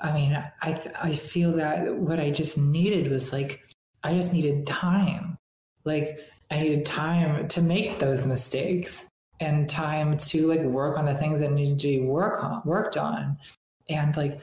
I 0.00 0.12
mean, 0.12 0.32
I 0.62 0.90
I 1.02 1.14
feel 1.14 1.52
that 1.52 1.94
what 1.94 2.18
I 2.18 2.30
just 2.30 2.58
needed 2.58 3.10
was 3.10 3.32
like 3.32 3.60
I 4.06 4.14
just 4.14 4.32
needed 4.32 4.66
time. 4.66 5.36
Like 5.84 6.20
I 6.50 6.60
needed 6.60 6.86
time 6.86 7.48
to 7.48 7.60
make 7.60 7.98
those 7.98 8.26
mistakes 8.26 9.04
and 9.40 9.68
time 9.68 10.16
to 10.16 10.46
like 10.46 10.62
work 10.62 10.96
on 10.96 11.04
the 11.04 11.14
things 11.14 11.40
that 11.40 11.52
needed 11.52 11.80
to 11.80 11.88
be 11.88 12.00
work 12.00 12.42
on 12.42 12.62
worked 12.64 12.96
on. 12.96 13.38
And 13.88 14.16
like 14.16 14.40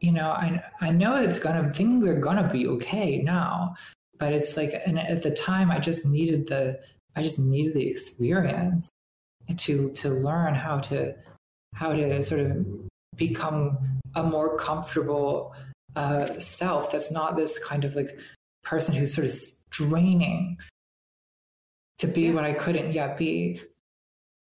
you 0.00 0.12
know, 0.12 0.30
I 0.30 0.62
I 0.82 0.90
know 0.90 1.16
it's 1.16 1.38
gonna 1.38 1.72
things 1.72 2.06
are 2.06 2.20
gonna 2.20 2.50
be 2.52 2.66
okay 2.66 3.22
now, 3.22 3.74
but 4.18 4.34
it's 4.34 4.56
like, 4.56 4.74
and 4.86 4.98
at 4.98 5.22
the 5.22 5.30
time, 5.30 5.70
I 5.70 5.78
just 5.78 6.04
needed 6.04 6.46
the 6.46 6.78
I 7.16 7.22
just 7.22 7.38
needed 7.38 7.72
the 7.72 7.88
experience 7.88 8.90
to 9.56 9.90
to 9.90 10.10
learn 10.10 10.54
how 10.54 10.80
to 10.80 11.14
how 11.74 11.94
to 11.94 12.22
sort 12.22 12.42
of 12.42 12.66
become 13.16 13.78
a 14.14 14.22
more 14.22 14.58
comfortable 14.58 15.54
uh, 15.96 16.26
self. 16.26 16.92
That's 16.92 17.10
not 17.10 17.36
this 17.36 17.58
kind 17.58 17.84
of 17.84 17.96
like 17.96 18.18
person 18.64 18.94
who's 18.94 19.14
sort 19.14 19.26
of 19.26 19.30
straining 19.30 20.56
to 21.98 22.06
be 22.06 22.30
what 22.30 22.44
I 22.44 22.52
couldn't 22.52 22.92
yet 22.92 23.16
be 23.16 23.60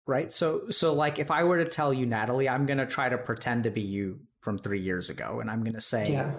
right 0.06 0.30
so 0.32 0.68
so 0.68 0.92
like 0.92 1.18
if 1.18 1.30
i 1.30 1.44
were 1.44 1.56
to 1.56 1.70
tell 1.70 1.90
you 1.90 2.04
natalie 2.04 2.46
i'm 2.46 2.66
going 2.66 2.76
to 2.76 2.84
try 2.84 3.08
to 3.08 3.16
pretend 3.16 3.64
to 3.64 3.70
be 3.70 3.80
you 3.80 4.20
from 4.44 4.58
three 4.58 4.80
years 4.80 5.08
ago. 5.08 5.40
And 5.40 5.50
I'm 5.50 5.62
going 5.62 5.74
to 5.74 5.80
say, 5.80 6.12
yeah. 6.12 6.32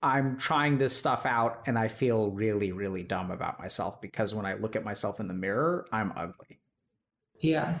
I'm 0.00 0.38
trying 0.38 0.78
this 0.78 0.96
stuff 0.96 1.26
out 1.26 1.64
and 1.66 1.78
I 1.78 1.88
feel 1.88 2.30
really, 2.30 2.72
really 2.72 3.02
dumb 3.02 3.30
about 3.30 3.58
myself 3.58 4.00
because 4.00 4.34
when 4.34 4.46
I 4.46 4.54
look 4.54 4.76
at 4.76 4.84
myself 4.84 5.18
in 5.18 5.28
the 5.28 5.34
mirror, 5.34 5.86
I'm 5.92 6.12
ugly. 6.16 6.60
Yeah. 7.40 7.80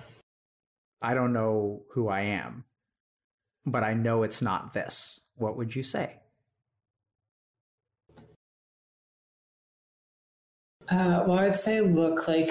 I 1.00 1.14
don't 1.14 1.32
know 1.32 1.82
who 1.92 2.08
I 2.08 2.22
am, 2.22 2.64
but 3.64 3.84
I 3.84 3.94
know 3.94 4.24
it's 4.24 4.42
not 4.42 4.74
this. 4.74 5.20
What 5.36 5.56
would 5.56 5.76
you 5.76 5.82
say? 5.82 6.16
Uh, 10.88 11.24
well, 11.26 11.38
I'd 11.38 11.54
say, 11.54 11.80
look, 11.80 12.28
like, 12.28 12.50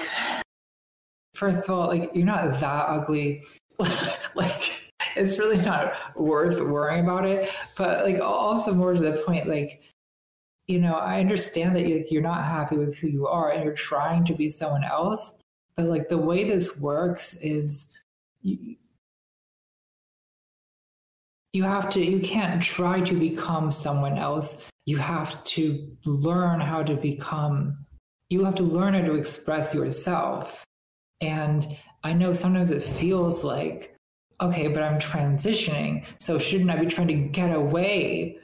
first 1.35 1.69
of 1.69 1.69
all, 1.69 1.87
like, 1.87 2.11
you're 2.13 2.25
not 2.25 2.59
that 2.59 2.85
ugly. 2.87 3.43
like, 4.35 4.83
it's 5.15 5.37
really 5.37 5.57
not 5.57 5.93
worth 6.17 6.59
worrying 6.61 7.03
about 7.03 7.25
it. 7.25 7.49
But 7.77 8.05
like 8.05 8.19
also 8.19 8.73
more 8.73 8.93
to 8.93 8.99
the 8.99 9.23
point, 9.25 9.47
like, 9.47 9.81
you 10.67 10.79
know, 10.79 10.95
I 10.95 11.19
understand 11.19 11.75
that 11.75 12.11
you're 12.11 12.21
not 12.21 12.43
happy 12.43 12.77
with 12.77 12.95
who 12.95 13.07
you 13.07 13.27
are 13.27 13.51
and 13.51 13.63
you're 13.63 13.73
trying 13.73 14.25
to 14.25 14.33
be 14.33 14.49
someone 14.49 14.83
else. 14.83 15.39
But 15.75 15.87
like 15.87 16.09
the 16.09 16.17
way 16.17 16.43
this 16.45 16.79
works 16.79 17.35
is 17.35 17.91
you, 18.41 18.75
you 21.51 21.63
have 21.63 21.89
to 21.91 22.03
you 22.03 22.19
can't 22.19 22.61
try 22.61 23.01
to 23.01 23.15
become 23.15 23.69
someone 23.71 24.17
else 24.17 24.61
you 24.85 24.97
have 24.97 25.43
to 25.45 25.95
learn 26.05 26.59
how 26.59 26.83
to 26.83 26.95
become 26.95 27.77
you 28.29 28.43
have 28.45 28.55
to 28.55 28.63
learn 28.63 28.93
how 28.93 29.01
to 29.01 29.15
express 29.15 29.73
yourself 29.73 30.63
and 31.21 31.65
i 32.03 32.13
know 32.13 32.33
sometimes 32.33 32.71
it 32.71 32.83
feels 32.83 33.43
like 33.43 33.93
okay, 34.43 34.67
but 34.67 34.83
I'm 34.83 34.99
transitioning. 34.99 36.05
So 36.19 36.37
shouldn't 36.37 36.69
I 36.69 36.77
be 36.77 36.87
trying 36.87 37.07
to 37.07 37.13
get 37.13 37.55
away 37.55 38.37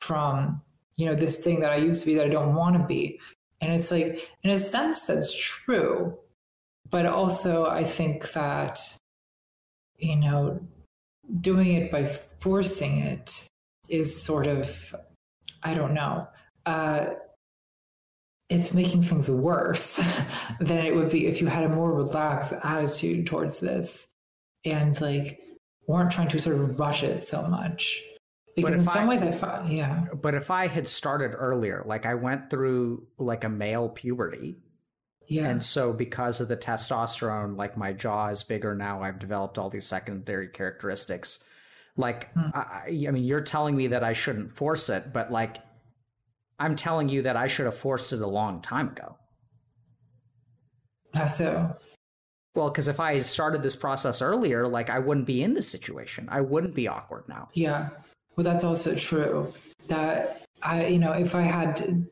from, 0.00 0.60
you 0.96 1.06
know, 1.06 1.14
this 1.14 1.38
thing 1.38 1.60
that 1.60 1.72
I 1.72 1.76
used 1.76 2.00
to 2.00 2.06
be 2.06 2.14
that 2.16 2.26
I 2.26 2.30
don't 2.30 2.54
want 2.54 2.76
to 2.76 2.86
be? 2.86 3.20
And 3.60 3.72
it's 3.72 3.90
like, 3.90 4.30
in 4.42 4.50
a 4.50 4.58
sense, 4.58 5.06
that's 5.06 5.34
true. 5.34 6.18
But 6.90 7.06
also, 7.06 7.66
I 7.66 7.84
think 7.84 8.32
that, 8.32 8.80
you 9.96 10.16
know, 10.16 10.60
doing 11.40 11.72
it 11.72 11.90
by 11.90 12.06
forcing 12.38 12.98
it 12.98 13.48
is 13.88 14.20
sort 14.20 14.46
of, 14.46 14.94
I 15.62 15.74
don't 15.74 15.94
know, 15.94 16.28
uh, 16.66 17.06
it's 18.48 18.72
making 18.72 19.02
things 19.02 19.30
worse 19.30 19.96
than 20.60 20.78
it 20.78 20.94
would 20.94 21.10
be 21.10 21.26
if 21.26 21.40
you 21.40 21.46
had 21.46 21.64
a 21.64 21.68
more 21.68 21.92
relaxed 21.92 22.54
attitude 22.62 23.26
towards 23.26 23.60
this 23.60 24.06
and 24.64 25.00
like 25.00 25.40
weren't 25.86 26.10
trying 26.10 26.28
to 26.28 26.40
sort 26.40 26.56
of 26.56 26.78
rush 26.78 27.02
it 27.02 27.24
so 27.24 27.42
much. 27.42 28.02
Because 28.54 28.78
in 28.78 28.84
some 28.84 29.04
I, 29.04 29.08
ways 29.08 29.22
i 29.22 29.30
thought 29.30 29.68
yeah. 29.68 30.06
But 30.14 30.34
if 30.34 30.50
i 30.50 30.66
had 30.66 30.88
started 30.88 31.32
earlier 31.32 31.82
like 31.86 32.06
i 32.06 32.14
went 32.14 32.48
through 32.48 33.06
like 33.18 33.44
a 33.44 33.48
male 33.48 33.88
puberty. 33.88 34.56
Yeah. 35.28 35.46
And 35.46 35.60
so 35.60 35.92
because 35.92 36.40
of 36.40 36.48
the 36.48 36.56
testosterone 36.56 37.58
like 37.58 37.76
my 37.76 37.92
jaw 37.92 38.28
is 38.28 38.42
bigger 38.44 38.74
now 38.74 39.02
i've 39.02 39.18
developed 39.18 39.58
all 39.58 39.68
these 39.68 39.86
secondary 39.86 40.48
characteristics. 40.48 41.44
Like 41.98 42.32
hmm. 42.32 42.50
I, 42.54 43.06
I 43.08 43.10
mean 43.10 43.24
you're 43.24 43.40
telling 43.40 43.76
me 43.76 43.88
that 43.88 44.04
i 44.04 44.12
shouldn't 44.12 44.52
force 44.52 44.88
it 44.88 45.12
but 45.12 45.30
like 45.30 45.58
i'm 46.58 46.76
telling 46.76 47.08
you 47.08 47.22
that 47.22 47.36
i 47.36 47.46
should 47.46 47.66
have 47.66 47.76
forced 47.76 48.12
it 48.12 48.20
a 48.20 48.26
long 48.26 48.60
time 48.60 48.88
ago 48.88 49.16
how 51.14 51.26
so 51.26 51.76
well, 52.56 52.70
because 52.70 52.88
if 52.88 52.98
I 52.98 53.18
started 53.18 53.62
this 53.62 53.76
process 53.76 54.22
earlier, 54.22 54.66
like 54.66 54.88
I 54.88 54.98
wouldn't 54.98 55.26
be 55.26 55.42
in 55.42 55.52
this 55.52 55.68
situation. 55.68 56.26
I 56.30 56.40
wouldn't 56.40 56.74
be 56.74 56.88
awkward 56.88 57.28
now. 57.28 57.50
Yeah. 57.52 57.90
Well, 58.34 58.44
that's 58.44 58.64
also 58.64 58.94
true. 58.94 59.52
That 59.88 60.42
I, 60.62 60.86
you 60.86 60.98
know, 60.98 61.12
if 61.12 61.34
I 61.34 61.42
had, 61.42 62.06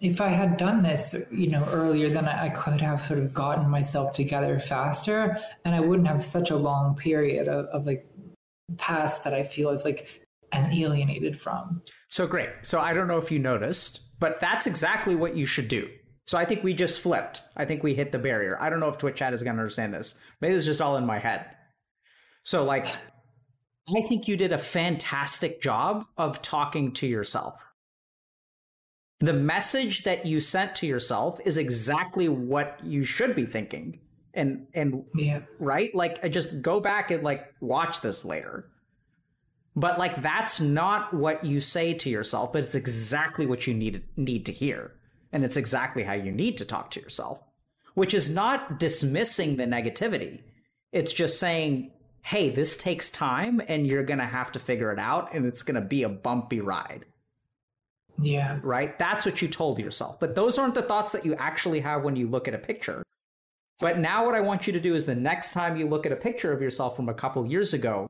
if 0.00 0.20
I 0.20 0.28
had 0.28 0.56
done 0.56 0.82
this, 0.82 1.14
you 1.30 1.48
know, 1.48 1.64
earlier, 1.66 2.08
then 2.08 2.26
I 2.26 2.48
could 2.48 2.80
have 2.80 3.00
sort 3.00 3.20
of 3.20 3.32
gotten 3.32 3.70
myself 3.70 4.12
together 4.12 4.58
faster, 4.58 5.38
and 5.64 5.72
I 5.72 5.80
wouldn't 5.80 6.08
have 6.08 6.22
such 6.22 6.50
a 6.50 6.56
long 6.56 6.96
period 6.96 7.46
of, 7.46 7.66
of 7.66 7.86
like 7.86 8.08
past 8.78 9.22
that 9.22 9.32
I 9.32 9.44
feel 9.44 9.70
is 9.70 9.84
like 9.84 10.25
I'm 10.56 10.72
alienated 10.72 11.38
from. 11.38 11.82
So 12.08 12.26
great. 12.26 12.50
So 12.62 12.80
I 12.80 12.94
don't 12.94 13.08
know 13.08 13.18
if 13.18 13.30
you 13.30 13.38
noticed, 13.38 14.00
but 14.18 14.40
that's 14.40 14.66
exactly 14.66 15.14
what 15.14 15.36
you 15.36 15.46
should 15.46 15.68
do. 15.68 15.88
So 16.26 16.36
I 16.36 16.44
think 16.44 16.64
we 16.64 16.74
just 16.74 17.00
flipped. 17.00 17.42
I 17.56 17.64
think 17.64 17.82
we 17.82 17.94
hit 17.94 18.10
the 18.10 18.18
barrier. 18.18 18.56
I 18.60 18.68
don't 18.68 18.80
know 18.80 18.88
if 18.88 18.98
Twitch 18.98 19.16
chat 19.16 19.32
is 19.32 19.42
going 19.42 19.54
to 19.56 19.62
understand 19.62 19.94
this. 19.94 20.16
Maybe 20.40 20.54
it's 20.54 20.64
just 20.64 20.80
all 20.80 20.96
in 20.96 21.06
my 21.06 21.18
head. 21.18 21.46
So 22.42 22.64
like 22.64 22.86
I 23.88 24.02
think 24.02 24.26
you 24.26 24.36
did 24.36 24.52
a 24.52 24.58
fantastic 24.58 25.60
job 25.60 26.06
of 26.16 26.42
talking 26.42 26.92
to 26.94 27.06
yourself. 27.06 27.64
The 29.20 29.32
message 29.32 30.02
that 30.02 30.26
you 30.26 30.40
sent 30.40 30.74
to 30.76 30.86
yourself 30.86 31.40
is 31.44 31.56
exactly 31.56 32.28
what 32.28 32.80
you 32.84 33.04
should 33.04 33.34
be 33.34 33.46
thinking. 33.46 34.00
And 34.34 34.66
and 34.74 35.04
yeah. 35.14 35.40
right? 35.58 35.94
Like 35.94 36.28
just 36.30 36.60
go 36.60 36.80
back 36.80 37.10
and 37.10 37.22
like 37.22 37.46
watch 37.60 38.00
this 38.00 38.24
later. 38.24 38.68
But 39.76 39.98
like 39.98 40.22
that's 40.22 40.58
not 40.58 41.12
what 41.12 41.44
you 41.44 41.60
say 41.60 41.92
to 41.94 42.10
yourself, 42.10 42.52
but 42.52 42.64
it's 42.64 42.74
exactly 42.74 43.46
what 43.46 43.66
you 43.66 43.74
need 43.74 44.02
need 44.16 44.46
to 44.46 44.52
hear. 44.52 44.92
And 45.32 45.44
it's 45.44 45.58
exactly 45.58 46.02
how 46.02 46.14
you 46.14 46.32
need 46.32 46.56
to 46.58 46.64
talk 46.64 46.90
to 46.92 47.00
yourself, 47.00 47.42
which 47.94 48.14
is 48.14 48.30
not 48.30 48.78
dismissing 48.78 49.56
the 49.56 49.64
negativity. 49.64 50.40
It's 50.92 51.12
just 51.12 51.38
saying, 51.38 51.92
hey, 52.22 52.48
this 52.48 52.78
takes 52.78 53.10
time 53.10 53.60
and 53.68 53.86
you're 53.86 54.02
going 54.02 54.18
to 54.18 54.24
have 54.24 54.50
to 54.52 54.58
figure 54.58 54.92
it 54.92 54.98
out 54.98 55.34
and 55.34 55.44
it's 55.44 55.62
going 55.62 55.74
to 55.74 55.86
be 55.86 56.04
a 56.04 56.08
bumpy 56.08 56.60
ride. 56.60 57.04
Yeah. 58.18 58.60
Right? 58.62 58.98
That's 58.98 59.26
what 59.26 59.42
you 59.42 59.48
told 59.48 59.78
yourself. 59.78 60.18
But 60.18 60.34
those 60.34 60.58
aren't 60.58 60.74
the 60.74 60.82
thoughts 60.82 61.12
that 61.12 61.26
you 61.26 61.34
actually 61.34 61.80
have 61.80 62.02
when 62.02 62.16
you 62.16 62.28
look 62.28 62.48
at 62.48 62.54
a 62.54 62.58
picture. 62.58 63.02
But 63.78 63.98
now, 63.98 64.24
what 64.24 64.34
I 64.34 64.40
want 64.40 64.66
you 64.66 64.72
to 64.72 64.80
do 64.80 64.94
is 64.94 65.04
the 65.04 65.14
next 65.14 65.52
time 65.52 65.76
you 65.76 65.86
look 65.86 66.06
at 66.06 66.12
a 66.12 66.16
picture 66.16 66.50
of 66.50 66.62
yourself 66.62 66.96
from 66.96 67.10
a 67.10 67.14
couple 67.14 67.44
years 67.44 67.74
ago, 67.74 68.08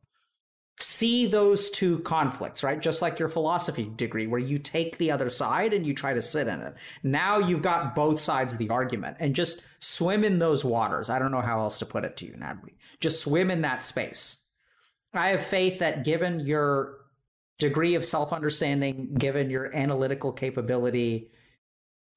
see 0.79 1.27
those 1.27 1.71
two 1.71 2.01
conflicts, 2.01 2.63
right? 2.63 2.81
Just 2.81 3.01
like 3.01 3.19
your 3.19 3.29
philosophy 3.29 3.91
degree, 3.97 4.27
where 4.27 4.41
you 4.41 4.59
take 4.59 4.99
the 4.99 5.11
other 5.11 5.31
side 5.31 5.73
and 5.73 5.87
you 5.87 5.95
try 5.95 6.13
to 6.13 6.21
sit 6.21 6.49
in 6.49 6.61
it. 6.61 6.75
Now 7.03 7.39
you've 7.39 7.63
got 7.63 7.95
both 7.95 8.21
sides 8.21 8.53
of 8.53 8.59
the 8.59 8.71
argument 8.71 9.17
and 9.19 9.35
just 9.35 9.63
swim 9.79 10.23
in 10.23 10.39
those 10.39 10.65
waters. 10.65 11.09
I 11.09 11.19
don't 11.19 11.33
know 11.33 11.41
how 11.41 11.61
else 11.61 11.79
to 11.79 11.87
put 11.87 12.05
it 12.05 12.17
to 12.19 12.27
you, 12.27 12.37
Natalie. 12.37 12.77
Just 13.01 13.23
swim 13.23 13.51
in 13.51 13.63
that 13.63 13.85
space. 13.85 14.45
I 15.15 15.29
have 15.29 15.43
faith 15.43 15.79
that 15.79 16.05
given 16.05 16.41
your 16.41 16.99
degree 17.59 17.95
of 17.95 18.05
self 18.05 18.33
understanding, 18.33 19.15
given 19.15 19.49
your 19.49 19.75
analytical 19.75 20.33
capability, 20.33 21.31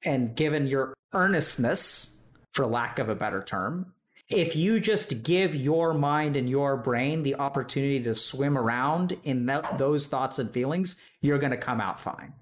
and 0.04 0.34
given 0.34 0.66
your 0.66 0.94
earnestness, 1.14 2.18
for 2.52 2.66
lack 2.66 2.98
of 2.98 3.08
a 3.08 3.14
better 3.14 3.42
term, 3.42 3.94
if 4.30 4.54
you 4.54 4.78
just 4.78 5.22
give 5.22 5.54
your 5.54 5.92
mind 5.92 6.36
and 6.36 6.48
your 6.48 6.76
brain 6.76 7.22
the 7.22 7.34
opportunity 7.34 8.02
to 8.04 8.14
swim 8.14 8.56
around 8.56 9.16
in 9.24 9.46
that, 9.46 9.78
those 9.78 10.06
thoughts 10.06 10.38
and 10.38 10.50
feelings, 10.50 11.00
you're 11.20 11.38
going 11.38 11.50
to 11.50 11.56
come 11.56 11.80
out 11.80 11.98
fine. 11.98 12.32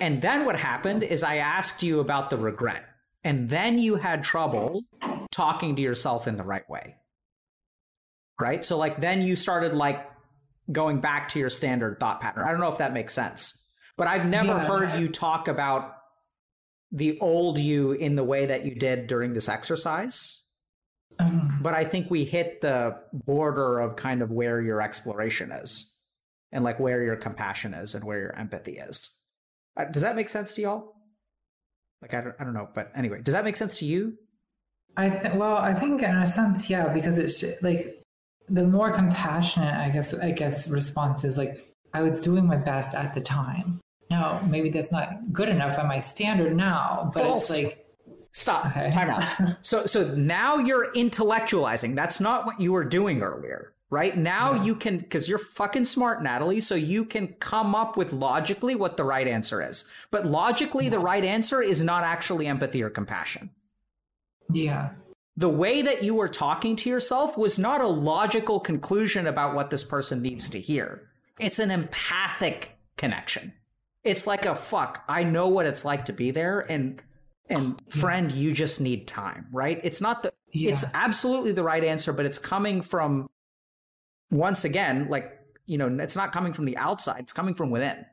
And 0.00 0.22
then 0.22 0.44
what 0.44 0.56
happened 0.56 1.02
is 1.02 1.22
I 1.22 1.36
asked 1.36 1.82
you 1.82 2.00
about 2.00 2.30
the 2.30 2.36
regret. 2.36 2.84
And 3.22 3.48
then 3.48 3.78
you 3.78 3.96
had 3.96 4.24
trouble 4.24 4.82
talking 5.30 5.76
to 5.76 5.82
yourself 5.82 6.26
in 6.26 6.36
the 6.36 6.42
right 6.42 6.68
way. 6.68 6.96
Right? 8.40 8.64
So 8.64 8.76
like 8.76 9.00
then 9.00 9.22
you 9.22 9.36
started 9.36 9.74
like 9.74 10.10
going 10.72 11.00
back 11.00 11.28
to 11.28 11.38
your 11.38 11.50
standard 11.50 12.00
thought 12.00 12.20
pattern. 12.20 12.44
I 12.44 12.50
don't 12.50 12.60
know 12.60 12.72
if 12.72 12.78
that 12.78 12.92
makes 12.92 13.14
sense. 13.14 13.60
But 13.96 14.08
I've 14.08 14.26
never 14.26 14.48
yeah. 14.48 14.66
heard 14.66 15.00
you 15.00 15.08
talk 15.08 15.46
about 15.46 15.94
the 16.94 17.18
old 17.20 17.58
you 17.58 17.92
in 17.92 18.14
the 18.14 18.24
way 18.24 18.46
that 18.46 18.64
you 18.64 18.74
did 18.74 19.08
during 19.08 19.32
this 19.32 19.48
exercise. 19.48 20.44
Um, 21.18 21.58
but 21.60 21.74
I 21.74 21.84
think 21.84 22.10
we 22.10 22.24
hit 22.24 22.60
the 22.60 22.96
border 23.12 23.80
of 23.80 23.96
kind 23.96 24.22
of 24.22 24.30
where 24.30 24.60
your 24.62 24.80
exploration 24.80 25.52
is 25.52 25.92
and 26.52 26.64
like 26.64 26.78
where 26.78 27.02
your 27.02 27.16
compassion 27.16 27.74
is 27.74 27.94
and 27.94 28.04
where 28.04 28.20
your 28.20 28.36
empathy 28.36 28.78
is. 28.78 29.20
Uh, 29.76 29.84
does 29.84 30.02
that 30.02 30.14
make 30.14 30.28
sense 30.28 30.54
to 30.54 30.62
y'all? 30.62 30.94
Like 32.00 32.14
I 32.14 32.20
don't, 32.20 32.34
I 32.38 32.44
don't 32.44 32.54
know, 32.54 32.68
but 32.74 32.92
anyway, 32.94 33.20
does 33.22 33.34
that 33.34 33.44
make 33.44 33.56
sense 33.56 33.78
to 33.80 33.86
you? 33.86 34.16
I 34.96 35.10
th- 35.10 35.34
well, 35.34 35.56
I 35.56 35.74
think 35.74 36.02
in 36.02 36.14
a 36.14 36.26
sense, 36.26 36.70
yeah, 36.70 36.88
because 36.92 37.18
it's 37.18 37.60
like 37.62 38.00
the 38.46 38.64
more 38.64 38.92
compassionate, 38.92 39.74
I 39.74 39.90
guess, 39.90 40.14
I 40.14 40.30
guess 40.30 40.68
response 40.68 41.24
is 41.24 41.36
like 41.36 41.66
I 41.92 42.02
was 42.02 42.22
doing 42.22 42.46
my 42.46 42.56
best 42.56 42.94
at 42.94 43.14
the 43.14 43.20
time. 43.20 43.80
Now, 44.14 44.40
maybe 44.48 44.70
that's 44.70 44.92
not 44.92 45.32
good 45.32 45.48
enough 45.48 45.76
by 45.76 45.82
my 45.82 45.98
standard 45.98 46.56
now, 46.56 47.10
but 47.12 47.24
False. 47.24 47.50
it's 47.50 47.64
like 47.64 47.88
stop 48.30 48.66
okay. 48.66 48.90
time 48.90 49.10
out. 49.10 49.56
so, 49.62 49.86
so 49.86 50.14
now 50.14 50.58
you're 50.58 50.92
intellectualizing. 50.92 51.96
That's 51.96 52.20
not 52.20 52.46
what 52.46 52.60
you 52.60 52.72
were 52.72 52.84
doing 52.84 53.22
earlier 53.22 53.74
right? 53.90 54.16
Now 54.16 54.64
you 54.64 54.74
can, 54.74 54.98
because 54.98 55.28
you're 55.28 55.38
fucking 55.38 55.84
smart, 55.84 56.20
Natalie, 56.20 56.60
so 56.60 56.74
you 56.74 57.04
can 57.04 57.28
come 57.34 57.76
up 57.76 57.96
with 57.96 58.12
logically 58.12 58.74
what 58.74 58.96
the 58.96 59.04
right 59.04 59.28
answer 59.28 59.62
is. 59.62 59.88
But 60.10 60.26
logically, 60.26 60.88
the 60.88 60.98
right 60.98 61.24
answer 61.24 61.62
is 61.62 61.80
not 61.80 62.02
actually 62.02 62.48
empathy 62.48 62.82
or 62.82 62.90
compassion. 62.90 63.50
Yeah. 64.52 64.90
The 65.36 65.48
way 65.48 65.82
that 65.82 66.02
you 66.02 66.16
were 66.16 66.28
talking 66.28 66.74
to 66.76 66.90
yourself 66.90 67.38
was 67.38 67.56
not 67.56 67.80
a 67.80 67.86
logical 67.86 68.58
conclusion 68.58 69.28
about 69.28 69.54
what 69.54 69.70
this 69.70 69.84
person 69.84 70.22
needs 70.22 70.48
to 70.50 70.60
hear. 70.60 71.08
It's 71.38 71.60
an 71.60 71.70
empathic 71.70 72.76
connection. 72.96 73.52
It's 74.04 74.26
like 74.26 74.46
a 74.46 74.54
fuck, 74.54 75.02
I 75.08 75.24
know 75.24 75.48
what 75.48 75.66
it's 75.66 75.84
like 75.84 76.04
to 76.06 76.12
be 76.12 76.30
there 76.30 76.60
and 76.60 77.02
and 77.48 77.78
friend, 77.90 78.32
yeah. 78.32 78.38
you 78.38 78.52
just 78.52 78.80
need 78.80 79.06
time, 79.06 79.46
right? 79.52 79.78
It's 79.82 80.00
not 80.00 80.22
the 80.22 80.32
it's 80.52 80.84
absolutely 80.94 81.52
the 81.52 81.64
right 81.64 81.82
answer, 81.82 82.12
but 82.12 82.24
it's 82.24 82.38
coming 82.38 82.80
from 82.80 83.28
once 84.30 84.64
again, 84.64 85.08
like, 85.08 85.38
you 85.66 85.78
know, 85.78 85.88
it's 86.02 86.16
not 86.16 86.32
coming 86.32 86.52
from 86.52 86.64
the 86.64 86.76
outside, 86.76 87.20
it's 87.20 87.32
coming 87.32 87.54
from 87.54 87.70
within. 87.70 88.04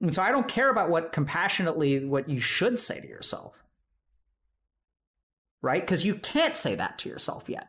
And 0.00 0.14
so 0.14 0.22
I 0.22 0.32
don't 0.32 0.48
care 0.48 0.70
about 0.70 0.88
what 0.88 1.12
compassionately 1.12 2.04
what 2.04 2.28
you 2.28 2.40
should 2.40 2.80
say 2.80 3.00
to 3.00 3.06
yourself. 3.06 3.62
Right? 5.62 5.82
Because 5.82 6.06
you 6.06 6.14
can't 6.14 6.56
say 6.56 6.74
that 6.76 6.98
to 7.00 7.08
yourself 7.08 7.48
yet. 7.48 7.68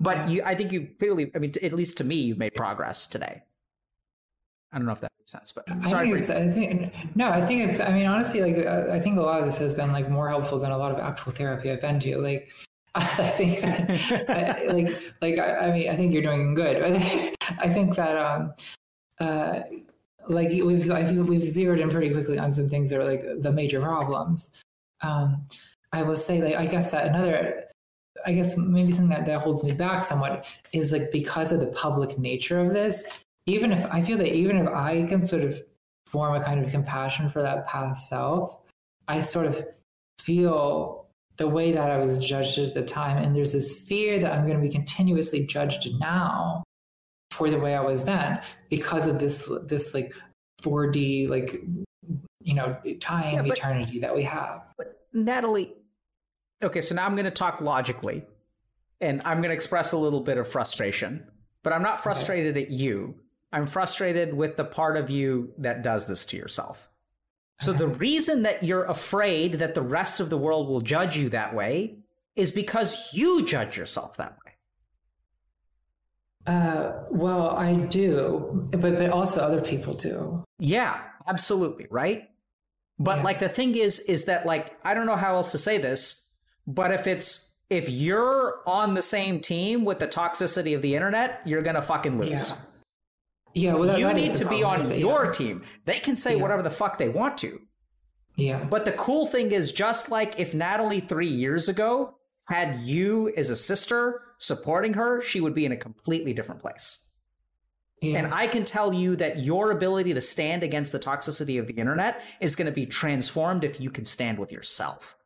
But 0.00 0.16
yeah. 0.16 0.28
you 0.28 0.42
I 0.44 0.54
think 0.54 0.72
you 0.72 0.88
clearly 0.98 1.30
I 1.34 1.38
mean 1.38 1.52
at 1.62 1.74
least 1.74 1.98
to 1.98 2.04
me 2.04 2.16
you've 2.16 2.38
made 2.38 2.54
progress 2.54 3.06
today. 3.06 3.42
I 4.72 4.78
don't 4.78 4.86
know 4.86 4.92
if 4.92 5.00
that 5.00 5.12
makes 5.18 5.32
sense, 5.32 5.52
but 5.52 5.68
sorry. 5.82 6.12
I 6.12 6.22
think, 6.22 6.30
I 6.30 6.50
think 6.52 7.16
no, 7.16 7.28
I 7.28 7.44
think 7.44 7.68
it's. 7.68 7.80
I 7.80 7.92
mean, 7.92 8.06
honestly, 8.06 8.40
like 8.40 8.66
I 8.66 9.00
think 9.00 9.18
a 9.18 9.22
lot 9.22 9.40
of 9.40 9.46
this 9.46 9.58
has 9.58 9.74
been 9.74 9.90
like 9.92 10.08
more 10.08 10.28
helpful 10.28 10.58
than 10.58 10.70
a 10.70 10.78
lot 10.78 10.92
of 10.92 10.98
actual 10.98 11.32
therapy 11.32 11.70
I've 11.70 11.80
been 11.80 11.98
to. 12.00 12.18
Like, 12.18 12.52
I 12.94 13.28
think 13.28 13.60
that, 13.60 14.30
I, 14.30 14.64
like, 14.72 15.14
like 15.20 15.38
I, 15.38 15.68
I, 15.68 15.72
mean, 15.72 15.88
I 15.88 15.96
think 15.96 16.12
you're 16.12 16.22
doing 16.22 16.54
good. 16.54 16.82
I 16.82 16.98
think, 16.98 17.36
I 17.58 17.68
think 17.68 17.94
that, 17.94 18.16
um, 18.16 18.54
uh, 19.20 19.60
like 20.28 20.48
we've, 20.48 20.90
I 20.90 21.12
we've 21.12 21.50
zeroed 21.50 21.78
in 21.78 21.88
pretty 21.88 22.10
quickly 22.10 22.38
on 22.38 22.52
some 22.52 22.68
things 22.68 22.90
that 22.90 23.00
are 23.00 23.04
like 23.04 23.22
the 23.42 23.52
major 23.52 23.80
problems. 23.80 24.50
Um, 25.02 25.46
I 25.92 26.02
will 26.02 26.16
say, 26.16 26.42
like, 26.42 26.56
I 26.56 26.66
guess 26.66 26.90
that 26.90 27.06
another, 27.06 27.64
I 28.26 28.32
guess 28.32 28.56
maybe 28.56 28.92
something 28.92 29.16
that, 29.16 29.26
that 29.26 29.40
holds 29.40 29.62
me 29.62 29.72
back 29.72 30.04
somewhat 30.04 30.46
is 30.72 30.92
like 30.92 31.10
because 31.12 31.52
of 31.52 31.60
the 31.60 31.68
public 31.68 32.18
nature 32.18 32.58
of 32.58 32.72
this. 32.72 33.04
Even 33.46 33.72
if 33.72 33.84
I 33.86 34.02
feel 34.02 34.18
that 34.18 34.32
even 34.32 34.56
if 34.58 34.68
I 34.68 35.04
can 35.04 35.26
sort 35.26 35.42
of 35.42 35.58
form 36.06 36.34
a 36.34 36.44
kind 36.44 36.64
of 36.64 36.70
compassion 36.70 37.30
for 37.30 37.42
that 37.42 37.66
past 37.66 38.08
self, 38.08 38.58
I 39.08 39.20
sort 39.20 39.46
of 39.46 39.62
feel 40.20 41.06
the 41.36 41.48
way 41.48 41.72
that 41.72 41.90
I 41.90 41.98
was 41.98 42.18
judged 42.18 42.58
at 42.58 42.74
the 42.74 42.82
time. 42.82 43.16
And 43.16 43.34
there's 43.34 43.52
this 43.52 43.74
fear 43.74 44.18
that 44.18 44.32
I'm 44.32 44.46
going 44.46 44.58
to 44.58 44.62
be 44.62 44.68
continuously 44.68 45.46
judged 45.46 45.88
now 45.98 46.62
for 47.30 47.48
the 47.48 47.58
way 47.58 47.74
I 47.74 47.80
was 47.80 48.04
then 48.04 48.40
because 48.68 49.06
of 49.06 49.18
this, 49.18 49.48
this 49.64 49.94
like 49.94 50.14
4D, 50.62 51.28
like, 51.30 51.62
you 52.40 52.54
know, 52.54 52.76
time 53.00 53.34
yeah, 53.34 53.42
but, 53.42 53.56
eternity 53.56 54.00
that 54.00 54.14
we 54.14 54.22
have. 54.24 54.62
But 54.76 55.06
Natalie, 55.12 55.72
okay, 56.62 56.82
so 56.82 56.94
now 56.94 57.06
I'm 57.06 57.14
going 57.14 57.24
to 57.24 57.30
talk 57.30 57.60
logically 57.60 58.22
and 59.00 59.22
I'm 59.24 59.38
going 59.38 59.48
to 59.48 59.54
express 59.54 59.92
a 59.92 59.98
little 59.98 60.20
bit 60.20 60.36
of 60.36 60.46
frustration, 60.46 61.26
but 61.62 61.72
I'm 61.72 61.82
not 61.82 62.02
frustrated 62.02 62.56
okay. 62.56 62.66
at 62.66 62.70
you. 62.70 63.14
I'm 63.52 63.66
frustrated 63.66 64.34
with 64.34 64.56
the 64.56 64.64
part 64.64 64.96
of 64.96 65.10
you 65.10 65.52
that 65.58 65.82
does 65.82 66.06
this 66.06 66.24
to 66.26 66.36
yourself. 66.36 66.88
So 67.60 67.74
the 67.74 67.88
reason 67.88 68.44
that 68.44 68.62
you're 68.62 68.84
afraid 68.84 69.54
that 69.54 69.74
the 69.74 69.82
rest 69.82 70.18
of 70.18 70.30
the 70.30 70.38
world 70.38 70.68
will 70.68 70.80
judge 70.80 71.18
you 71.18 71.28
that 71.30 71.54
way 71.54 71.98
is 72.34 72.52
because 72.52 73.10
you 73.12 73.44
judge 73.44 73.76
yourself 73.76 74.16
that 74.16 74.38
way. 74.46 74.52
Uh, 76.46 76.92
well, 77.10 77.50
I 77.50 77.74
do, 77.74 78.66
but, 78.70 78.80
but 78.80 79.10
also 79.10 79.42
other 79.42 79.60
people 79.60 79.92
do. 79.92 80.42
Yeah, 80.58 81.02
absolutely. 81.26 81.86
Right. 81.90 82.30
But 82.98 83.18
yeah. 83.18 83.24
like 83.24 83.40
the 83.40 83.48
thing 83.48 83.74
is, 83.76 83.98
is 84.00 84.24
that 84.24 84.46
like, 84.46 84.78
I 84.82 84.94
don't 84.94 85.06
know 85.06 85.16
how 85.16 85.34
else 85.34 85.52
to 85.52 85.58
say 85.58 85.76
this, 85.76 86.32
but 86.66 86.92
if 86.92 87.06
it's, 87.06 87.54
if 87.68 87.90
you're 87.90 88.62
on 88.66 88.94
the 88.94 89.02
same 89.02 89.40
team 89.40 89.84
with 89.84 89.98
the 89.98 90.08
toxicity 90.08 90.74
of 90.74 90.80
the 90.80 90.94
internet, 90.94 91.42
you're 91.44 91.62
going 91.62 91.76
to 91.76 91.82
fucking 91.82 92.18
lose. 92.18 92.50
Yeah. 92.50 92.56
Yeah, 93.54 93.74
well, 93.74 93.88
that, 93.88 93.98
you 93.98 94.06
that 94.06 94.16
need 94.16 94.34
to 94.36 94.48
be 94.48 94.62
on 94.62 94.98
your 94.98 95.24
yeah. 95.24 95.30
team. 95.30 95.62
They 95.84 95.98
can 95.98 96.16
say 96.16 96.36
yeah. 96.36 96.42
whatever 96.42 96.62
the 96.62 96.70
fuck 96.70 96.98
they 96.98 97.08
want 97.08 97.38
to. 97.38 97.60
Yeah. 98.36 98.64
But 98.64 98.84
the 98.84 98.92
cool 98.92 99.26
thing 99.26 99.52
is, 99.52 99.72
just 99.72 100.10
like 100.10 100.38
if 100.38 100.54
Natalie 100.54 101.00
three 101.00 101.26
years 101.26 101.68
ago 101.68 102.16
had 102.46 102.80
you 102.80 103.32
as 103.36 103.50
a 103.50 103.56
sister 103.56 104.22
supporting 104.38 104.94
her, 104.94 105.20
she 105.20 105.40
would 105.40 105.54
be 105.54 105.64
in 105.64 105.72
a 105.72 105.76
completely 105.76 106.32
different 106.32 106.60
place. 106.60 107.06
Yeah. 108.00 108.18
And 108.18 108.32
I 108.32 108.46
can 108.46 108.64
tell 108.64 108.94
you 108.94 109.14
that 109.16 109.40
your 109.40 109.72
ability 109.72 110.14
to 110.14 110.20
stand 110.20 110.62
against 110.62 110.90
the 110.90 110.98
toxicity 110.98 111.60
of 111.60 111.66
the 111.66 111.74
internet 111.74 112.22
is 112.40 112.56
going 112.56 112.66
to 112.66 112.72
be 112.72 112.86
transformed 112.86 113.62
if 113.62 113.78
you 113.78 113.90
can 113.90 114.06
stand 114.06 114.38
with 114.38 114.52
yourself. 114.52 115.16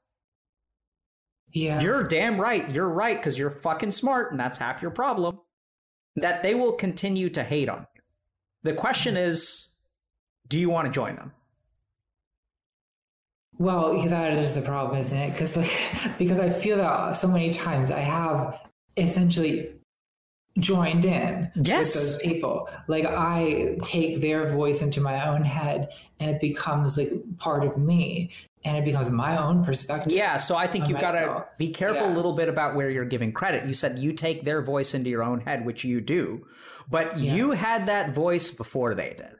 Yeah. 1.50 1.80
You're 1.80 2.02
damn 2.02 2.40
right. 2.40 2.68
You're 2.68 2.88
right 2.88 3.16
because 3.16 3.38
you're 3.38 3.50
fucking 3.50 3.92
smart 3.92 4.32
and 4.32 4.40
that's 4.40 4.58
half 4.58 4.82
your 4.82 4.90
problem. 4.90 5.38
That 6.16 6.42
they 6.42 6.54
will 6.54 6.72
continue 6.72 7.30
to 7.30 7.44
hate 7.44 7.68
on. 7.68 7.86
The 8.64 8.74
question 8.74 9.16
is, 9.16 9.68
do 10.48 10.58
you 10.58 10.68
want 10.68 10.86
to 10.86 10.92
join 10.92 11.16
them? 11.16 11.32
Well, 13.56 14.02
that 14.08 14.32
is 14.32 14.54
the 14.54 14.62
problem, 14.62 14.98
isn't 14.98 15.16
it? 15.16 15.30
Because 15.30 15.56
like, 15.56 15.70
because 16.18 16.40
I 16.40 16.50
feel 16.50 16.78
that 16.78 17.12
so 17.12 17.28
many 17.28 17.50
times 17.50 17.90
I 17.90 18.00
have 18.00 18.60
essentially 18.96 19.70
joined 20.58 21.04
in 21.04 21.50
yes. 21.56 21.94
with 21.94 21.94
those 21.94 22.16
people. 22.18 22.68
Like 22.86 23.06
I 23.06 23.76
take 23.82 24.20
their 24.20 24.48
voice 24.48 24.82
into 24.82 25.00
my 25.00 25.28
own 25.28 25.44
head, 25.44 25.92
and 26.20 26.30
it 26.30 26.40
becomes 26.40 26.96
like 26.96 27.10
part 27.38 27.64
of 27.64 27.76
me, 27.76 28.30
and 28.64 28.76
it 28.76 28.84
becomes 28.84 29.10
my 29.10 29.36
own 29.36 29.64
perspective. 29.64 30.12
Yeah. 30.12 30.36
So 30.36 30.56
I 30.56 30.66
think 30.66 30.88
you've 30.88 31.00
got 31.00 31.12
to 31.12 31.46
be 31.58 31.68
careful 31.68 32.06
yeah. 32.06 32.14
a 32.14 32.16
little 32.16 32.32
bit 32.32 32.48
about 32.48 32.74
where 32.74 32.88
you're 32.90 33.04
giving 33.04 33.32
credit. 33.32 33.66
You 33.66 33.74
said 33.74 33.98
you 33.98 34.12
take 34.12 34.44
their 34.44 34.62
voice 34.62 34.94
into 34.94 35.10
your 35.10 35.22
own 35.22 35.40
head, 35.40 35.66
which 35.66 35.84
you 35.84 36.00
do. 36.00 36.46
But 36.88 37.18
yeah. 37.18 37.34
you 37.34 37.50
had 37.52 37.86
that 37.86 38.14
voice 38.14 38.50
before 38.50 38.94
they 38.94 39.14
did. 39.16 39.36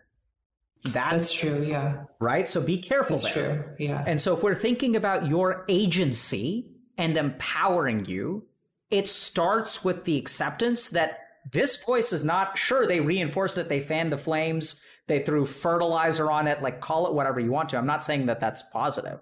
That's, 0.85 1.13
That's 1.13 1.33
true, 1.33 1.63
yeah. 1.63 2.05
Right? 2.21 2.49
So 2.49 2.61
be 2.61 2.79
careful 2.79 3.17
That's 3.17 3.35
there. 3.35 3.75
True, 3.77 3.87
yeah. 3.87 4.05
And 4.07 4.21
so 4.21 4.37
if 4.37 4.43
we're 4.43 4.55
thinking 4.55 4.97
about 4.97 5.27
your 5.27 5.65
agency 5.69 6.71
and 6.99 7.17
empowering 7.17 8.05
you, 8.05 8.47
it 8.95 9.09
starts 9.09 9.83
with 9.83 10.05
the 10.05 10.17
acceptance 10.17 10.91
that 10.91 11.19
this 11.51 11.83
voice 11.83 12.13
is 12.13 12.23
not 12.23 12.57
sure 12.57 12.87
they 12.87 13.01
reinforced 13.01 13.59
it, 13.59 13.69
they 13.69 13.81
fanned 13.81 14.13
the 14.13 14.17
flames, 14.17 14.83
they 15.09 15.19
threw 15.19 15.45
fertilizer 15.45 16.31
on 16.31 16.47
it, 16.47 16.63
like 16.63 16.81
call 16.81 17.09
it 17.09 17.13
whatever 17.13 17.41
you 17.41 17.51
want 17.51 17.71
to. 17.71 17.77
I'm 17.77 17.87
not 17.87 18.05
saying 18.05 18.27
that 18.27 18.39
that's 18.39 18.63
positive. 18.63 19.19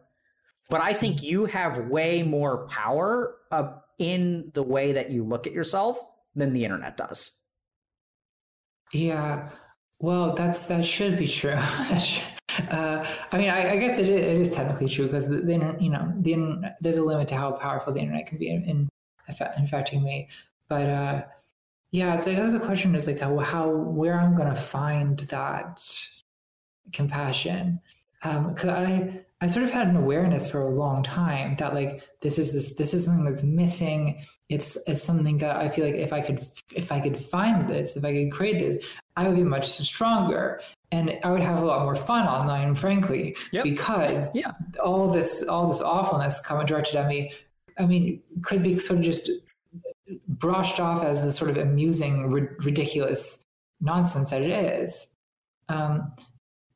But 0.69 0.83
I 0.83 0.93
think 0.93 1.23
you 1.23 1.47
have 1.47 1.89
way 1.89 2.23
more 2.23 2.67
power 2.69 3.35
uh, 3.51 3.73
in 3.99 4.51
the 4.53 4.63
way 4.63 4.93
that 4.93 5.11
you 5.11 5.25
look 5.25 5.47
at 5.47 5.55
yourself 5.55 5.99
than 6.35 6.53
the 6.53 6.65
internet 6.67 6.99
does. 6.99 7.41
Yeah. 8.93 9.49
Well, 10.01 10.35
that's 10.35 10.67
that 10.67 10.85
should 10.85 11.19
be 11.19 11.27
true. 11.27 11.53
uh, 12.71 13.07
I 13.33 13.39
mean, 13.39 13.49
I, 13.49 13.73
I 13.73 13.77
guess 13.79 13.99
it 13.99 14.09
is, 14.09 14.21
it 14.21 14.37
is, 14.37 14.51
technically 14.51 14.89
true 14.89 15.07
because 15.07 15.29
the, 15.29 15.37
the, 15.37 15.77
you 15.81 15.91
know 15.91 16.13
the 16.19 16.75
there's 16.81 16.99
a 16.99 17.03
limit 17.03 17.29
to 17.29 17.37
how 17.37 17.53
powerful 17.53 17.93
the 17.93 18.01
internet 18.01 18.27
can 18.27 18.39
be 18.39 18.51
in, 18.51 18.65
in 18.65 18.89
affecting 19.41 20.03
me. 20.03 20.29
But 20.69 20.89
uh, 20.89 21.25
yeah, 21.91 22.15
it's 22.15 22.27
like 22.27 22.37
that's 22.37 22.53
the 22.53 22.61
question 22.61 22.95
is 22.95 23.07
like 23.07 23.21
how, 23.21 23.39
how 23.39 23.69
where 23.71 24.19
I'm 24.19 24.37
gonna 24.37 24.57
find 24.57 25.19
that 25.19 25.83
compassion 26.93 27.81
because 28.23 28.69
um, 28.69 28.77
I 28.77 29.21
I 29.43 29.49
sort 29.49 29.65
of 29.65 29.73
had 29.73 29.89
an 29.89 29.97
awareness 29.97 30.49
for 30.49 30.63
a 30.63 30.71
long 30.71 31.03
time 31.03 31.57
that 31.59 31.75
like 31.75 32.03
this 32.21 32.39
is 32.39 32.53
this 32.53 32.75
this 32.75 32.95
is 32.95 33.05
something 33.05 33.25
that's 33.25 33.43
missing. 33.43 34.23
It's 34.49 34.79
it's 34.87 35.03
something 35.03 35.39
that 35.39 35.57
I 35.57 35.69
feel 35.69 35.85
like 35.85 35.97
if 35.97 36.13
I 36.13 36.21
could 36.21 36.47
if 36.75 36.93
I 36.93 37.01
could 37.01 37.19
find 37.19 37.69
this, 37.69 37.97
if 37.97 38.05
I 38.05 38.13
could 38.13 38.31
create 38.31 38.61
this, 38.61 38.87
I 39.17 39.27
would 39.27 39.37
be 39.37 39.43
much 39.43 39.67
stronger 39.67 40.61
and 40.93 41.19
I 41.25 41.31
would 41.31 41.41
have 41.41 41.61
a 41.61 41.67
lot 41.67 41.83
more 41.83 41.97
fun 41.97 42.29
online, 42.29 42.77
frankly, 42.77 43.35
yep. 43.51 43.65
because 43.65 44.29
yeah. 44.35 44.53
all 44.83 45.11
this 45.11 45.43
all 45.43 45.67
this 45.67 45.81
awfulness 45.81 46.39
coming 46.41 46.67
directed 46.67 46.97
at 46.97 47.09
me, 47.09 47.33
I 47.79 47.87
mean, 47.87 48.23
could 48.43 48.63
be 48.63 48.79
sort 48.79 48.99
of 48.99 49.05
just 49.05 49.31
brushed 50.29 50.81
off 50.81 51.03
as 51.03 51.23
the 51.23 51.33
sort 51.33 51.51
of 51.51 51.57
amusing, 51.57 52.31
ridiculous 52.31 53.39
nonsense 53.81 54.31
that 54.31 54.43
it 54.43 54.51
is. 54.51 55.07
Um, 55.69 56.13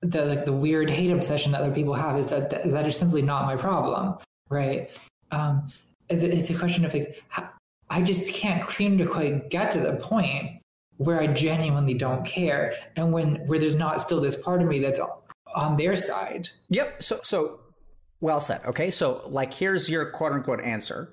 the 0.01 0.25
like 0.27 0.45
the 0.45 0.53
weird 0.53 0.91
hate 0.91 1.11
obsession 1.11 1.53
that 1.53 1.63
other 1.63 1.75
people 1.75 1.95
have 1.95 2.19
is 2.19 2.29
that 2.29 2.51
that 2.51 2.87
is 2.87 2.97
simply 2.97 3.23
not 3.23 3.47
my 3.47 3.57
problem, 3.57 4.17
right? 4.49 4.91
Um, 5.31 5.73
it's, 6.09 6.23
it's 6.23 6.51
a 6.51 6.59
question 6.59 6.85
of 6.85 6.95
like 6.95 7.23
I 7.91 8.03
just 8.03 8.33
can't 8.33 8.69
seem 8.71 8.99
to 8.99 9.07
quite 9.07 9.51
get 9.51 9.71
to 9.73 9.81
the 9.81 9.97
point 9.97 10.61
where 10.99 11.21
I 11.21 11.27
genuinely 11.27 11.95
don't 11.95 12.25
care, 12.25 12.75
and 12.97 13.13
when 13.13 13.37
where 13.47 13.59
there's 13.59 13.77
not 13.77 14.01
still 14.01 14.21
this 14.21 14.37
part 14.37 14.63
of 14.63 14.69
me 14.69 14.79
that's 14.79 15.01
on 15.55 15.77
their 15.77 15.97
side. 15.97 16.49
Yep. 16.69 17.03
So 17.03 17.21
so 17.23 17.61
well 18.21 18.41
said. 18.41 18.61
Okay. 18.65 18.91
So 18.91 19.23
like 19.27 19.53
here's 19.53 19.89
your 19.89 20.11
quote 20.11 20.33
unquote 20.33 20.61
answer. 20.61 21.13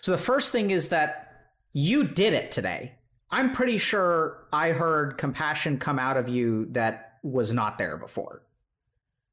So 0.00 0.12
the 0.12 0.18
first 0.18 0.52
thing 0.52 0.70
is 0.70 0.88
that 0.88 1.46
you 1.72 2.06
did 2.06 2.34
it 2.34 2.50
today. 2.50 2.94
I'm 3.30 3.52
pretty 3.52 3.78
sure 3.78 4.46
I 4.52 4.70
heard 4.70 5.18
compassion 5.18 5.78
come 5.78 5.98
out 5.98 6.16
of 6.16 6.28
you 6.28 6.66
that 6.72 7.18
was 7.22 7.52
not 7.52 7.78
there 7.78 7.96
before. 7.96 8.42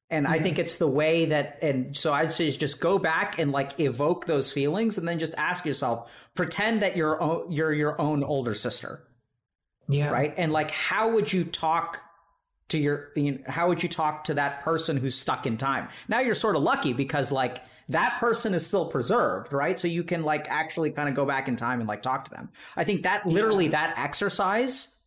And 0.10 0.28
I 0.28 0.36
mm-hmm. 0.36 0.44
think 0.44 0.60
it's 0.60 0.78
the 0.78 0.88
way 0.90 1.26
that, 1.26 1.60
and 1.61 1.95
so 1.95 2.11
I'd 2.14 2.34
say 2.34 2.52
just 2.52 2.82
go 2.82 2.99
back 2.99 3.40
and 3.40 3.52
like 3.52 3.80
evoke 3.80 4.26
those 4.26 4.52
feelings, 4.52 4.98
and 4.98 5.07
then 5.07 5.19
just 5.19 5.34
ask 5.38 5.65
yourself, 5.65 6.11
pretend 6.36 6.82
that 6.82 6.98
you're 6.98 7.45
you're 7.49 7.72
your 7.72 7.99
own 8.02 8.22
older 8.22 8.53
sister, 8.53 9.07
yeah, 9.88 10.10
right. 10.10 10.34
And 10.36 10.52
like, 10.52 10.72
how 10.72 11.11
would 11.11 11.32
you 11.32 11.45
talk 11.45 11.99
to 12.72 12.77
your, 12.77 13.10
you 13.15 13.34
know, 13.34 13.38
how 13.48 13.68
would 13.68 13.84
you 13.84 13.89
talk 13.89 14.23
to 14.26 14.34
that 14.34 14.61
person 14.61 14.98
who's 14.98 15.15
stuck 15.15 15.45
in 15.45 15.57
time? 15.57 15.88
Now 16.07 16.19
you're 16.19 16.35
sort 16.35 16.56
of 16.56 16.64
lucky 16.64 16.93
because 16.93 17.31
like 17.31 17.64
that 17.89 18.18
person 18.19 18.53
is 18.53 18.65
still 18.65 18.85
preserved, 18.85 19.53
right? 19.53 19.80
So 19.80 19.88
you 19.88 20.03
can 20.03 20.23
like 20.23 20.48
actually 20.49 20.91
kind 20.91 21.10
of 21.10 21.15
go 21.15 21.26
back 21.26 21.48
in 21.48 21.56
time 21.56 21.80
and 21.80 21.88
like 21.88 22.02
talk 22.02 22.26
to 22.26 22.31
them. 22.31 22.49
I 22.76 22.84
think 22.84 23.03
that 23.03 23.26
literally 23.26 23.65
yeah. 23.65 23.72
that 23.72 23.98
exercise 23.98 24.99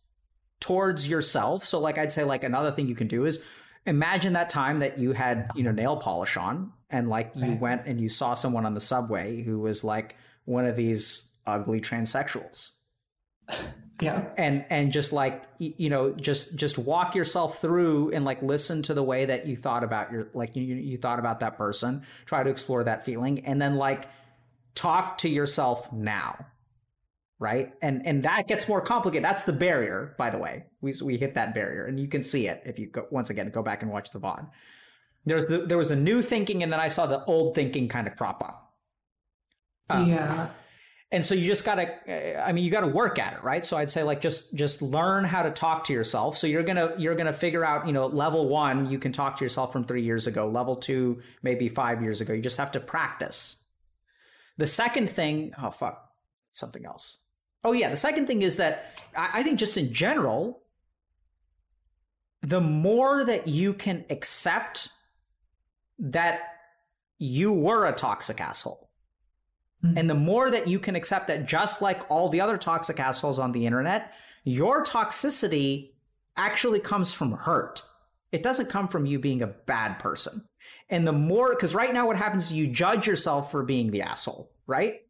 towards 0.59 1.09
yourself. 1.09 1.65
So 1.65 1.79
like 1.79 1.97
I'd 1.97 2.13
say 2.13 2.23
like 2.23 2.43
another 2.43 2.71
thing 2.71 2.87
you 2.87 2.95
can 2.95 3.07
do 3.07 3.25
is 3.25 3.43
imagine 3.85 4.33
that 4.33 4.49
time 4.49 4.79
that 4.79 4.97
you 4.97 5.11
had, 5.11 5.49
you 5.55 5.63
know, 5.63 5.71
nail 5.71 5.97
polish 5.97 6.37
on 6.37 6.71
and 6.89 7.09
like 7.09 7.31
you 7.35 7.49
right. 7.49 7.59
went 7.59 7.85
and 7.85 7.99
you 7.99 8.09
saw 8.09 8.33
someone 8.33 8.65
on 8.65 8.73
the 8.73 8.81
subway 8.81 9.41
who 9.41 9.59
was 9.59 9.83
like 9.83 10.15
one 10.45 10.65
of 10.65 10.75
these 10.75 11.31
ugly 11.45 11.81
transsexuals. 11.81 12.71
Yeah. 14.01 14.25
And 14.37 14.65
and 14.69 14.91
just 14.91 15.13
like 15.13 15.43
you 15.59 15.89
know 15.89 16.11
just 16.11 16.55
just 16.55 16.77
walk 16.77 17.15
yourself 17.15 17.61
through 17.61 18.11
and 18.11 18.25
like 18.25 18.41
listen 18.41 18.81
to 18.83 18.93
the 18.93 19.03
way 19.03 19.25
that 19.25 19.45
you 19.45 19.55
thought 19.55 19.83
about 19.83 20.11
your 20.11 20.29
like 20.33 20.55
you 20.55 20.63
you 20.63 20.97
thought 20.97 21.19
about 21.19 21.39
that 21.39 21.57
person, 21.57 22.03
try 22.25 22.43
to 22.43 22.49
explore 22.49 22.83
that 22.83 23.05
feeling 23.05 23.45
and 23.45 23.61
then 23.61 23.75
like 23.75 24.09
talk 24.73 25.19
to 25.19 25.29
yourself 25.29 25.91
now 25.93 26.45
right? 27.39 27.73
And 27.81 28.05
and 28.05 28.23
that 28.23 28.47
gets 28.47 28.67
more 28.67 28.81
complicated. 28.81 29.23
That's 29.23 29.43
the 29.43 29.53
barrier, 29.53 30.15
by 30.17 30.29
the 30.29 30.37
way. 30.37 30.65
We 30.81 30.93
we 31.03 31.17
hit 31.17 31.35
that 31.35 31.53
barrier, 31.53 31.85
and 31.85 31.99
you 31.99 32.07
can 32.07 32.23
see 32.23 32.47
it 32.47 32.61
if 32.65 32.79
you 32.79 32.87
go 32.87 33.07
once 33.11 33.29
again 33.29 33.49
go 33.49 33.61
back 33.61 33.81
and 33.81 33.91
watch 33.91 34.11
the 34.11 34.19
VOD. 34.19 34.49
There's 35.25 35.47
the, 35.47 35.59
there 35.59 35.77
was 35.77 35.91
a 35.91 35.95
new 35.95 36.21
thinking, 36.21 36.63
and 36.63 36.71
then 36.71 36.79
I 36.79 36.87
saw 36.87 37.07
the 37.07 37.23
old 37.25 37.55
thinking 37.55 37.87
kind 37.87 38.07
of 38.07 38.15
crop 38.15 38.43
up. 38.43 38.73
Um, 39.89 40.09
yeah. 40.09 40.49
And 41.11 41.25
so 41.25 41.35
you 41.35 41.45
just 41.45 41.63
gotta, 41.63 42.43
I 42.43 42.51
mean, 42.51 42.65
you 42.65 42.71
gotta 42.71 42.87
work 42.87 43.19
at 43.19 43.33
it, 43.33 43.43
right? 43.43 43.65
So 43.65 43.77
I'd 43.77 43.91
say 43.91 44.03
like 44.03 44.21
just 44.21 44.55
just 44.55 44.81
learn 44.81 45.23
how 45.23 45.43
to 45.43 45.51
talk 45.51 45.85
to 45.85 45.93
yourself. 45.93 46.35
So 46.35 46.47
you're 46.47 46.63
gonna 46.63 46.93
you're 46.97 47.15
gonna 47.15 47.31
figure 47.31 47.63
out, 47.63 47.85
you 47.87 47.93
know, 47.93 48.07
level 48.07 48.49
one, 48.49 48.89
you 48.89 48.97
can 48.99 49.11
talk 49.11 49.37
to 49.37 49.45
yourself 49.45 49.71
from 49.71 49.85
three 49.85 50.01
years 50.01 50.27
ago. 50.27 50.49
Level 50.49 50.75
two, 50.75 51.21
maybe 51.43 51.69
five 51.69 52.01
years 52.01 52.21
ago. 52.21 52.33
You 52.33 52.41
just 52.41 52.57
have 52.57 52.71
to 52.71 52.79
practice. 52.79 53.63
The 54.57 54.67
second 54.67 55.09
thing, 55.09 55.53
oh 55.61 55.69
fuck, 55.69 56.09
something 56.51 56.85
else. 56.85 57.23
Oh 57.63 57.71
yeah, 57.71 57.89
the 57.89 57.97
second 57.97 58.25
thing 58.27 58.41
is 58.41 58.57
that 58.57 58.91
I 59.15 59.43
think 59.43 59.59
just 59.59 59.77
in 59.77 59.93
general, 59.93 60.63
the 62.41 62.61
more 62.61 63.23
that 63.23 63.47
you 63.47 63.73
can 63.73 64.05
accept 64.09 64.89
that 65.99 66.41
you 67.19 67.53
were 67.53 67.85
a 67.85 67.93
toxic 67.93 68.41
asshole. 68.41 68.84
Mm-hmm. 69.85 69.97
And 69.97 70.09
the 70.09 70.15
more 70.15 70.49
that 70.49 70.67
you 70.67 70.79
can 70.79 70.95
accept 70.95 71.27
that 71.27 71.45
just 71.45 71.81
like 71.81 72.09
all 72.09 72.29
the 72.29 72.41
other 72.41 72.57
toxic 72.57 72.99
assholes 72.99 73.39
on 73.39 73.51
the 73.51 73.65
internet, 73.65 74.13
your 74.43 74.83
toxicity 74.83 75.91
actually 76.37 76.79
comes 76.79 77.13
from 77.13 77.31
hurt. 77.33 77.81
It 78.31 78.43
doesn't 78.43 78.69
come 78.69 78.87
from 78.87 79.05
you 79.05 79.19
being 79.19 79.41
a 79.41 79.47
bad 79.47 79.99
person. 79.99 80.43
And 80.89 81.07
the 81.07 81.13
more, 81.13 81.51
because 81.51 81.75
right 81.75 81.93
now 81.93 82.07
what 82.07 82.17
happens 82.17 82.45
is 82.45 82.53
you 82.53 82.67
judge 82.67 83.07
yourself 83.07 83.51
for 83.51 83.63
being 83.63 83.91
the 83.91 84.01
asshole, 84.01 84.51
right? 84.67 85.01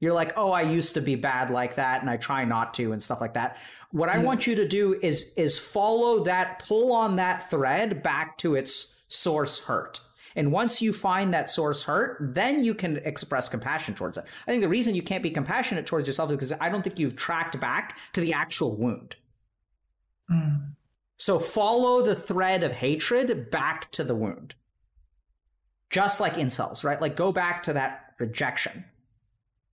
You're 0.00 0.12
like, 0.12 0.34
oh, 0.36 0.52
I 0.52 0.62
used 0.62 0.94
to 0.94 1.00
be 1.00 1.16
bad 1.16 1.50
like 1.50 1.74
that, 1.74 2.02
and 2.02 2.08
I 2.08 2.16
try 2.16 2.44
not 2.44 2.74
to, 2.74 2.92
and 2.92 3.02
stuff 3.02 3.20
like 3.20 3.34
that. 3.34 3.58
What 3.90 4.08
I 4.08 4.18
want 4.18 4.46
you 4.46 4.54
to 4.54 4.68
do 4.68 4.94
is 4.94 5.32
is 5.36 5.58
follow 5.58 6.22
that, 6.24 6.60
pull 6.60 6.92
on 6.92 7.16
that 7.16 7.50
thread 7.50 8.00
back 8.00 8.38
to 8.38 8.54
its 8.54 8.96
source 9.08 9.64
hurt. 9.64 10.00
And 10.36 10.52
once 10.52 10.80
you 10.82 10.92
find 10.92 11.32
that 11.34 11.50
source 11.50 11.82
hurt, 11.82 12.34
then 12.34 12.62
you 12.62 12.74
can 12.74 12.98
express 12.98 13.48
compassion 13.48 13.94
towards 13.94 14.18
it. 14.18 14.24
I 14.46 14.50
think 14.50 14.62
the 14.62 14.68
reason 14.68 14.94
you 14.94 15.02
can't 15.02 15.22
be 15.22 15.30
compassionate 15.30 15.86
towards 15.86 16.06
yourself 16.06 16.30
is 16.30 16.36
because 16.36 16.52
I 16.60 16.68
don't 16.68 16.82
think 16.82 16.98
you've 16.98 17.16
tracked 17.16 17.58
back 17.60 17.98
to 18.12 18.20
the 18.20 18.32
actual 18.32 18.76
wound. 18.76 19.16
Mm. 20.30 20.72
So 21.16 21.38
follow 21.38 22.02
the 22.02 22.14
thread 22.14 22.62
of 22.62 22.72
hatred 22.72 23.50
back 23.50 23.90
to 23.92 24.04
the 24.04 24.14
wound. 24.14 24.54
Just 25.90 26.20
like 26.20 26.34
incels, 26.34 26.84
right? 26.84 27.00
Like 27.00 27.16
go 27.16 27.32
back 27.32 27.62
to 27.64 27.72
that 27.72 28.12
rejection 28.18 28.84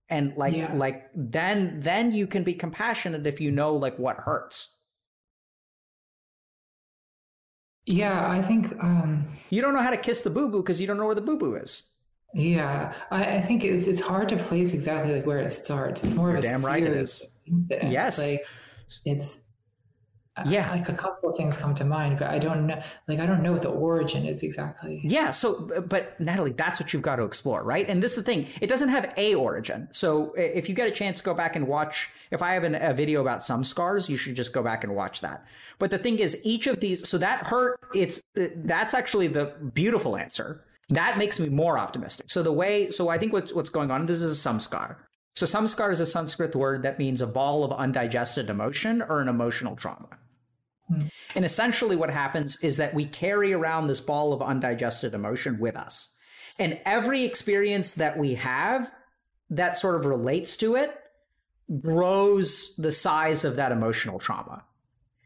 and 0.08 0.36
like 0.36 0.54
yeah. 0.54 0.72
like 0.74 1.10
then 1.14 1.80
then 1.80 2.12
you 2.12 2.26
can 2.26 2.42
be 2.42 2.54
compassionate 2.54 3.26
if 3.26 3.40
you 3.40 3.50
know 3.50 3.74
like 3.74 3.98
what 3.98 4.18
hurts 4.18 4.75
yeah 7.86 8.28
i 8.30 8.42
think 8.42 8.72
um 8.82 9.24
you 9.50 9.62
don't 9.62 9.72
know 9.74 9.80
how 9.82 9.90
to 9.90 9.96
kiss 9.96 10.22
the 10.22 10.30
boo-boo 10.30 10.60
because 10.62 10.80
you 10.80 10.86
don't 10.86 10.98
know 10.98 11.06
where 11.06 11.14
the 11.14 11.20
boo-boo 11.20 11.54
is. 11.54 11.92
Yeah 12.34 12.92
i, 13.10 13.36
I 13.36 13.40
think 13.40 13.64
it's, 13.64 13.86
it's 13.86 14.00
hard 14.00 14.28
to 14.30 14.36
place 14.36 14.74
exactly 14.74 15.14
like 15.14 15.24
where 15.26 15.38
it 15.38 15.50
starts. 15.52 16.02
It's 16.04 16.14
more 16.14 16.28
You're 16.28 16.38
of 16.38 16.44
a 16.44 16.46
damn 16.48 16.64
right 16.66 16.82
it 16.82 16.92
is. 16.92 17.24
incident. 17.46 17.92
yes. 17.92 18.18
Like 18.18 18.44
it's 19.04 19.38
yeah. 20.44 20.70
like 20.70 20.88
a 20.88 20.92
couple 20.92 21.30
of 21.30 21.36
things 21.36 21.56
come 21.56 21.74
to 21.74 21.84
mind 21.84 22.18
but 22.18 22.28
i 22.28 22.38
don't 22.38 22.66
know 22.66 22.80
like 23.08 23.18
i 23.18 23.26
don't 23.26 23.42
know 23.42 23.52
what 23.52 23.62
the 23.62 23.68
origin 23.68 24.26
is 24.26 24.42
exactly. 24.42 25.00
Yeah 25.04 25.30
so 25.30 25.82
but 25.86 26.18
natalie 26.20 26.52
that's 26.52 26.78
what 26.78 26.92
you've 26.92 27.02
got 27.02 27.16
to 27.16 27.24
explore 27.24 27.62
right? 27.62 27.88
And 27.88 28.02
this 28.02 28.12
is 28.12 28.18
the 28.18 28.22
thing 28.22 28.46
it 28.60 28.68
doesn't 28.68 28.88
have 28.88 29.12
a 29.16 29.34
origin. 29.34 29.88
So 29.92 30.32
if 30.34 30.68
you 30.68 30.74
get 30.74 30.88
a 30.88 30.90
chance 30.90 31.18
to 31.18 31.24
go 31.24 31.34
back 31.34 31.56
and 31.56 31.66
watch 31.66 32.10
if 32.30 32.42
i 32.42 32.52
have 32.52 32.64
an, 32.64 32.74
a 32.74 32.92
video 32.92 33.20
about 33.20 33.40
samskars 33.40 34.08
you 34.08 34.16
should 34.16 34.36
just 34.36 34.52
go 34.52 34.62
back 34.62 34.84
and 34.84 34.94
watch 34.94 35.20
that. 35.20 35.46
But 35.78 35.90
the 35.90 35.98
thing 35.98 36.18
is 36.18 36.40
each 36.44 36.66
of 36.66 36.80
these 36.80 37.08
so 37.08 37.18
that 37.18 37.44
hurt 37.44 37.78
it's 37.94 38.20
uh, 38.40 38.46
that's 38.56 38.94
actually 38.94 39.28
the 39.28 39.46
beautiful 39.74 40.16
answer. 40.16 40.64
That 40.90 41.18
makes 41.18 41.40
me 41.40 41.48
more 41.48 41.78
optimistic. 41.78 42.30
So 42.30 42.42
the 42.42 42.52
way 42.52 42.90
so 42.90 43.08
i 43.08 43.18
think 43.18 43.32
what's 43.32 43.52
what's 43.52 43.70
going 43.70 43.90
on 43.90 44.06
this 44.06 44.22
is 44.22 44.46
a 44.46 44.48
samskar. 44.48 44.96
So 45.34 45.44
samskar 45.44 45.92
is 45.92 46.00
a 46.00 46.06
sanskrit 46.06 46.54
word 46.54 46.82
that 46.82 46.98
means 46.98 47.20
a 47.20 47.26
ball 47.26 47.64
of 47.64 47.72
undigested 47.72 48.48
emotion 48.48 49.02
or 49.02 49.20
an 49.20 49.28
emotional 49.28 49.76
trauma 49.76 50.08
Hmm. 50.88 51.06
and 51.34 51.44
essentially, 51.44 51.96
what 51.96 52.10
happens 52.10 52.62
is 52.62 52.76
that 52.76 52.94
we 52.94 53.06
carry 53.06 53.52
around 53.52 53.88
this 53.88 54.00
ball 54.00 54.32
of 54.32 54.40
undigested 54.40 55.14
emotion 55.14 55.58
with 55.58 55.76
us. 55.76 56.14
And 56.58 56.80
every 56.84 57.24
experience 57.24 57.94
that 57.94 58.16
we 58.16 58.34
have 58.34 58.90
that 59.50 59.78
sort 59.78 59.96
of 59.96 60.06
relates 60.06 60.56
to 60.58 60.76
it 60.76 60.96
grows 61.80 62.76
the 62.76 62.92
size 62.92 63.44
of 63.44 63.56
that 63.56 63.72
emotional 63.72 64.18
trauma. 64.18 64.64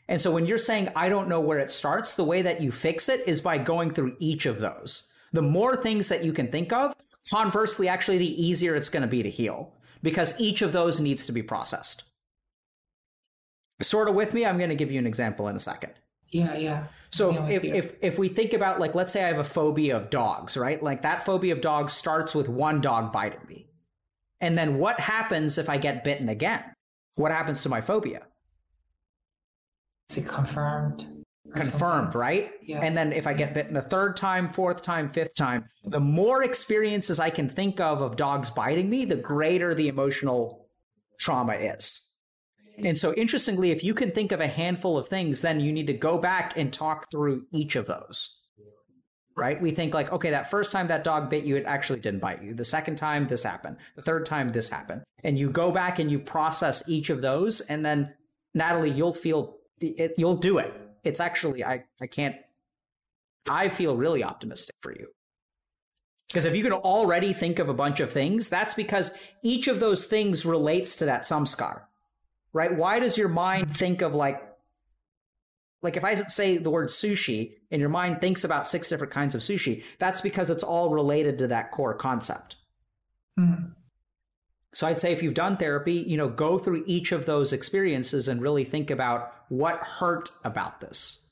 And 0.09 0.20
so 0.20 0.32
when 0.32 0.47
you're 0.47 0.59
saying, 0.59 0.89
I 0.97 1.09
don't 1.09 1.28
know 1.28 1.41
where 1.41 1.59
it 1.59 1.70
starts, 1.70 2.15
the 2.15 2.24
way 2.24 2.43
that 2.43 2.61
you 2.61 2.73
fix 2.73 3.09
it 3.09 3.28
is 3.28 3.41
by 3.41 3.59
going 3.59 3.91
through 3.91 4.16
each 4.19 4.47
of 4.47 4.59
those. 4.59 5.09
The 5.32 5.43
more 5.43 5.77
things 5.77 6.09
that 6.09 6.24
you 6.24 6.32
can 6.32 6.49
think 6.49 6.73
of, 6.73 6.93
conversely, 7.31 7.87
actually, 7.87 8.19
the 8.19 8.43
easier 8.43 8.74
it's 8.74 8.89
going 8.89 9.03
to 9.03 9.09
be 9.09 9.23
to 9.23 9.31
heal 9.31 9.73
because 10.03 10.39
each 10.41 10.62
of 10.62 10.73
those 10.73 10.99
needs 10.99 11.27
to 11.27 11.32
be 11.32 11.43
processed. 11.43 12.03
Sort 13.82 14.09
of 14.09 14.15
with 14.15 14.35
me? 14.35 14.44
I'm 14.47 14.59
going 14.59 14.70
to 14.70 14.77
give 14.77 14.90
you 14.90 14.98
an 14.98 15.07
example 15.07 15.48
in 15.48 15.57
a 15.57 15.61
second. 15.61 15.93
Yeah, 16.28 16.57
yeah. 16.57 16.85
So 17.11 17.31
if, 17.48 17.65
if, 17.65 17.65
if 17.65 17.94
if 18.02 18.19
we 18.19 18.28
think 18.28 18.52
about 18.52 18.78
like 18.78 18.94
let's 18.94 19.12
say 19.12 19.24
I 19.24 19.28
have 19.28 19.40
a 19.40 19.44
phobia 19.44 19.97
of 19.97 20.11
dogs, 20.11 20.57
right? 20.57 20.81
Like 20.81 21.02
that 21.02 21.24
phobia 21.24 21.52
of 21.52 21.61
dogs 21.61 21.93
starts 21.93 22.35
with 22.35 22.48
one 22.48 22.81
dog 22.81 23.12
biting 23.12 23.40
me. 23.48 23.66
And 24.40 24.57
then 24.57 24.78
what 24.78 25.01
happens 25.01 25.59
if 25.59 25.69
I 25.69 25.77
get 25.77 26.05
bitten 26.05 26.28
again? 26.28 26.62
What 27.16 27.32
happens 27.32 27.62
to 27.65 27.69
my 27.69 27.81
phobia? 27.81 28.23
Is 30.09 30.19
it 30.19 30.28
confirmed? 30.28 31.05
Confirmed, 31.55 32.12
something? 32.12 32.20
right? 32.20 32.51
Yeah. 32.62 32.81
And 32.81 32.97
then 32.97 33.12
if 33.12 33.27
I 33.27 33.35
get 33.35 33.55
bitten 33.55 33.77
a 33.77 33.82
third 33.82 34.16
time, 34.16 34.48
fourth 34.48 34.82
time, 34.82 35.09
fifth 35.09 35.35
time, 35.35 35.65
the 35.85 36.01
more 36.01 36.44
experiences 36.44 37.19
I 37.19 37.31
can 37.31 37.48
think 37.48 37.81
of 37.81 38.01
of 38.01 38.15
dogs 38.16 38.51
biting 38.51 38.89
me, 38.89 39.05
the 39.05 39.16
greater 39.16 39.74
the 39.74 39.89
emotional 39.89 40.69
trauma 41.19 41.55
is. 41.55 42.10
And 42.85 42.98
so, 42.98 43.12
interestingly, 43.15 43.70
if 43.70 43.85
you 43.85 43.94
can 43.94 44.11
think 44.11 44.32
of 44.32 44.40
a 44.40 44.47
handful 44.47 44.98
of 44.98 45.09
things, 45.09 45.40
then 45.40 45.61
you 45.61 45.73
need 45.73 45.86
to 45.86 45.93
go 45.93 46.19
back 46.19 46.57
and 46.57 46.73
talk 46.73 47.11
through 47.11 47.47
each 47.52 47.77
of 47.77 47.86
those. 47.86 48.36
Right? 49.36 49.61
We 49.61 49.70
think, 49.70 49.94
like, 49.94 50.12
okay, 50.12 50.31
that 50.31 50.51
first 50.51 50.73
time 50.73 50.89
that 50.89 51.05
dog 51.05 51.31
bit 51.31 51.44
you, 51.44 51.57
it 51.57 51.65
actually 51.65 52.01
didn't 52.01 52.20
bite 52.20 52.43
you. 52.43 52.52
The 52.52 52.65
second 52.65 52.97
time, 52.97 53.27
this 53.27 53.43
happened. 53.43 53.77
The 53.97 54.02
third 54.02 54.27
time, 54.27 54.51
this 54.51 54.69
happened. 54.69 55.02
And 55.24 55.39
you 55.39 55.51
go 55.51 55.70
back 55.70 55.98
and 55.98 56.11
you 56.11 56.19
process 56.19 56.86
each 56.89 57.11
of 57.11 57.23
those. 57.23 57.61
And 57.62 57.85
then, 57.85 58.12
Natalie, 58.55 58.90
you'll 58.90 59.12
feel 59.12 59.57
it, 59.81 60.12
you'll 60.19 60.36
do 60.36 60.59
it. 60.59 60.74
It's 61.05 61.20
actually, 61.20 61.65
I, 61.65 61.85
I 62.01 62.07
can't, 62.07 62.36
I 63.48 63.69
feel 63.69 63.97
really 63.97 64.23
optimistic 64.23 64.74
for 64.81 64.93
you. 64.93 65.07
Because 66.28 66.44
if 66.44 66.55
you 66.55 66.62
can 66.62 66.73
already 66.73 67.32
think 67.32 67.59
of 67.59 67.69
a 67.69 67.74
bunch 67.74 67.98
of 68.01 68.11
things, 68.11 68.48
that's 68.48 68.74
because 68.74 69.12
each 69.43 69.69
of 69.69 69.81
those 69.81 70.05
things 70.05 70.44
relates 70.44 70.97
to 70.97 71.07
that 71.07 71.23
samskar 71.23 71.82
right? 72.52 72.74
Why 72.74 73.01
does 73.01 73.16
your 73.16 73.28
mind 73.28 73.77
think 73.77 74.02
of 74.02 74.14
like, 74.14 74.43
like 75.82 75.97
if 75.97 76.05
I 76.05 76.14
say 76.14 76.59
the 76.59 76.70
word 76.70 76.89
sushi 76.89 77.55
and 77.70 77.81
your 77.81 77.89
mind 77.89 78.20
thinks 78.20 78.44
about 78.44 78.66
six 78.66 78.89
different 78.89 79.12
kinds 79.12 79.35
of 79.35 79.40
sushi, 79.40 79.82
that's 79.98 80.20
because 80.20 80.51
it's 80.51 80.64
all 80.64 80.90
related 80.90 81.39
to 81.39 81.48
that 81.48 81.70
core 81.70 81.94
concept. 81.94 82.56
Mm. 83.39 83.72
So 84.72 84.86
I'd 84.86 84.98
say 84.98 85.12
if 85.12 85.22
you've 85.22 85.35
done 85.35 85.56
therapy, 85.56 85.94
you 85.94 86.16
know, 86.16 86.28
go 86.28 86.59
through 86.59 86.85
each 86.86 87.12
of 87.12 87.27
those 87.27 87.52
experiences 87.52 88.28
and 88.28 88.43
really 88.43 88.64
think 88.64 88.90
about 88.90 89.32
what 89.48 89.78
hurt 89.78 90.28
about 90.44 90.81
this. 90.81 91.28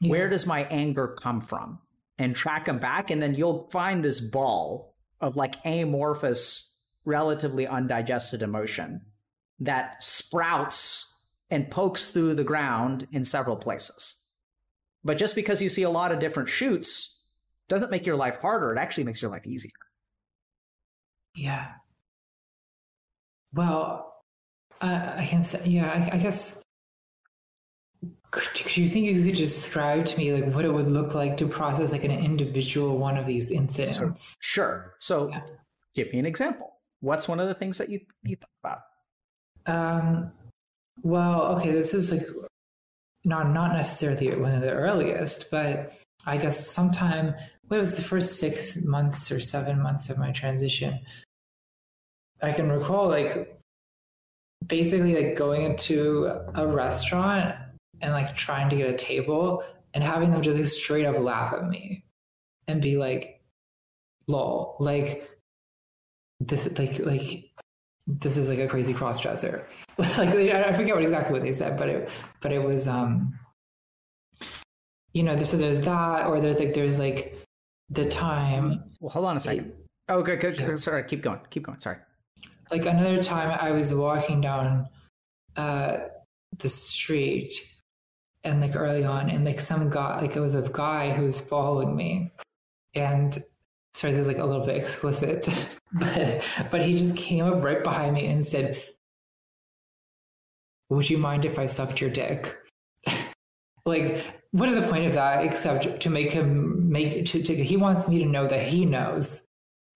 Yeah. 0.00 0.10
Where 0.10 0.28
does 0.28 0.46
my 0.46 0.64
anger 0.64 1.16
come 1.20 1.40
from? 1.40 1.78
And 2.18 2.34
track 2.34 2.64
them 2.64 2.78
back. 2.78 3.10
And 3.10 3.20
then 3.20 3.34
you'll 3.34 3.68
find 3.70 4.02
this 4.02 4.20
ball 4.20 4.94
of 5.20 5.36
like 5.36 5.56
amorphous, 5.64 6.74
relatively 7.04 7.66
undigested 7.66 8.42
emotion 8.42 9.02
that 9.60 10.02
sprouts 10.02 11.14
and 11.50 11.70
pokes 11.70 12.08
through 12.08 12.34
the 12.34 12.44
ground 12.44 13.06
in 13.12 13.24
several 13.24 13.56
places. 13.56 14.22
But 15.04 15.18
just 15.18 15.34
because 15.34 15.62
you 15.62 15.68
see 15.68 15.84
a 15.84 15.90
lot 15.90 16.12
of 16.12 16.18
different 16.18 16.48
shoots 16.48 17.22
doesn't 17.68 17.90
make 17.90 18.06
your 18.06 18.16
life 18.16 18.40
harder. 18.40 18.72
It 18.72 18.78
actually 18.78 19.04
makes 19.04 19.22
your 19.22 19.30
life 19.30 19.46
easier. 19.46 19.70
Yeah. 21.34 21.66
Well, 23.52 24.12
uh, 24.80 25.14
I 25.16 25.26
can 25.26 25.42
say, 25.42 25.62
yeah, 25.64 25.90
I, 25.90 26.16
I 26.16 26.18
guess. 26.18 26.62
Could, 28.32 28.48
could 28.54 28.76
you 28.76 28.86
think 28.86 29.06
you 29.06 29.22
could 29.22 29.34
describe 29.34 30.04
to 30.06 30.18
me 30.18 30.32
like 30.32 30.52
what 30.52 30.64
it 30.64 30.72
would 30.72 30.88
look 30.88 31.14
like 31.14 31.36
to 31.38 31.46
process 31.46 31.92
like 31.92 32.04
an 32.04 32.10
individual 32.10 32.98
one 32.98 33.16
of 33.16 33.24
these 33.26 33.50
incidents? 33.50 34.36
Sure. 34.40 34.94
So 34.98 35.28
Yeah. 35.30 35.40
give 35.94 36.12
me 36.12 36.18
an 36.18 36.26
example. 36.26 36.72
What's 37.00 37.28
one 37.28 37.40
of 37.40 37.48
the 37.48 37.54
things 37.54 37.78
that 37.78 37.88
you, 37.88 38.00
you 38.24 38.36
thought 38.36 38.50
about? 38.62 38.78
Um, 39.66 40.32
well, 41.02 41.56
okay, 41.56 41.72
this 41.72 41.94
is 41.94 42.12
like 42.12 42.26
not 43.24 43.50
not 43.50 43.72
necessarily 43.72 44.34
one 44.36 44.54
of 44.54 44.60
the 44.60 44.72
earliest, 44.72 45.50
but 45.50 45.92
I 46.24 46.36
guess 46.36 46.66
sometime 46.66 47.34
what 47.68 47.80
was 47.80 47.96
the 47.96 48.02
first 48.02 48.38
six 48.38 48.82
months 48.84 49.30
or 49.30 49.40
seven 49.40 49.80
months 49.80 50.08
of 50.08 50.18
my 50.18 50.30
transition. 50.30 51.00
I 52.42 52.52
can 52.52 52.70
recall 52.70 53.08
like 53.08 53.58
basically 54.66 55.14
like 55.14 55.36
going 55.36 55.62
into 55.62 56.26
a 56.54 56.66
restaurant 56.66 57.56
and 58.00 58.12
like 58.12 58.36
trying 58.36 58.68
to 58.70 58.76
get 58.76 58.90
a 58.90 58.96
table 58.96 59.64
and 59.94 60.04
having 60.04 60.30
them 60.30 60.42
just 60.42 60.58
like 60.58 60.66
straight 60.66 61.06
up 61.06 61.18
laugh 61.18 61.52
at 61.52 61.66
me 61.66 62.04
and 62.68 62.82
be 62.82 62.96
like, 62.96 63.40
lol, 64.28 64.76
like 64.78 65.28
this 66.40 66.68
like 66.78 66.98
like 66.98 67.50
this 68.06 68.36
is 68.36 68.48
like 68.48 68.58
a 68.58 68.68
crazy 68.68 68.94
cross 68.94 69.20
dresser. 69.20 69.66
like 69.98 70.18
I 70.18 70.72
forget 70.74 70.94
what 70.94 71.02
exactly 71.04 71.32
what 71.32 71.42
they 71.42 71.52
said, 71.52 71.76
but 71.78 71.88
it 71.88 72.10
but 72.40 72.52
it 72.52 72.62
was 72.62 72.86
um 72.88 73.38
you 75.12 75.22
know, 75.22 75.42
so 75.42 75.56
there's 75.56 75.80
that 75.82 76.26
or 76.26 76.40
there's 76.40 76.58
like 76.58 76.74
there's 76.74 76.98
like 76.98 77.38
the 77.88 78.08
time 78.08 78.84
Well, 79.00 79.10
hold 79.10 79.26
on 79.26 79.36
a 79.36 79.40
second. 79.40 79.72
Oh, 80.08 80.22
good, 80.22 80.40
good. 80.40 80.58
Yeah. 80.58 80.76
Sorry, 80.76 81.02
keep 81.04 81.22
going. 81.22 81.40
Keep 81.50 81.64
going. 81.64 81.80
Sorry. 81.80 81.98
like 82.70 82.86
another 82.86 83.22
time 83.22 83.56
I 83.60 83.70
was 83.72 83.92
walking 83.94 84.40
down 84.40 84.88
uh 85.56 85.98
the 86.58 86.68
street 86.68 87.52
and 88.44 88.60
like 88.60 88.76
early 88.76 89.04
on 89.04 89.30
and 89.30 89.44
like 89.44 89.58
some 89.58 89.90
guy 89.90 90.20
like 90.20 90.36
it 90.36 90.40
was 90.40 90.54
a 90.54 90.62
guy 90.62 91.10
who 91.12 91.24
was 91.24 91.40
following 91.40 91.96
me 91.96 92.30
and 92.94 93.38
sorry 93.96 94.12
this 94.12 94.22
is 94.22 94.28
like 94.28 94.38
a 94.38 94.44
little 94.44 94.64
bit 94.64 94.76
explicit 94.76 95.48
but 95.92 96.44
but 96.70 96.82
he 96.82 96.96
just 96.96 97.16
came 97.16 97.44
up 97.44 97.62
right 97.62 97.82
behind 97.82 98.14
me 98.14 98.26
and 98.26 98.46
said 98.46 98.82
would 100.88 101.08
you 101.08 101.18
mind 101.18 101.44
if 101.44 101.58
I 101.58 101.66
sucked 101.66 102.00
your 102.00 102.10
dick 102.10 102.54
like 103.86 104.24
what 104.52 104.68
is 104.68 104.76
the 104.76 104.88
point 104.88 105.06
of 105.06 105.14
that 105.14 105.44
except 105.44 106.00
to 106.00 106.10
make 106.10 106.30
him 106.30 106.90
make 106.90 107.26
to, 107.26 107.42
to 107.42 107.54
he 107.54 107.76
wants 107.76 108.06
me 108.08 108.18
to 108.20 108.26
know 108.26 108.46
that 108.46 108.68
he 108.68 108.84
knows 108.84 109.42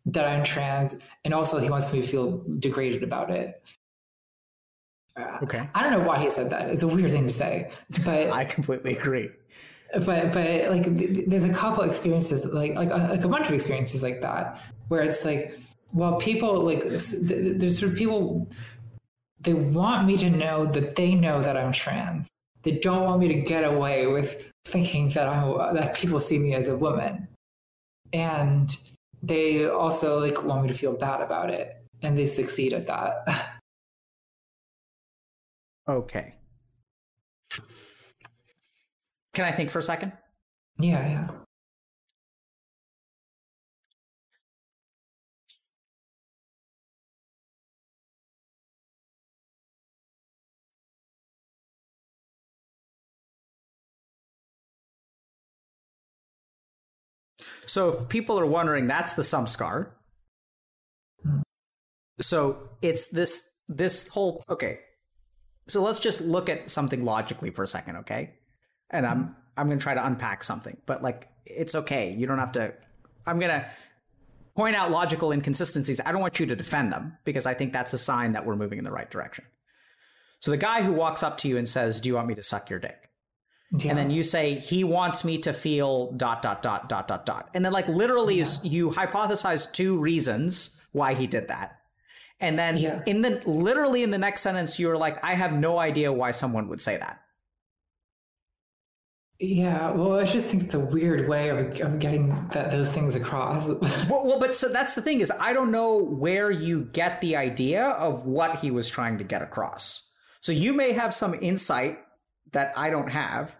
that 0.07 0.27
I'm 0.27 0.43
trans, 0.43 0.97
and 1.25 1.35
also 1.35 1.59
he 1.59 1.71
wants 1.71 1.93
me 1.93 2.01
to 2.01 2.07
feel 2.07 2.43
degraded 2.59 3.03
about 3.03 3.31
it. 3.31 3.63
Okay. 5.43 5.69
I 5.75 5.83
don't 5.83 5.93
know 5.93 6.07
why 6.07 6.19
he 6.23 6.31
said 6.31 6.51
that. 6.51 6.71
It's 6.71 6.83
a 6.83 6.89
weird 6.89 7.13
thing 7.13 7.27
to 7.27 7.33
say, 7.33 7.71
but 8.05 8.31
I 8.33 8.45
completely 8.45 8.97
agree. 8.97 9.29
But 9.93 10.33
but 10.33 10.71
like 10.71 10.85
th- 10.85 11.15
th- 11.15 11.27
there's 11.29 11.45
a 11.45 11.53
couple 11.53 11.83
experiences 11.83 12.45
like 12.45 12.75
like 12.75 12.91
a, 12.91 13.09
like 13.11 13.25
a 13.25 13.29
bunch 13.29 13.47
of 13.49 13.55
experiences 13.55 14.03
like 14.03 14.21
that 14.21 14.61
where 14.89 15.03
it's 15.03 15.25
like 15.25 15.59
well 15.93 16.17
people 16.17 16.61
like 16.61 16.85
there's 16.85 17.79
sort 17.79 17.93
of 17.93 17.99
people 17.99 18.49
they 19.41 19.55
want 19.55 20.07
me 20.07 20.17
to 20.19 20.31
know 20.31 20.67
that 20.67 20.97
they 20.97 21.15
know 21.15 21.43
that 21.43 21.57
I'm 21.57 21.73
trans. 21.73 22.29
They 22.63 22.73
don't 22.73 23.05
want 23.05 23.21
me 23.21 23.29
to 23.29 23.41
get 23.41 23.65
away 23.65 24.07
with 24.07 24.51
thinking 24.67 25.09
that 25.11 25.27
I'm 25.27 25.75
that 25.75 25.95
people 25.95 26.21
see 26.21 26.39
me 26.39 26.55
as 26.55 26.69
a 26.69 26.77
woman, 26.77 27.27
and 28.13 28.75
they 29.23 29.67
also 29.67 30.21
like 30.21 30.45
want 30.45 30.63
me 30.63 30.69
to 30.69 30.75
feel 30.75 30.93
bad 30.93 31.23
about 31.23 31.51
it, 31.51 31.83
and 32.03 32.19
they 32.19 32.29
succeed 32.29 32.73
at 32.73 32.87
that. 32.87 33.47
Okay. 35.89 36.35
Can 39.35 39.45
I 39.45 39.53
think 39.53 39.71
for 39.71 39.79
a 39.79 39.83
second? 39.83 40.13
yeah, 40.79 41.07
yeah. 41.07 41.29
So 57.67 57.89
if 57.91 58.09
people 58.09 58.39
are 58.39 58.47
wondering, 58.47 58.89
that's 58.89 59.13
the 59.13 59.23
samskar. 59.23 59.91
Hmm. 61.23 61.43
So 62.21 62.71
it's 62.83 63.11
this 63.11 63.49
this 63.69 64.09
whole 64.09 64.43
okay. 64.49 64.81
So 65.69 65.81
let's 65.81 66.01
just 66.01 66.21
look 66.21 66.49
at 66.49 66.69
something 66.69 67.05
logically 67.05 67.51
for 67.51 67.63
a 67.63 67.67
second, 67.67 67.99
okay? 67.99 68.40
And 68.91 69.07
I'm 69.07 69.37
I'm 69.57 69.69
gonna 69.69 69.81
try 69.81 69.95
to 69.95 70.05
unpack 70.05 70.43
something, 70.43 70.77
but 70.87 71.03
like 71.03 71.29
it's 71.47 71.75
okay. 71.75 72.13
You 72.13 72.27
don't 72.27 72.39
have 72.39 72.53
to. 72.53 72.73
I'm 73.27 73.39
gonna 73.39 73.69
point 74.57 74.77
out 74.77 74.91
logical 74.91 75.33
inconsistencies. 75.33 76.01
I 76.05 76.13
don't 76.13 76.21
want 76.21 76.41
you 76.41 76.47
to 76.47 76.57
defend 76.57 76.93
them 76.93 77.17
because 77.25 77.47
I 77.47 77.55
think 77.55 77.73
that's 77.73 77.93
a 77.93 77.99
sign 77.99 78.33
that 78.33 78.45
we're 78.47 78.57
moving 78.57 78.79
in 78.79 78.85
the 78.85 78.91
right 78.93 79.11
direction. 79.11 79.45
So 80.41 80.51
the 80.51 80.57
guy 80.57 80.83
who 80.83 80.93
walks 80.93 81.23
up 81.23 81.39
to 81.39 81.49
you 81.49 81.57
and 81.59 81.69
says, 81.69 82.01
"Do 82.01 82.09
you 82.09 82.15
want 82.15 82.29
me 82.29 82.35
to 82.35 82.43
suck 82.43 82.71
your 82.71 82.79
dick?" 82.79 82.97
yeah. 83.79 83.91
and 83.91 83.99
then 83.99 84.11
you 84.11 84.23
say 84.25 84.55
he 84.57 84.83
wants 84.83 85.25
me 85.25 85.39
to 85.39 85.53
feel 85.53 86.11
dot 86.13 86.43
dot 86.43 86.61
dot 86.63 86.89
dot 86.89 87.07
dot 87.07 87.25
dot 87.25 87.49
and 87.55 87.65
then 87.65 87.73
like 87.73 87.87
literally 87.87 88.41
is 88.41 88.65
you 88.65 88.91
hypothesize 88.91 89.71
two 89.73 89.97
reasons 89.97 90.81
why 90.91 91.15
he 91.15 91.29
did 91.29 91.47
that 91.47 91.79
and 92.41 92.59
then 92.59 92.77
Yeah. 92.77 93.01
in 93.07 93.23
the 93.23 93.41
literally 93.47 94.03
in 94.03 94.11
the 94.11 94.19
next 94.19 94.41
sentence 94.41 94.81
you're 94.81 94.97
like 94.97 95.23
i 95.23 95.35
have 95.35 95.53
no 95.53 95.79
idea 95.79 96.13
why 96.13 96.33
someone 96.33 96.67
would 96.67 96.83
say 96.83 96.97
that 96.97 97.21
Yeah, 99.43 99.93
well, 99.93 100.21
I 100.21 100.25
just 100.25 100.49
think 100.49 100.65
it's 100.65 100.75
a 100.75 100.79
weird 100.79 101.27
way 101.27 101.49
of, 101.49 101.81
of 101.81 101.99
getting 101.99 102.29
that, 102.51 102.71
those 102.71 102.93
things 102.93 103.17
across. 103.17 103.67
well, 104.09 104.23
well 104.25 104.39
but 104.39 104.55
so 104.55 104.69
that's 104.69 104.95
the 104.95 105.01
thing 105.01 105.21
is 105.21 105.33
i 105.41 105.55
don't 105.55 105.71
know 105.71 105.97
where 105.97 106.51
you 106.51 106.85
get 106.93 107.21
the 107.23 107.37
idea 107.37 107.85
of 107.85 108.27
what 108.27 108.59
he 108.59 108.71
was 108.71 108.91
trying 108.91 109.17
to 109.17 109.25
get 109.25 109.41
across 109.41 110.13
So 110.43 110.53
you 110.53 110.75
may 110.75 110.93
have 110.93 111.15
some 111.15 111.35
insight 111.35 112.01
that 112.53 112.73
I 112.77 112.91
don't 112.91 113.09
have, 113.09 113.55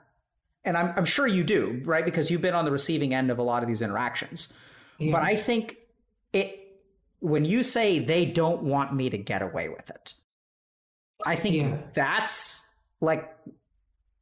and 0.65 0.77
I'm, 0.77 0.93
I'm 0.97 1.05
sure 1.05 1.27
you 1.27 1.45
do, 1.45 1.81
right? 1.85 2.05
Because 2.05 2.31
you've 2.31 2.41
been 2.41 2.55
on 2.55 2.65
the 2.65 2.71
receiving 2.71 3.15
end 3.15 3.31
of 3.31 3.39
a 3.39 3.43
lot 3.43 3.63
of 3.63 3.69
these 3.69 3.83
interactions. 3.83 4.53
Yeah. 4.99 5.13
But 5.13 5.23
I 5.23 5.37
think 5.37 5.77
it 6.33 6.83
when 7.21 7.45
you 7.45 7.63
say 7.63 7.99
they 7.99 8.25
don't 8.25 8.63
want 8.63 8.95
me 8.95 9.11
to 9.11 9.19
get 9.19 9.43
away 9.43 9.69
with 9.69 9.91
it, 9.91 10.15
I 11.27 11.37
think 11.37 11.55
yeah. 11.55 11.79
that's 11.95 12.63
like 13.01 13.31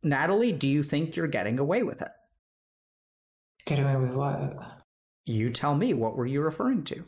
Natalie, 0.02 0.52
do 0.52 0.68
you 0.68 0.82
think 0.82 1.16
you're 1.16 1.26
getting 1.26 1.58
away 1.58 1.82
with 1.82 2.02
it? 2.02 2.10
Get 3.66 3.80
away 3.80 3.96
with 3.96 4.12
what? 4.12 4.56
You 5.26 5.50
tell 5.50 5.74
me, 5.74 5.92
what 5.94 6.16
were 6.16 6.26
you 6.26 6.40
referring 6.40 6.84
to? 6.84 7.04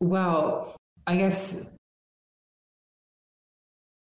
Well, 0.00 0.76
I 1.06 1.16
guess 1.16 1.64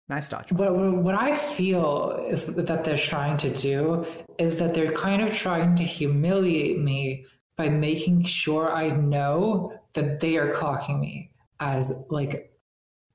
Nice 0.09 0.29
dodge. 0.29 0.53
What, 0.53 0.75
what 0.77 1.15
I 1.15 1.35
feel 1.35 2.27
is 2.29 2.45
that 2.45 2.85
they're 2.85 2.99
trying 2.99 3.39
to 3.39 3.51
do 3.55 4.05
is 4.39 4.59
that 4.59 4.75
they're 4.75 4.93
kind 4.93 5.23
of 5.23 5.33
trying 5.33 5.77
to 5.77 5.83
humiliate 5.83 6.79
me 6.79 7.25
by 7.57 7.71
making 7.71 8.25
sure 8.25 8.71
I 8.71 8.91
know 8.91 9.73
that 9.95 10.21
they 10.21 10.37
are 10.37 10.53
clocking 10.53 11.01
me 11.01 11.33
as 11.61 12.05
like 12.11 12.54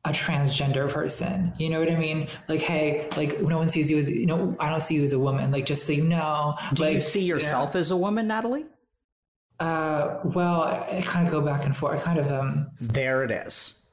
a 0.09 0.13
transgender 0.13 0.91
person. 0.91 1.53
You 1.57 1.69
know 1.69 1.79
what 1.79 1.89
I 1.89 1.95
mean? 1.95 2.27
Like, 2.47 2.61
hey, 2.61 3.07
like 3.15 3.41
no 3.41 3.57
one 3.57 3.69
sees 3.69 3.89
you 3.89 3.97
as 3.97 4.09
you 4.09 4.25
know, 4.25 4.55
I 4.59 4.69
don't 4.69 4.81
see 4.81 4.95
you 4.95 5.03
as 5.03 5.13
a 5.13 5.19
woman. 5.19 5.51
Like 5.51 5.65
just 5.65 5.85
so 5.85 5.93
you 5.93 6.03
know. 6.03 6.55
Do 6.73 6.83
like, 6.83 6.95
you 6.95 7.01
see 7.01 7.23
yourself 7.23 7.71
yeah. 7.73 7.79
as 7.79 7.91
a 7.91 7.97
woman, 7.97 8.27
Natalie? 8.27 8.65
Uh 9.59 10.19
well, 10.23 10.63
I, 10.63 10.99
I 10.99 11.01
kind 11.05 11.25
of 11.25 11.31
go 11.31 11.41
back 11.41 11.65
and 11.65 11.75
forth. 11.75 12.01
I 12.01 12.03
kind 12.03 12.19
of 12.19 12.31
um 12.31 12.71
There 12.79 13.23
it 13.23 13.31
is. 13.31 13.85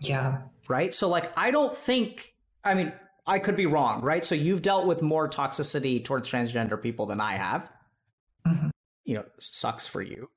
Yeah 0.00 0.42
right? 0.70 0.94
So 0.94 1.08
like 1.08 1.30
I 1.36 1.50
don't 1.50 1.76
think 1.76 2.34
I 2.64 2.72
mean 2.74 2.92
I 3.26 3.38
could 3.38 3.56
be 3.56 3.66
wrong, 3.66 4.00
right? 4.00 4.24
So 4.24 4.34
you've 4.34 4.62
dealt 4.62 4.86
with 4.86 5.02
more 5.02 5.28
toxicity 5.28 6.02
towards 6.02 6.30
transgender 6.30 6.80
people 6.80 7.06
than 7.06 7.20
I 7.20 7.34
have. 7.34 7.68
Mm-hmm. 8.46 8.68
You 9.04 9.14
know, 9.16 9.24
sucks 9.38 9.86
for 9.86 10.00
you. 10.00 10.30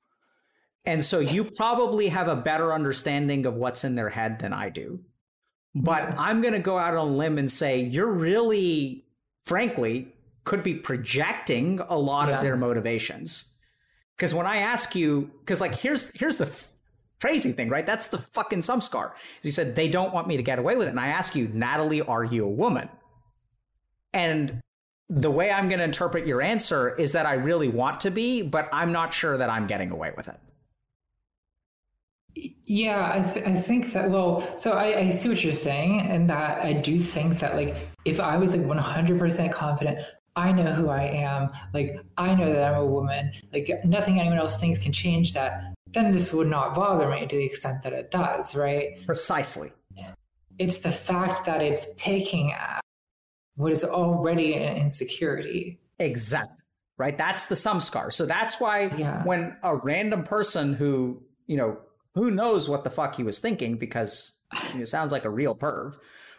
And 0.86 1.04
so 1.04 1.20
you 1.20 1.44
probably 1.44 2.08
have 2.08 2.28
a 2.28 2.36
better 2.36 2.72
understanding 2.72 3.46
of 3.46 3.54
what's 3.54 3.84
in 3.84 3.94
their 3.94 4.10
head 4.10 4.38
than 4.38 4.52
I 4.52 4.68
do. 4.68 5.00
But 5.74 6.02
yeah. 6.02 6.14
I'm 6.18 6.42
going 6.42 6.54
to 6.54 6.60
go 6.60 6.78
out 6.78 6.94
on 6.94 7.08
a 7.08 7.10
limb 7.10 7.38
and 7.38 7.50
say 7.50 7.80
you're 7.80 8.12
really 8.12 9.04
frankly 9.44 10.12
could 10.44 10.62
be 10.62 10.74
projecting 10.74 11.80
a 11.80 11.96
lot 11.96 12.28
yeah. 12.28 12.36
of 12.36 12.42
their 12.42 12.56
motivations. 12.56 13.54
Cuz 14.18 14.34
when 14.34 14.46
I 14.46 14.58
ask 14.58 14.94
you 14.94 15.30
cuz 15.46 15.60
like 15.60 15.74
here's 15.74 16.10
here's 16.12 16.36
the 16.36 16.48
crazy 17.20 17.52
thing, 17.52 17.70
right? 17.70 17.86
That's 17.86 18.08
the 18.08 18.18
fucking 18.18 18.60
samskar. 18.60 19.12
He 19.42 19.50
said, 19.50 19.74
they 19.74 19.88
don't 19.88 20.12
want 20.12 20.28
me 20.28 20.36
to 20.36 20.42
get 20.42 20.58
away 20.58 20.76
with 20.76 20.88
it. 20.88 20.90
And 20.90 21.00
I 21.00 21.08
ask 21.08 21.34
you, 21.34 21.48
Natalie, 21.48 22.02
are 22.02 22.22
you 22.22 22.44
a 22.44 22.48
woman? 22.48 22.90
And 24.12 24.60
the 25.08 25.30
way 25.30 25.50
I'm 25.50 25.68
going 25.68 25.78
to 25.78 25.84
interpret 25.84 26.26
your 26.26 26.42
answer 26.42 26.94
is 26.94 27.12
that 27.12 27.24
I 27.24 27.34
really 27.34 27.68
want 27.68 28.00
to 28.00 28.10
be, 28.10 28.42
but 28.42 28.68
I'm 28.72 28.92
not 28.92 29.14
sure 29.14 29.38
that 29.38 29.48
I'm 29.48 29.66
getting 29.66 29.90
away 29.90 30.12
with 30.14 30.28
it. 30.28 30.38
Yeah, 32.36 33.10
I, 33.12 33.32
th- 33.32 33.46
I 33.46 33.54
think 33.54 33.92
that, 33.92 34.10
well, 34.10 34.40
so 34.58 34.72
I, 34.72 34.98
I 34.98 35.10
see 35.10 35.28
what 35.28 35.44
you're 35.44 35.52
saying. 35.52 36.00
And 36.02 36.28
that 36.30 36.64
I 36.64 36.72
do 36.72 36.98
think 36.98 37.38
that, 37.40 37.54
like, 37.56 37.76
if 38.04 38.20
I 38.20 38.36
was 38.36 38.56
like 38.56 38.66
100% 38.66 39.52
confident, 39.52 40.00
I 40.36 40.50
know 40.50 40.72
who 40.72 40.88
I 40.88 41.04
am, 41.04 41.50
like, 41.72 42.00
I 42.16 42.34
know 42.34 42.52
that 42.52 42.74
I'm 42.74 42.80
a 42.80 42.86
woman, 42.86 43.32
like, 43.52 43.70
nothing 43.84 44.18
anyone 44.18 44.38
else 44.38 44.58
thinks 44.58 44.80
can 44.80 44.92
change 44.92 45.32
that 45.34 45.74
then 45.94 46.12
this 46.12 46.32
would 46.32 46.48
not 46.48 46.74
bother 46.74 47.08
me 47.08 47.26
to 47.26 47.36
the 47.36 47.44
extent 47.44 47.82
that 47.82 47.92
it 47.92 48.10
does, 48.10 48.54
right? 48.54 48.98
Precisely. 49.06 49.72
It's 50.58 50.78
the 50.78 50.92
fact 50.92 51.46
that 51.46 51.62
it's 51.62 51.86
picking 51.96 52.52
at 52.52 52.80
what 53.56 53.72
is 53.72 53.84
already 53.84 54.54
an 54.54 54.76
insecurity. 54.76 55.80
Exactly. 55.98 56.56
Right. 56.96 57.18
That's 57.18 57.46
the 57.46 57.56
samskar. 57.56 58.12
So 58.12 58.24
that's 58.24 58.60
why 58.60 58.82
yeah. 58.96 59.24
when 59.24 59.56
a 59.64 59.74
random 59.74 60.22
person 60.22 60.74
who, 60.74 61.22
you 61.48 61.56
know, 61.56 61.78
who 62.14 62.30
knows 62.30 62.68
what 62.68 62.84
the 62.84 62.90
fuck 62.90 63.16
he 63.16 63.22
was 63.22 63.38
thinking 63.38 63.76
because 63.76 64.34
you 64.72 64.80
know, 64.80 64.84
sounds 64.84 65.12
like 65.12 65.24
a 65.24 65.30
real 65.30 65.54
perv. 65.54 65.94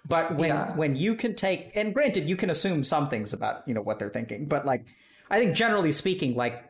But 0.07 0.35
when 0.35 0.49
yeah. 0.49 0.75
when 0.75 0.95
you 0.95 1.15
can 1.15 1.35
take 1.35 1.71
and 1.75 1.93
granted 1.93 2.29
you 2.29 2.35
can 2.35 2.49
assume 2.49 2.83
some 2.83 3.09
things 3.09 3.33
about, 3.33 3.67
you 3.67 3.73
know, 3.73 3.81
what 3.81 3.99
they're 3.99 4.09
thinking, 4.09 4.45
but 4.45 4.65
like 4.65 4.85
I 5.29 5.39
think 5.39 5.55
generally 5.55 5.91
speaking, 5.91 6.35
like 6.35 6.63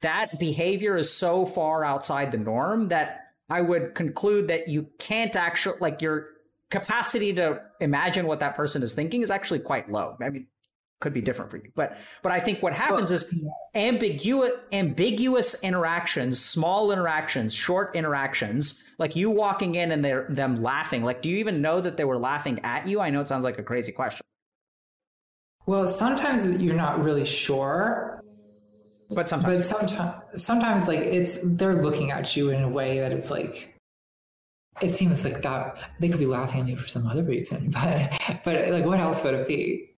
that 0.00 0.38
behavior 0.38 0.96
is 0.96 1.10
so 1.10 1.46
far 1.46 1.82
outside 1.82 2.30
the 2.30 2.38
norm 2.38 2.88
that 2.88 3.32
I 3.48 3.62
would 3.62 3.94
conclude 3.94 4.48
that 4.48 4.68
you 4.68 4.88
can't 4.98 5.34
actually 5.34 5.78
like 5.80 6.02
your 6.02 6.28
capacity 6.70 7.32
to 7.34 7.62
imagine 7.80 8.26
what 8.26 8.40
that 8.40 8.54
person 8.54 8.82
is 8.82 8.92
thinking 8.92 9.22
is 9.22 9.30
actually 9.30 9.60
quite 9.60 9.90
low. 9.90 10.16
I 10.20 10.28
mean, 10.28 10.46
could 11.04 11.14
be 11.14 11.20
different 11.20 11.52
for 11.52 11.58
you, 11.58 11.70
but 11.76 11.96
but 12.22 12.32
I 12.32 12.40
think 12.40 12.60
what 12.60 12.72
happens 12.72 13.12
is 13.12 13.32
ambiguous 13.76 14.52
ambiguous 14.72 15.62
interactions, 15.62 16.40
small 16.40 16.90
interactions, 16.90 17.54
short 17.54 17.94
interactions, 17.94 18.82
like 18.98 19.14
you 19.14 19.30
walking 19.30 19.76
in 19.76 19.92
and 19.92 20.04
they're 20.04 20.26
them 20.28 20.62
laughing. 20.62 21.04
Like, 21.04 21.22
do 21.22 21.30
you 21.30 21.36
even 21.36 21.62
know 21.62 21.80
that 21.80 21.96
they 21.96 22.04
were 22.04 22.18
laughing 22.18 22.58
at 22.64 22.88
you? 22.88 23.00
I 23.00 23.10
know 23.10 23.20
it 23.20 23.28
sounds 23.28 23.44
like 23.44 23.58
a 23.58 23.62
crazy 23.62 23.92
question. 23.92 24.22
Well, 25.66 25.86
sometimes 25.86 26.60
you're 26.60 26.74
not 26.74 27.02
really 27.02 27.24
sure 27.24 28.14
but 29.10 29.28
sometimes, 29.28 29.70
but 29.70 29.78
sometimes, 29.78 30.42
sometimes 30.42 30.88
like 30.88 31.00
it's 31.00 31.38
they're 31.42 31.82
looking 31.82 32.10
at 32.10 32.36
you 32.36 32.50
in 32.50 32.62
a 32.62 32.68
way 32.68 32.98
that 33.00 33.12
it's 33.12 33.30
like 33.30 33.74
it 34.82 34.94
seems 34.94 35.24
like 35.24 35.42
that 35.42 35.78
they 36.00 36.08
could 36.08 36.18
be 36.18 36.26
laughing 36.26 36.62
at 36.62 36.68
you 36.68 36.76
for 36.76 36.88
some 36.88 37.06
other 37.06 37.22
reason, 37.22 37.70
but 37.70 38.12
but 38.44 38.70
like 38.70 38.84
what 38.84 39.00
else 39.00 39.22
would 39.24 39.34
it 39.34 39.46
be? 39.46 39.93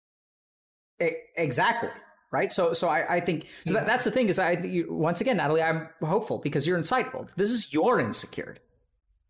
Exactly 0.98 1.90
right. 2.30 2.52
So 2.52 2.72
so 2.72 2.88
I, 2.88 3.16
I 3.16 3.20
think 3.20 3.46
so 3.66 3.74
that, 3.74 3.86
that's 3.86 4.04
the 4.04 4.10
thing 4.10 4.28
is 4.28 4.38
I 4.38 4.52
you, 4.52 4.92
once 4.92 5.20
again 5.20 5.36
Natalie 5.36 5.62
I'm 5.62 5.88
hopeful 6.02 6.38
because 6.38 6.66
you're 6.66 6.78
insightful. 6.78 7.28
This 7.36 7.50
is 7.50 7.72
your 7.72 8.00
insecurity. 8.00 8.60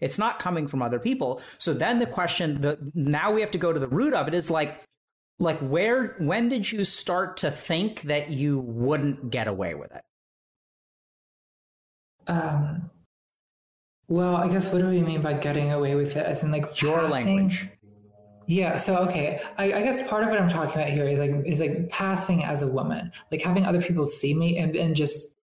It's 0.01 0.19
not 0.19 0.39
coming 0.39 0.69
from 0.69 0.83
other 0.83 0.99
people. 0.99 1.41
So 1.59 1.73
then 1.73 1.99
the 1.99 2.07
question 2.07 2.61
the 2.61 2.79
now 2.95 3.33
we 3.33 3.41
have 3.41 3.51
to 3.53 3.59
go 3.59 3.73
to 3.73 3.79
the 3.79 3.89
root 3.89 4.15
of 4.15 4.29
it 4.29 4.35
is 4.35 4.51
like 4.51 4.83
like 5.39 5.59
where 5.59 6.17
when 6.19 6.49
did 6.49 6.71
you 6.71 6.85
start 6.85 7.37
to 7.39 7.51
think 7.51 8.03
that 8.03 8.31
you 8.31 8.59
wouldn't 8.59 9.31
get 9.31 9.49
away 9.49 9.75
with 9.75 9.93
it 9.95 10.03
um 12.27 12.91
well 14.09 14.37
i 14.37 14.49
guess 14.49 14.73
what 14.73 14.81
do 14.81 14.89
we 14.89 15.03
mean 15.03 15.21
by 15.21 15.35
getting 15.35 15.73
away 15.73 15.95
with 15.95 16.17
it 16.17 16.25
as 16.25 16.43
in 16.43 16.51
like 16.51 16.81
your 16.81 17.01
passing? 17.01 17.37
language 17.37 17.69
yeah 18.47 18.77
so 18.77 18.97
okay 18.97 19.41
I, 19.59 19.73
I, 19.73 19.83
guess 19.83 20.07
part 20.09 20.23
of 20.23 20.31
what 20.31 20.41
i'm 20.41 20.49
talking 20.49 20.81
about 20.81 20.91
here 20.91 21.07
is 21.07 21.19
like 21.19 21.33
is 21.45 21.61
like 21.61 21.89
passing 21.89 22.45
as 22.45 22.63
a 22.63 22.67
woman 22.67 23.13
like 23.33 23.43
having 23.43 23.67
other 23.67 23.81
people 23.81 24.07
see 24.07 24.35
me 24.35 24.59
and, 24.59 24.77
and 24.77 24.95
just 24.95 25.37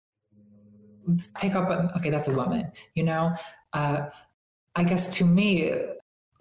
pick 1.34 1.54
up 1.54 1.68
on 1.68 1.90
okay 1.96 2.10
that's 2.10 2.28
a 2.28 2.34
woman 2.34 2.70
you 2.94 3.02
know? 3.02 3.34
Uh 3.72 4.06
i 4.76 4.84
guess 4.84 5.14
to 5.16 5.24
me 5.24 5.72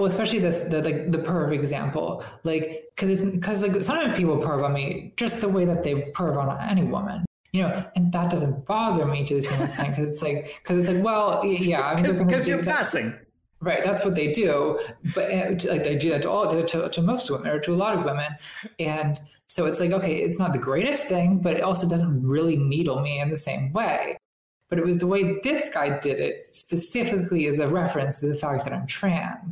well, 0.02 0.08
especially 0.08 0.40
this 0.40 0.62
the 0.62 0.82
like 0.82 1.12
the 1.12 1.20
perv 1.20 1.54
example, 1.54 2.24
like 2.44 2.86
because 2.96 3.22
because 3.22 3.62
like 3.62 3.84
sometimes 3.84 4.18
people 4.18 4.36
perv 4.40 4.64
on 4.64 4.74
me 4.74 5.14
just 5.16 5.42
the 5.42 5.48
way 5.48 5.64
that 5.64 5.84
they 5.84 5.94
perv 6.14 6.38
on 6.38 6.60
any 6.68 6.82
woman, 6.82 7.24
you 7.52 7.62
know, 7.62 7.86
and 7.96 8.12
that 8.12 8.32
doesn't 8.32 8.66
bother 8.66 9.06
me 9.06 9.24
to 9.26 9.36
the 9.36 9.44
same 9.44 9.62
extent 9.62 9.90
because 9.90 10.10
it's 10.10 10.24
like 10.24 10.60
because 10.64 10.80
it's 10.80 10.90
like 10.90 11.04
well 11.04 11.46
yeah 11.46 11.84
I 11.84 12.02
mean 12.02 12.18
because 12.26 12.48
you're 12.48 12.64
that, 12.64 12.78
passing. 12.78 13.14
Right, 13.62 13.84
that's 13.84 14.04
what 14.04 14.16
they 14.16 14.32
do, 14.32 14.80
but 15.14 15.30
eh, 15.30 15.50
like 15.70 15.84
they 15.84 15.96
do 15.96 16.10
that 16.10 16.24
to 16.24 16.32
all 16.32 16.66
to, 16.66 16.90
to 16.90 17.02
most 17.02 17.30
women 17.30 17.48
or 17.48 17.60
to 17.60 17.74
a 17.74 17.76
lot 17.76 17.96
of 17.96 18.04
women, 18.04 18.36
and 18.80 19.20
so 19.48 19.68
it's 19.68 19.80
like 19.80 19.92
okay, 19.92 20.16
it's 20.16 20.40
not 20.40 20.52
the 20.52 20.60
greatest 20.60 21.06
thing, 21.06 21.38
but 21.38 21.58
it 21.58 21.62
also 21.62 21.88
doesn't 21.88 22.26
really 22.26 22.56
needle 22.56 23.02
me 23.02 23.20
in 23.20 23.30
the 23.30 23.38
same 23.38 23.72
way. 23.72 24.18
But 24.70 24.80
it 24.80 24.86
was 24.86 24.98
the 24.98 25.06
way 25.06 25.40
this 25.44 25.70
guy 25.70 26.00
did 26.00 26.20
it 26.20 26.56
specifically 26.56 27.46
as 27.48 27.60
a 27.60 27.68
reference 27.68 28.20
to 28.22 28.28
the 28.28 28.36
fact 28.36 28.64
that 28.64 28.74
I'm 28.74 28.88
trans. 28.88 29.52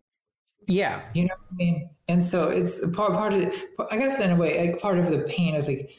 Yeah. 0.66 1.02
You 1.14 1.24
know 1.24 1.36
what 1.36 1.54
I 1.54 1.56
mean? 1.56 1.90
And 2.08 2.24
so 2.24 2.48
it's 2.48 2.80
part 2.94 3.14
part 3.14 3.34
of 3.34 3.54
I 3.92 3.98
guess 3.98 4.20
in 4.20 4.32
a 4.32 4.36
way, 4.36 4.70
like 4.70 4.82
part 4.82 4.98
of 4.98 5.12
the 5.12 5.20
pain 5.28 5.56
is 5.56 5.68
like 5.68 5.92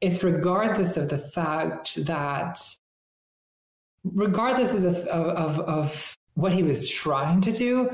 it's 0.00 0.22
regardless 0.22 0.96
of 0.96 1.08
the 1.08 1.18
fact 1.18 1.94
that 2.06 2.60
regardless 4.04 4.74
of 4.74 4.82
the 4.82 5.10
of, 5.12 5.60
of, 5.60 5.60
of 5.60 6.15
what 6.36 6.52
he 6.52 6.62
was 6.62 6.88
trying 6.88 7.40
to 7.42 7.52
do, 7.52 7.90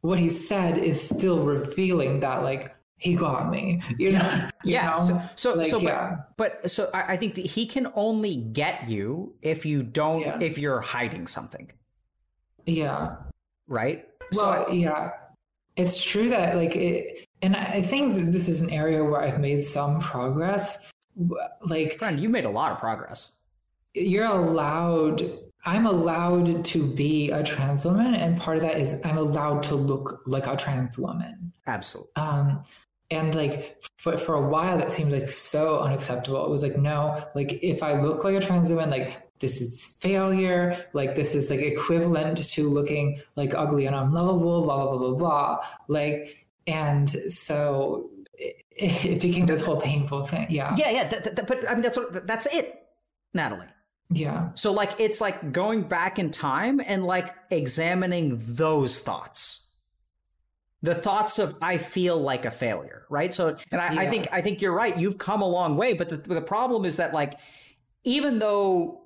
what 0.00 0.18
he 0.18 0.30
said 0.30 0.78
is 0.78 1.02
still 1.02 1.42
revealing 1.42 2.20
that 2.20 2.42
like 2.42 2.74
he 2.96 3.14
got 3.14 3.50
me. 3.50 3.82
You 3.98 4.12
know? 4.12 4.48
yeah. 4.64 5.02
You 5.04 5.12
know? 5.12 5.20
So 5.20 5.22
so, 5.34 5.54
like, 5.54 5.66
so 5.66 5.78
yeah. 5.78 6.18
but, 6.36 6.62
but 6.62 6.70
so 6.70 6.88
I, 6.94 7.14
I 7.14 7.16
think 7.16 7.34
that 7.34 7.44
he 7.44 7.66
can 7.66 7.88
only 7.94 8.36
get 8.36 8.88
you 8.88 9.34
if 9.42 9.66
you 9.66 9.82
don't 9.82 10.20
yeah. 10.20 10.38
if 10.40 10.56
you're 10.56 10.80
hiding 10.80 11.26
something. 11.26 11.70
Yeah. 12.64 13.16
Right? 13.68 14.06
Well, 14.32 14.66
so, 14.66 14.72
yeah 14.72 15.10
it's 15.76 16.02
true 16.02 16.30
that 16.30 16.56
like 16.56 16.74
it, 16.74 17.28
and 17.42 17.54
I 17.54 17.82
think 17.82 18.32
this 18.32 18.48
is 18.48 18.62
an 18.62 18.70
area 18.70 19.04
where 19.04 19.20
I've 19.20 19.40
made 19.40 19.64
some 19.64 20.00
progress. 20.00 20.78
Like, 21.60 21.98
friend, 21.98 22.18
you 22.18 22.28
made 22.28 22.44
a 22.44 22.50
lot 22.50 22.72
of 22.72 22.78
progress. 22.78 23.32
you're 23.94 24.26
allowed 24.26 25.22
I'm 25.66 25.86
allowed 25.86 26.64
to 26.66 26.86
be 26.86 27.30
a 27.30 27.42
trans 27.42 27.84
woman, 27.84 28.14
and 28.14 28.40
part 28.40 28.56
of 28.56 28.62
that 28.62 28.78
is 28.78 29.00
I'm 29.04 29.18
allowed 29.18 29.64
to 29.64 29.74
look 29.74 30.22
like 30.24 30.46
a 30.46 30.56
trans 30.56 30.96
woman. 30.96 31.52
Absolutely. 31.66 32.12
Um, 32.14 32.62
and 33.10 33.34
like 33.34 33.84
for, 33.98 34.16
for 34.16 34.34
a 34.34 34.48
while, 34.48 34.78
that 34.78 34.92
seemed 34.92 35.12
like 35.12 35.28
so 35.28 35.80
unacceptable. 35.80 36.44
It 36.44 36.50
was 36.50 36.62
like, 36.62 36.78
no, 36.78 37.24
like 37.34 37.64
if 37.64 37.82
I 37.82 38.00
look 38.00 38.24
like 38.24 38.36
a 38.36 38.40
trans 38.40 38.70
woman, 38.70 38.90
like 38.90 39.22
this 39.40 39.60
is 39.60 39.96
failure. 40.00 40.86
Like 40.92 41.16
this 41.16 41.34
is 41.34 41.50
like 41.50 41.60
equivalent 41.60 42.38
to 42.50 42.68
looking 42.68 43.20
like 43.34 43.54
ugly 43.54 43.86
and 43.86 43.94
unlovable. 43.94 44.62
Blah 44.62 44.76
blah 44.76 44.98
blah 44.98 45.08
blah 45.08 45.18
blah. 45.18 45.58
Like, 45.88 46.46
and 46.66 47.10
so 47.10 48.10
it, 48.34 48.64
it 48.70 49.20
became 49.20 49.46
this 49.46 49.64
whole 49.64 49.80
painful 49.80 50.26
thing. 50.26 50.46
Yeah. 50.48 50.74
Yeah, 50.76 50.90
yeah. 50.90 51.08
Th- 51.08 51.22
th- 51.22 51.46
but 51.46 51.68
I 51.68 51.74
mean, 51.74 51.82
that's 51.82 51.96
what 51.96 52.26
that's 52.26 52.46
it, 52.46 52.86
Natalie. 53.34 53.66
Yeah. 54.10 54.50
So 54.54 54.72
like 54.72 54.92
it's 54.98 55.20
like 55.20 55.52
going 55.52 55.82
back 55.82 56.18
in 56.18 56.30
time 56.30 56.80
and 56.84 57.04
like 57.04 57.34
examining 57.50 58.40
those 58.40 58.98
thoughts. 58.98 59.68
The 60.82 60.94
thoughts 60.94 61.38
of 61.38 61.56
I 61.60 61.78
feel 61.78 62.16
like 62.18 62.44
a 62.44 62.50
failure, 62.50 63.06
right? 63.10 63.34
So 63.34 63.56
and 63.72 63.80
I, 63.80 63.94
yeah. 63.94 64.00
I 64.00 64.10
think 64.10 64.28
I 64.30 64.40
think 64.40 64.62
you're 64.62 64.72
right. 64.72 64.96
You've 64.96 65.18
come 65.18 65.42
a 65.42 65.48
long 65.48 65.76
way, 65.76 65.94
but 65.94 66.08
the, 66.08 66.16
the 66.16 66.40
problem 66.40 66.84
is 66.84 66.96
that 66.96 67.12
like 67.12 67.38
even 68.04 68.38
though 68.38 69.02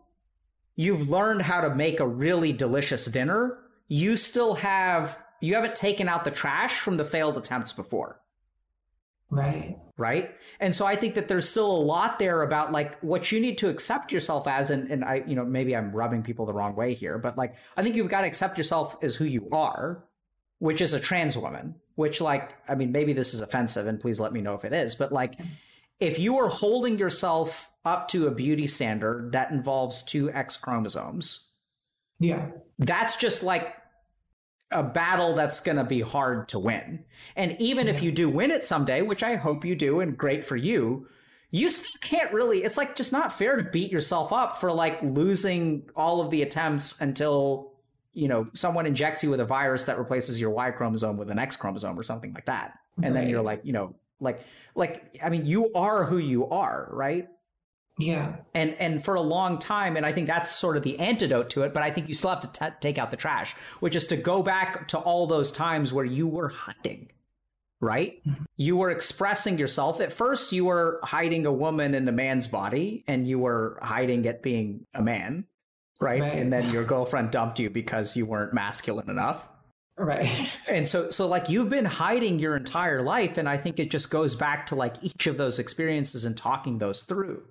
you've 0.77 1.09
learned 1.09 1.43
how 1.43 1.63
to 1.63 1.75
make 1.75 2.01
a 2.01 2.07
really 2.07 2.53
delicious 2.53 3.07
dinner, 3.07 3.59
you 3.89 4.17
still 4.17 4.55
have 4.55 5.19
you 5.41 5.55
haven't 5.55 5.75
taken 5.75 6.09
out 6.09 6.25
the 6.25 6.31
trash 6.31 6.79
from 6.81 6.99
the 6.99 7.05
failed 7.05 7.39
attempts 7.39 7.73
before. 7.73 8.21
Right. 9.31 9.79
Right. 9.97 10.35
And 10.59 10.75
so 10.75 10.87
I 10.87 10.97
think 10.97 11.15
that 11.15 11.29
there's 11.29 11.49
still 11.49 11.71
a 11.71 11.81
lot 11.81 12.19
there 12.19 12.43
about 12.43 12.73
like 12.73 12.99
what 13.01 13.31
you 13.31 13.39
need 13.39 13.59
to 13.59 13.69
accept 13.69 14.13
yourself 14.13 14.49
as. 14.49 14.71
And, 14.71 14.91
and 14.91 15.05
I, 15.05 15.23
you 15.27 15.37
know, 15.37 15.45
maybe 15.45 15.77
I'm 15.77 15.93
rubbing 15.93 16.23
people 16.23 16.47
the 16.47 16.53
wrong 16.53 16.75
way 16.75 16.95
here, 16.95 17.19
but 17.19 17.37
like, 17.39 17.55
I 17.77 17.83
think 17.83 17.97
you've 17.97 18.09
got 18.09 18.23
to 18.23 18.27
accept 18.27 18.59
yourself 18.59 18.97
as 19.03 19.15
who 19.15 19.25
you 19.25 19.49
are, 19.53 20.03
which 20.59 20.81
is 20.81 20.95
a 20.95 21.01
trans 21.01 21.37
woman, 21.37 21.75
which 21.95 22.21
like, 22.21 22.55
I 22.69 22.75
mean, 22.75 22.93
maybe 22.93 23.13
this 23.13 23.35
is 23.35 23.41
offensive 23.41 23.87
and 23.87 24.01
please 24.01 24.19
let 24.19 24.33
me 24.33 24.41
know 24.41 24.55
if 24.55 24.65
it 24.65 24.73
is, 24.73 24.95
but 24.95 25.13
like, 25.13 25.39
if 26.01 26.19
you 26.19 26.39
are 26.39 26.49
holding 26.49 26.99
yourself 26.99 27.71
up 27.85 28.09
to 28.09 28.27
a 28.27 28.31
beauty 28.31 28.67
standard 28.67 29.33
that 29.33 29.51
involves 29.51 30.03
two 30.03 30.33
X 30.33 30.57
chromosomes, 30.57 31.51
yeah, 32.19 32.49
that's 32.79 33.17
just 33.17 33.43
like 33.43 33.75
a 34.71 34.83
battle 34.83 35.35
that's 35.35 35.61
going 35.61 35.77
to 35.77 35.85
be 35.85 36.01
hard 36.01 36.49
to 36.49 36.59
win. 36.59 37.05
And 37.37 37.57
even 37.61 37.87
yeah. 37.87 37.93
if 37.93 38.03
you 38.03 38.13
do 38.13 38.29
win 38.29 38.51
it 38.51 38.65
someday, 38.65 39.03
which 39.03 39.23
I 39.23 39.37
hope 39.37 39.65
you 39.65 39.75
do, 39.75 40.01
and 40.01 40.17
great 40.17 40.45
for 40.45 40.57
you, 40.57 41.09
you 41.51 41.69
still 41.69 41.99
can't 42.01 42.33
really, 42.33 42.63
it's 42.63 42.77
like 42.77 42.95
just 42.95 43.13
not 43.13 43.33
fair 43.33 43.57
to 43.57 43.65
beat 43.65 43.91
yourself 43.91 44.33
up 44.33 44.61
for 44.61 44.71
like 44.71 45.03
losing 45.03 45.91
all 45.97 46.21
of 46.21 46.31
the 46.31 46.43
attempts 46.43 47.01
until, 47.01 47.73
you 48.13 48.29
know, 48.29 48.47
someone 48.55 48.87
injects 48.87 49.25
you 49.25 49.31
with 49.31 49.41
a 49.41 49.45
virus 49.45 49.85
that 49.85 49.99
replaces 49.99 50.41
your 50.41 50.51
Y 50.51 50.71
chromosome 50.71 51.17
with 51.17 51.31
an 51.31 51.39
X 51.39 51.57
chromosome 51.57 51.99
or 51.99 52.05
something 52.05 52.33
like 52.33 52.47
that. 52.47 52.79
And 53.03 53.07
right. 53.07 53.23
then 53.23 53.31
you're 53.31 53.43
like, 53.43 53.63
you 53.65 53.73
know, 53.73 53.97
like, 54.21 54.45
like, 54.77 55.17
I 55.25 55.31
mean, 55.31 55.47
you 55.47 55.73
are 55.75 56.05
who 56.05 56.19
you 56.19 56.49
are, 56.49 56.89
right? 56.93 57.29
Yeah. 58.01 58.37
And 58.55 58.75
and 58.75 59.05
for 59.05 59.15
a 59.15 59.21
long 59.21 59.59
time, 59.59 59.97
and 59.97 60.07
I 60.07 60.13
think 60.13 60.27
that's 60.27 60.55
sort 60.55 60.77
of 60.77 60.83
the 60.83 60.99
antidote 60.99 61.51
to 61.51 61.63
it. 61.63 61.75
But 61.75 61.83
I 61.83 61.91
think 61.91 62.09
you 62.09 62.15
still 62.15 62.31
have 62.31 62.41
to 62.41 62.53
t- 62.53 62.75
take 62.81 62.99
out 62.99 63.11
the 63.11 63.17
trash, 63.17 63.55
which 63.81 63.95
is 63.95 64.07
to 64.09 64.17
go 64.17 64.43
back 64.43 64.89
to 64.89 64.99
all 64.99 65.27
those 65.27 65.53
times 65.53 65.93
where 65.93 66.05
you 66.05 66.27
were 66.27 66.49
hiding, 66.49 67.11
right? 67.81 68.21
Mm-hmm. 68.27 68.45
You 68.57 68.77
were 68.77 68.91
expressing 68.91 69.59
yourself. 69.59 70.01
At 70.01 70.13
first, 70.13 70.53
you 70.53 70.65
were 70.65 71.01
hiding 71.03 71.47
a 71.47 71.53
woman 71.53 71.95
in 71.95 72.09
a 72.09 72.13
man's 72.13 72.47
body, 72.47 73.05
and 73.07 73.27
you 73.27 73.39
were 73.39 73.79
hiding 73.83 74.25
it 74.25 74.43
being 74.43 74.87
a 74.95 75.03
man, 75.03 75.45
right? 76.01 76.21
right? 76.21 76.33
And 76.33 76.53
then 76.53 76.71
your 76.71 76.85
girlfriend 76.85 77.31
dumped 77.31 77.59
you 77.59 77.71
because 77.71 78.17
you 78.17 78.27
weren't 78.27 78.55
masculine 78.55 79.11
enough. 79.11 79.49
Right. 79.99 80.49
And 80.67 80.89
so 80.89 81.11
so 81.11 81.27
like 81.29 81.51
you've 81.51 81.69
been 81.69 81.85
hiding 81.85 82.39
your 82.39 82.57
entire 82.57 83.03
life 83.03 83.37
and 83.37 83.47
I 83.47 83.59
think 83.59 83.79
it 83.79 83.91
just 83.91 84.11
goes 84.11 84.35
back 84.35 84.67
to 84.69 84.75
like 84.75 84.95
each 85.03 85.27
of 85.27 85.37
those 85.37 85.59
experiences 85.59 86.25
and 86.25 86.35
talking 86.35 86.79
those 86.79 87.03
through 87.03 87.43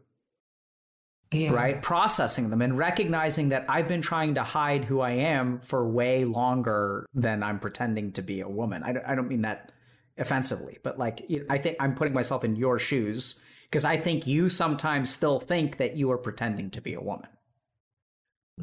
yeah. 1.32 1.52
right? 1.52 1.82
Processing 1.82 2.50
them 2.50 2.62
and 2.62 2.78
recognizing 2.78 3.50
that 3.50 3.66
I've 3.70 3.88
been 3.88 4.02
trying 4.02 4.36
to 4.36 4.44
hide 4.44 4.84
who 4.84 5.00
I 5.02 5.12
am 5.12 5.60
for 5.60 5.88
way 5.88 6.26
longer 6.26 7.06
than 7.14 7.44
I'm 7.44 7.60
pretending 7.60 8.14
to 8.14 8.22
be 8.22 8.42
a 8.42 8.50
woman. 8.50 8.84
I 8.84 8.94
don't, 8.94 9.06
I 9.06 9.16
don't 9.16 9.28
mean 9.28 9.44
that 9.44 9.72
offensively, 10.18 10.80
but 10.84 10.98
like, 10.98 11.30
I 11.50 11.58
think 11.58 11.78
I'm 11.80 11.96
putting 11.96 12.14
myself 12.14 12.44
in 12.44 12.56
your 12.56 12.80
shoes 12.80 13.42
because 13.70 13.86
I 13.86 13.98
think 13.98 14.26
you 14.26 14.50
sometimes 14.50 15.10
still 15.10 15.40
think 15.40 15.78
that 15.78 15.96
you 15.96 16.12
are 16.12 16.18
pretending 16.18 16.72
to 16.72 16.82
be 16.82 16.96
a 16.96 17.02
woman. 17.02 17.30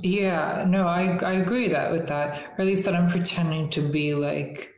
Yeah, 0.02 0.66
no, 0.68 0.86
I, 0.86 1.16
I 1.18 1.32
agree 1.34 1.68
that 1.68 1.90
with 1.90 2.09
that, 2.09 2.38
or 2.59 2.62
at 2.62 2.66
least 2.66 2.84
that 2.84 2.94
I'm 2.94 3.09
pretending 3.09 3.70
to 3.70 3.80
be 3.80 4.14
like, 4.14 4.74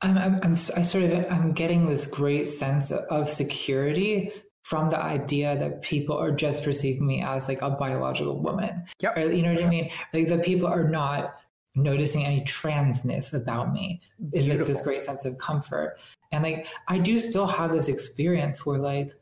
I'm, 0.00 0.18
I'm, 0.18 0.40
I'm 0.42 0.52
I 0.52 0.82
sort 0.82 1.04
of, 1.04 1.30
I'm 1.30 1.52
getting 1.52 1.88
this 1.88 2.06
great 2.06 2.48
sense 2.48 2.90
of 2.90 3.30
security 3.30 4.32
from 4.62 4.90
the 4.90 4.98
idea 4.98 5.58
that 5.58 5.82
people 5.82 6.16
are 6.16 6.30
just 6.30 6.64
perceiving 6.64 7.06
me 7.06 7.22
as 7.22 7.48
like 7.48 7.62
a 7.62 7.70
biological 7.70 8.40
woman. 8.40 8.84
Yep. 9.00 9.16
Or, 9.16 9.20
you 9.30 9.42
know 9.42 9.54
what 9.54 9.64
I 9.64 9.68
mean? 9.68 9.90
Like 10.12 10.28
the 10.28 10.38
people 10.38 10.68
are 10.68 10.88
not 10.88 11.34
noticing 11.74 12.24
any 12.24 12.42
transness 12.42 13.32
about 13.32 13.72
me. 13.72 14.00
Is 14.32 14.48
like 14.48 14.64
this 14.66 14.80
great 14.80 15.02
sense 15.02 15.24
of 15.24 15.38
comfort. 15.38 15.98
And 16.30 16.42
like 16.42 16.66
I 16.88 16.98
do 16.98 17.18
still 17.20 17.46
have 17.46 17.72
this 17.72 17.88
experience 17.88 18.64
where 18.64 18.78
like 18.78 19.12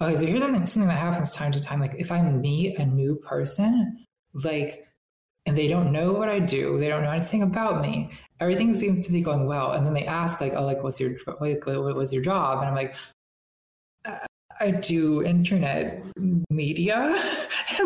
okay, 0.00 0.16
so 0.16 0.26
here's 0.26 0.40
something 0.40 0.66
something 0.66 0.88
that 0.88 0.98
happens 0.98 1.30
time 1.32 1.52
to 1.52 1.60
time. 1.60 1.80
Like 1.80 1.94
if 1.98 2.12
I 2.12 2.22
meet 2.22 2.78
a 2.78 2.84
new 2.84 3.16
person, 3.16 4.04
like 4.34 4.86
and 5.46 5.56
they 5.56 5.68
don't 5.68 5.92
know 5.92 6.12
what 6.12 6.28
I 6.28 6.40
do, 6.40 6.78
they 6.78 6.88
don't 6.88 7.04
know 7.04 7.10
anything 7.10 7.42
about 7.42 7.80
me. 7.80 8.10
Everything 8.40 8.74
seems 8.74 9.06
to 9.06 9.12
be 9.12 9.20
going 9.20 9.46
well, 9.46 9.72
and 9.72 9.86
then 9.86 9.94
they 9.94 10.04
ask 10.04 10.40
like, 10.40 10.54
"Oh, 10.54 10.64
like, 10.64 10.82
what's 10.82 11.00
your 11.00 11.12
like, 11.40 11.64
what 11.66 11.96
was 11.96 12.12
your 12.12 12.22
job?" 12.22 12.58
And 12.58 12.68
I'm 12.68 12.74
like, 12.74 12.94
uh, 14.04 14.18
I 14.60 14.70
do 14.70 15.22
internet 15.22 16.04
media. 16.50 17.14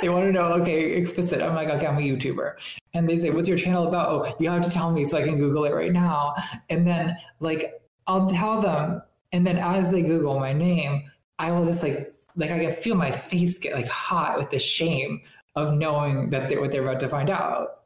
they 0.00 0.08
want 0.08 0.26
to 0.26 0.32
know, 0.32 0.52
okay, 0.54 0.92
explicit. 0.92 1.42
I'm 1.42 1.54
like, 1.54 1.68
okay, 1.68 1.86
I'm 1.86 1.98
a 1.98 2.00
YouTuber. 2.00 2.54
And 2.94 3.08
they 3.08 3.18
say, 3.18 3.30
what's 3.30 3.48
your 3.48 3.58
channel 3.58 3.86
about? 3.86 4.08
Oh, 4.08 4.36
you 4.38 4.50
have 4.50 4.62
to 4.62 4.70
tell 4.70 4.92
me 4.92 5.04
so 5.04 5.16
I 5.18 5.22
can 5.22 5.38
Google 5.38 5.64
it 5.64 5.74
right 5.74 5.92
now. 5.92 6.34
And 6.70 6.86
then, 6.86 7.16
like, 7.40 7.80
I'll 8.06 8.26
tell 8.26 8.60
them. 8.60 9.02
And 9.32 9.46
then 9.46 9.58
as 9.58 9.90
they 9.90 10.02
Google 10.02 10.38
my 10.38 10.52
name, 10.52 11.10
I 11.38 11.52
will 11.52 11.64
just 11.64 11.82
like, 11.82 12.12
like, 12.36 12.50
I 12.50 12.58
can 12.58 12.72
feel 12.74 12.94
my 12.94 13.10
face 13.10 13.58
get 13.58 13.74
like 13.74 13.88
hot 13.88 14.38
with 14.38 14.50
the 14.50 14.58
shame 14.58 15.20
of 15.54 15.74
knowing 15.74 16.30
that 16.30 16.48
they're 16.48 16.60
what 16.60 16.70
they're 16.70 16.86
about 16.86 17.00
to 17.00 17.08
find 17.08 17.30
out. 17.30 17.82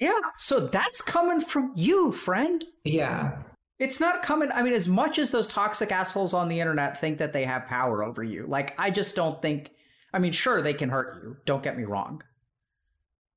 Yeah. 0.00 0.20
So 0.36 0.60
that's 0.60 1.02
coming 1.02 1.40
from 1.40 1.72
you, 1.74 2.12
friend. 2.12 2.64
Yeah. 2.84 3.42
It's 3.78 4.00
not 4.00 4.22
coming. 4.22 4.50
I 4.52 4.62
mean, 4.62 4.72
as 4.72 4.88
much 4.88 5.18
as 5.18 5.30
those 5.30 5.46
toxic 5.46 5.92
assholes 5.92 6.34
on 6.34 6.48
the 6.48 6.60
internet 6.60 7.00
think 7.00 7.18
that 7.18 7.32
they 7.32 7.44
have 7.44 7.66
power 7.66 8.02
over 8.02 8.24
you, 8.24 8.46
like, 8.46 8.74
I 8.78 8.90
just 8.90 9.14
don't 9.14 9.40
think. 9.40 9.70
I 10.12 10.18
mean, 10.18 10.32
sure, 10.32 10.62
they 10.62 10.74
can 10.74 10.88
hurt 10.88 11.22
you. 11.22 11.36
Don't 11.44 11.62
get 11.62 11.76
me 11.76 11.84
wrong. 11.84 12.22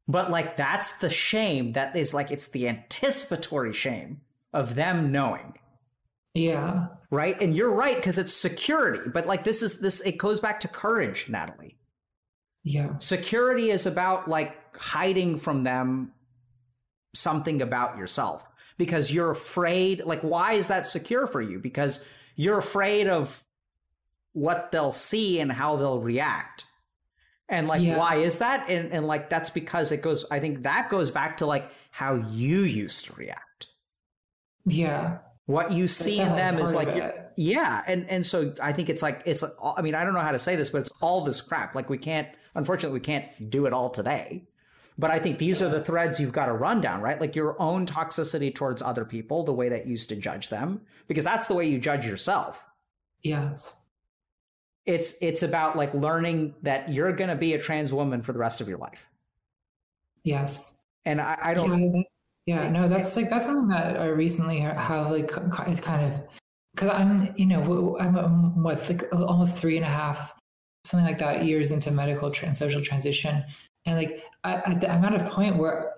But, 0.07 0.31
like, 0.31 0.57
that's 0.57 0.97
the 0.97 1.09
shame 1.09 1.73
that 1.73 1.95
is 1.95 2.13
like, 2.13 2.31
it's 2.31 2.47
the 2.47 2.68
anticipatory 2.68 3.73
shame 3.73 4.22
of 4.53 4.76
them 4.76 5.11
knowing. 5.11 5.57
Yeah. 6.34 6.88
Right. 7.09 7.39
And 7.41 7.55
you're 7.55 7.72
right, 7.72 7.97
because 7.97 8.18
it's 8.18 8.34
security. 8.34 9.09
But, 9.13 9.26
like, 9.26 9.43
this 9.43 9.61
is 9.61 9.80
this, 9.80 10.01
it 10.01 10.18
goes 10.18 10.39
back 10.39 10.61
to 10.61 10.68
courage, 10.68 11.30
Natalie. 11.30 11.77
Yeah. 12.63 12.97
Security 12.99 13.69
is 13.69 13.85
about, 13.85 14.27
like, 14.27 14.55
hiding 14.76 15.38
from 15.38 15.63
them 15.63 16.13
something 17.13 17.61
about 17.61 17.97
yourself 17.97 18.45
because 18.82 19.14
you're 19.14 19.30
afraid. 19.30 20.03
Like, 20.03 20.22
why 20.22 20.53
is 20.53 20.70
that 20.70 20.88
secure 20.88 21.28
for 21.28 21.40
you? 21.40 21.60
Because 21.60 22.03
you're 22.36 22.58
afraid 22.58 23.06
of 23.06 23.44
what 24.34 24.72
they'll 24.72 24.90
see 24.90 25.40
and 25.40 25.52
how 25.52 25.76
they'll 25.76 25.99
react. 25.99 26.66
And 27.48 27.68
like, 27.68 27.84
yeah. 27.84 27.95
why 27.95 28.16
is 28.16 28.40
that? 28.40 28.68
And, 28.72 28.91
and 28.91 29.06
like, 29.06 29.30
that's 29.30 29.52
because 29.52 29.91
it 29.91 30.02
goes, 30.02 30.26
I 30.32 30.40
think 30.40 30.64
that 30.64 30.90
goes 30.90 31.12
back 31.12 31.38
to 31.38 31.45
like 31.45 31.70
how 31.91 32.16
you 32.16 32.62
used 32.62 33.06
to 33.06 33.14
react. 33.14 33.68
Yeah. 34.66 35.20
What 35.45 35.72
you 35.72 35.88
see 35.88 36.20
in 36.20 36.30
them 36.30 36.58
is 36.58 36.74
like, 36.74 37.14
yeah. 37.38 37.84
And, 37.86 38.10
and 38.10 38.26
so 38.26 38.56
I 38.60 38.74
think 38.74 38.90
it's 38.90 39.03
like, 39.03 39.22
it's, 39.28 39.44
I 39.64 39.84
mean, 39.84 39.94
I 39.94 40.03
don't 40.03 40.16
know 40.16 40.22
how 40.22 40.32
to 40.32 40.40
say 40.40 40.56
this, 40.56 40.72
but 40.72 40.82
it's 40.82 40.91
all 41.02 41.24
this 41.24 41.40
crap. 41.40 41.76
Like, 41.76 41.88
we 41.88 41.99
can't, 41.99 42.28
unfortunately, 42.56 42.98
we 42.98 43.03
can't 43.03 43.52
do 43.52 43.68
it 43.68 43.74
all 43.74 43.91
today. 43.91 44.48
But 45.02 45.10
I 45.10 45.18
think 45.18 45.40
these 45.40 45.64
are 45.64 45.68
the 45.68 45.84
threads 45.84 46.19
you've 46.19 46.32
got 46.32 46.45
to 46.45 46.53
run 46.53 46.80
down, 46.80 47.02
right? 47.02 47.19
Like 47.19 47.36
your 47.36 47.60
own 47.60 47.88
toxicity 47.88 48.53
towards 48.53 48.84
other 48.84 49.03
people, 49.03 49.44
the 49.44 49.52
way 49.52 49.68
that 49.68 49.86
you 49.86 49.94
used 49.94 50.10
to 50.10 50.15
judge 50.15 50.49
them, 50.49 50.80
because 51.07 51.23
that's 51.23 51.48
the 51.48 51.56
way 51.56 51.68
you 51.68 51.80
judge 51.80 52.06
yourself. 52.06 52.64
Yes. 53.23 53.73
It's 54.86 55.15
it's 55.19 55.41
about 55.41 55.76
like 55.76 55.95
learning 55.95 56.53
that 56.61 56.91
you're 56.91 57.14
going 57.14 57.32
to 57.32 57.36
be 57.36 57.56
a 57.56 57.57
trans 57.57 57.91
woman 57.91 58.22
for 58.22 58.32
the 58.32 58.38
rest 58.38 58.61
of 58.61 58.69
your 58.69 58.78
life. 58.78 59.10
Yes. 60.23 60.76
And 61.03 61.19
I, 61.19 61.36
I 61.41 61.53
don't. 61.56 61.95
Yeah, 62.45 62.64
yeah, 62.64 62.69
no, 62.69 62.88
that's 62.88 63.15
like 63.15 63.32
that's 63.32 63.45
something 63.45 63.69
that 63.69 63.99
I 63.99 64.06
recently 64.06 64.60
have 64.60 65.10
like 65.10 65.32
it's 65.68 65.82
kind 65.82 66.06
of 66.06 66.22
because 66.76 66.90
I'm 66.90 67.34
you 67.38 67.48
know 67.48 67.98
I'm, 67.99 68.15
I'm 68.15 68.64
what 68.64 68.88
like 68.88 69.11
almost 69.11 69.57
three 69.57 69.78
and 69.78 69.86
a 69.86 69.90
half 69.90 70.34
something 70.84 71.06
like 71.06 71.19
that 71.19 71.45
years 71.45 71.72
into 71.72 71.91
medical 71.91 72.32
and 72.44 72.56
social 72.56 72.82
transition, 72.82 73.44
and 73.86 73.98
like 73.98 74.24
I, 74.44 74.56
I'm 74.88 75.03
at 75.03 75.22
a 75.22 75.30
point 75.30 75.58
where 75.58 75.95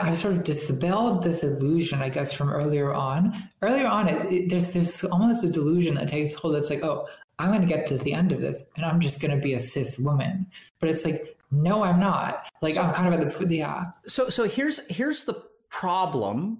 I've 0.00 0.18
sort 0.18 0.34
of 0.34 0.44
dispelled 0.44 1.24
this 1.24 1.42
illusion, 1.42 2.02
I 2.02 2.08
guess, 2.08 2.32
from 2.32 2.50
earlier 2.50 2.92
on. 2.94 3.34
Earlier 3.62 3.86
on, 3.86 4.08
it, 4.08 4.32
it, 4.32 4.50
there's 4.50 4.70
there's 4.70 5.04
almost 5.04 5.44
a 5.44 5.50
delusion 5.50 5.94
that 5.94 6.08
takes 6.08 6.34
hold. 6.34 6.54
It's 6.56 6.70
like, 6.70 6.84
oh, 6.84 7.08
I'm 7.38 7.48
going 7.48 7.62
to 7.62 7.66
get 7.66 7.86
to 7.88 7.98
the 7.98 8.12
end 8.12 8.32
of 8.32 8.40
this, 8.40 8.62
and 8.76 8.84
I'm 8.84 9.00
just 9.00 9.20
going 9.20 9.34
to 9.34 9.42
be 9.42 9.54
a 9.54 9.60
cis 9.60 9.98
woman. 9.98 10.46
But 10.78 10.90
it's 10.90 11.04
like, 11.04 11.36
no, 11.50 11.82
I'm 11.82 11.98
not. 11.98 12.46
Like 12.62 12.74
so, 12.74 12.82
I'm 12.82 12.94
kind 12.94 13.14
of 13.14 13.20
at 13.20 13.48
the 13.48 13.56
yeah. 13.56 13.86
So 14.06 14.28
so 14.28 14.44
here's 14.44 14.86
here's 14.88 15.24
the 15.24 15.42
problem, 15.70 16.58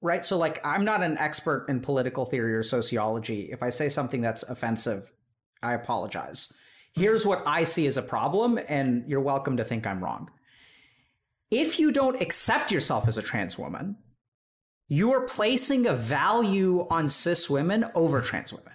right? 0.00 0.24
So 0.24 0.38
like 0.38 0.64
I'm 0.64 0.84
not 0.84 1.02
an 1.02 1.18
expert 1.18 1.66
in 1.68 1.80
political 1.80 2.24
theory 2.24 2.54
or 2.54 2.62
sociology. 2.62 3.50
If 3.52 3.62
I 3.62 3.70
say 3.70 3.88
something 3.88 4.20
that's 4.22 4.42
offensive, 4.44 5.12
I 5.62 5.74
apologize. 5.74 6.52
Here's 6.92 7.24
what 7.24 7.42
I 7.46 7.64
see 7.64 7.86
as 7.86 7.96
a 7.96 8.02
problem, 8.02 8.58
and 8.68 9.04
you're 9.06 9.20
welcome 9.20 9.56
to 9.56 9.64
think 9.64 9.86
I'm 9.86 10.02
wrong 10.02 10.30
if 11.52 11.78
you 11.78 11.92
don't 11.92 12.20
accept 12.20 12.72
yourself 12.72 13.06
as 13.06 13.18
a 13.18 13.22
trans 13.22 13.58
woman, 13.58 13.96
you 14.88 15.12
are 15.12 15.20
placing 15.20 15.86
a 15.86 15.92
value 15.92 16.86
on 16.90 17.10
cis 17.10 17.48
women 17.50 17.84
over 17.94 18.22
trans 18.22 18.52
women. 18.52 18.72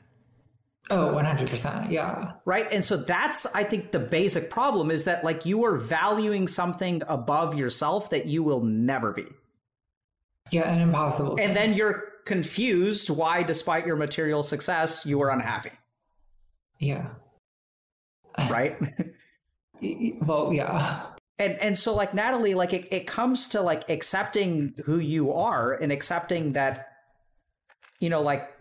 Oh, 0.89 1.11
100%. 1.13 1.91
Yeah. 1.91 2.33
Right. 2.45 2.71
And 2.71 2.85
so 2.85 2.95
that's, 2.95 3.47
I 3.47 3.63
think, 3.63 3.91
the 3.91 3.99
basic 3.99 4.49
problem 4.51 4.91
is 4.91 5.03
that, 5.05 5.23
like, 5.23 5.45
you 5.45 5.65
are 5.65 5.75
valuing 5.75 6.47
something 6.47 7.01
above 7.07 7.55
yourself 7.55 8.11
that 8.11 8.27
you 8.27 8.43
will 8.43 8.61
never 8.61 9.11
be. 9.11 9.25
Yeah, 10.51 10.71
and 10.71 10.81
impossible. 10.81 11.37
And 11.41 11.55
then 11.55 11.73
you're 11.73 12.03
confused 12.25 13.09
why, 13.09 13.43
despite 13.43 13.85
your 13.87 13.97
material 13.97 14.43
success, 14.43 15.05
you 15.05 15.21
are 15.23 15.29
unhappy. 15.29 15.71
Yeah. 16.79 17.07
Right? 18.49 18.77
well, 20.21 20.53
yeah. 20.53 21.01
And 21.39 21.53
and 21.59 21.77
so 21.77 21.95
like 21.95 22.15
natalie 22.15 22.55
like 22.55 22.73
it, 22.73 22.87
it 22.91 23.05
comes 23.05 23.49
to 23.49 23.61
like 23.61 23.87
accepting 23.89 24.73
who 24.85 24.97
you 24.97 25.31
are 25.33 25.73
and 25.73 25.91
accepting 25.91 26.53
that 26.53 26.87
you 27.99 28.09
know 28.09 28.23
like 28.23 28.51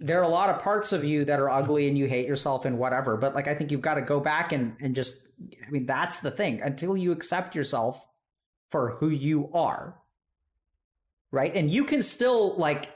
there 0.00 0.18
are 0.18 0.24
a 0.24 0.28
lot 0.28 0.50
of 0.50 0.60
parts 0.60 0.92
of 0.92 1.04
you 1.04 1.24
that 1.24 1.38
are 1.38 1.48
ugly 1.48 1.86
and 1.86 1.96
you 1.96 2.06
hate 2.06 2.26
yourself 2.26 2.64
and 2.64 2.76
whatever 2.76 3.16
but 3.16 3.36
like 3.36 3.46
i 3.46 3.54
think 3.54 3.70
you've 3.70 3.80
got 3.80 3.94
to 3.94 4.02
go 4.02 4.18
back 4.18 4.50
and 4.50 4.74
and 4.80 4.96
just 4.96 5.28
i 5.64 5.70
mean 5.70 5.86
that's 5.86 6.18
the 6.18 6.30
thing. 6.32 6.60
Until 6.60 6.96
you 6.96 7.12
accept 7.12 7.54
yourself 7.54 8.04
for 8.68 8.96
who 8.98 9.08
you 9.08 9.48
are 9.54 10.02
right? 11.32 11.56
And 11.56 11.68
you 11.70 11.84
can 11.84 12.02
still 12.02 12.54
like 12.56 12.90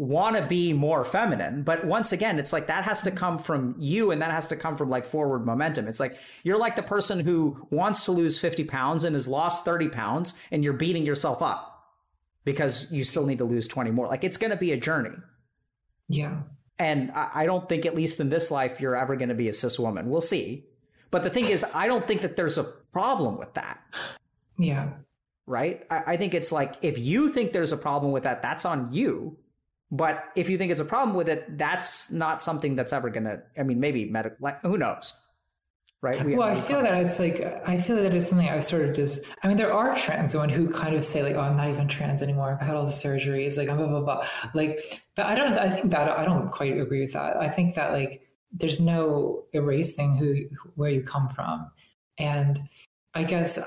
want 0.00 0.34
to 0.34 0.42
be 0.46 0.72
more 0.72 1.04
feminine 1.04 1.62
but 1.62 1.84
once 1.84 2.10
again 2.10 2.38
it's 2.38 2.54
like 2.54 2.68
that 2.68 2.84
has 2.84 3.02
to 3.02 3.10
mm-hmm. 3.10 3.18
come 3.18 3.38
from 3.38 3.74
you 3.78 4.10
and 4.10 4.22
that 4.22 4.30
has 4.30 4.46
to 4.46 4.56
come 4.56 4.76
from 4.76 4.88
like 4.88 5.04
forward 5.04 5.44
momentum. 5.44 5.86
It's 5.88 6.00
like 6.00 6.16
you're 6.42 6.58
like 6.58 6.76
the 6.76 6.82
person 6.82 7.20
who 7.20 7.66
wants 7.70 8.04
to 8.06 8.12
lose 8.12 8.38
50 8.38 8.64
pounds 8.64 9.04
and 9.04 9.14
has 9.14 9.28
lost 9.28 9.64
30 9.64 9.88
pounds 9.88 10.34
and 10.50 10.64
you're 10.64 10.72
beating 10.72 11.04
yourself 11.04 11.42
up 11.42 11.84
because 12.44 12.90
you 12.90 13.04
still 13.04 13.26
need 13.26 13.38
to 13.38 13.44
lose 13.44 13.68
20 13.68 13.90
more. 13.90 14.06
Like 14.06 14.24
it's 14.24 14.36
going 14.36 14.50
to 14.50 14.56
be 14.56 14.72
a 14.72 14.76
journey. 14.76 15.16
Yeah. 16.08 16.42
And 16.78 17.10
I 17.12 17.44
don't 17.44 17.68
think 17.68 17.84
at 17.84 17.94
least 17.94 18.20
in 18.20 18.30
this 18.30 18.50
life 18.50 18.80
you're 18.80 18.96
ever 18.96 19.16
going 19.16 19.28
to 19.28 19.34
be 19.34 19.48
a 19.48 19.52
cis 19.52 19.78
woman. 19.78 20.08
We'll 20.08 20.22
see. 20.22 20.66
But 21.10 21.22
the 21.24 21.30
thing 21.30 21.46
is 21.46 21.64
i 21.74 21.88
don't 21.88 22.06
think 22.06 22.22
that 22.22 22.36
there's 22.36 22.58
a 22.58 22.64
problem 22.64 23.36
with 23.36 23.54
that. 23.54 23.80
Yeah. 24.58 24.90
Right? 25.46 25.84
I, 25.90 26.02
I 26.12 26.16
think 26.16 26.34
it's 26.34 26.52
like 26.52 26.76
if 26.82 26.98
you 26.98 27.28
think 27.28 27.52
there's 27.52 27.72
a 27.72 27.76
problem 27.76 28.12
with 28.12 28.22
that 28.22 28.40
that's 28.42 28.64
on 28.64 28.92
you 28.92 29.36
but 29.90 30.24
if 30.36 30.48
you 30.48 30.56
think 30.56 30.70
it's 30.70 30.80
a 30.80 30.84
problem 30.84 31.16
with 31.16 31.28
it, 31.28 31.58
that's 31.58 32.10
not 32.10 32.42
something 32.42 32.76
that's 32.76 32.92
ever 32.92 33.10
going 33.10 33.24
to, 33.24 33.42
I 33.58 33.64
mean, 33.64 33.80
maybe 33.80 34.06
medical, 34.06 34.36
like, 34.40 34.60
who 34.62 34.78
knows? 34.78 35.14
Right. 36.02 36.24
We 36.24 36.34
well, 36.34 36.48
I 36.48 36.58
feel 36.58 36.80
that 36.80 37.04
it's 37.04 37.18
like, 37.18 37.42
I 37.66 37.78
feel 37.78 37.96
that 37.96 38.14
it's 38.14 38.28
something 38.28 38.48
I 38.48 38.58
sort 38.60 38.82
of 38.82 38.94
just, 38.94 39.22
I 39.42 39.48
mean, 39.48 39.58
there 39.58 39.72
are 39.72 39.94
trans 39.96 40.34
women 40.34 40.48
who 40.48 40.70
kind 40.70 40.94
of 40.94 41.04
say 41.04 41.22
like, 41.22 41.34
oh, 41.34 41.40
I'm 41.40 41.58
not 41.58 41.68
even 41.68 41.88
trans 41.88 42.22
anymore. 42.22 42.56
I've 42.58 42.66
had 42.66 42.74
all 42.74 42.86
the 42.86 42.92
surgeries, 42.92 43.58
like, 43.58 43.66
blah, 43.66 43.76
blah, 43.86 44.00
blah. 44.00 44.26
Like, 44.54 45.02
but 45.14 45.26
I 45.26 45.34
don't, 45.34 45.58
I 45.58 45.68
think 45.68 45.90
that, 45.90 46.08
I 46.08 46.24
don't 46.24 46.50
quite 46.50 46.78
agree 46.78 47.02
with 47.02 47.12
that. 47.12 47.36
I 47.36 47.50
think 47.50 47.74
that 47.74 47.92
like, 47.92 48.22
there's 48.52 48.80
no 48.80 49.44
erasing 49.52 50.16
who, 50.16 50.46
where 50.74 50.90
you 50.90 51.02
come 51.02 51.28
from. 51.28 51.70
And 52.16 52.58
I 53.12 53.24
guess, 53.24 53.58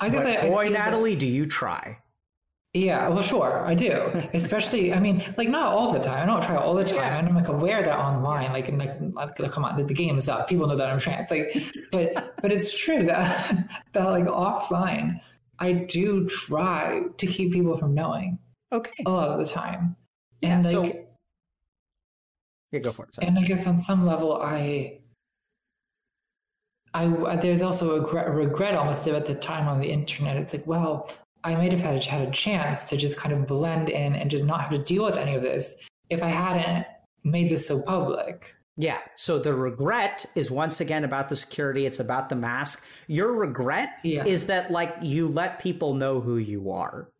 I 0.00 0.10
guess 0.10 0.22
but 0.22 0.44
I, 0.44 0.48
boy, 0.48 0.66
I 0.66 0.68
Natalie, 0.68 1.14
that, 1.14 1.20
do 1.20 1.26
you 1.26 1.44
try? 1.44 1.98
Yeah, 2.72 3.08
well, 3.08 3.22
sure, 3.22 3.64
I 3.66 3.74
do. 3.74 3.92
Especially, 4.32 4.92
I 4.92 5.00
mean, 5.00 5.24
like 5.36 5.48
not 5.48 5.72
all 5.72 5.92
the 5.92 5.98
time. 5.98 6.22
I 6.22 6.32
don't 6.32 6.42
try 6.42 6.56
all 6.56 6.74
the 6.74 6.84
time, 6.84 6.98
yeah. 6.98 7.18
and 7.18 7.28
I'm 7.28 7.34
like 7.34 7.48
aware 7.48 7.82
that 7.82 7.98
online, 7.98 8.52
like, 8.52 8.68
and 8.68 8.78
like, 8.78 9.34
come 9.50 9.64
on, 9.64 9.76
the, 9.76 9.84
the 9.84 9.94
game 9.94 10.16
is 10.16 10.28
up. 10.28 10.48
People 10.48 10.68
know 10.68 10.76
that 10.76 10.88
I'm 10.88 11.00
trans. 11.00 11.30
Like, 11.30 11.52
but 11.90 12.36
but 12.40 12.52
it's 12.52 12.76
true 12.76 13.04
that 13.06 13.82
that 13.92 14.04
like 14.04 14.26
offline, 14.26 15.20
I 15.58 15.72
do 15.72 16.28
try 16.28 17.02
to 17.18 17.26
keep 17.26 17.52
people 17.52 17.76
from 17.76 17.92
knowing. 17.92 18.38
Okay. 18.72 19.02
A 19.04 19.10
lot 19.10 19.30
of 19.30 19.38
the 19.40 19.46
time, 19.46 19.96
and 20.40 20.62
like, 20.64 20.72
so, 20.72 21.06
yeah, 22.70 22.78
go 22.78 22.92
for 22.92 23.06
it. 23.06 23.16
Sorry. 23.16 23.26
And 23.26 23.36
I 23.36 23.42
guess 23.42 23.66
on 23.66 23.78
some 23.78 24.06
level, 24.06 24.40
I 24.40 25.00
I, 26.94 27.36
there's 27.36 27.62
also 27.62 28.04
a 28.04 28.30
regret 28.30 28.74
almost 28.74 29.08
at 29.08 29.26
the 29.26 29.34
time 29.34 29.66
on 29.66 29.80
the 29.80 29.90
internet. 29.90 30.36
It's 30.36 30.52
like, 30.52 30.66
well, 30.68 31.10
I 31.42 31.54
might 31.54 31.72
have 31.72 31.80
had 31.80 31.96
a, 31.96 32.08
had 32.08 32.28
a 32.28 32.30
chance 32.30 32.88
to 32.90 32.96
just 32.96 33.16
kind 33.16 33.34
of 33.34 33.46
blend 33.46 33.88
in 33.88 34.14
and 34.14 34.30
just 34.30 34.44
not 34.44 34.60
have 34.60 34.70
to 34.70 34.78
deal 34.78 35.04
with 35.04 35.16
any 35.16 35.34
of 35.34 35.42
this 35.42 35.74
if 36.08 36.22
I 36.22 36.28
hadn't 36.28 36.86
made 37.24 37.50
this 37.50 37.66
so 37.66 37.82
public. 37.82 38.54
Yeah. 38.76 38.98
So 39.16 39.38
the 39.38 39.54
regret 39.54 40.24
is 40.34 40.50
once 40.50 40.80
again 40.80 41.04
about 41.04 41.28
the 41.28 41.36
security. 41.36 41.86
It's 41.86 42.00
about 42.00 42.28
the 42.28 42.36
mask. 42.36 42.84
Your 43.08 43.32
regret 43.32 43.90
yeah. 44.02 44.24
is 44.24 44.46
that 44.46 44.70
like 44.70 44.94
you 45.02 45.28
let 45.28 45.60
people 45.60 45.94
know 45.94 46.20
who 46.20 46.38
you 46.38 46.70
are. 46.70 47.10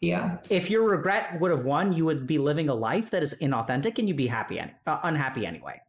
Yeah. 0.00 0.38
If 0.50 0.70
your 0.70 0.82
regret 0.82 1.40
would 1.40 1.50
have 1.50 1.64
won, 1.64 1.92
you 1.92 2.04
would 2.04 2.26
be 2.26 2.38
living 2.38 2.68
a 2.68 2.74
life 2.74 3.10
that 3.10 3.22
is 3.22 3.34
inauthentic 3.40 3.98
and 3.98 4.06
you'd 4.06 4.16
be 4.16 4.26
happy, 4.26 4.60
any- 4.60 4.74
uh, 4.86 5.00
unhappy 5.02 5.46
anyway. 5.46 5.80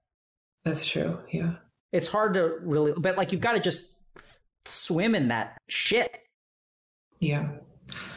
That's 0.64 0.86
true. 0.86 1.20
Yeah. 1.32 1.54
It's 1.92 2.08
hard 2.08 2.34
to 2.36 2.58
really, 2.62 2.94
but 2.98 3.18
like 3.18 3.32
you've 3.32 3.42
got 3.42 3.54
to 3.54 3.60
just 3.60 3.96
swim 4.66 5.14
in 5.14 5.28
that 5.28 5.58
shit 5.68 6.12
yeah. 7.26 7.50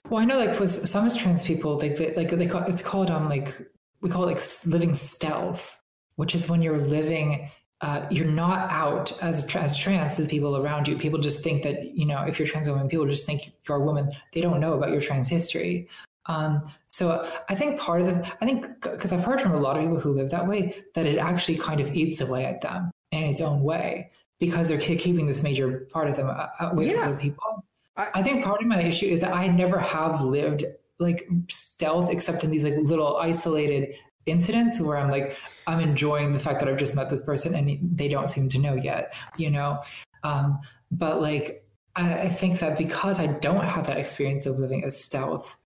Well, 0.09 0.20
I 0.20 0.24
know 0.24 0.39
like 0.39 0.59
with 0.59 0.89
some 0.89 1.10
trans 1.10 1.44
people, 1.44 1.78
like 1.78 1.97
they, 1.97 2.14
like 2.14 2.30
they 2.30 2.47
call 2.47 2.62
it's 2.62 2.82
called 2.82 3.10
um 3.10 3.28
like 3.28 3.55
we 4.01 4.10
call 4.10 4.24
it 4.24 4.35
like 4.35 4.43
living 4.66 4.94
stealth, 4.94 5.80
which 6.16 6.35
is 6.35 6.48
when 6.48 6.62
you're 6.62 6.80
living. 6.80 7.51
Uh, 7.80 8.05
you're 8.10 8.26
not 8.26 8.68
out 8.72 9.16
as 9.22 9.55
as 9.55 9.78
trans 9.78 10.16
to 10.16 10.22
the 10.22 10.28
people 10.28 10.56
around 10.56 10.89
you. 10.89 10.97
People 10.98 11.20
just 11.20 11.44
think 11.44 11.62
that 11.62 11.97
you 11.97 12.05
know 12.05 12.22
if 12.22 12.36
you're 12.36 12.48
trans 12.48 12.68
woman, 12.68 12.89
people 12.89 13.06
just 13.06 13.24
think 13.24 13.52
you're 13.68 13.78
a 13.78 13.85
woman. 13.85 14.10
They 14.32 14.40
don't 14.40 14.59
know 14.59 14.72
about 14.72 14.90
your 14.90 15.01
trans 15.01 15.28
history. 15.28 15.89
Um, 16.26 16.68
so 16.89 17.26
I 17.48 17.55
think 17.55 17.78
part 17.78 18.01
of 18.01 18.09
the, 18.09 18.32
I 18.40 18.47
think 18.47 18.66
because 18.82 19.12
I've 19.12 19.22
heard 19.22 19.40
from 19.40 19.52
a 19.52 19.60
lot 19.60 19.76
of 19.76 19.82
people 19.82 20.01
who 20.01 20.10
live 20.10 20.30
that 20.30 20.47
way 20.48 20.74
that 20.94 21.06
it 21.06 21.18
actually 21.18 21.56
kind 21.56 21.80
of 21.80 21.94
eats 21.94 22.20
away 22.20 22.44
at 22.44 22.60
them 22.60 22.90
in 23.12 23.22
its 23.22 23.40
own 23.40 23.62
way 23.62 24.10
because 24.40 24.68
they're 24.68 24.78
keeping 24.78 25.26
this 25.26 25.44
major 25.44 25.86
part 25.93 26.10
of 26.10 26.16
them 26.16 26.28
away 26.60 26.86
yeah. 26.86 26.94
from 26.94 27.02
other 27.02 27.16
people. 27.16 27.64
I, 27.98 28.22
think 28.22 28.44
part 28.44 28.60
of 28.60 28.68
my 28.68 28.80
issue 28.80 29.06
is 29.06 29.20
that 29.20 29.34
I 29.34 29.48
never 29.48 29.78
have 29.78 30.22
lived 30.22 30.64
like 31.00 31.28
stealth 31.48 32.10
except 32.10 32.44
in 32.44 32.50
these 32.50 32.64
like 32.64 32.76
little 32.76 33.16
isolated 33.16 33.94
incidents 34.26 34.80
where 34.80 34.96
I'm 34.96 35.10
like, 35.10 35.36
I'm 35.66 35.80
enjoying 35.80 36.32
the 36.32 36.38
fact 36.38 36.60
that 36.60 36.68
I've 36.68 36.76
just 36.76 36.94
met 36.94 37.10
this 37.10 37.22
person 37.22 37.54
and 37.54 37.78
they 37.96 38.08
don't 38.08 38.28
seem 38.28 38.48
to 38.50 38.58
know 38.58 38.74
yet, 38.74 39.14
you 39.36 39.50
know? 39.50 39.82
Um, 40.22 40.60
but 40.90 41.20
like, 41.20 41.62
I, 41.96 42.22
I 42.22 42.28
think 42.28 42.60
that 42.60 42.78
because 42.78 43.18
I 43.18 43.26
don't 43.26 43.64
have 43.64 43.86
that 43.86 43.98
experience 43.98 44.46
of 44.46 44.58
living 44.58 44.84
as 44.84 45.02
stealth, 45.02 45.56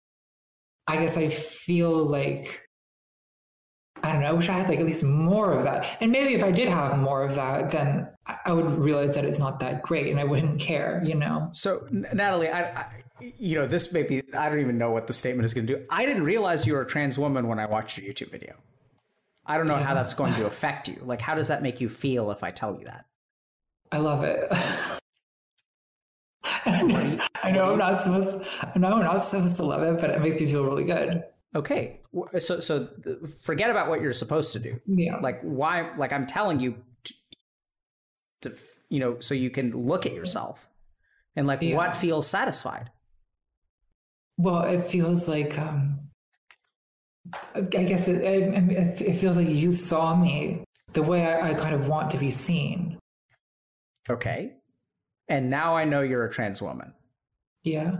I 0.86 0.96
guess 0.96 1.16
I 1.16 1.28
feel 1.28 2.04
like 2.04 2.61
I 4.02 4.12
don't 4.12 4.20
know. 4.20 4.28
I 4.28 4.32
wish 4.32 4.48
I 4.48 4.52
had 4.52 4.68
like 4.68 4.80
at 4.80 4.86
least 4.86 5.04
more 5.04 5.52
of 5.52 5.64
that. 5.64 5.96
And 6.00 6.10
maybe 6.10 6.34
if 6.34 6.42
I 6.42 6.50
did 6.50 6.68
have 6.68 6.98
more 6.98 7.22
of 7.22 7.34
that, 7.36 7.70
then 7.70 8.08
I 8.44 8.52
would 8.52 8.78
realize 8.78 9.14
that 9.14 9.24
it's 9.24 9.38
not 9.38 9.60
that 9.60 9.82
great, 9.82 10.10
and 10.10 10.18
I 10.18 10.24
wouldn't 10.24 10.60
care. 10.60 11.02
You 11.04 11.14
know. 11.14 11.50
So 11.52 11.86
Natalie, 11.90 12.48
I, 12.48 12.62
I 12.62 12.86
you 13.38 13.56
know, 13.56 13.66
this 13.66 13.92
may 13.92 14.02
be. 14.02 14.22
I 14.36 14.48
don't 14.48 14.60
even 14.60 14.78
know 14.78 14.90
what 14.90 15.06
the 15.06 15.12
statement 15.12 15.44
is 15.44 15.54
going 15.54 15.66
to 15.66 15.76
do. 15.76 15.84
I 15.90 16.04
didn't 16.06 16.24
realize 16.24 16.66
you 16.66 16.74
were 16.74 16.82
a 16.82 16.86
trans 16.86 17.18
woman 17.18 17.46
when 17.46 17.58
I 17.58 17.66
watched 17.66 17.98
your 17.98 18.12
YouTube 18.12 18.30
video. 18.30 18.54
I 19.46 19.56
don't 19.56 19.66
know 19.66 19.76
yeah. 19.76 19.84
how 19.84 19.94
that's 19.94 20.14
going 20.14 20.34
to 20.34 20.46
affect 20.46 20.88
you. 20.88 21.00
Like, 21.04 21.20
how 21.20 21.34
does 21.34 21.48
that 21.48 21.62
make 21.62 21.80
you 21.80 21.88
feel 21.88 22.30
if 22.30 22.44
I 22.44 22.50
tell 22.50 22.78
you 22.78 22.84
that? 22.84 23.06
I 23.90 23.98
love 23.98 24.24
it. 24.24 24.48
I 26.64 27.50
know 27.50 27.72
I'm 27.72 27.78
not 27.78 28.02
supposed. 28.02 28.40
To, 28.40 28.46
I 28.74 28.78
know 28.78 28.94
I'm 28.94 29.04
not 29.04 29.18
supposed 29.18 29.56
to 29.56 29.64
love 29.64 29.82
it, 29.82 30.00
but 30.00 30.10
it 30.10 30.20
makes 30.20 30.40
me 30.40 30.46
feel 30.46 30.64
really 30.64 30.84
good. 30.84 31.24
Okay, 31.54 32.00
so 32.38 32.60
so 32.60 32.88
forget 33.42 33.70
about 33.70 33.88
what 33.88 34.00
you're 34.00 34.14
supposed 34.14 34.54
to 34.54 34.58
do. 34.58 34.80
Yeah. 34.86 35.18
Like 35.18 35.42
why? 35.42 35.94
Like 35.96 36.12
I'm 36.12 36.26
telling 36.26 36.60
you 36.60 36.76
to, 37.04 37.14
to 38.42 38.56
you 38.88 39.00
know, 39.00 39.20
so 39.20 39.34
you 39.34 39.50
can 39.50 39.72
look 39.72 40.06
at 40.06 40.14
yourself 40.14 40.68
and 41.36 41.46
like 41.46 41.60
yeah. 41.60 41.76
what 41.76 41.96
feels 41.96 42.26
satisfied. 42.26 42.90
Well, 44.38 44.62
it 44.62 44.86
feels 44.86 45.28
like 45.28 45.58
um, 45.58 46.00
I 47.54 47.60
guess 47.60 48.08
it, 48.08 48.22
it, 48.22 49.00
it 49.00 49.12
feels 49.14 49.36
like 49.36 49.48
you 49.48 49.72
saw 49.72 50.16
me 50.16 50.64
the 50.92 51.02
way 51.02 51.26
I, 51.26 51.50
I 51.50 51.54
kind 51.54 51.74
of 51.74 51.86
want 51.86 52.10
to 52.10 52.18
be 52.18 52.30
seen. 52.30 52.98
Okay. 54.08 54.54
And 55.28 55.50
now 55.50 55.76
I 55.76 55.84
know 55.84 56.02
you're 56.02 56.24
a 56.24 56.30
trans 56.30 56.60
woman. 56.60 56.94
Yeah. 57.62 57.98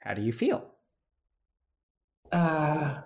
How 0.00 0.14
do 0.14 0.22
you 0.22 0.32
feel? 0.32 0.69
Uh, 2.32 3.02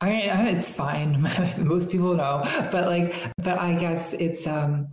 I 0.00 0.08
mean, 0.08 0.30
I 0.30 0.48
it's 0.50 0.72
fine. 0.72 1.22
Most 1.58 1.90
people 1.90 2.14
know, 2.14 2.42
but 2.70 2.86
like, 2.86 3.14
but 3.38 3.58
I 3.58 3.74
guess 3.74 4.12
it's 4.12 4.46
um, 4.46 4.88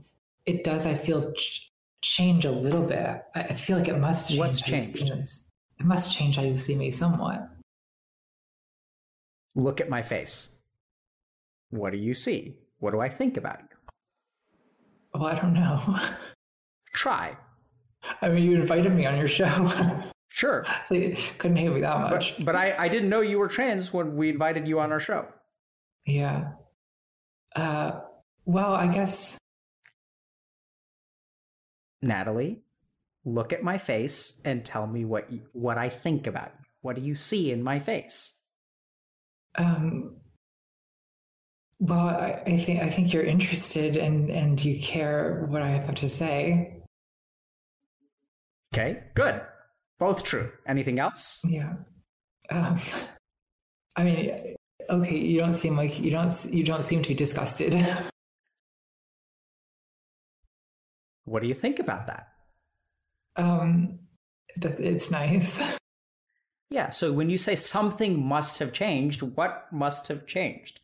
it 0.45 0.63
does. 0.63 0.85
I 0.85 0.95
feel 0.95 1.31
ch- 1.33 1.71
change 2.01 2.45
a 2.45 2.51
little 2.51 2.81
bit. 2.81 3.23
I 3.35 3.41
I 3.41 3.53
feel 3.53 3.77
like 3.77 3.87
it 3.87 3.97
must. 3.97 4.29
Change 4.29 4.39
What's 4.39 4.61
changed? 4.61 5.03
me. 5.11 5.23
It 5.79 5.85
must 5.85 6.15
change 6.15 6.37
how 6.37 6.43
you 6.43 6.55
see 6.55 6.75
me 6.75 6.89
somewhat. 6.91 7.49
Look 9.55 9.79
at 9.79 9.89
my 9.89 10.01
face. 10.01 10.55
What 11.69 11.91
do 11.91 11.97
you 11.97 12.13
see? 12.13 12.57
What 12.79 12.91
do 12.91 12.99
I 13.01 13.09
think 13.09 13.37
about 13.37 13.59
you? 13.61 13.77
Well, 15.13 15.25
I 15.27 15.35
don't 15.35 15.53
know. 15.53 15.81
Try. 16.93 17.37
I 18.21 18.29
mean, 18.29 18.43
you 18.43 18.59
invited 18.59 18.93
me 18.93 19.05
on 19.05 19.17
your 19.17 19.27
show, 19.27 19.47
Sure. 20.35 20.65
so 20.89 20.95
couldn't 21.37 21.55
hate 21.55 21.69
me 21.69 21.79
that 21.79 22.11
much. 22.11 22.35
But, 22.35 22.45
but 22.45 22.55
I, 22.57 22.75
I 22.77 22.87
didn't 22.89 23.07
know 23.07 23.21
you 23.21 23.39
were 23.39 23.47
trans 23.47 23.93
when 23.93 24.17
we 24.17 24.29
invited 24.29 24.67
you 24.67 24.81
on 24.81 24.91
our 24.91 24.99
show. 24.99 25.29
Yeah. 26.05 26.51
Uh, 27.55 28.01
well, 28.43 28.73
I 28.73 28.87
guess. 28.87 29.37
Natalie, 32.01 32.63
look 33.23 33.53
at 33.53 33.63
my 33.63 33.77
face 33.77 34.41
and 34.43 34.65
tell 34.65 34.85
me 34.85 35.05
what 35.05 35.31
you, 35.31 35.43
what 35.53 35.77
I 35.77 35.87
think 35.87 36.27
about 36.27 36.51
you. 36.59 36.65
What 36.81 36.97
do 36.97 37.01
you 37.01 37.15
see 37.15 37.51
in 37.51 37.63
my 37.63 37.79
face? 37.79 38.37
Um, 39.57 40.17
well, 41.79 42.09
I, 42.09 42.43
I 42.45 42.57
think 42.57 42.81
I 42.81 42.89
think 42.89 43.13
you're 43.13 43.23
interested 43.23 43.95
and 43.95 44.29
and 44.29 44.63
you 44.63 44.81
care 44.81 45.45
what 45.47 45.61
I 45.61 45.69
have 45.69 45.95
to 45.95 46.09
say. 46.09 46.83
Okay, 48.73 49.03
good. 49.15 49.41
Both 49.99 50.23
true. 50.23 50.51
Anything 50.67 50.99
else? 50.99 51.41
Yeah. 51.45 51.73
Um, 52.49 52.79
I 53.95 54.03
mean, 54.03 54.55
okay, 54.89 55.17
you 55.17 55.39
don't 55.39 55.53
seem 55.53 55.77
like 55.77 55.99
you 55.99 56.11
don't 56.11 56.45
you 56.53 56.63
don't 56.63 56.83
seem 56.83 57.01
to 57.01 57.09
be 57.09 57.15
disgusted. 57.15 57.73
What 61.23 61.41
do 61.41 61.47
you 61.47 61.55
think 61.55 61.79
about 61.79 62.07
that? 62.07 62.27
um, 63.35 63.99
that 64.57 64.79
it's 64.79 65.11
nice. 65.11 65.61
Yeah, 66.71 66.89
so 66.89 67.13
when 67.13 67.29
you 67.29 67.37
say 67.37 67.55
something 67.55 68.25
must 68.25 68.57
have 68.57 68.73
changed, 68.73 69.21
what 69.21 69.71
must 69.71 70.07
have 70.07 70.25
changed? 70.25 70.81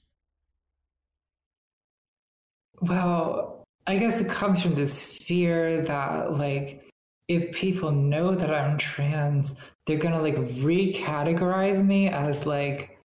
Well, 2.79 3.63
I 3.87 3.97
guess 3.97 4.21
it 4.21 4.29
comes 4.29 4.61
from 4.61 4.75
this 4.75 5.17
fear 5.17 5.81
that 5.81 6.33
like 6.33 6.87
if 7.35 7.55
people 7.55 7.91
know 7.91 8.35
that 8.35 8.53
I'm 8.53 8.77
trans, 8.77 9.55
they're 9.85 9.97
gonna 9.97 10.21
like 10.21 10.35
recategorize 10.35 11.83
me 11.85 12.07
as 12.09 12.45
like 12.45 12.97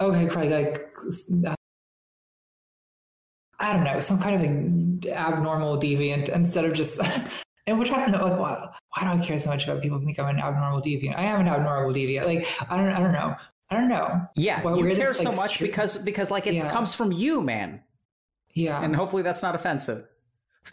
okay, 0.00 0.26
Craig, 0.26 0.50
like 0.50 0.92
uh, 1.46 1.54
I 3.60 3.72
don't 3.72 3.84
know, 3.84 4.00
some 4.00 4.20
kind 4.20 5.04
of 5.04 5.10
abnormal 5.12 5.78
deviant 5.78 6.28
instead 6.28 6.64
of 6.64 6.74
just 6.74 7.00
and 7.66 7.78
which 7.78 7.90
I 7.90 7.96
don't 7.98 8.12
know, 8.12 8.24
like 8.24 8.38
why, 8.38 8.68
why 8.96 9.02
do 9.14 9.20
I 9.20 9.24
care 9.24 9.38
so 9.38 9.50
much 9.50 9.64
about 9.64 9.82
people 9.82 9.98
think 10.00 10.18
I'm 10.18 10.28
an 10.28 10.40
abnormal 10.40 10.80
deviant? 10.80 11.16
I 11.16 11.24
am 11.24 11.40
an 11.40 11.48
abnormal 11.48 11.92
deviant. 11.92 12.24
Like 12.26 12.46
I 12.70 12.76
don't 12.76 12.88
I 12.88 13.00
don't 13.00 13.12
know. 13.12 13.34
I 13.70 13.74
don't 13.76 13.88
know. 13.88 14.22
Yeah, 14.34 14.62
Well, 14.62 14.78
you 14.78 14.94
care 14.94 15.08
this, 15.08 15.18
so 15.18 15.24
like, 15.24 15.36
much 15.36 15.60
because 15.60 15.98
because 15.98 16.30
like 16.30 16.46
it 16.46 16.54
Yeah. 16.54 16.70
comes 16.70 16.94
from 16.94 17.12
you, 17.12 17.42
man. 17.42 17.82
Yeah. 18.54 18.82
And 18.82 18.96
hopefully 18.96 19.22
that's 19.22 19.42
not 19.42 19.54
offensive. 19.54 20.06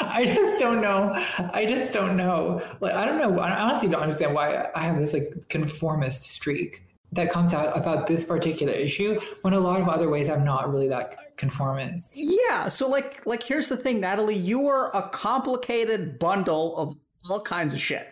I 0.00 0.24
just 0.34 0.58
don't 0.58 0.80
know. 0.80 1.12
I 1.52 1.66
just 1.66 1.92
don't 1.92 2.16
know. 2.16 2.62
Like 2.80 2.94
I 2.94 3.04
don't 3.06 3.18
know. 3.18 3.38
I 3.38 3.58
honestly 3.58 3.88
don't 3.88 4.02
understand 4.02 4.34
why 4.34 4.68
I 4.74 4.82
have 4.84 4.98
this 4.98 5.12
like 5.12 5.48
conformist 5.48 6.22
streak 6.22 6.82
that 7.12 7.30
comes 7.30 7.54
out 7.54 7.76
about 7.76 8.06
this 8.06 8.24
particular 8.24 8.72
issue 8.72 9.18
when 9.42 9.54
a 9.54 9.60
lot 9.60 9.80
of 9.80 9.88
other 9.88 10.08
ways 10.10 10.28
I'm 10.28 10.44
not 10.44 10.70
really 10.70 10.88
that 10.88 11.36
conformist. 11.36 12.16
Yeah, 12.16 12.68
so 12.68 12.88
like 12.88 13.24
like 13.26 13.42
here's 13.42 13.68
the 13.68 13.76
thing, 13.76 14.00
Natalie, 14.00 14.36
you 14.36 14.66
are 14.68 14.94
a 14.94 15.08
complicated 15.10 16.18
bundle 16.18 16.76
of 16.76 16.96
all 17.30 17.42
kinds 17.42 17.74
of 17.74 17.80
shit. 17.80 18.06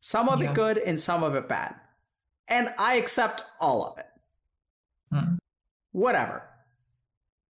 Some 0.00 0.28
of 0.28 0.40
Yeah. 0.40 0.50
it 0.50 0.54
good 0.54 0.78
and 0.78 0.98
some 0.98 1.22
of 1.22 1.34
it 1.34 1.48
bad. 1.48 1.74
And 2.48 2.72
I 2.78 2.94
accept 2.96 3.42
all 3.60 3.86
of 3.86 3.98
it. 3.98 4.06
Hmm. 5.12 5.34
Whatever. 5.92 6.44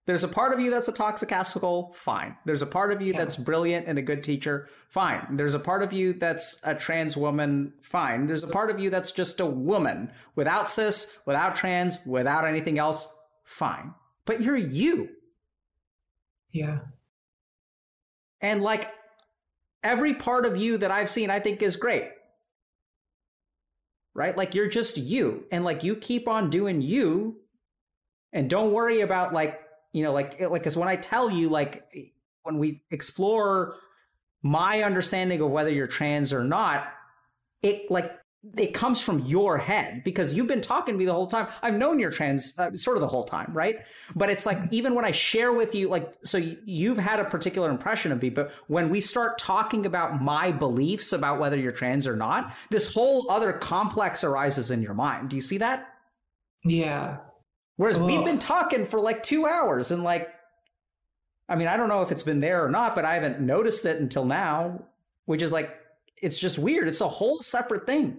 There's 0.06 0.22
a 0.24 0.28
part 0.28 0.52
of 0.52 0.60
you 0.60 0.70
that's 0.70 0.88
a 0.88 0.92
toxic 0.92 1.32
asshole, 1.32 1.90
fine. 1.94 2.36
There's 2.44 2.60
a 2.60 2.66
part 2.66 2.92
of 2.92 3.00
you 3.00 3.12
Yeah. 3.12 3.18
that's 3.18 3.36
brilliant 3.36 3.86
and 3.88 3.98
a 3.98 4.02
good 4.02 4.22
teacher, 4.22 4.68
fine. 4.90 5.36
There's 5.36 5.54
a 5.54 5.58
part 5.58 5.82
of 5.82 5.94
you 5.94 6.12
that's 6.12 6.60
a 6.62 6.74
trans 6.74 7.16
woman, 7.16 7.72
fine. 7.80 8.26
There's 8.26 8.42
a 8.42 8.48
part 8.48 8.68
of 8.70 8.78
you 8.78 8.90
that's 8.90 9.12
just 9.12 9.40
a 9.40 9.46
woman, 9.46 10.12
without 10.36 10.68
cis, 10.68 11.18
without 11.24 11.56
trans, 11.56 12.04
without 12.04 12.44
anything 12.46 12.78
else, 12.78 13.14
fine. 13.44 13.94
But 14.26 14.42
you're 14.42 14.56
you. 14.56 15.08
Yeah. 16.50 16.80
And 18.42 18.62
like 18.62 18.92
every 19.82 20.12
part 20.14 20.44
of 20.44 20.56
you 20.58 20.76
that 20.78 20.90
I've 20.90 21.08
seen, 21.10 21.30
I 21.30 21.40
think 21.40 21.62
is 21.62 21.76
great. 21.76 22.10
Right? 24.12 24.36
Like 24.36 24.54
you're 24.54 24.68
just 24.68 24.98
you. 24.98 25.46
And 25.50 25.64
like 25.64 25.82
you 25.82 25.96
keep 25.96 26.28
on 26.28 26.50
doing 26.50 26.82
you. 26.82 27.40
And 28.32 28.50
don't 28.50 28.72
worry 28.72 29.00
about 29.00 29.32
like, 29.32 29.60
you 29.94 30.02
know, 30.02 30.12
like, 30.12 30.40
like, 30.40 30.64
cause 30.64 30.76
when 30.76 30.88
I 30.88 30.96
tell 30.96 31.30
you, 31.30 31.48
like, 31.48 32.12
when 32.42 32.58
we 32.58 32.82
explore 32.90 33.76
my 34.42 34.82
understanding 34.82 35.40
of 35.40 35.50
whether 35.50 35.70
you're 35.70 35.86
trans 35.86 36.32
or 36.32 36.42
not, 36.42 36.92
it 37.62 37.90
like, 37.90 38.12
it 38.58 38.74
comes 38.74 39.00
from 39.00 39.20
your 39.20 39.56
head 39.56 40.02
because 40.04 40.34
you've 40.34 40.48
been 40.48 40.60
talking 40.60 40.94
to 40.94 40.98
me 40.98 41.04
the 41.04 41.12
whole 41.12 41.28
time. 41.28 41.46
I've 41.62 41.76
known 41.76 42.00
you're 42.00 42.10
trans 42.10 42.58
uh, 42.58 42.74
sort 42.74 42.96
of 42.96 43.02
the 43.02 43.08
whole 43.08 43.24
time, 43.24 43.50
right? 43.54 43.76
But 44.16 44.30
it's 44.30 44.44
like 44.44 44.58
even 44.72 44.96
when 44.96 45.04
I 45.04 45.12
share 45.12 45.52
with 45.52 45.76
you, 45.76 45.88
like, 45.88 46.12
so 46.24 46.38
you've 46.38 46.98
had 46.98 47.20
a 47.20 47.24
particular 47.24 47.70
impression 47.70 48.10
of 48.10 48.20
me, 48.20 48.30
but 48.30 48.50
when 48.66 48.90
we 48.90 49.00
start 49.00 49.38
talking 49.38 49.86
about 49.86 50.20
my 50.20 50.50
beliefs 50.50 51.12
about 51.12 51.38
whether 51.38 51.56
you're 51.56 51.72
trans 51.72 52.04
or 52.04 52.16
not, 52.16 52.52
this 52.68 52.92
whole 52.92 53.30
other 53.30 53.52
complex 53.52 54.24
arises 54.24 54.72
in 54.72 54.82
your 54.82 54.94
mind. 54.94 55.30
Do 55.30 55.36
you 55.36 55.42
see 55.42 55.58
that? 55.58 55.94
Yeah. 56.64 57.18
Whereas 57.76 57.98
we've 57.98 58.24
been 58.24 58.38
talking 58.38 58.84
for 58.84 59.00
like 59.00 59.22
two 59.22 59.46
hours 59.46 59.90
and 59.90 60.02
like, 60.04 60.32
I 61.48 61.56
mean, 61.56 61.66
I 61.68 61.76
don't 61.76 61.88
know 61.88 62.02
if 62.02 62.12
it's 62.12 62.22
been 62.22 62.40
there 62.40 62.64
or 62.64 62.70
not, 62.70 62.94
but 62.94 63.04
I 63.04 63.14
haven't 63.14 63.40
noticed 63.40 63.84
it 63.84 64.00
until 64.00 64.24
now, 64.24 64.84
which 65.26 65.42
is 65.42 65.52
like, 65.52 65.76
it's 66.22 66.38
just 66.38 66.58
weird. 66.58 66.86
It's 66.88 67.00
a 67.00 67.08
whole 67.08 67.42
separate 67.42 67.84
thing. 67.86 68.18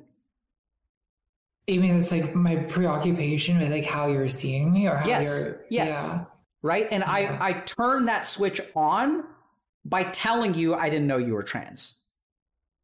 Even 1.68 1.92
it's 1.98 2.12
like 2.12 2.36
my 2.36 2.58
preoccupation 2.58 3.58
with 3.58 3.72
like 3.72 3.86
how 3.86 4.08
you're 4.08 4.30
seeing 4.30 4.72
me 4.72 4.88
or 4.88 4.98
how 4.98 5.08
Yes, 5.08 5.46
you're 5.46 5.66
yes. 5.70 6.06
yeah. 6.08 6.26
right? 6.62 6.88
And 6.92 7.02
Yeah. 7.02 7.12
I 7.12 7.50
I 7.50 7.54
turn 7.54 8.06
that 8.06 8.28
switch 8.28 8.62
on 8.76 9.24
by 9.84 10.04
telling 10.04 10.54
you 10.54 10.76
I 10.76 10.90
didn't 10.90 11.08
know 11.08 11.18
you 11.18 11.34
were 11.34 11.42
trans. 11.44 11.96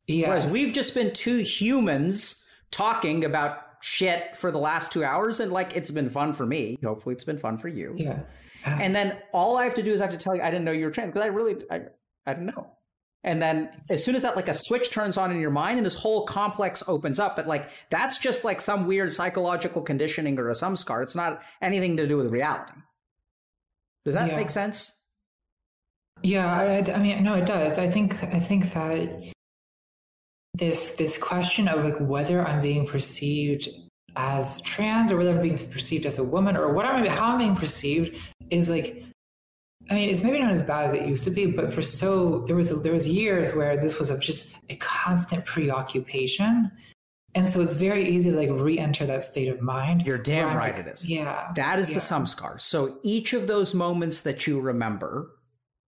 Yes. 0.07 0.27
Whereas 0.27 0.51
we've 0.51 0.73
just 0.73 0.95
been 0.95 1.13
two 1.13 1.37
humans 1.37 2.43
talking 2.71 3.23
about 3.23 3.59
shit 3.81 4.37
for 4.37 4.51
the 4.51 4.57
last 4.59 4.91
two 4.91 5.03
hours, 5.03 5.39
and 5.39 5.51
like 5.51 5.75
it's 5.75 5.91
been 5.91 6.09
fun 6.09 6.33
for 6.33 6.45
me. 6.45 6.77
Hopefully, 6.83 7.13
it's 7.15 7.23
been 7.23 7.37
fun 7.39 7.57
for 7.57 7.67
you. 7.67 7.93
yeah. 7.97 8.19
And 8.63 8.93
then 8.95 9.17
all 9.33 9.57
I 9.57 9.63
have 9.63 9.73
to 9.75 9.83
do 9.83 9.91
is 9.91 10.01
I 10.01 10.05
have 10.05 10.13
to 10.13 10.19
tell 10.19 10.35
you 10.35 10.41
I 10.43 10.51
didn't 10.51 10.65
know 10.65 10.71
you 10.71 10.85
were 10.85 10.91
trans 10.91 11.11
because 11.11 11.25
I 11.25 11.29
really 11.29 11.55
I, 11.71 11.81
I 12.27 12.33
didn't 12.33 12.45
know. 12.47 12.67
And 13.23 13.41
then 13.41 13.69
as 13.89 14.03
soon 14.03 14.15
as 14.15 14.21
that 14.23 14.35
like 14.35 14.47
a 14.49 14.53
switch 14.53 14.89
turns 14.91 15.17
on 15.17 15.31
in 15.31 15.39
your 15.39 15.51
mind 15.51 15.77
and 15.77 15.85
this 15.85 15.95
whole 15.95 16.25
complex 16.25 16.83
opens 16.87 17.19
up, 17.19 17.35
but 17.35 17.47
like 17.47 17.69
that's 17.89 18.17
just 18.19 18.43
like 18.45 18.61
some 18.61 18.85
weird 18.87 19.13
psychological 19.13 19.81
conditioning 19.81 20.39
or 20.39 20.49
a 20.49 20.53
samskar. 20.53 21.01
It's 21.03 21.15
not 21.15 21.41
anything 21.61 21.97
to 21.97 22.07
do 22.07 22.17
with 22.17 22.27
reality. 22.27 22.73
Does 24.05 24.13
that 24.15 24.29
Yeah. 24.29 24.35
make 24.37 24.49
sense? 24.49 24.97
Yeah, 26.23 26.51
I, 26.87 26.91
I 26.93 26.99
mean, 26.99 27.23
no, 27.23 27.33
it 27.35 27.45
does. 27.45 27.79
I 27.79 27.89
think 27.89 28.23
I 28.23 28.39
think 28.39 28.73
that 28.73 29.09
this 30.53 30.91
this 30.93 31.17
question 31.17 31.67
of 31.67 31.83
like 31.85 31.97
whether 31.99 32.45
I'm 32.45 32.61
being 32.61 32.85
perceived 32.85 33.69
as 34.15 34.61
trans 34.61 35.11
or 35.11 35.17
whether 35.17 35.31
I'm 35.31 35.41
being 35.41 35.57
perceived 35.69 36.05
as 36.05 36.17
a 36.17 36.23
woman 36.23 36.57
or 36.57 36.73
what 36.73 36.85
I'm 36.85 37.05
how 37.05 37.33
I'm 37.33 37.37
being 37.37 37.55
perceived 37.55 38.17
is 38.49 38.69
like, 38.69 39.03
I 39.89 39.95
mean, 39.95 40.09
it's 40.09 40.21
maybe 40.21 40.39
not 40.39 40.51
as 40.51 40.63
bad 40.63 40.89
as 40.89 40.93
it 40.93 41.07
used 41.07 41.23
to 41.23 41.31
be, 41.31 41.45
but 41.45 41.71
for 41.73 41.81
so 41.81 42.43
there 42.47 42.55
was 42.55 42.81
there 42.81 42.93
was 42.93 43.07
years 43.07 43.55
where 43.55 43.77
this 43.77 43.99
was 43.99 44.09
a, 44.09 44.17
just 44.17 44.53
a 44.69 44.75
constant 44.75 45.45
preoccupation, 45.45 46.71
and 47.33 47.47
so 47.47 47.61
it's 47.61 47.75
very 47.75 48.09
easy 48.09 48.31
to 48.31 48.37
like 48.37 48.49
re-enter 48.51 49.05
that 49.05 49.23
state 49.23 49.47
of 49.47 49.61
mind. 49.61 50.05
You're 50.05 50.17
damn 50.17 50.55
right 50.57 50.75
like, 50.75 50.85
it 50.85 50.91
is. 50.91 51.09
Yeah, 51.09 51.51
That 51.55 51.79
is 51.79 51.89
yeah. 51.89 51.95
the 51.95 52.01
samskar. 52.01 52.59
So 52.59 52.97
each 53.03 53.33
of 53.33 53.47
those 53.47 53.73
moments 53.73 54.21
that 54.21 54.47
you 54.47 54.59
remember, 54.59 55.29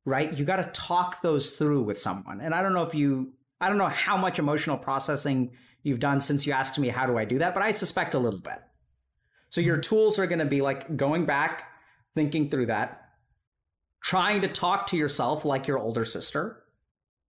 right? 0.05 0.37
You 0.37 0.43
got 0.43 0.57
to 0.57 0.69
talk 0.73 1.21
those 1.21 1.51
through 1.51 1.83
with 1.83 1.99
someone. 1.99 2.41
And 2.41 2.53
I 2.53 2.61
don't 2.61 2.73
know 2.73 2.83
if 2.83 2.93
you, 2.93 3.31
I 3.61 3.69
don't 3.69 3.77
know 3.77 3.87
how 3.87 4.17
much 4.17 4.39
emotional 4.39 4.77
processing 4.77 5.51
you've 5.83 5.99
done 5.99 6.19
since 6.19 6.45
you 6.45 6.53
asked 6.53 6.77
me, 6.77 6.89
how 6.89 7.05
do 7.05 7.17
I 7.17 7.25
do 7.25 7.39
that? 7.39 7.53
But 7.53 7.63
I 7.63 7.71
suspect 7.71 8.13
a 8.13 8.19
little 8.19 8.41
bit. 8.41 8.59
So 9.49 9.61
your 9.61 9.75
mm-hmm. 9.75 9.81
tools 9.81 10.19
are 10.19 10.27
going 10.27 10.39
to 10.39 10.45
be 10.45 10.61
like 10.61 10.95
going 10.95 11.25
back, 11.25 11.71
thinking 12.15 12.49
through 12.49 12.67
that, 12.67 13.09
trying 14.01 14.41
to 14.41 14.47
talk 14.47 14.87
to 14.87 14.97
yourself 14.97 15.45
like 15.45 15.67
your 15.67 15.79
older 15.79 16.05
sister. 16.05 16.63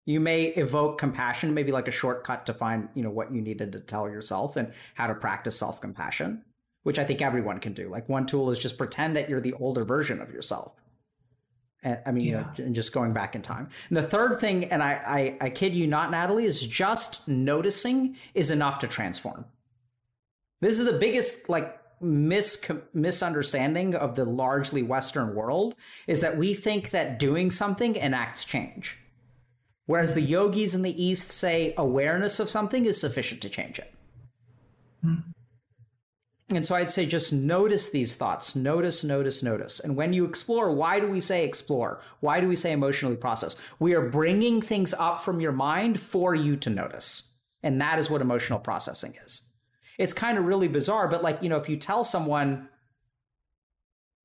You 0.06 0.20
may 0.20 0.46
evoke 0.46 1.00
compassion, 1.00 1.54
maybe 1.54 1.72
like 1.72 1.88
a 1.88 1.92
shortcut 1.92 2.46
to 2.46 2.54
find, 2.54 2.90
you 2.94 3.02
know, 3.04 3.10
what 3.10 3.34
you 3.34 3.42
needed 3.42 3.72
to 3.72 3.80
tell 3.80 4.08
yourself 4.08 4.56
and 4.56 4.72
how 4.94 5.08
to 5.08 5.16
practice 5.16 5.58
self-compassion, 5.58 6.44
which 6.84 7.00
I 7.00 7.04
think 7.04 7.22
everyone 7.22 7.60
can 7.60 7.74
do. 7.74 7.90
Like 7.90 8.08
one 8.08 8.28
tool 8.28 8.52
is 8.52 8.60
just 8.60 8.78
pretend 8.78 9.16
that 9.16 9.30
you're 9.30 9.42
the 9.42 9.54
older 9.54 9.84
version 9.84 10.22
of 10.22 10.32
yourself. 10.32 10.76
And, 11.86 12.00
I 12.06 12.12
mean, 12.12 12.26
yeah. 12.26 12.32
you 12.32 12.64
know, 12.64 12.66
and 12.66 12.76
just 12.76 12.92
going 12.92 13.14
back 13.14 13.36
in 13.36 13.42
time. 13.42 13.70
And 13.88 13.96
the 13.96 14.04
third 14.04 14.40
thing, 14.42 14.66
and 14.66 14.84
I, 14.84 15.38
I, 15.42 15.46
I 15.46 15.50
kid 15.50 15.74
you 15.74 15.88
not, 15.88 16.12
Natalie, 16.12 16.46
is 16.46 16.66
just 16.66 17.26
noticing 17.28 18.18
is 18.34 18.52
enough 18.52 18.80
to 18.80 18.88
transform. 18.88 19.46
This 20.60 20.80
is 20.80 20.86
the 20.86 20.98
biggest 20.98 21.48
like 21.48 21.80
mis- 22.02 22.70
misunderstanding 22.94 23.96
of 23.96 24.16
the 24.16 24.26
largely 24.26 24.82
Western 24.82 25.36
world 25.36 25.76
is 26.08 26.22
that 26.22 26.38
we 26.38 26.54
think 26.54 26.90
that 26.90 27.20
doing 27.20 27.52
something 27.52 27.96
enacts 27.96 28.44
change. 28.44 28.98
Whereas 29.86 30.16
the 30.16 30.22
yogis 30.22 30.74
in 30.74 30.82
the 30.82 31.04
East 31.04 31.30
say 31.30 31.76
awareness 31.78 32.40
of 32.40 32.50
something 32.50 32.86
is 32.86 33.00
sufficient 33.00 33.42
to 33.42 33.50
change 33.50 33.78
it. 33.78 33.94
Hmm. 35.04 35.16
And 36.50 36.66
so 36.66 36.76
I'd 36.76 36.92
say 36.92 37.08
just 37.08 37.34
notice 37.34 37.90
these 37.90 38.16
thoughts. 38.16 38.56
Notice, 38.56 39.04
notice, 39.04 39.42
notice. 39.42 39.80
And 39.80 39.96
when 39.96 40.14
you 40.14 40.26
explore, 40.26 40.72
why 40.72 41.00
do 41.00 41.08
we 41.10 41.20
say 41.20 41.44
explore? 41.44 42.02
Why 42.20 42.40
do 42.40 42.48
we 42.48 42.56
say 42.56 42.72
emotionally 42.72 43.16
process? 43.16 43.60
We 43.80 43.96
are 43.96 44.10
bringing 44.10 44.62
things 44.62 44.94
up 44.94 45.22
from 45.22 45.40
your 45.40 45.52
mind 45.52 46.00
for 46.00 46.36
you 46.36 46.56
to 46.58 46.70
notice. 46.70 47.34
And 47.64 47.82
that 47.82 47.98
is 47.98 48.12
what 48.12 48.22
emotional 48.22 48.60
processing 48.60 49.16
is 49.26 49.42
it's 49.98 50.14
kind 50.14 50.38
of 50.38 50.46
really 50.46 50.68
bizarre. 50.68 51.08
But 51.08 51.24
like, 51.24 51.42
you 51.42 51.50
know, 51.50 51.58
if 51.58 51.70
you 51.70 51.78
tell 51.78 52.04
someone, 52.04 52.70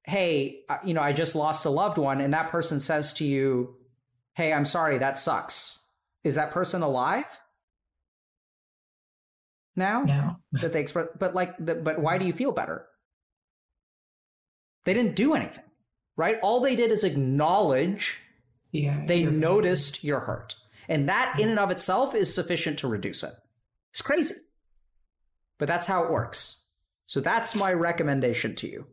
hey, 0.05 0.63
uh, 0.69 0.79
you 0.85 0.95
know, 0.95 1.03
I 1.03 1.13
just 1.13 1.37
lost 1.37 1.65
a 1.65 1.71
loved 1.71 1.99
one, 1.99 2.21
and 2.21 2.35
that 2.35 2.51
person 2.51 2.81
says 2.81 3.13
to 3.15 3.25
you, 3.25 3.77
hey, 4.35 4.53
I'm 4.53 4.65
sorry, 4.65 4.99
that 4.99 5.19
sucks. 5.19 5.85
Is 6.25 6.35
that 6.35 6.53
person 6.53 6.83
alive? 6.83 7.27
Now? 9.77 10.03
No. 10.03 10.37
that 10.61 10.73
they 10.73 10.81
express, 10.81 11.09
but 11.19 11.35
like, 11.35 11.55
the, 11.59 11.75
but 11.75 12.01
why 12.01 12.19
do 12.19 12.27
you 12.27 12.33
feel 12.33 12.53
better? 12.53 12.87
They 14.85 14.95
didn't 14.95 15.17
do 15.17 15.35
anything, 15.35 15.65
right? 16.17 16.37
All 16.43 16.61
they 16.61 16.77
did 16.77 16.91
is 16.91 17.05
acknowledge. 17.05 18.19
Yeah. 18.73 19.05
They 19.07 19.25
noticed 19.25 19.99
hurt. 19.99 20.05
your 20.05 20.21
hurt. 20.21 20.57
And 20.89 21.09
that 21.09 21.39
in 21.39 21.51
and 21.51 21.59
of 21.59 21.71
itself 21.71 22.15
is 22.15 22.33
sufficient 22.35 22.79
to 22.81 22.89
reduce 22.89 23.23
it. 23.23 23.33
It's 23.93 24.03
crazy 24.03 24.35
but 25.61 25.69
that's 25.69 25.87
how 25.87 26.03
it 26.03 26.11
works. 26.11 26.65
So 27.07 27.21
that's 27.21 27.55
my 27.55 27.73
recommendation 27.73 28.57
to 28.57 28.69
you. 28.69 28.87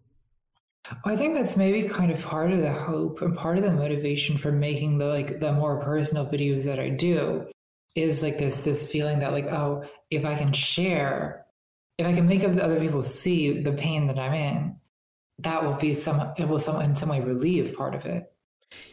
I 1.03 1.15
think 1.15 1.33
that's 1.33 1.57
maybe 1.57 1.87
kind 1.87 2.11
of 2.11 2.21
part 2.21 2.51
of 2.51 2.59
the 2.59 2.71
hope 2.71 3.21
and 3.21 3.35
part 3.35 3.57
of 3.57 3.63
the 3.63 3.71
motivation 3.71 4.37
for 4.37 4.51
making 4.51 4.99
the 4.99 5.07
like 5.07 5.39
the 5.39 5.51
more 5.51 5.81
personal 5.81 6.25
videos 6.27 6.63
that 6.63 6.79
I 6.79 6.89
do 6.89 7.47
is 7.95 8.21
like 8.21 8.37
this 8.37 8.61
this 8.61 8.89
feeling 8.89 9.19
that 9.19 9.31
like 9.31 9.45
oh 9.45 9.83
if 10.11 10.25
I 10.25 10.35
can 10.35 10.53
share 10.53 11.45
if 11.97 12.05
I 12.05 12.13
can 12.13 12.27
make 12.27 12.43
other 12.43 12.79
people 12.79 13.01
see 13.01 13.61
the 13.61 13.71
pain 13.71 14.07
that 14.07 14.19
I'm 14.19 14.33
in 14.33 14.75
that 15.39 15.63
will 15.63 15.75
be 15.75 15.95
some 15.95 16.33
it 16.37 16.47
will 16.47 16.59
some 16.59 16.81
in 16.81 16.95
some 16.95 17.09
way 17.09 17.19
relieve 17.19 17.75
part 17.75 17.95
of 17.95 18.05
it. 18.05 18.31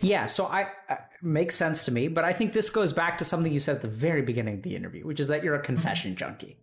Yeah, 0.01 0.27
so 0.27 0.47
I 0.47 0.69
uh, 0.89 0.97
makes 1.21 1.57
sense 1.57 1.85
to 1.87 1.93
me, 1.93 2.09
but 2.09 2.25
I 2.25 2.33
think 2.33 2.53
this 2.53 2.71
goes 2.71 2.93
back 2.93 3.19
to 3.19 3.25
something 3.25 3.53
you 3.53 3.59
said 3.59 3.77
at 3.77 3.83
the 3.83 3.89
very 3.89 4.23
beginning 4.23 4.57
of 4.57 4.63
the 4.63 4.77
interview, 4.77 5.07
which 5.07 5.21
is 5.21 5.29
that 5.29 5.43
you're 5.43 5.55
a 5.57 5.63
confession 5.63 6.11
mm-hmm. 6.13 6.19
junkie. 6.19 6.59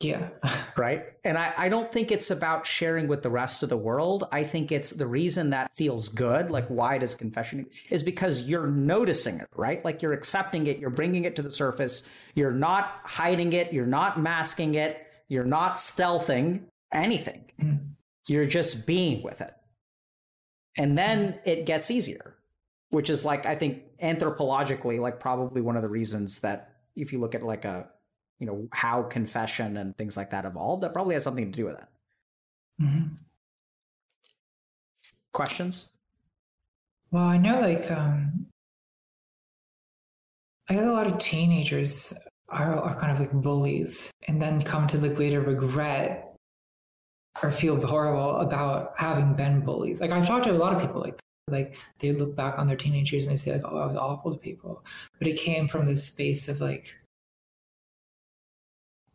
Yeah. 0.00 0.28
right. 0.76 1.06
And 1.24 1.36
I, 1.36 1.52
I 1.56 1.68
don't 1.68 1.90
think 1.90 2.12
it's 2.12 2.30
about 2.30 2.66
sharing 2.66 3.08
with 3.08 3.22
the 3.22 3.30
rest 3.30 3.62
of 3.62 3.68
the 3.68 3.76
world. 3.76 4.28
I 4.30 4.44
think 4.44 4.70
it's 4.70 4.90
the 4.90 5.06
reason 5.06 5.50
that 5.50 5.74
feels 5.74 6.08
good. 6.08 6.50
Like, 6.50 6.68
why 6.68 6.98
does 6.98 7.14
confession 7.14 7.66
is 7.90 8.02
because 8.02 8.42
you're 8.42 8.68
noticing 8.68 9.38
it, 9.38 9.48
right? 9.56 9.84
Like 9.84 10.00
you're 10.00 10.12
accepting 10.12 10.66
it, 10.68 10.78
you're 10.78 10.90
bringing 10.90 11.24
it 11.24 11.34
to 11.36 11.42
the 11.42 11.50
surface, 11.50 12.06
you're 12.34 12.52
not 12.52 13.00
hiding 13.04 13.52
it, 13.52 13.72
you're 13.72 13.86
not 13.86 14.20
masking 14.20 14.76
it, 14.76 15.04
you're 15.28 15.44
not 15.44 15.76
stealthing 15.76 16.62
anything. 16.92 17.44
Mm. 17.60 17.80
You're 18.28 18.46
just 18.46 18.86
being 18.86 19.22
with 19.22 19.40
it. 19.40 19.54
And 20.76 20.96
then 20.96 21.32
mm. 21.32 21.38
it 21.44 21.66
gets 21.66 21.90
easier, 21.90 22.36
which 22.90 23.10
is 23.10 23.24
like, 23.24 23.46
I 23.46 23.56
think 23.56 23.82
anthropologically, 24.00 25.00
like 25.00 25.18
probably 25.18 25.60
one 25.60 25.76
of 25.76 25.82
the 25.82 25.88
reasons 25.88 26.38
that 26.40 26.76
if 26.94 27.12
you 27.12 27.18
look 27.18 27.34
at 27.34 27.42
like 27.42 27.64
a 27.64 27.88
you 28.38 28.46
know 28.46 28.68
how 28.72 29.02
confession 29.02 29.76
and 29.76 29.96
things 29.96 30.16
like 30.16 30.30
that 30.30 30.44
evolved 30.44 30.82
that 30.82 30.92
probably 30.92 31.14
has 31.14 31.24
something 31.24 31.50
to 31.50 31.56
do 31.56 31.64
with 31.64 31.76
that 31.76 31.88
mm-hmm. 32.80 33.14
questions? 35.32 35.90
Well 37.10 37.24
i 37.24 37.38
know 37.38 37.60
like 37.60 37.90
um 37.90 38.46
i 40.68 40.74
guess 40.74 40.84
a 40.84 40.92
lot 40.92 41.06
of 41.06 41.18
teenagers 41.18 42.12
are, 42.50 42.76
are 42.76 42.98
kind 42.98 43.12
of 43.12 43.20
like 43.20 43.32
bullies 43.32 44.10
and 44.26 44.40
then 44.40 44.62
come 44.62 44.86
to 44.88 44.98
like 44.98 45.18
later 45.18 45.40
regret 45.40 46.34
or 47.42 47.52
feel 47.52 47.80
horrible 47.86 48.36
about 48.36 48.92
having 48.98 49.34
been 49.34 49.60
bullies. 49.60 50.00
Like 50.00 50.10
i've 50.10 50.26
talked 50.26 50.44
to 50.44 50.52
a 50.52 50.52
lot 50.52 50.74
of 50.74 50.80
people 50.80 51.00
like 51.00 51.18
like 51.50 51.76
they 51.98 52.12
look 52.12 52.36
back 52.36 52.58
on 52.58 52.66
their 52.66 52.76
teenagers 52.76 53.26
and 53.26 53.32
they 53.32 53.38
say 53.38 53.52
like 53.52 53.64
oh 53.64 53.78
i 53.78 53.86
was 53.86 53.96
awful 53.96 54.32
to 54.32 54.38
people. 54.38 54.84
But 55.18 55.28
it 55.28 55.38
came 55.38 55.68
from 55.68 55.86
this 55.86 56.04
space 56.04 56.48
of 56.48 56.60
like 56.60 56.94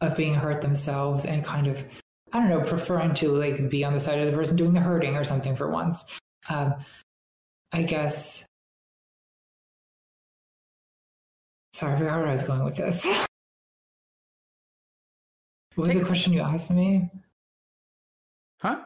of 0.04 0.16
being 0.18 0.36
hurt 0.36 0.62
themselves 0.62 1.26
and 1.26 1.44
kind 1.44 1.68
of 1.68 1.84
I 2.34 2.40
don't 2.40 2.50
know, 2.50 2.62
preferring 2.62 3.14
to 3.16 3.30
like 3.30 3.70
be 3.70 3.86
on 3.86 3.94
the 3.94 4.00
side 4.00 4.18
of 4.20 4.26
the 4.30 4.36
person 4.36 4.58
doing 4.58 4.74
the 4.74 4.80
hurting 4.80 5.16
or 5.16 5.24
something 5.24 5.56
for 5.56 5.70
once. 5.70 6.20
Um, 6.50 6.74
I 7.72 7.84
guess. 7.84 8.46
Sorry, 11.74 11.94
I 11.94 11.98
forgot 11.98 12.18
where 12.18 12.28
I 12.28 12.32
was 12.32 12.42
going 12.44 12.64
with 12.64 12.76
this. 12.76 13.06
what 13.06 13.28
was 15.78 15.90
Take 15.90 16.00
the 16.00 16.06
question 16.06 16.34
you 16.34 16.42
asked 16.42 16.72
me? 16.72 17.12
Huh? 18.60 18.80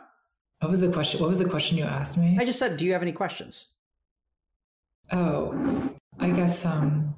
What 0.59 0.71
was 0.71 0.81
the 0.81 0.91
question? 0.91 1.21
What 1.21 1.29
was 1.29 1.37
the 1.37 1.45
question 1.45 1.77
you 1.77 1.85
asked 1.85 2.17
me? 2.17 2.37
I 2.37 2.43
just 2.43 2.59
said, 2.59 2.75
do 2.75 2.85
you 2.85 2.91
have 2.93 3.01
any 3.01 3.13
questions? 3.13 3.73
Oh, 5.11 5.93
I 6.19 6.31
guess 6.31 6.65
um 6.65 7.15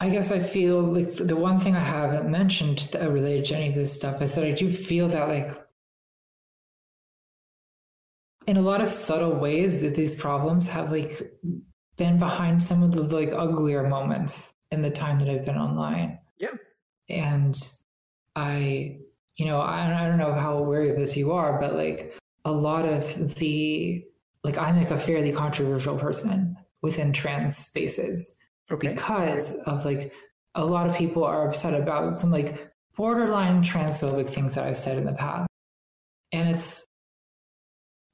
I 0.00 0.10
guess 0.10 0.30
I 0.30 0.38
feel 0.38 0.80
like 0.80 1.16
the 1.16 1.36
one 1.36 1.58
thing 1.58 1.74
I 1.74 1.80
haven't 1.80 2.30
mentioned 2.30 2.88
related 2.94 3.46
to 3.46 3.56
any 3.56 3.68
of 3.70 3.74
this 3.74 3.94
stuff 3.94 4.22
is 4.22 4.34
that 4.36 4.44
I 4.44 4.52
do 4.52 4.70
feel 4.70 5.08
that 5.08 5.28
like 5.28 5.50
in 8.46 8.56
a 8.56 8.62
lot 8.62 8.80
of 8.80 8.88
subtle 8.88 9.34
ways 9.34 9.80
that 9.80 9.96
these 9.96 10.14
problems 10.14 10.68
have 10.68 10.92
like 10.92 11.20
been 11.96 12.18
behind 12.18 12.62
some 12.62 12.82
of 12.82 12.92
the 12.92 13.02
like 13.02 13.32
uglier 13.32 13.88
moments 13.88 14.54
in 14.70 14.82
the 14.82 14.90
time 14.90 15.18
that 15.18 15.28
I've 15.28 15.44
been 15.44 15.58
online. 15.58 16.18
Yeah. 16.38 16.54
And 17.08 17.60
I, 18.36 18.98
you 19.36 19.46
know, 19.46 19.60
I, 19.60 20.04
I 20.04 20.06
don't 20.06 20.18
know 20.18 20.32
how 20.32 20.58
aware 20.58 20.82
of 20.92 20.96
this 20.96 21.16
you 21.16 21.32
are, 21.32 21.60
but 21.60 21.74
like 21.74 22.16
a 22.44 22.52
lot 22.52 22.86
of 22.86 23.34
the, 23.34 24.04
like 24.44 24.56
I'm 24.58 24.78
like 24.78 24.92
a 24.92 24.98
fairly 24.98 25.32
controversial 25.32 25.98
person 25.98 26.56
within 26.82 27.12
trans 27.12 27.56
spaces 27.58 28.37
okay. 28.70 28.88
because 28.88 29.54
of 29.60 29.84
like 29.84 30.12
a 30.54 30.64
lot 30.64 30.88
of 30.88 30.96
people 30.96 31.24
are 31.24 31.48
upset 31.48 31.80
about 31.80 32.16
some 32.16 32.30
like 32.30 32.70
borderline 32.96 33.62
transphobic 33.62 34.28
things 34.28 34.54
that 34.54 34.64
I've 34.64 34.76
said 34.76 34.98
in 34.98 35.04
the 35.04 35.12
past, 35.12 35.48
and 36.32 36.48
it's 36.48 36.86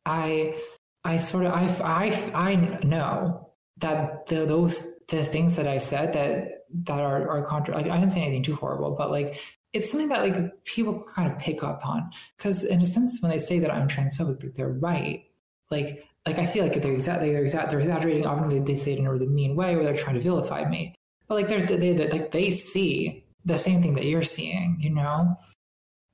I 0.05 0.57
I 1.05 1.19
sort 1.19 1.47
of 1.47 1.53
I 1.53 1.67
I 1.83 2.51
I 2.53 2.55
know 2.85 3.51
that 3.79 4.27
the, 4.27 4.47
those 4.47 4.99
the 5.09 5.25
things 5.25 5.57
that 5.57 5.67
I 5.67 5.79
said 5.79 6.13
that 6.13 6.65
that 6.85 7.01
are 7.01 7.29
are 7.29 7.45
contra 7.45 7.75
like, 7.75 7.89
I 7.89 7.99
didn't 7.99 8.13
say 8.13 8.23
anything 8.23 8.43
too 8.43 8.57
horrible, 8.57 8.95
but 8.97 9.11
like 9.11 9.39
it's 9.73 9.91
something 9.91 10.09
that 10.09 10.23
like 10.23 10.65
people 10.65 11.05
kind 11.15 11.31
of 11.31 11.39
pick 11.39 11.65
up 11.65 11.85
on 11.85 12.11
because 12.37 12.65
in 12.65 12.81
a 12.81 12.85
sense 12.85 13.19
when 13.21 13.31
they 13.31 13.39
say 13.39 13.59
that 13.59 13.73
I'm 13.73 13.89
transphobic, 13.89 14.55
they're 14.55 14.69
right. 14.69 15.25
Like 15.71 16.05
like 16.27 16.39
I 16.39 16.47
feel 16.47 16.65
like 16.65 16.81
they're 16.81 16.93
exactly 16.93 17.33
they're 17.33 17.45
exact 17.45 17.71
they're 17.71 17.81
exaggerating. 17.81 18.27
Often 18.27 18.65
they, 18.65 18.79
say 18.79 18.93
it 18.95 18.99
in 18.99 19.07
a 19.07 19.13
really 19.13 19.27
mean 19.27 19.57
way, 19.57 19.75
where 19.75 19.85
they're 19.85 19.97
trying 19.97 20.15
to 20.15 20.21
vilify 20.21 20.69
me. 20.69 20.95
But 21.29 21.35
like 21.37 21.49
they're 21.49 21.63
they, 21.63 21.93
they 21.93 22.09
like 22.11 22.33
they 22.33 22.51
see 22.51 23.25
the 23.45 23.59
same 23.59 23.83
thing 23.83 23.95
that 23.95 24.07
you're 24.07 24.23
seeing, 24.23 24.79
you 24.81 24.91
know, 24.91 25.35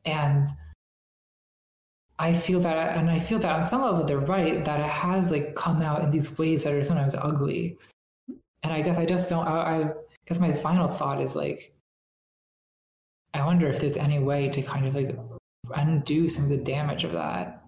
and 0.04 0.48
I 2.20 2.34
feel 2.34 2.60
that, 2.60 2.98
and 2.98 3.08
I 3.08 3.18
feel 3.18 3.38
that 3.38 3.62
on 3.62 3.66
some 3.66 3.80
level 3.80 4.04
they're 4.04 4.18
right 4.18 4.62
that 4.66 4.78
it 4.78 4.86
has 4.86 5.30
like 5.30 5.54
come 5.54 5.80
out 5.80 6.02
in 6.02 6.10
these 6.10 6.38
ways 6.38 6.64
that 6.64 6.74
are 6.74 6.84
sometimes 6.84 7.14
ugly. 7.14 7.78
And 8.62 8.74
I 8.74 8.82
guess 8.82 8.98
I 8.98 9.06
just 9.06 9.30
don't. 9.30 9.48
I, 9.48 9.84
I 9.84 9.92
guess 10.26 10.38
my 10.38 10.52
final 10.52 10.88
thought 10.88 11.22
is 11.22 11.34
like, 11.34 11.72
I 13.32 13.44
wonder 13.46 13.68
if 13.68 13.80
there's 13.80 13.96
any 13.96 14.18
way 14.18 14.50
to 14.50 14.60
kind 14.60 14.86
of 14.86 14.94
like 14.94 15.16
undo 15.74 16.28
some 16.28 16.44
of 16.44 16.50
the 16.50 16.58
damage 16.58 17.04
of 17.04 17.12
that. 17.12 17.59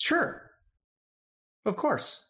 Sure. 0.00 0.50
Of 1.64 1.76
course. 1.76 2.26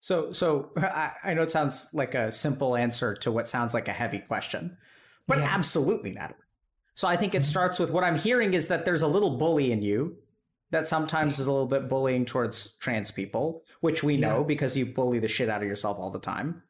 So, 0.00 0.32
so 0.32 0.70
I, 0.76 1.12
I 1.22 1.34
know 1.34 1.42
it 1.42 1.52
sounds 1.52 1.88
like 1.92 2.14
a 2.14 2.32
simple 2.32 2.76
answer 2.76 3.14
to 3.16 3.30
what 3.30 3.46
sounds 3.46 3.74
like 3.74 3.88
a 3.88 3.92
heavy 3.92 4.18
question, 4.18 4.76
but 5.28 5.38
yeah. 5.38 5.48
absolutely, 5.50 6.12
Natalie. 6.12 6.40
So 6.94 7.06
I 7.06 7.16
think 7.16 7.34
it 7.34 7.38
mm-hmm. 7.38 7.44
starts 7.44 7.78
with 7.78 7.90
what 7.90 8.04
I'm 8.04 8.18
hearing 8.18 8.54
is 8.54 8.68
that 8.68 8.84
there's 8.84 9.02
a 9.02 9.06
little 9.06 9.36
bully 9.36 9.70
in 9.70 9.82
you 9.82 10.16
that 10.70 10.88
sometimes 10.88 11.38
is 11.38 11.46
a 11.46 11.52
little 11.52 11.68
bit 11.68 11.88
bullying 11.88 12.24
towards 12.24 12.76
trans 12.76 13.10
people, 13.10 13.62
which 13.80 14.02
we 14.02 14.16
know 14.16 14.38
yeah. 14.38 14.46
because 14.46 14.76
you 14.76 14.86
bully 14.86 15.18
the 15.18 15.28
shit 15.28 15.48
out 15.48 15.62
of 15.62 15.68
yourself 15.68 15.98
all 15.98 16.10
the 16.10 16.18
time. 16.18 16.62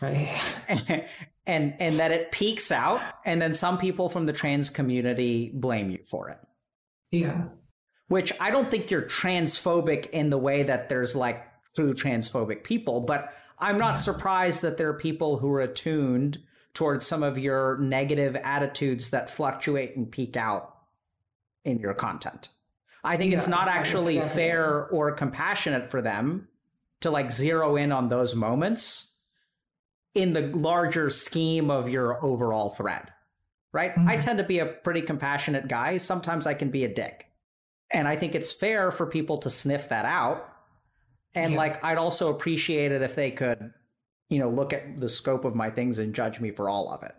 Right. 0.00 0.40
and 1.46 1.74
and 1.78 2.00
that 2.00 2.10
it 2.10 2.32
peeks 2.32 2.72
out 2.72 3.00
and 3.24 3.40
then 3.40 3.54
some 3.54 3.78
people 3.78 4.08
from 4.08 4.26
the 4.26 4.32
trans 4.32 4.68
community 4.68 5.52
blame 5.54 5.90
you 5.90 5.98
for 6.04 6.28
it. 6.28 6.38
Yeah. 7.12 7.48
Which 8.12 8.32
I 8.38 8.50
don't 8.50 8.70
think 8.70 8.90
you're 8.90 9.00
transphobic 9.00 10.10
in 10.10 10.28
the 10.28 10.36
way 10.36 10.64
that 10.64 10.90
there's 10.90 11.16
like 11.16 11.42
true 11.74 11.94
transphobic 11.94 12.62
people, 12.62 13.00
but 13.00 13.32
I'm 13.58 13.78
not 13.78 13.98
surprised 13.98 14.60
that 14.60 14.76
there 14.76 14.90
are 14.90 14.98
people 14.98 15.38
who 15.38 15.50
are 15.52 15.62
attuned 15.62 16.38
towards 16.74 17.06
some 17.06 17.22
of 17.22 17.38
your 17.38 17.78
negative 17.78 18.36
attitudes 18.36 19.10
that 19.10 19.30
fluctuate 19.30 19.96
and 19.96 20.10
peek 20.10 20.36
out 20.36 20.76
in 21.64 21.78
your 21.78 21.94
content. 21.94 22.50
I 23.02 23.16
think 23.16 23.32
yeah, 23.32 23.38
it's 23.38 23.48
not 23.48 23.68
actually 23.68 24.20
fair 24.20 24.88
or 24.88 25.12
compassionate 25.12 25.90
for 25.90 26.02
them 26.02 26.48
to 27.00 27.10
like 27.10 27.30
zero 27.30 27.76
in 27.76 27.92
on 27.92 28.10
those 28.10 28.34
moments 28.34 29.16
in 30.14 30.34
the 30.34 30.48
larger 30.48 31.08
scheme 31.08 31.70
of 31.70 31.88
your 31.88 32.22
overall 32.22 32.68
thread. 32.68 33.10
Right? 33.72 33.92
Mm-hmm. 33.94 34.08
I 34.08 34.16
tend 34.18 34.36
to 34.36 34.44
be 34.44 34.58
a 34.58 34.66
pretty 34.66 35.00
compassionate 35.00 35.66
guy. 35.66 35.96
Sometimes 35.96 36.46
I 36.46 36.52
can 36.52 36.68
be 36.70 36.84
a 36.84 36.92
dick. 36.92 37.31
And 37.92 38.08
I 38.08 38.16
think 38.16 38.34
it's 38.34 38.52
fair 38.52 38.90
for 38.90 39.06
people 39.06 39.38
to 39.38 39.50
sniff 39.50 39.88
that 39.90 40.04
out. 40.04 40.48
And 41.34 41.52
yeah. 41.52 41.58
like 41.58 41.84
I'd 41.84 41.98
also 41.98 42.30
appreciate 42.30 42.92
it 42.92 43.02
if 43.02 43.14
they 43.14 43.30
could, 43.30 43.72
you 44.28 44.38
know, 44.38 44.50
look 44.50 44.72
at 44.72 45.00
the 45.00 45.08
scope 45.08 45.44
of 45.44 45.54
my 45.54 45.70
things 45.70 45.98
and 45.98 46.14
judge 46.14 46.40
me 46.40 46.50
for 46.50 46.68
all 46.68 46.92
of 46.92 47.02
it. 47.02 47.14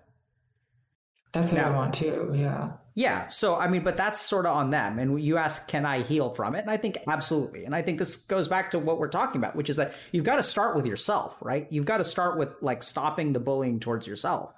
That's 1.31 1.51
what 1.51 1.61
now, 1.61 1.71
I 1.71 1.75
want 1.75 1.95
too. 1.95 2.31
Yeah. 2.35 2.73
Yeah. 2.93 3.27
So, 3.29 3.55
I 3.55 3.67
mean, 3.67 3.83
but 3.83 3.97
that's 3.97 4.21
sort 4.21 4.45
of 4.45 4.55
on 4.55 4.69
them. 4.69 4.99
And 4.99 5.19
you 5.19 5.37
ask, 5.37 5.67
can 5.67 5.83
I 5.83 6.03
heal 6.03 6.29
from 6.29 6.53
it? 6.53 6.59
And 6.59 6.69
I 6.69 6.77
think 6.77 6.99
absolutely. 7.07 7.65
And 7.65 7.73
I 7.75 7.81
think 7.81 7.97
this 7.97 8.17
goes 8.17 8.47
back 8.47 8.71
to 8.71 8.79
what 8.79 8.99
we're 8.99 9.07
talking 9.07 9.41
about, 9.41 9.55
which 9.55 9.71
is 9.71 9.77
that 9.77 9.95
you've 10.11 10.25
got 10.25 10.35
to 10.35 10.43
start 10.43 10.75
with 10.75 10.85
yourself, 10.85 11.35
right? 11.41 11.67
You've 11.71 11.85
got 11.85 11.97
to 11.97 12.05
start 12.05 12.37
with 12.37 12.53
like 12.61 12.83
stopping 12.83 13.33
the 13.33 13.39
bullying 13.39 13.79
towards 13.79 14.05
yourself. 14.05 14.53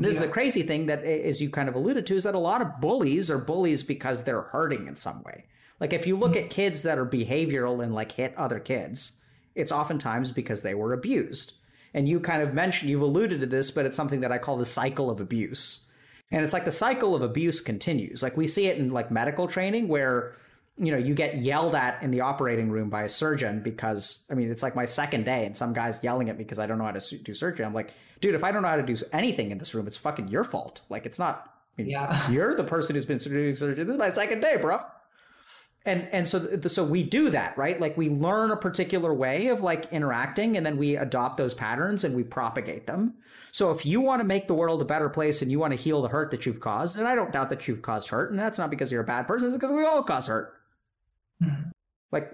And 0.00 0.06
this 0.06 0.16
yeah. 0.16 0.22
is 0.22 0.26
the 0.26 0.32
crazy 0.32 0.62
thing 0.62 0.86
that, 0.86 1.04
as 1.04 1.40
you 1.40 1.50
kind 1.50 1.68
of 1.68 1.74
alluded 1.74 2.06
to, 2.06 2.16
is 2.16 2.24
that 2.24 2.34
a 2.34 2.38
lot 2.38 2.62
of 2.62 2.80
bullies 2.80 3.30
are 3.30 3.38
bullies 3.38 3.82
because 3.82 4.24
they're 4.24 4.42
hurting 4.42 4.86
in 4.86 4.96
some 4.96 5.22
way. 5.22 5.44
Like 5.78 5.92
if 5.92 6.06
you 6.06 6.16
look 6.16 6.32
mm-hmm. 6.32 6.44
at 6.44 6.50
kids 6.50 6.82
that 6.82 6.98
are 6.98 7.06
behavioral 7.06 7.82
and 7.82 7.94
like 7.94 8.12
hit 8.12 8.34
other 8.36 8.60
kids, 8.60 9.18
it's 9.54 9.72
oftentimes 9.72 10.32
because 10.32 10.62
they 10.62 10.74
were 10.74 10.92
abused. 10.92 11.54
And 11.92 12.08
you 12.08 12.20
kind 12.20 12.42
of 12.42 12.54
mentioned, 12.54 12.90
you've 12.90 13.02
alluded 13.02 13.40
to 13.40 13.46
this, 13.46 13.70
but 13.70 13.84
it's 13.84 13.96
something 13.96 14.20
that 14.20 14.32
I 14.32 14.38
call 14.38 14.56
the 14.56 14.64
cycle 14.64 15.10
of 15.10 15.20
abuse 15.20 15.90
and 16.32 16.44
it's 16.44 16.52
like 16.52 16.64
the 16.64 16.70
cycle 16.70 17.14
of 17.14 17.22
abuse 17.22 17.60
continues. 17.60 18.22
Like 18.22 18.36
we 18.36 18.46
see 18.46 18.66
it 18.66 18.78
in 18.78 18.90
like 18.90 19.10
medical 19.10 19.48
training 19.48 19.88
where 19.88 20.36
you 20.80 20.90
know, 20.90 20.98
you 20.98 21.14
get 21.14 21.36
yelled 21.36 21.74
at 21.74 22.02
in 22.02 22.10
the 22.10 22.22
operating 22.22 22.70
room 22.70 22.88
by 22.88 23.02
a 23.02 23.08
surgeon 23.08 23.62
because 23.62 24.24
I 24.30 24.34
mean, 24.34 24.50
it's 24.50 24.62
like 24.62 24.74
my 24.74 24.86
second 24.86 25.24
day 25.24 25.44
and 25.44 25.56
some 25.56 25.72
guy's 25.74 26.02
yelling 26.02 26.30
at 26.30 26.38
me 26.38 26.44
because 26.44 26.58
I 26.58 26.66
don't 26.66 26.78
know 26.78 26.84
how 26.84 26.92
to 26.92 27.18
do 27.18 27.34
surgery. 27.34 27.66
I'm 27.66 27.74
like, 27.74 27.92
dude, 28.20 28.34
if 28.34 28.42
I 28.42 28.50
don't 28.50 28.62
know 28.62 28.68
how 28.68 28.76
to 28.76 28.82
do 28.82 28.96
anything 29.12 29.50
in 29.50 29.58
this 29.58 29.74
room, 29.74 29.86
it's 29.86 29.98
fucking 29.98 30.28
your 30.28 30.42
fault. 30.42 30.80
Like 30.88 31.04
it's 31.04 31.18
not 31.18 31.52
I 31.78 31.82
mean, 31.82 31.90
yeah. 31.90 32.30
you're 32.30 32.54
the 32.56 32.64
person 32.64 32.96
who's 32.96 33.06
been 33.06 33.18
doing 33.18 33.56
surgery. 33.56 33.84
This 33.84 33.92
is 33.92 33.98
my 33.98 34.08
second 34.08 34.40
day, 34.40 34.56
bro 34.56 34.80
and 35.86 36.06
and 36.12 36.28
so 36.28 36.58
so 36.66 36.84
we 36.84 37.02
do 37.02 37.30
that 37.30 37.56
right 37.56 37.80
like 37.80 37.96
we 37.96 38.10
learn 38.10 38.50
a 38.50 38.56
particular 38.56 39.14
way 39.14 39.46
of 39.46 39.62
like 39.62 39.90
interacting 39.92 40.56
and 40.56 40.66
then 40.66 40.76
we 40.76 40.96
adopt 40.96 41.36
those 41.36 41.54
patterns 41.54 42.04
and 42.04 42.14
we 42.14 42.22
propagate 42.22 42.86
them 42.86 43.14
so 43.50 43.70
if 43.70 43.86
you 43.86 44.00
want 44.00 44.20
to 44.20 44.26
make 44.26 44.46
the 44.46 44.54
world 44.54 44.82
a 44.82 44.84
better 44.84 45.08
place 45.08 45.40
and 45.40 45.50
you 45.50 45.58
want 45.58 45.72
to 45.72 45.78
heal 45.78 46.02
the 46.02 46.08
hurt 46.08 46.30
that 46.30 46.44
you've 46.44 46.60
caused 46.60 46.98
and 46.98 47.08
i 47.08 47.14
don't 47.14 47.32
doubt 47.32 47.48
that 47.48 47.66
you've 47.66 47.82
caused 47.82 48.08
hurt 48.08 48.30
and 48.30 48.38
that's 48.38 48.58
not 48.58 48.70
because 48.70 48.92
you're 48.92 49.02
a 49.02 49.06
bad 49.06 49.26
person 49.26 49.48
it's 49.48 49.56
because 49.56 49.72
we 49.72 49.84
all 49.84 50.02
cause 50.02 50.26
hurt 50.26 50.59
mm-hmm. 51.42 51.70
like 52.12 52.32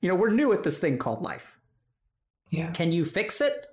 you 0.00 0.08
know 0.08 0.14
we're 0.14 0.30
new 0.30 0.52
at 0.52 0.62
this 0.62 0.78
thing 0.78 0.98
called 0.98 1.22
life 1.22 1.58
yeah 2.50 2.70
can 2.72 2.92
you 2.92 3.04
fix 3.04 3.40
it 3.40 3.66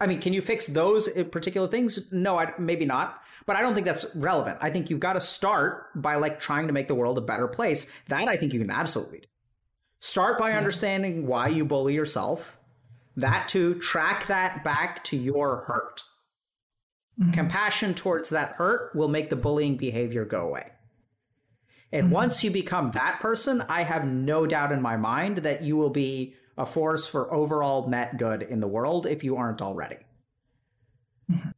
I 0.00 0.06
mean, 0.06 0.20
can 0.20 0.32
you 0.32 0.42
fix 0.42 0.66
those 0.66 1.08
particular 1.30 1.68
things? 1.68 2.12
No, 2.12 2.38
I, 2.38 2.52
maybe 2.58 2.84
not. 2.84 3.22
But 3.46 3.56
I 3.56 3.62
don't 3.62 3.74
think 3.74 3.86
that's 3.86 4.14
relevant. 4.16 4.58
I 4.60 4.70
think 4.70 4.90
you've 4.90 5.00
got 5.00 5.14
to 5.14 5.20
start 5.20 5.86
by 5.94 6.16
like 6.16 6.40
trying 6.40 6.66
to 6.66 6.72
make 6.72 6.88
the 6.88 6.94
world 6.94 7.16
a 7.16 7.22
better 7.22 7.46
place. 7.48 7.90
That 8.08 8.28
I 8.28 8.36
think 8.36 8.52
you 8.52 8.60
can 8.60 8.70
absolutely 8.70 9.20
do. 9.20 9.26
Start 10.00 10.38
by 10.38 10.50
yeah. 10.50 10.58
understanding 10.58 11.26
why 11.26 11.48
you 11.48 11.64
bully 11.64 11.94
yourself. 11.94 12.58
That 13.16 13.48
to 13.48 13.76
track 13.76 14.26
that 14.26 14.64
back 14.64 15.04
to 15.04 15.16
your 15.16 15.64
hurt. 15.66 16.02
Mm-hmm. 17.18 17.30
Compassion 17.30 17.94
towards 17.94 18.30
that 18.30 18.52
hurt 18.52 18.94
will 18.94 19.08
make 19.08 19.30
the 19.30 19.36
bullying 19.36 19.76
behavior 19.76 20.24
go 20.24 20.48
away. 20.48 20.72
And 21.94 22.06
mm-hmm. 22.06 22.14
once 22.14 22.42
you 22.42 22.50
become 22.50 22.90
that 22.90 23.20
person, 23.20 23.64
I 23.68 23.84
have 23.84 24.04
no 24.04 24.46
doubt 24.46 24.72
in 24.72 24.82
my 24.82 24.96
mind 24.96 25.38
that 25.38 25.62
you 25.62 25.76
will 25.76 25.90
be 25.90 26.34
a 26.58 26.66
force 26.66 27.06
for 27.06 27.32
overall 27.32 27.88
net 27.88 28.18
good 28.18 28.42
in 28.42 28.58
the 28.58 28.66
world 28.66 29.06
if 29.06 29.22
you 29.22 29.36
aren't 29.36 29.62
already. 29.62 29.98
Mm-hmm. 31.30 31.50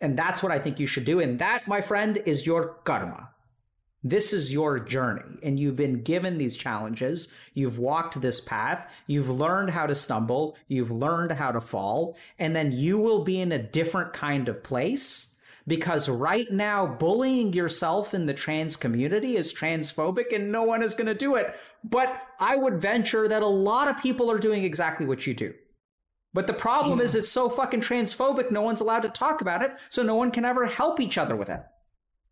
And 0.00 0.16
that's 0.16 0.40
what 0.42 0.52
I 0.52 0.60
think 0.60 0.78
you 0.78 0.86
should 0.86 1.04
do. 1.04 1.18
And 1.18 1.40
that, 1.40 1.66
my 1.66 1.80
friend, 1.80 2.22
is 2.24 2.46
your 2.46 2.76
karma. 2.84 3.30
This 4.02 4.32
is 4.32 4.52
your 4.52 4.78
journey, 4.78 5.36
and 5.42 5.60
you've 5.60 5.76
been 5.76 6.02
given 6.02 6.38
these 6.38 6.56
challenges. 6.56 7.34
You've 7.52 7.78
walked 7.78 8.18
this 8.20 8.40
path. 8.40 8.90
You've 9.06 9.28
learned 9.28 9.70
how 9.70 9.86
to 9.86 9.94
stumble. 9.94 10.56
You've 10.68 10.90
learned 10.90 11.32
how 11.32 11.52
to 11.52 11.60
fall. 11.60 12.16
And 12.38 12.56
then 12.56 12.72
you 12.72 12.98
will 12.98 13.24
be 13.24 13.40
in 13.40 13.52
a 13.52 13.62
different 13.62 14.14
kind 14.14 14.48
of 14.48 14.62
place 14.62 15.29
because 15.70 16.08
right 16.08 16.50
now 16.50 16.84
bullying 16.84 17.52
yourself 17.52 18.12
in 18.12 18.26
the 18.26 18.34
trans 18.34 18.74
community 18.74 19.36
is 19.36 19.54
transphobic 19.54 20.34
and 20.34 20.50
no 20.50 20.64
one 20.64 20.82
is 20.82 20.96
going 20.96 21.06
to 21.06 21.14
do 21.14 21.36
it. 21.36 21.54
But 21.84 22.20
I 22.40 22.56
would 22.56 22.82
venture 22.82 23.28
that 23.28 23.44
a 23.44 23.46
lot 23.46 23.86
of 23.86 24.02
people 24.02 24.32
are 24.32 24.40
doing 24.40 24.64
exactly 24.64 25.06
what 25.06 25.28
you 25.28 25.32
do. 25.32 25.54
But 26.34 26.48
the 26.48 26.54
problem 26.54 26.98
yeah. 26.98 27.04
is 27.04 27.14
it's 27.14 27.28
so 27.28 27.48
fucking 27.48 27.82
transphobic, 27.82 28.50
no 28.50 28.62
one's 28.62 28.80
allowed 28.80 29.02
to 29.02 29.10
talk 29.10 29.42
about 29.42 29.62
it, 29.62 29.70
so 29.90 30.02
no 30.02 30.16
one 30.16 30.32
can 30.32 30.44
ever 30.44 30.66
help 30.66 30.98
each 30.98 31.16
other 31.16 31.36
with 31.36 31.48
it. 31.48 31.60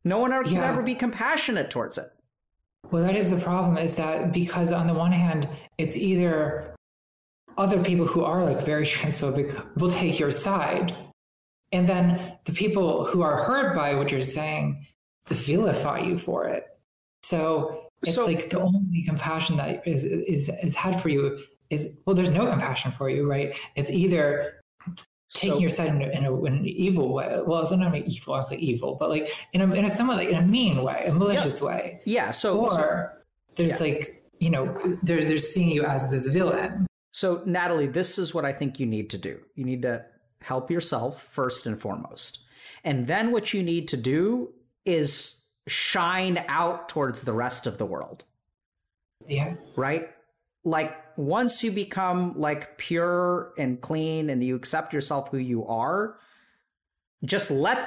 No 0.03 0.19
one 0.19 0.33
ever, 0.33 0.43
can 0.43 0.57
ever 0.57 0.83
be 0.83 0.97
compassionate 0.97 1.71
towards 1.71 1.97
it. 1.97 2.09
Well, 2.91 3.05
that 3.05 3.15
is 3.15 3.31
the 3.31 3.37
problem 3.37 3.79
is 3.79 3.95
that 3.95 4.33
because 4.33 4.73
on 4.73 4.89
the 4.89 4.95
one 4.95 5.13
hand, 5.13 5.49
it's 5.79 5.97
either 5.97 6.75
other 7.57 7.85
people 7.85 8.07
who 8.07 8.25
are 8.25 8.45
like 8.45 8.65
very 8.65 8.85
transphobic 8.97 9.77
will 9.77 9.91
take 9.91 10.19
your 10.19 10.33
side 10.33 10.93
and 11.73 11.89
then 11.89 12.33
the 12.45 12.53
people 12.53 13.05
who 13.05 13.23
are 13.23 13.43
hurt 13.45 13.77
by 13.77 13.95
what 13.95 14.11
you're 14.11 14.23
saying 14.23 14.87
vilify 15.29 16.01
you 16.01 16.19
for 16.19 16.47
it. 16.47 16.67
So 17.23 17.91
it's 18.03 18.15
so, 18.15 18.25
like 18.25 18.51
the 18.51 18.61
only 18.61 19.03
compassion 19.05 19.57
that 19.57 19.87
is, 19.87 20.05
is 20.05 20.49
is 20.63 20.75
had 20.75 21.01
for 21.01 21.09
you 21.09 21.39
is 21.71 21.99
well, 22.07 22.15
there's 22.17 22.31
no 22.31 22.47
compassion 22.47 22.93
for 22.93 23.11
you, 23.11 23.29
right? 23.29 23.59
It's 23.77 23.91
either 23.91 24.63
taking 25.35 25.57
so, 25.57 25.59
your 25.59 25.71
side 25.71 25.89
in, 25.89 26.03
a, 26.03 26.09
in, 26.09 26.25
a, 26.25 26.45
in, 26.45 26.57
an 26.59 26.67
evil 26.67 27.13
way. 27.13 27.41
Well, 27.45 27.63
it's 27.63 27.71
not 27.71 27.95
an 27.95 28.05
evil. 28.07 28.37
It's 28.37 28.51
like 28.51 28.61
evil, 28.61 28.97
but 28.99 29.11
like 29.11 29.29
in 29.53 29.61
a 29.61 29.75
in 29.75 29.85
a 29.85 29.91
somewhat 29.91 30.17
like 30.17 30.29
in 30.29 30.37
a 30.37 30.43
mean 30.43 30.83
way, 30.83 31.05
a 31.07 31.13
malicious 31.13 31.61
yeah. 31.61 31.67
way. 31.67 32.01
Yeah. 32.05 32.31
So 32.31 32.59
or 32.61 32.71
so, 32.71 33.07
there's 33.57 33.73
yeah. 33.73 33.87
like 33.87 34.25
you 34.39 34.51
know 34.51 34.99
they're 35.03 35.25
they're 35.25 35.39
seeing 35.39 35.71
you 35.71 35.85
as 35.85 36.09
this 36.11 36.27
villain. 36.29 36.87
So 37.13 37.43
Natalie, 37.47 37.89
this 37.89 38.19
is 38.19 38.33
what 38.33 38.45
I 38.45 38.53
think 38.53 38.79
you 38.79 38.87
need 38.87 39.11
to 39.11 39.19
do. 39.19 39.41
You 39.55 39.65
need 39.65 39.83
to 39.83 40.05
help 40.49 40.71
yourself 40.71 41.23
first 41.23 41.67
and 41.67 41.79
foremost. 41.79 42.41
And 42.83 43.07
then 43.07 43.33
what 43.33 43.53
you 43.53 43.63
need 43.63 43.89
to 43.89 43.99
do 43.99 44.55
is 44.87 45.43
shine 45.67 46.43
out 46.49 46.89
towards 46.89 47.21
the 47.21 47.35
rest 47.35 47.67
of 47.67 47.77
the 47.77 47.85
world. 47.85 48.25
Yeah. 49.27 49.57
Right? 49.77 50.09
Like 50.65 50.97
once 51.19 51.63
you 51.63 51.71
become 51.71 52.41
like 52.41 52.79
pure 52.79 53.53
and 53.59 53.79
clean 53.79 54.31
and 54.31 54.43
you 54.43 54.57
accept 54.57 54.95
yourself 54.95 55.29
who 55.31 55.37
you 55.37 55.67
are, 55.67 56.17
just 57.25 57.51
let 57.51 57.87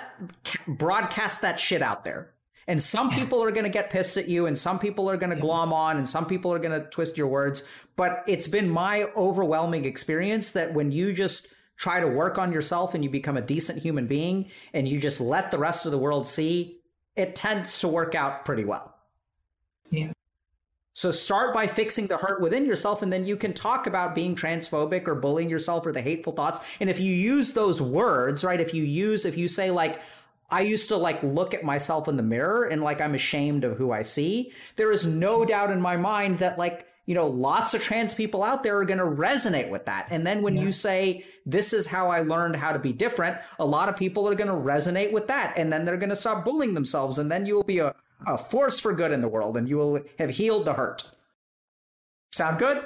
broadcast 0.68 1.42
that 1.42 1.60
shit 1.60 1.82
out 1.82 2.04
there. 2.04 2.32
And 2.68 2.82
some 2.82 3.10
people 3.10 3.44
are 3.44 3.50
going 3.50 3.64
to 3.64 3.72
get 3.72 3.90
pissed 3.90 4.18
at 4.18 4.30
you 4.30 4.46
and 4.46 4.56
some 4.56 4.78
people 4.78 5.10
are 5.10 5.18
going 5.18 5.32
to 5.32 5.36
glom 5.36 5.74
on 5.74 5.98
and 5.98 6.08
some 6.08 6.28
people 6.28 6.54
are 6.54 6.60
going 6.60 6.80
to 6.80 6.88
twist 6.90 7.18
your 7.18 7.28
words. 7.28 7.68
But 7.96 8.24
it's 8.28 8.48
been 8.48 8.70
my 8.70 9.06
overwhelming 9.16 9.86
experience 9.86 10.52
that 10.52 10.76
when 10.76 10.92
you 10.92 11.12
just 11.12 11.48
try 11.82 12.00
to 12.00 12.08
work 12.08 12.38
on 12.38 12.52
yourself 12.52 12.94
and 12.94 13.04
you 13.04 13.10
become 13.10 13.38
a 13.38 13.42
decent 13.42 13.82
human 13.82 14.06
being 14.06 14.46
and 14.72 14.88
you 14.88 15.00
just 15.00 15.20
let 15.20 15.50
the 15.50 15.58
rest 15.58 15.88
of 15.88 15.92
the 15.92 15.98
world 15.98 16.28
see, 16.28 16.78
it 17.16 17.34
tends 17.34 17.80
to 17.80 17.88
work 17.88 18.14
out 18.14 18.46
pretty 18.46 18.64
well. 18.64 18.96
Yeah. 19.90 20.12
So 20.94 21.10
start 21.10 21.56
by 21.56 21.66
fixing 21.66 22.06
the 22.06 22.18
hurt 22.18 22.40
within 22.40 22.66
yourself, 22.66 23.02
and 23.02 23.12
then 23.12 23.26
you 23.26 23.36
can 23.36 23.54
talk 23.54 23.88
about 23.88 24.14
being 24.14 24.36
transphobic 24.36 25.08
or 25.08 25.16
bullying 25.16 25.50
yourself 25.50 25.86
or 25.86 25.92
the 25.92 26.02
hateful 26.02 26.34
thoughts. 26.34 26.60
And 26.80 26.90
if 26.90 27.00
you 27.00 27.16
use 27.16 27.54
those 27.54 27.82
words, 27.82 28.44
right? 28.44 28.60
If 28.60 28.74
you 28.76 28.84
use, 28.84 29.26
if 29.26 29.36
you 29.36 29.48
say 29.48 29.72
like, 29.72 30.02
I 30.52 30.62
used 30.62 30.90
to 30.90 30.98
like 30.98 31.24
look 31.24 31.56
at 31.56 31.64
myself 31.64 32.08
in 32.08 32.18
the 32.18 32.24
mirror 32.24 32.66
and 32.66 32.84
like 32.84 33.02
I'm 33.02 33.16
ashamed 33.16 33.64
of 33.64 33.78
who 33.78 33.92
I 33.92 34.04
see, 34.04 34.52
there 34.76 34.92
is 34.92 35.08
no 35.08 35.46
doubt 35.46 35.72
in 35.72 35.82
my 35.82 35.98
mind 35.98 36.40
that 36.40 36.60
like 36.60 36.86
you 37.06 37.16
know, 37.16 37.28
lots 37.28 37.74
of 37.74 37.82
trans 37.82 38.14
people 38.14 38.44
out 38.44 38.64
there 38.64 38.78
are 38.78 38.86
going 38.86 39.00
to 39.00 39.06
resonate 39.06 39.70
with 39.70 39.86
that. 39.86 40.08
And 40.12 40.26
then 40.26 40.42
when 40.42 40.56
Yeah. 40.56 40.64
you 40.64 40.72
say, 40.72 41.26
this 41.46 41.74
is 41.74 41.88
how 41.88 42.10
I 42.10 42.22
learned 42.22 42.56
how 42.56 42.72
to 42.74 42.80
be 42.80 42.94
different, 42.94 43.38
a 43.60 43.66
lot 43.66 43.90
of 43.90 43.96
people 43.98 44.28
are 44.30 44.36
going 44.36 44.48
to 44.50 44.54
resonate 44.54 45.12
with 45.12 45.28
that. 45.28 45.54
And 45.58 45.74
then 45.74 45.84
they're 45.86 45.98
going 45.98 46.10
to 46.10 46.16
stop 46.16 46.46
bullying 46.46 46.74
themselves. 46.74 47.18
And 47.20 47.32
then 47.32 47.46
you 47.46 47.56
will 47.56 47.64
be 47.64 47.80
a, 47.80 47.96
a 48.28 48.38
force 48.38 48.80
for 48.80 48.94
good 48.94 49.12
in 49.12 49.22
the 49.22 49.28
world 49.28 49.58
and 49.58 49.68
you 49.68 49.78
will 49.78 50.02
have 50.20 50.30
healed 50.30 50.66
the 50.66 50.74
hurt. 50.74 51.10
Sound 52.34 52.60
good? 52.60 52.86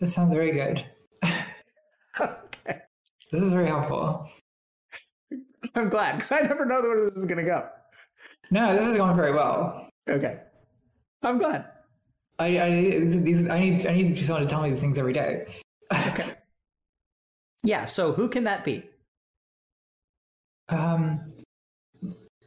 That 0.00 0.10
sounds 0.10 0.34
very 0.34 0.50
good. 0.52 0.84
okay. 2.20 2.80
This 3.30 3.42
is 3.42 3.52
very 3.52 3.68
helpful. 3.68 4.28
I'm 5.74 5.88
glad 5.88 6.12
because 6.16 6.32
I 6.32 6.40
never 6.40 6.64
know 6.64 6.80
where 6.80 7.04
this 7.04 7.16
is 7.16 7.24
going 7.24 7.44
to 7.44 7.50
go. 7.50 7.68
No, 8.50 8.76
this 8.76 8.86
is 8.88 8.96
going 8.96 9.16
very 9.16 9.32
well. 9.32 9.88
Okay. 10.08 10.40
I'm 11.22 11.38
glad. 11.38 11.66
I 12.38 12.58
I, 12.58 12.70
these, 13.00 13.48
I 13.48 13.58
need 13.60 13.86
I 13.86 13.94
need 13.94 14.18
someone 14.18 14.42
to 14.42 14.48
tell 14.48 14.62
me 14.62 14.70
these 14.70 14.80
things 14.80 14.98
every 14.98 15.12
day. 15.12 15.46
Okay. 16.08 16.34
Yeah. 17.66 17.86
So 17.86 18.12
who 18.12 18.28
can 18.28 18.44
that 18.44 18.62
be? 18.62 18.86
Um, 20.68 21.20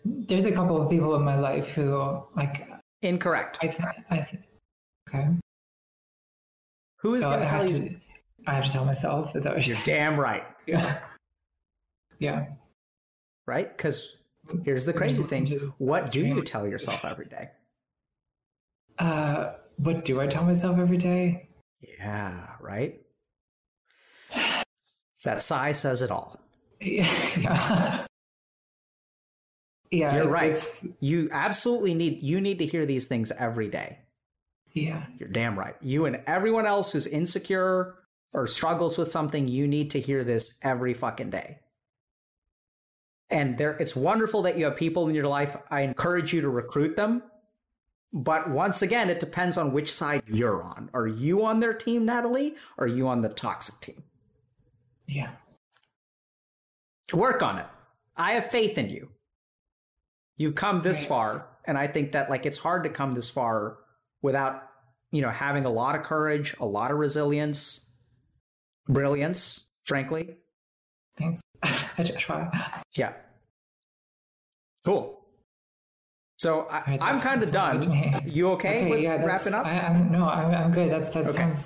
there's 0.06 0.46
a 0.46 0.52
couple 0.52 0.80
of 0.80 0.92
people 0.92 1.16
in 1.16 1.24
my 1.24 1.40
life 1.40 1.70
who 1.70 2.22
like 2.36 2.70
Incorrect. 3.02 3.58
I 3.64 3.68
think 3.68 3.90
I 4.12 4.18
think 4.22 4.44
okay. 5.10 5.28
Who 7.00 7.16
is 7.16 7.24
So 7.24 7.32
going 7.32 7.42
to 7.42 7.48
tell 7.48 7.68
you? 7.68 7.90
to 7.90 7.96
I 8.46 8.54
have 8.54 8.66
to 8.66 8.72
tell 8.72 8.86
myself. 8.86 9.36
Is 9.36 9.44
that 9.44 9.56
what 9.56 9.66
You're 9.66 9.76
you're 9.76 9.86
damn 9.86 10.20
right. 10.20 10.46
Yeah. 10.68 11.00
Yeah. 12.20 12.46
Right? 13.46 13.76
Because 13.76 14.18
here's 14.64 14.86
the 14.86 14.94
crazy 14.94 15.24
thing. 15.24 15.74
What 15.80 16.12
do 16.12 16.22
you 16.22 16.44
tell 16.44 16.68
yourself 16.68 17.04
every 17.06 17.26
day? 17.26 17.50
Uh, 19.00 19.54
what 19.78 20.06
do 20.06 20.20
I 20.22 20.28
tell 20.28 20.44
myself 20.44 20.78
every 20.80 20.98
day? 20.98 21.50
Yeah. 21.82 22.48
Right. 22.60 23.02
That 25.24 25.42
sigh 25.42 25.72
says 25.74 26.02
it 26.02 26.12
all. 26.12 26.40
Yeah. 26.80 27.08
yeah. 29.92 30.14
You're 30.16 30.24
it's- 30.24 30.32
right. 30.34 30.52
it's- 30.52 30.86
You 31.00 31.30
absolutely 31.32 31.94
need. 31.94 32.22
You 32.22 32.40
need 32.42 32.60
to 32.60 32.66
hear 32.66 32.86
these 32.86 33.06
things 33.06 33.32
every 33.32 33.68
day. 33.70 34.00
yeah. 34.74 35.06
You're 35.18 35.30
damn 35.30 35.58
right. 35.58 35.76
You 35.82 36.06
and 36.06 36.22
everyone 36.28 36.66
else 36.66 36.92
who's 36.94 37.08
insecure 37.08 37.96
or 38.34 38.46
struggles 38.48 38.98
with 38.98 39.10
something, 39.10 39.48
you 39.48 39.68
need 39.68 39.92
to 39.92 40.00
hear 40.00 40.24
this 40.24 40.58
every 40.62 40.94
fucking 40.94 41.30
day. 41.32 41.60
And 43.30 43.58
there 43.58 43.72
it's 43.72 43.96
wonderful 43.96 44.44
that 44.44 44.58
you 44.58 44.66
have 44.66 44.76
people 44.76 45.10
in 45.10 45.16
your 45.16 45.28
life. 45.28 45.58
I 45.70 45.82
encourage 45.82 46.32
you 46.34 46.42
to 46.42 46.50
recruit 46.50 46.96
them. 46.96 47.24
But 48.14 48.50
once 48.50 48.82
again, 48.82 49.10
it 49.10 49.20
depends 49.20 49.58
on 49.58 49.74
which 49.74 49.92
side 49.94 50.24
you're 50.28 50.64
on. 50.64 50.90
Are 50.94 51.08
you 51.08 51.46
on 51.46 51.60
their 51.60 51.74
team, 51.74 52.06
Natalie? 52.06 52.56
Or 52.78 52.86
are 52.86 52.88
you 52.88 53.08
on 53.08 53.22
the 53.22 53.30
toxic 53.30 53.80
team? 53.82 54.04
Yeah. 55.08 55.32
Work 57.14 57.42
on 57.44 57.60
it. 57.60 57.66
I 58.16 58.34
have 58.34 58.48
faith 58.50 58.78
in 58.78 58.90
you. 58.90 59.10
You 60.38 60.52
come 60.52 60.82
this 60.82 61.02
Right. 61.02 61.10
far, 61.10 61.48
and 61.66 61.78
I 61.78 61.88
think 61.88 62.12
that 62.14 62.30
like 62.30 62.46
it's 62.46 62.58
hard 62.58 62.84
to 62.84 62.90
come 62.90 63.14
this 63.14 63.30
far 63.30 63.78
without, 64.22 64.70
you 65.12 65.22
know, 65.22 65.30
having 65.30 65.66
a 65.66 65.70
lot 65.70 65.96
of 65.96 66.04
courage, 66.04 66.56
a 66.60 66.66
lot 66.66 66.92
of 66.92 66.98
resilience, 66.98 67.92
brilliance, 68.88 69.68
frankly. 69.86 70.38
Thanks. 71.18 71.42
I 71.64 72.04
just 72.04 72.20
try. 72.20 72.50
Yeah. 72.96 73.14
Cool. 74.86 75.26
So 76.38 76.68
I, 76.70 76.98
that 76.98 77.22
kind 77.22 77.42
of 77.44 77.52
done. 77.52 77.82
to. 77.82 78.22
You 78.26 78.50
okay, 78.52 78.82
okay 78.82 78.90
with 78.90 79.04
that's- 79.04 79.26
wrapping 79.26 79.54
up? 79.54 79.66
I, 79.66 79.80
I'm 79.80 80.12
no, 80.12 80.24
I'm, 80.28 80.54
I'm 80.54 80.72
good. 80.72 80.92
That's 80.92 81.10
that 81.10 81.26
Okay. 81.26 81.32
sounds 81.38 81.64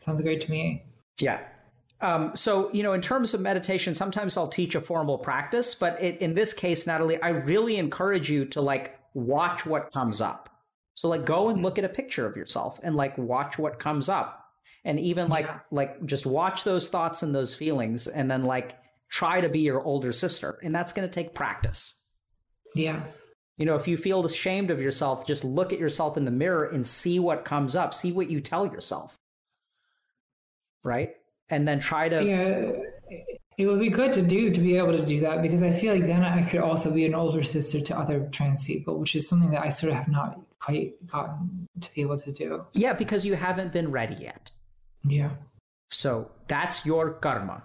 sounds 0.00 0.20
great 0.22 0.40
to 0.42 0.50
me. 0.50 0.84
Yeah. 1.18 1.40
Um, 2.02 2.34
so, 2.34 2.72
you 2.72 2.82
know, 2.82 2.94
in 2.94 3.02
terms 3.02 3.34
of 3.34 3.40
meditation, 3.42 3.94
sometimes 3.94 4.36
I'll 4.38 4.48
teach 4.48 4.74
a 4.74 4.80
formal 4.80 5.18
practice, 5.18 5.74
but 5.74 6.00
it, 6.02 6.16
in 6.22 6.32
this 6.32 6.54
case, 6.54 6.86
Natalie, 6.86 7.20
I 7.20 7.28
really 7.30 7.76
encourage 7.76 8.30
you 8.30 8.46
to 8.46 8.62
like 8.62 8.98
watch 9.12 9.66
what 9.66 9.92
comes 9.92 10.22
up. 10.22 10.48
So, 10.94 11.08
like, 11.08 11.26
go 11.26 11.48
and 11.50 11.62
look 11.62 11.78
at 11.78 11.84
a 11.84 11.90
picture 11.90 12.26
of 12.26 12.36
yourself 12.36 12.80
and 12.82 12.96
like 12.96 13.16
watch 13.18 13.58
what 13.58 13.78
comes 13.78 14.08
up, 14.08 14.46
and 14.84 14.98
even 15.00 15.28
like 15.28 15.46
Yeah. 15.46 15.60
like 15.70 16.04
just 16.06 16.24
watch 16.26 16.64
those 16.64 16.88
thoughts 16.88 17.22
and 17.22 17.34
those 17.34 17.54
feelings, 17.54 18.06
and 18.06 18.30
then 18.30 18.44
like 18.44 18.76
try 19.10 19.40
to 19.40 19.48
be 19.48 19.60
your 19.60 19.82
older 19.82 20.12
sister, 20.12 20.58
and 20.62 20.74
that's 20.74 20.92
going 20.94 21.06
to 21.08 21.12
take 21.12 21.34
practice. 21.34 22.02
Yeah. 22.74 23.02
You 23.60 23.66
know, 23.66 23.76
if 23.76 23.86
you 23.86 23.98
feel 23.98 24.24
ashamed 24.24 24.70
of 24.70 24.80
yourself, 24.80 25.26
just 25.26 25.44
look 25.44 25.70
at 25.70 25.78
yourself 25.78 26.16
in 26.16 26.24
the 26.24 26.30
mirror 26.30 26.64
and 26.64 26.84
see 26.84 27.18
what 27.18 27.44
comes 27.44 27.76
up. 27.76 27.92
See 27.92 28.10
what 28.10 28.30
you 28.30 28.40
tell 28.40 28.66
yourself. 28.66 29.18
Right? 30.82 31.16
And 31.50 31.68
then 31.68 31.78
try 31.78 32.08
to 32.08 32.24
Yeah. 32.24 32.72
It 33.58 33.66
would 33.66 33.78
be 33.78 33.90
good 33.90 34.14
to 34.14 34.22
do 34.22 34.50
to 34.50 34.58
be 34.58 34.78
able 34.78 34.96
to 34.96 35.04
do 35.04 35.20
that 35.20 35.42
because 35.42 35.62
I 35.62 35.74
feel 35.74 35.92
like 35.92 36.06
then 36.06 36.24
I 36.24 36.42
could 36.48 36.60
also 36.62 36.90
be 36.90 37.04
an 37.04 37.14
older 37.14 37.42
sister 37.42 37.82
to 37.82 37.98
other 37.98 38.26
trans 38.32 38.64
people, 38.64 38.98
which 38.98 39.14
is 39.14 39.28
something 39.28 39.50
that 39.50 39.60
I 39.60 39.68
sort 39.68 39.92
of 39.92 39.98
have 39.98 40.08
not 40.08 40.40
quite 40.58 40.94
gotten 41.06 41.66
to 41.82 41.94
be 41.94 42.00
able 42.00 42.16
to 42.16 42.32
do. 42.32 42.64
Yeah, 42.72 42.94
because 42.94 43.26
you 43.26 43.34
haven't 43.34 43.74
been 43.74 43.92
ready 43.92 44.14
yet. 44.14 44.50
Yeah. 45.04 45.32
So 45.90 46.30
that's 46.48 46.86
your 46.86 47.10
karma. 47.10 47.62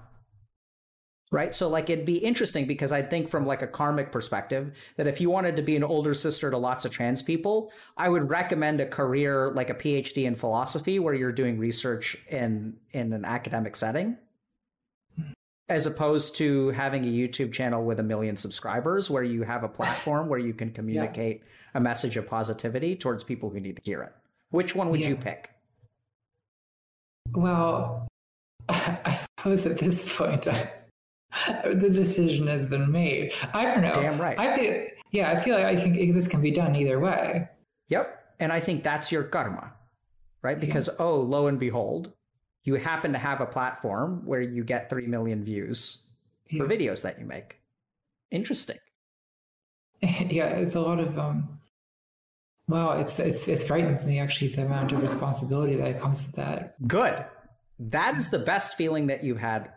Right? 1.36 1.54
So 1.54 1.68
like 1.68 1.90
it'd 1.90 2.06
be 2.06 2.18
interesting 2.18 2.66
because 2.66 2.94
I 2.94 3.02
think 3.02 3.28
from 3.28 3.46
like 3.46 3.62
a 3.62 3.68
karmic 3.68 4.10
perspective 4.10 4.74
that 4.96 5.06
if 5.06 5.20
you 5.20 5.30
wanted 5.30 5.58
to 5.58 5.62
be 5.62 5.76
an 5.76 5.84
older 5.84 6.14
sister 6.14 6.50
to 6.50 6.58
lots 6.58 6.86
of 6.86 6.92
trans 6.92 7.22
people, 7.22 7.74
I 7.98 8.08
would 8.08 8.30
recommend 8.30 8.80
a 8.80 8.86
career 8.86 9.52
like 9.52 9.70
a 9.70 9.74
PhD 9.74 10.24
in 10.24 10.36
philosophy 10.36 10.98
where 10.98 11.14
you're 11.14 11.34
doing 11.34 11.60
research 11.60 12.16
in 12.30 12.78
in 12.92 13.12
an 13.12 13.26
academic 13.26 13.76
setting 13.76 14.18
as 15.68 15.86
opposed 15.86 16.38
to 16.38 16.70
having 16.70 17.04
a 17.04 17.08
YouTube 17.10 17.52
channel 17.52 17.84
with 17.84 18.00
a 18.00 18.04
million 18.04 18.38
subscribers 18.38 19.10
where 19.10 19.24
you 19.24 19.44
have 19.44 19.66
a 19.66 19.68
platform 19.80 20.30
where 20.30 20.40
you 20.40 20.54
can 20.54 20.72
communicate 20.72 21.44
a 21.74 21.82
message 21.82 22.16
of 22.16 22.28
positivity 22.28 22.96
towards 22.96 23.26
people 23.26 23.50
who 23.50 23.60
need 23.60 23.76
to 23.76 23.82
hear 23.84 24.02
it. 24.02 24.14
Which 24.52 24.74
one 24.74 24.90
would 24.90 25.04
you 25.04 25.18
pick? 25.18 25.52
Well, 27.34 28.08
I 28.70 29.18
suppose 29.38 29.66
at 29.66 29.78
this 29.78 30.18
point, 30.18 30.48
I, 30.48 30.72
the 31.74 31.90
decision 31.90 32.48
has 32.48 32.68
been 32.68 32.92
made. 32.92 33.34
I 33.54 33.64
don't 33.66 33.82
know. 33.82 33.94
Damn 33.94 34.20
right. 34.20 34.38
I 34.38 34.58
feel, 34.58 34.88
yeah, 35.12 35.32
I 35.32 35.40
feel 35.40 35.56
like 35.56 35.66
I 35.66 35.76
think 35.76 36.14
this 36.14 36.28
can 36.28 36.42
be 36.42 36.52
done 36.52 36.76
either 36.76 37.00
way. 37.00 37.50
Yep. 37.90 38.36
And 38.40 38.52
I 38.52 38.60
think 38.60 38.84
that's 38.84 39.12
your 39.12 39.24
karma, 39.24 39.74
right? 40.42 40.60
Because, 40.60 40.90
oh, 41.00 41.16
lo 41.20 41.48
and 41.48 41.60
behold, 41.60 42.14
you 42.64 42.76
happen 42.76 43.14
to 43.14 43.20
have 43.20 43.42
a 43.42 43.46
platform 43.46 44.24
where 44.26 44.42
you 44.42 44.64
get 44.64 44.90
3 44.90 45.08
million 45.08 45.44
views 45.44 46.04
for 46.58 46.68
videos 46.68 47.04
that 47.04 47.20
you 47.20 47.26
make. 47.26 47.60
Interesting. 48.32 48.78
yeah, 50.02 50.48
it's 50.48 50.76
a 50.76 50.82
lot 50.82 51.00
of 51.00 51.18
um. 51.18 51.60
Wow, 52.68 52.98
it's 52.98 53.20
it's 53.20 53.48
it 53.48 53.62
frightens 53.62 54.08
me 54.08 54.20
actually 54.20 54.48
the 54.48 54.66
amount 54.66 54.92
of 54.92 55.02
responsibility 55.02 55.76
that 55.76 56.00
comes 56.00 56.26
with 56.26 56.36
that. 56.36 56.76
Good. 56.88 57.24
That 57.78 58.18
is 58.18 58.30
the 58.30 58.40
best 58.40 58.76
feeling 58.76 59.08
that 59.08 59.24
you've 59.24 59.38
had 59.38 59.72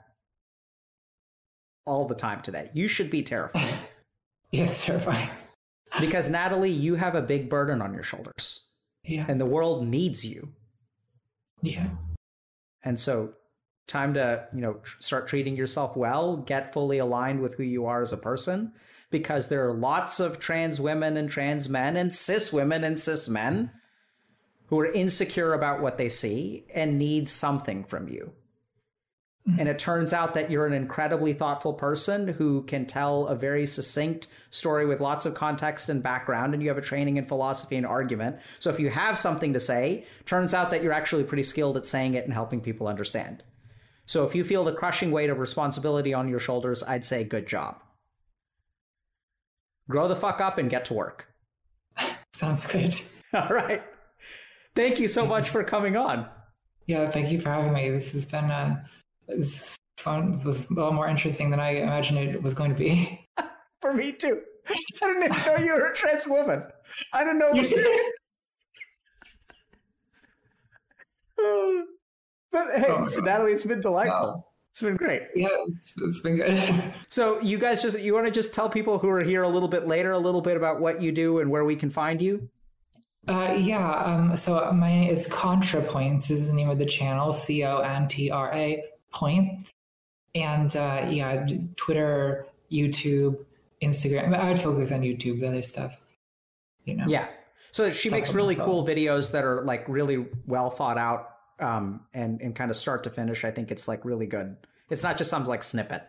all 1.89 2.07
the 2.07 2.15
time 2.15 2.43
today. 2.43 2.71
You 2.75 2.87
should 2.89 3.11
be 3.11 3.23
terrified 3.23 3.73
Yeah, 4.53 4.65
it's 4.65 4.85
terrifying. 4.85 5.29
because, 6.01 6.31
Natalie, 6.31 6.71
you 6.71 6.95
have 6.95 7.15
a 7.15 7.23
big 7.23 7.49
burden 7.51 7.81
on 7.83 7.93
your 7.95 8.03
shoulders 8.03 8.67
Yeah, 9.05 9.25
and 9.29 9.41
the 9.41 9.47
world 9.47 9.87
needs 9.87 10.25
you. 10.25 10.53
yeah, 11.63 11.89
And 12.85 12.99
so, 13.01 13.33
time 13.87 14.15
to, 14.15 14.47
you 14.55 14.61
know, 14.61 14.75
tr- 14.75 15.01
start 15.01 15.29
treating 15.29 15.57
yourself 15.57 15.97
well, 15.97 16.37
get 16.37 16.73
fully 16.75 16.99
aligned 16.99 17.41
with 17.41 17.55
who 17.57 17.63
you 17.63 17.87
are 17.87 18.03
as 18.03 18.13
a 18.13 18.17
person, 18.19 18.73
because 19.11 19.49
there 19.49 19.67
are 19.69 19.75
lots 19.75 20.21
of 20.21 20.39
trans 20.39 20.79
women 20.81 21.17
and 21.17 21.29
trans 21.31 21.69
men 21.69 21.97
and 21.97 22.15
cis 22.15 22.53
women 22.53 22.85
and 22.85 22.99
cis 23.01 23.29
men 23.29 23.71
who 24.67 24.79
are 24.81 24.93
insecure 24.93 25.55
about 25.55 25.81
what 25.81 25.97
they 25.97 26.11
see 26.11 26.67
and 26.75 26.99
need 26.99 27.27
something 27.29 27.83
from 27.85 28.09
you. 28.09 28.33
And 29.57 29.69
it 29.69 29.79
turns 29.79 30.13
out 30.13 30.35
that 30.35 30.51
you're 30.51 30.67
an 30.67 30.73
incredibly 30.73 31.33
thoughtful 31.33 31.73
person 31.73 32.29
who 32.29 32.63
can 32.65 32.85
tell 32.85 33.27
a 33.29 33.35
very 33.35 33.65
succinct 33.67 34.27
story 34.51 34.85
with 34.85 35.01
lots 35.01 35.25
of 35.25 35.35
context 35.35 35.89
and 35.89 36.03
background, 36.03 36.53
and 36.53 36.63
you 36.63 36.69
have 36.69 36.77
a 36.77 36.83
training 36.83 37.17
in 37.17 37.25
philosophy 37.25 37.77
and 37.77 37.87
argument. 37.87 38.41
So 38.59 38.69
if 38.69 38.79
you 38.79 38.91
have 38.91 39.17
something 39.17 39.55
to 39.55 39.61
say, 39.61 40.05
turns 40.27 40.53
out 40.53 40.71
that 40.71 40.83
you're 40.83 40.93
actually 40.93 41.25
pretty 41.25 41.43
skilled 41.45 41.77
at 41.77 41.87
saying 41.87 42.15
it 42.15 42.25
and 42.25 42.33
helping 42.35 42.61
people 42.61 42.89
understand. 42.89 43.43
So 44.05 44.25
if 44.25 44.35
you 44.35 44.45
feel 44.45 44.65
the 44.65 44.73
crushing 44.73 45.13
weight 45.13 45.31
of 45.31 45.39
responsibility 45.39 46.13
on 46.13 46.29
your 46.29 46.41
shoulders, 46.41 46.83
I'd 46.83 47.07
say 47.07 47.25
good 47.25 47.47
job. 47.47 47.81
Grow 49.89 50.09
the 50.09 50.17
fuck 50.17 50.41
up 50.41 50.59
and 50.59 50.69
get 50.69 50.85
to 50.87 50.95
work. 50.95 51.29
sounds 52.33 52.67
good. 52.67 52.95
All 53.33 53.49
right. 53.49 53.83
Thank 54.75 55.01
you 55.01 55.09
so 55.09 55.27
much 55.27 55.49
for 55.49 55.65
coming 55.65 55.97
on. 55.97 56.29
Yeah, 56.87 57.11
thank 57.11 57.31
you 57.31 57.39
for 57.39 57.51
having 57.51 57.73
me. 57.75 57.91
This 57.91 58.13
has 58.13 58.25
been 58.25 58.51
uh, 58.51 58.83
this 59.29 59.77
one 60.05 60.43
was 60.45 60.71
a 60.71 60.75
lot 60.75 60.95
more 60.95 61.09
interesting 61.09 61.51
than 61.51 61.61
I 61.61 61.71
imagined 61.71 62.19
it 62.19 62.43
was 62.43 62.55
going 62.55 62.71
to 62.71 62.77
be. 62.77 63.27
For 63.81 63.93
me 63.93 64.13
too. 64.13 64.41
I 64.69 64.77
didn't 65.01 65.25
even 65.25 65.47
know 65.47 65.57
you 65.59 65.73
were 65.73 65.87
a 65.87 65.95
trans 65.95 66.27
woman. 66.27 66.65
I 67.13 67.25
didn't 67.25 67.39
know. 67.39 67.53
You 67.53 67.67
did. 67.67 68.13
but 72.53 72.67
hey, 72.75 72.87
oh 72.89 73.07
so 73.07 73.21
Natalie, 73.23 73.53
it's 73.53 73.65
been 73.65 73.81
delightful. 73.81 74.47
It's 74.73 74.83
been 74.83 74.97
great. 74.97 75.23
Yeah, 75.35 75.49
it's, 75.77 75.95
it's 76.01 76.21
been 76.21 76.37
good. 76.37 76.95
so 77.09 77.41
you 77.41 77.59
guys 77.59 77.83
just 77.83 78.01
you 78.01 78.15
want 78.15 78.27
to 78.27 78.33
just 78.33 78.53
tell 78.53 78.69
people 78.69 78.99
who 78.99 79.09
are 79.09 79.23
here 79.23 79.43
a 79.43 79.49
little 79.49 79.69
bit 79.69 79.87
later 79.87 80.13
a 80.13 80.19
little 80.19 80.43
bit 80.43 80.57
about 80.57 80.81
what 80.81 81.01
you 81.01 81.13
do 81.13 81.39
and 81.39 81.51
where 81.51 81.65
we 81.65 81.77
can 81.77 81.91
find 81.91 82.21
you? 82.21 82.49
Uh, 83.27 83.55
yeah. 83.59 83.91
Um, 83.91 84.37
so 84.37 84.71
my 84.73 84.93
name 84.93 85.11
is 85.11 85.29
ContraPoints 85.29 86.31
is 86.31 86.47
the 86.47 86.53
name 86.53 86.71
of 86.71 86.79
the 86.79 86.87
channel. 86.87 87.33
C 87.33 87.65
O 87.65 87.79
N 87.79 88.09
T 88.09 88.31
R 88.31 88.53
A 88.53 88.85
points. 89.13 89.73
And 90.35 90.75
uh, 90.77 91.07
yeah, 91.11 91.47
Twitter, 91.77 92.47
YouTube, 92.71 93.45
Instagram. 93.83 94.35
I 94.35 94.49
would 94.49 94.61
focus 94.61 94.93
on 94.93 95.01
YouTube. 95.01 95.41
The 95.41 95.49
other 95.49 95.63
stuff, 95.63 96.01
you 96.85 96.95
know. 96.95 97.05
Yeah. 97.09 97.29
So 97.73 97.91
she 97.91 98.11
makes 98.11 98.33
really 98.35 98.55
cool 98.55 98.87
videos 98.87 99.33
that 99.33 99.45
are 99.45 99.63
like 99.63 99.89
really 99.89 100.27
well 100.47 100.71
thought 100.71 100.99
out 100.99 101.31
um, 101.61 102.01
and 102.15 102.41
and 102.41 102.55
kind 102.55 102.71
of 102.71 102.77
start 102.77 103.05
to 103.05 103.11
finish. 103.11 103.45
I 103.45 103.51
think 103.51 103.71
it's 103.71 103.89
like 103.89 104.05
really 104.05 104.27
good. 104.27 104.57
It's 104.91 105.03
not 105.03 105.17
just 105.17 105.31
some 105.31 105.45
like 105.45 105.63
snippet. 105.63 106.03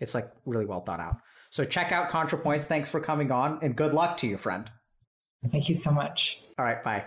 It's 0.00 0.14
like 0.14 0.30
really 0.46 0.66
well 0.66 0.80
thought 0.80 1.00
out. 1.00 1.16
So 1.50 1.64
check 1.64 1.92
out 1.92 2.08
ContraPoints. 2.08 2.64
Thanks 2.64 2.88
for 2.88 3.00
coming 3.00 3.30
on, 3.30 3.58
and 3.62 3.76
good 3.76 3.92
luck 3.92 4.16
to 4.18 4.26
you, 4.26 4.38
friend. 4.38 4.70
Thank 5.50 5.68
you 5.68 5.74
so 5.76 5.90
much. 5.90 6.40
All 6.58 6.64
right, 6.64 6.82
bye. 6.82 7.04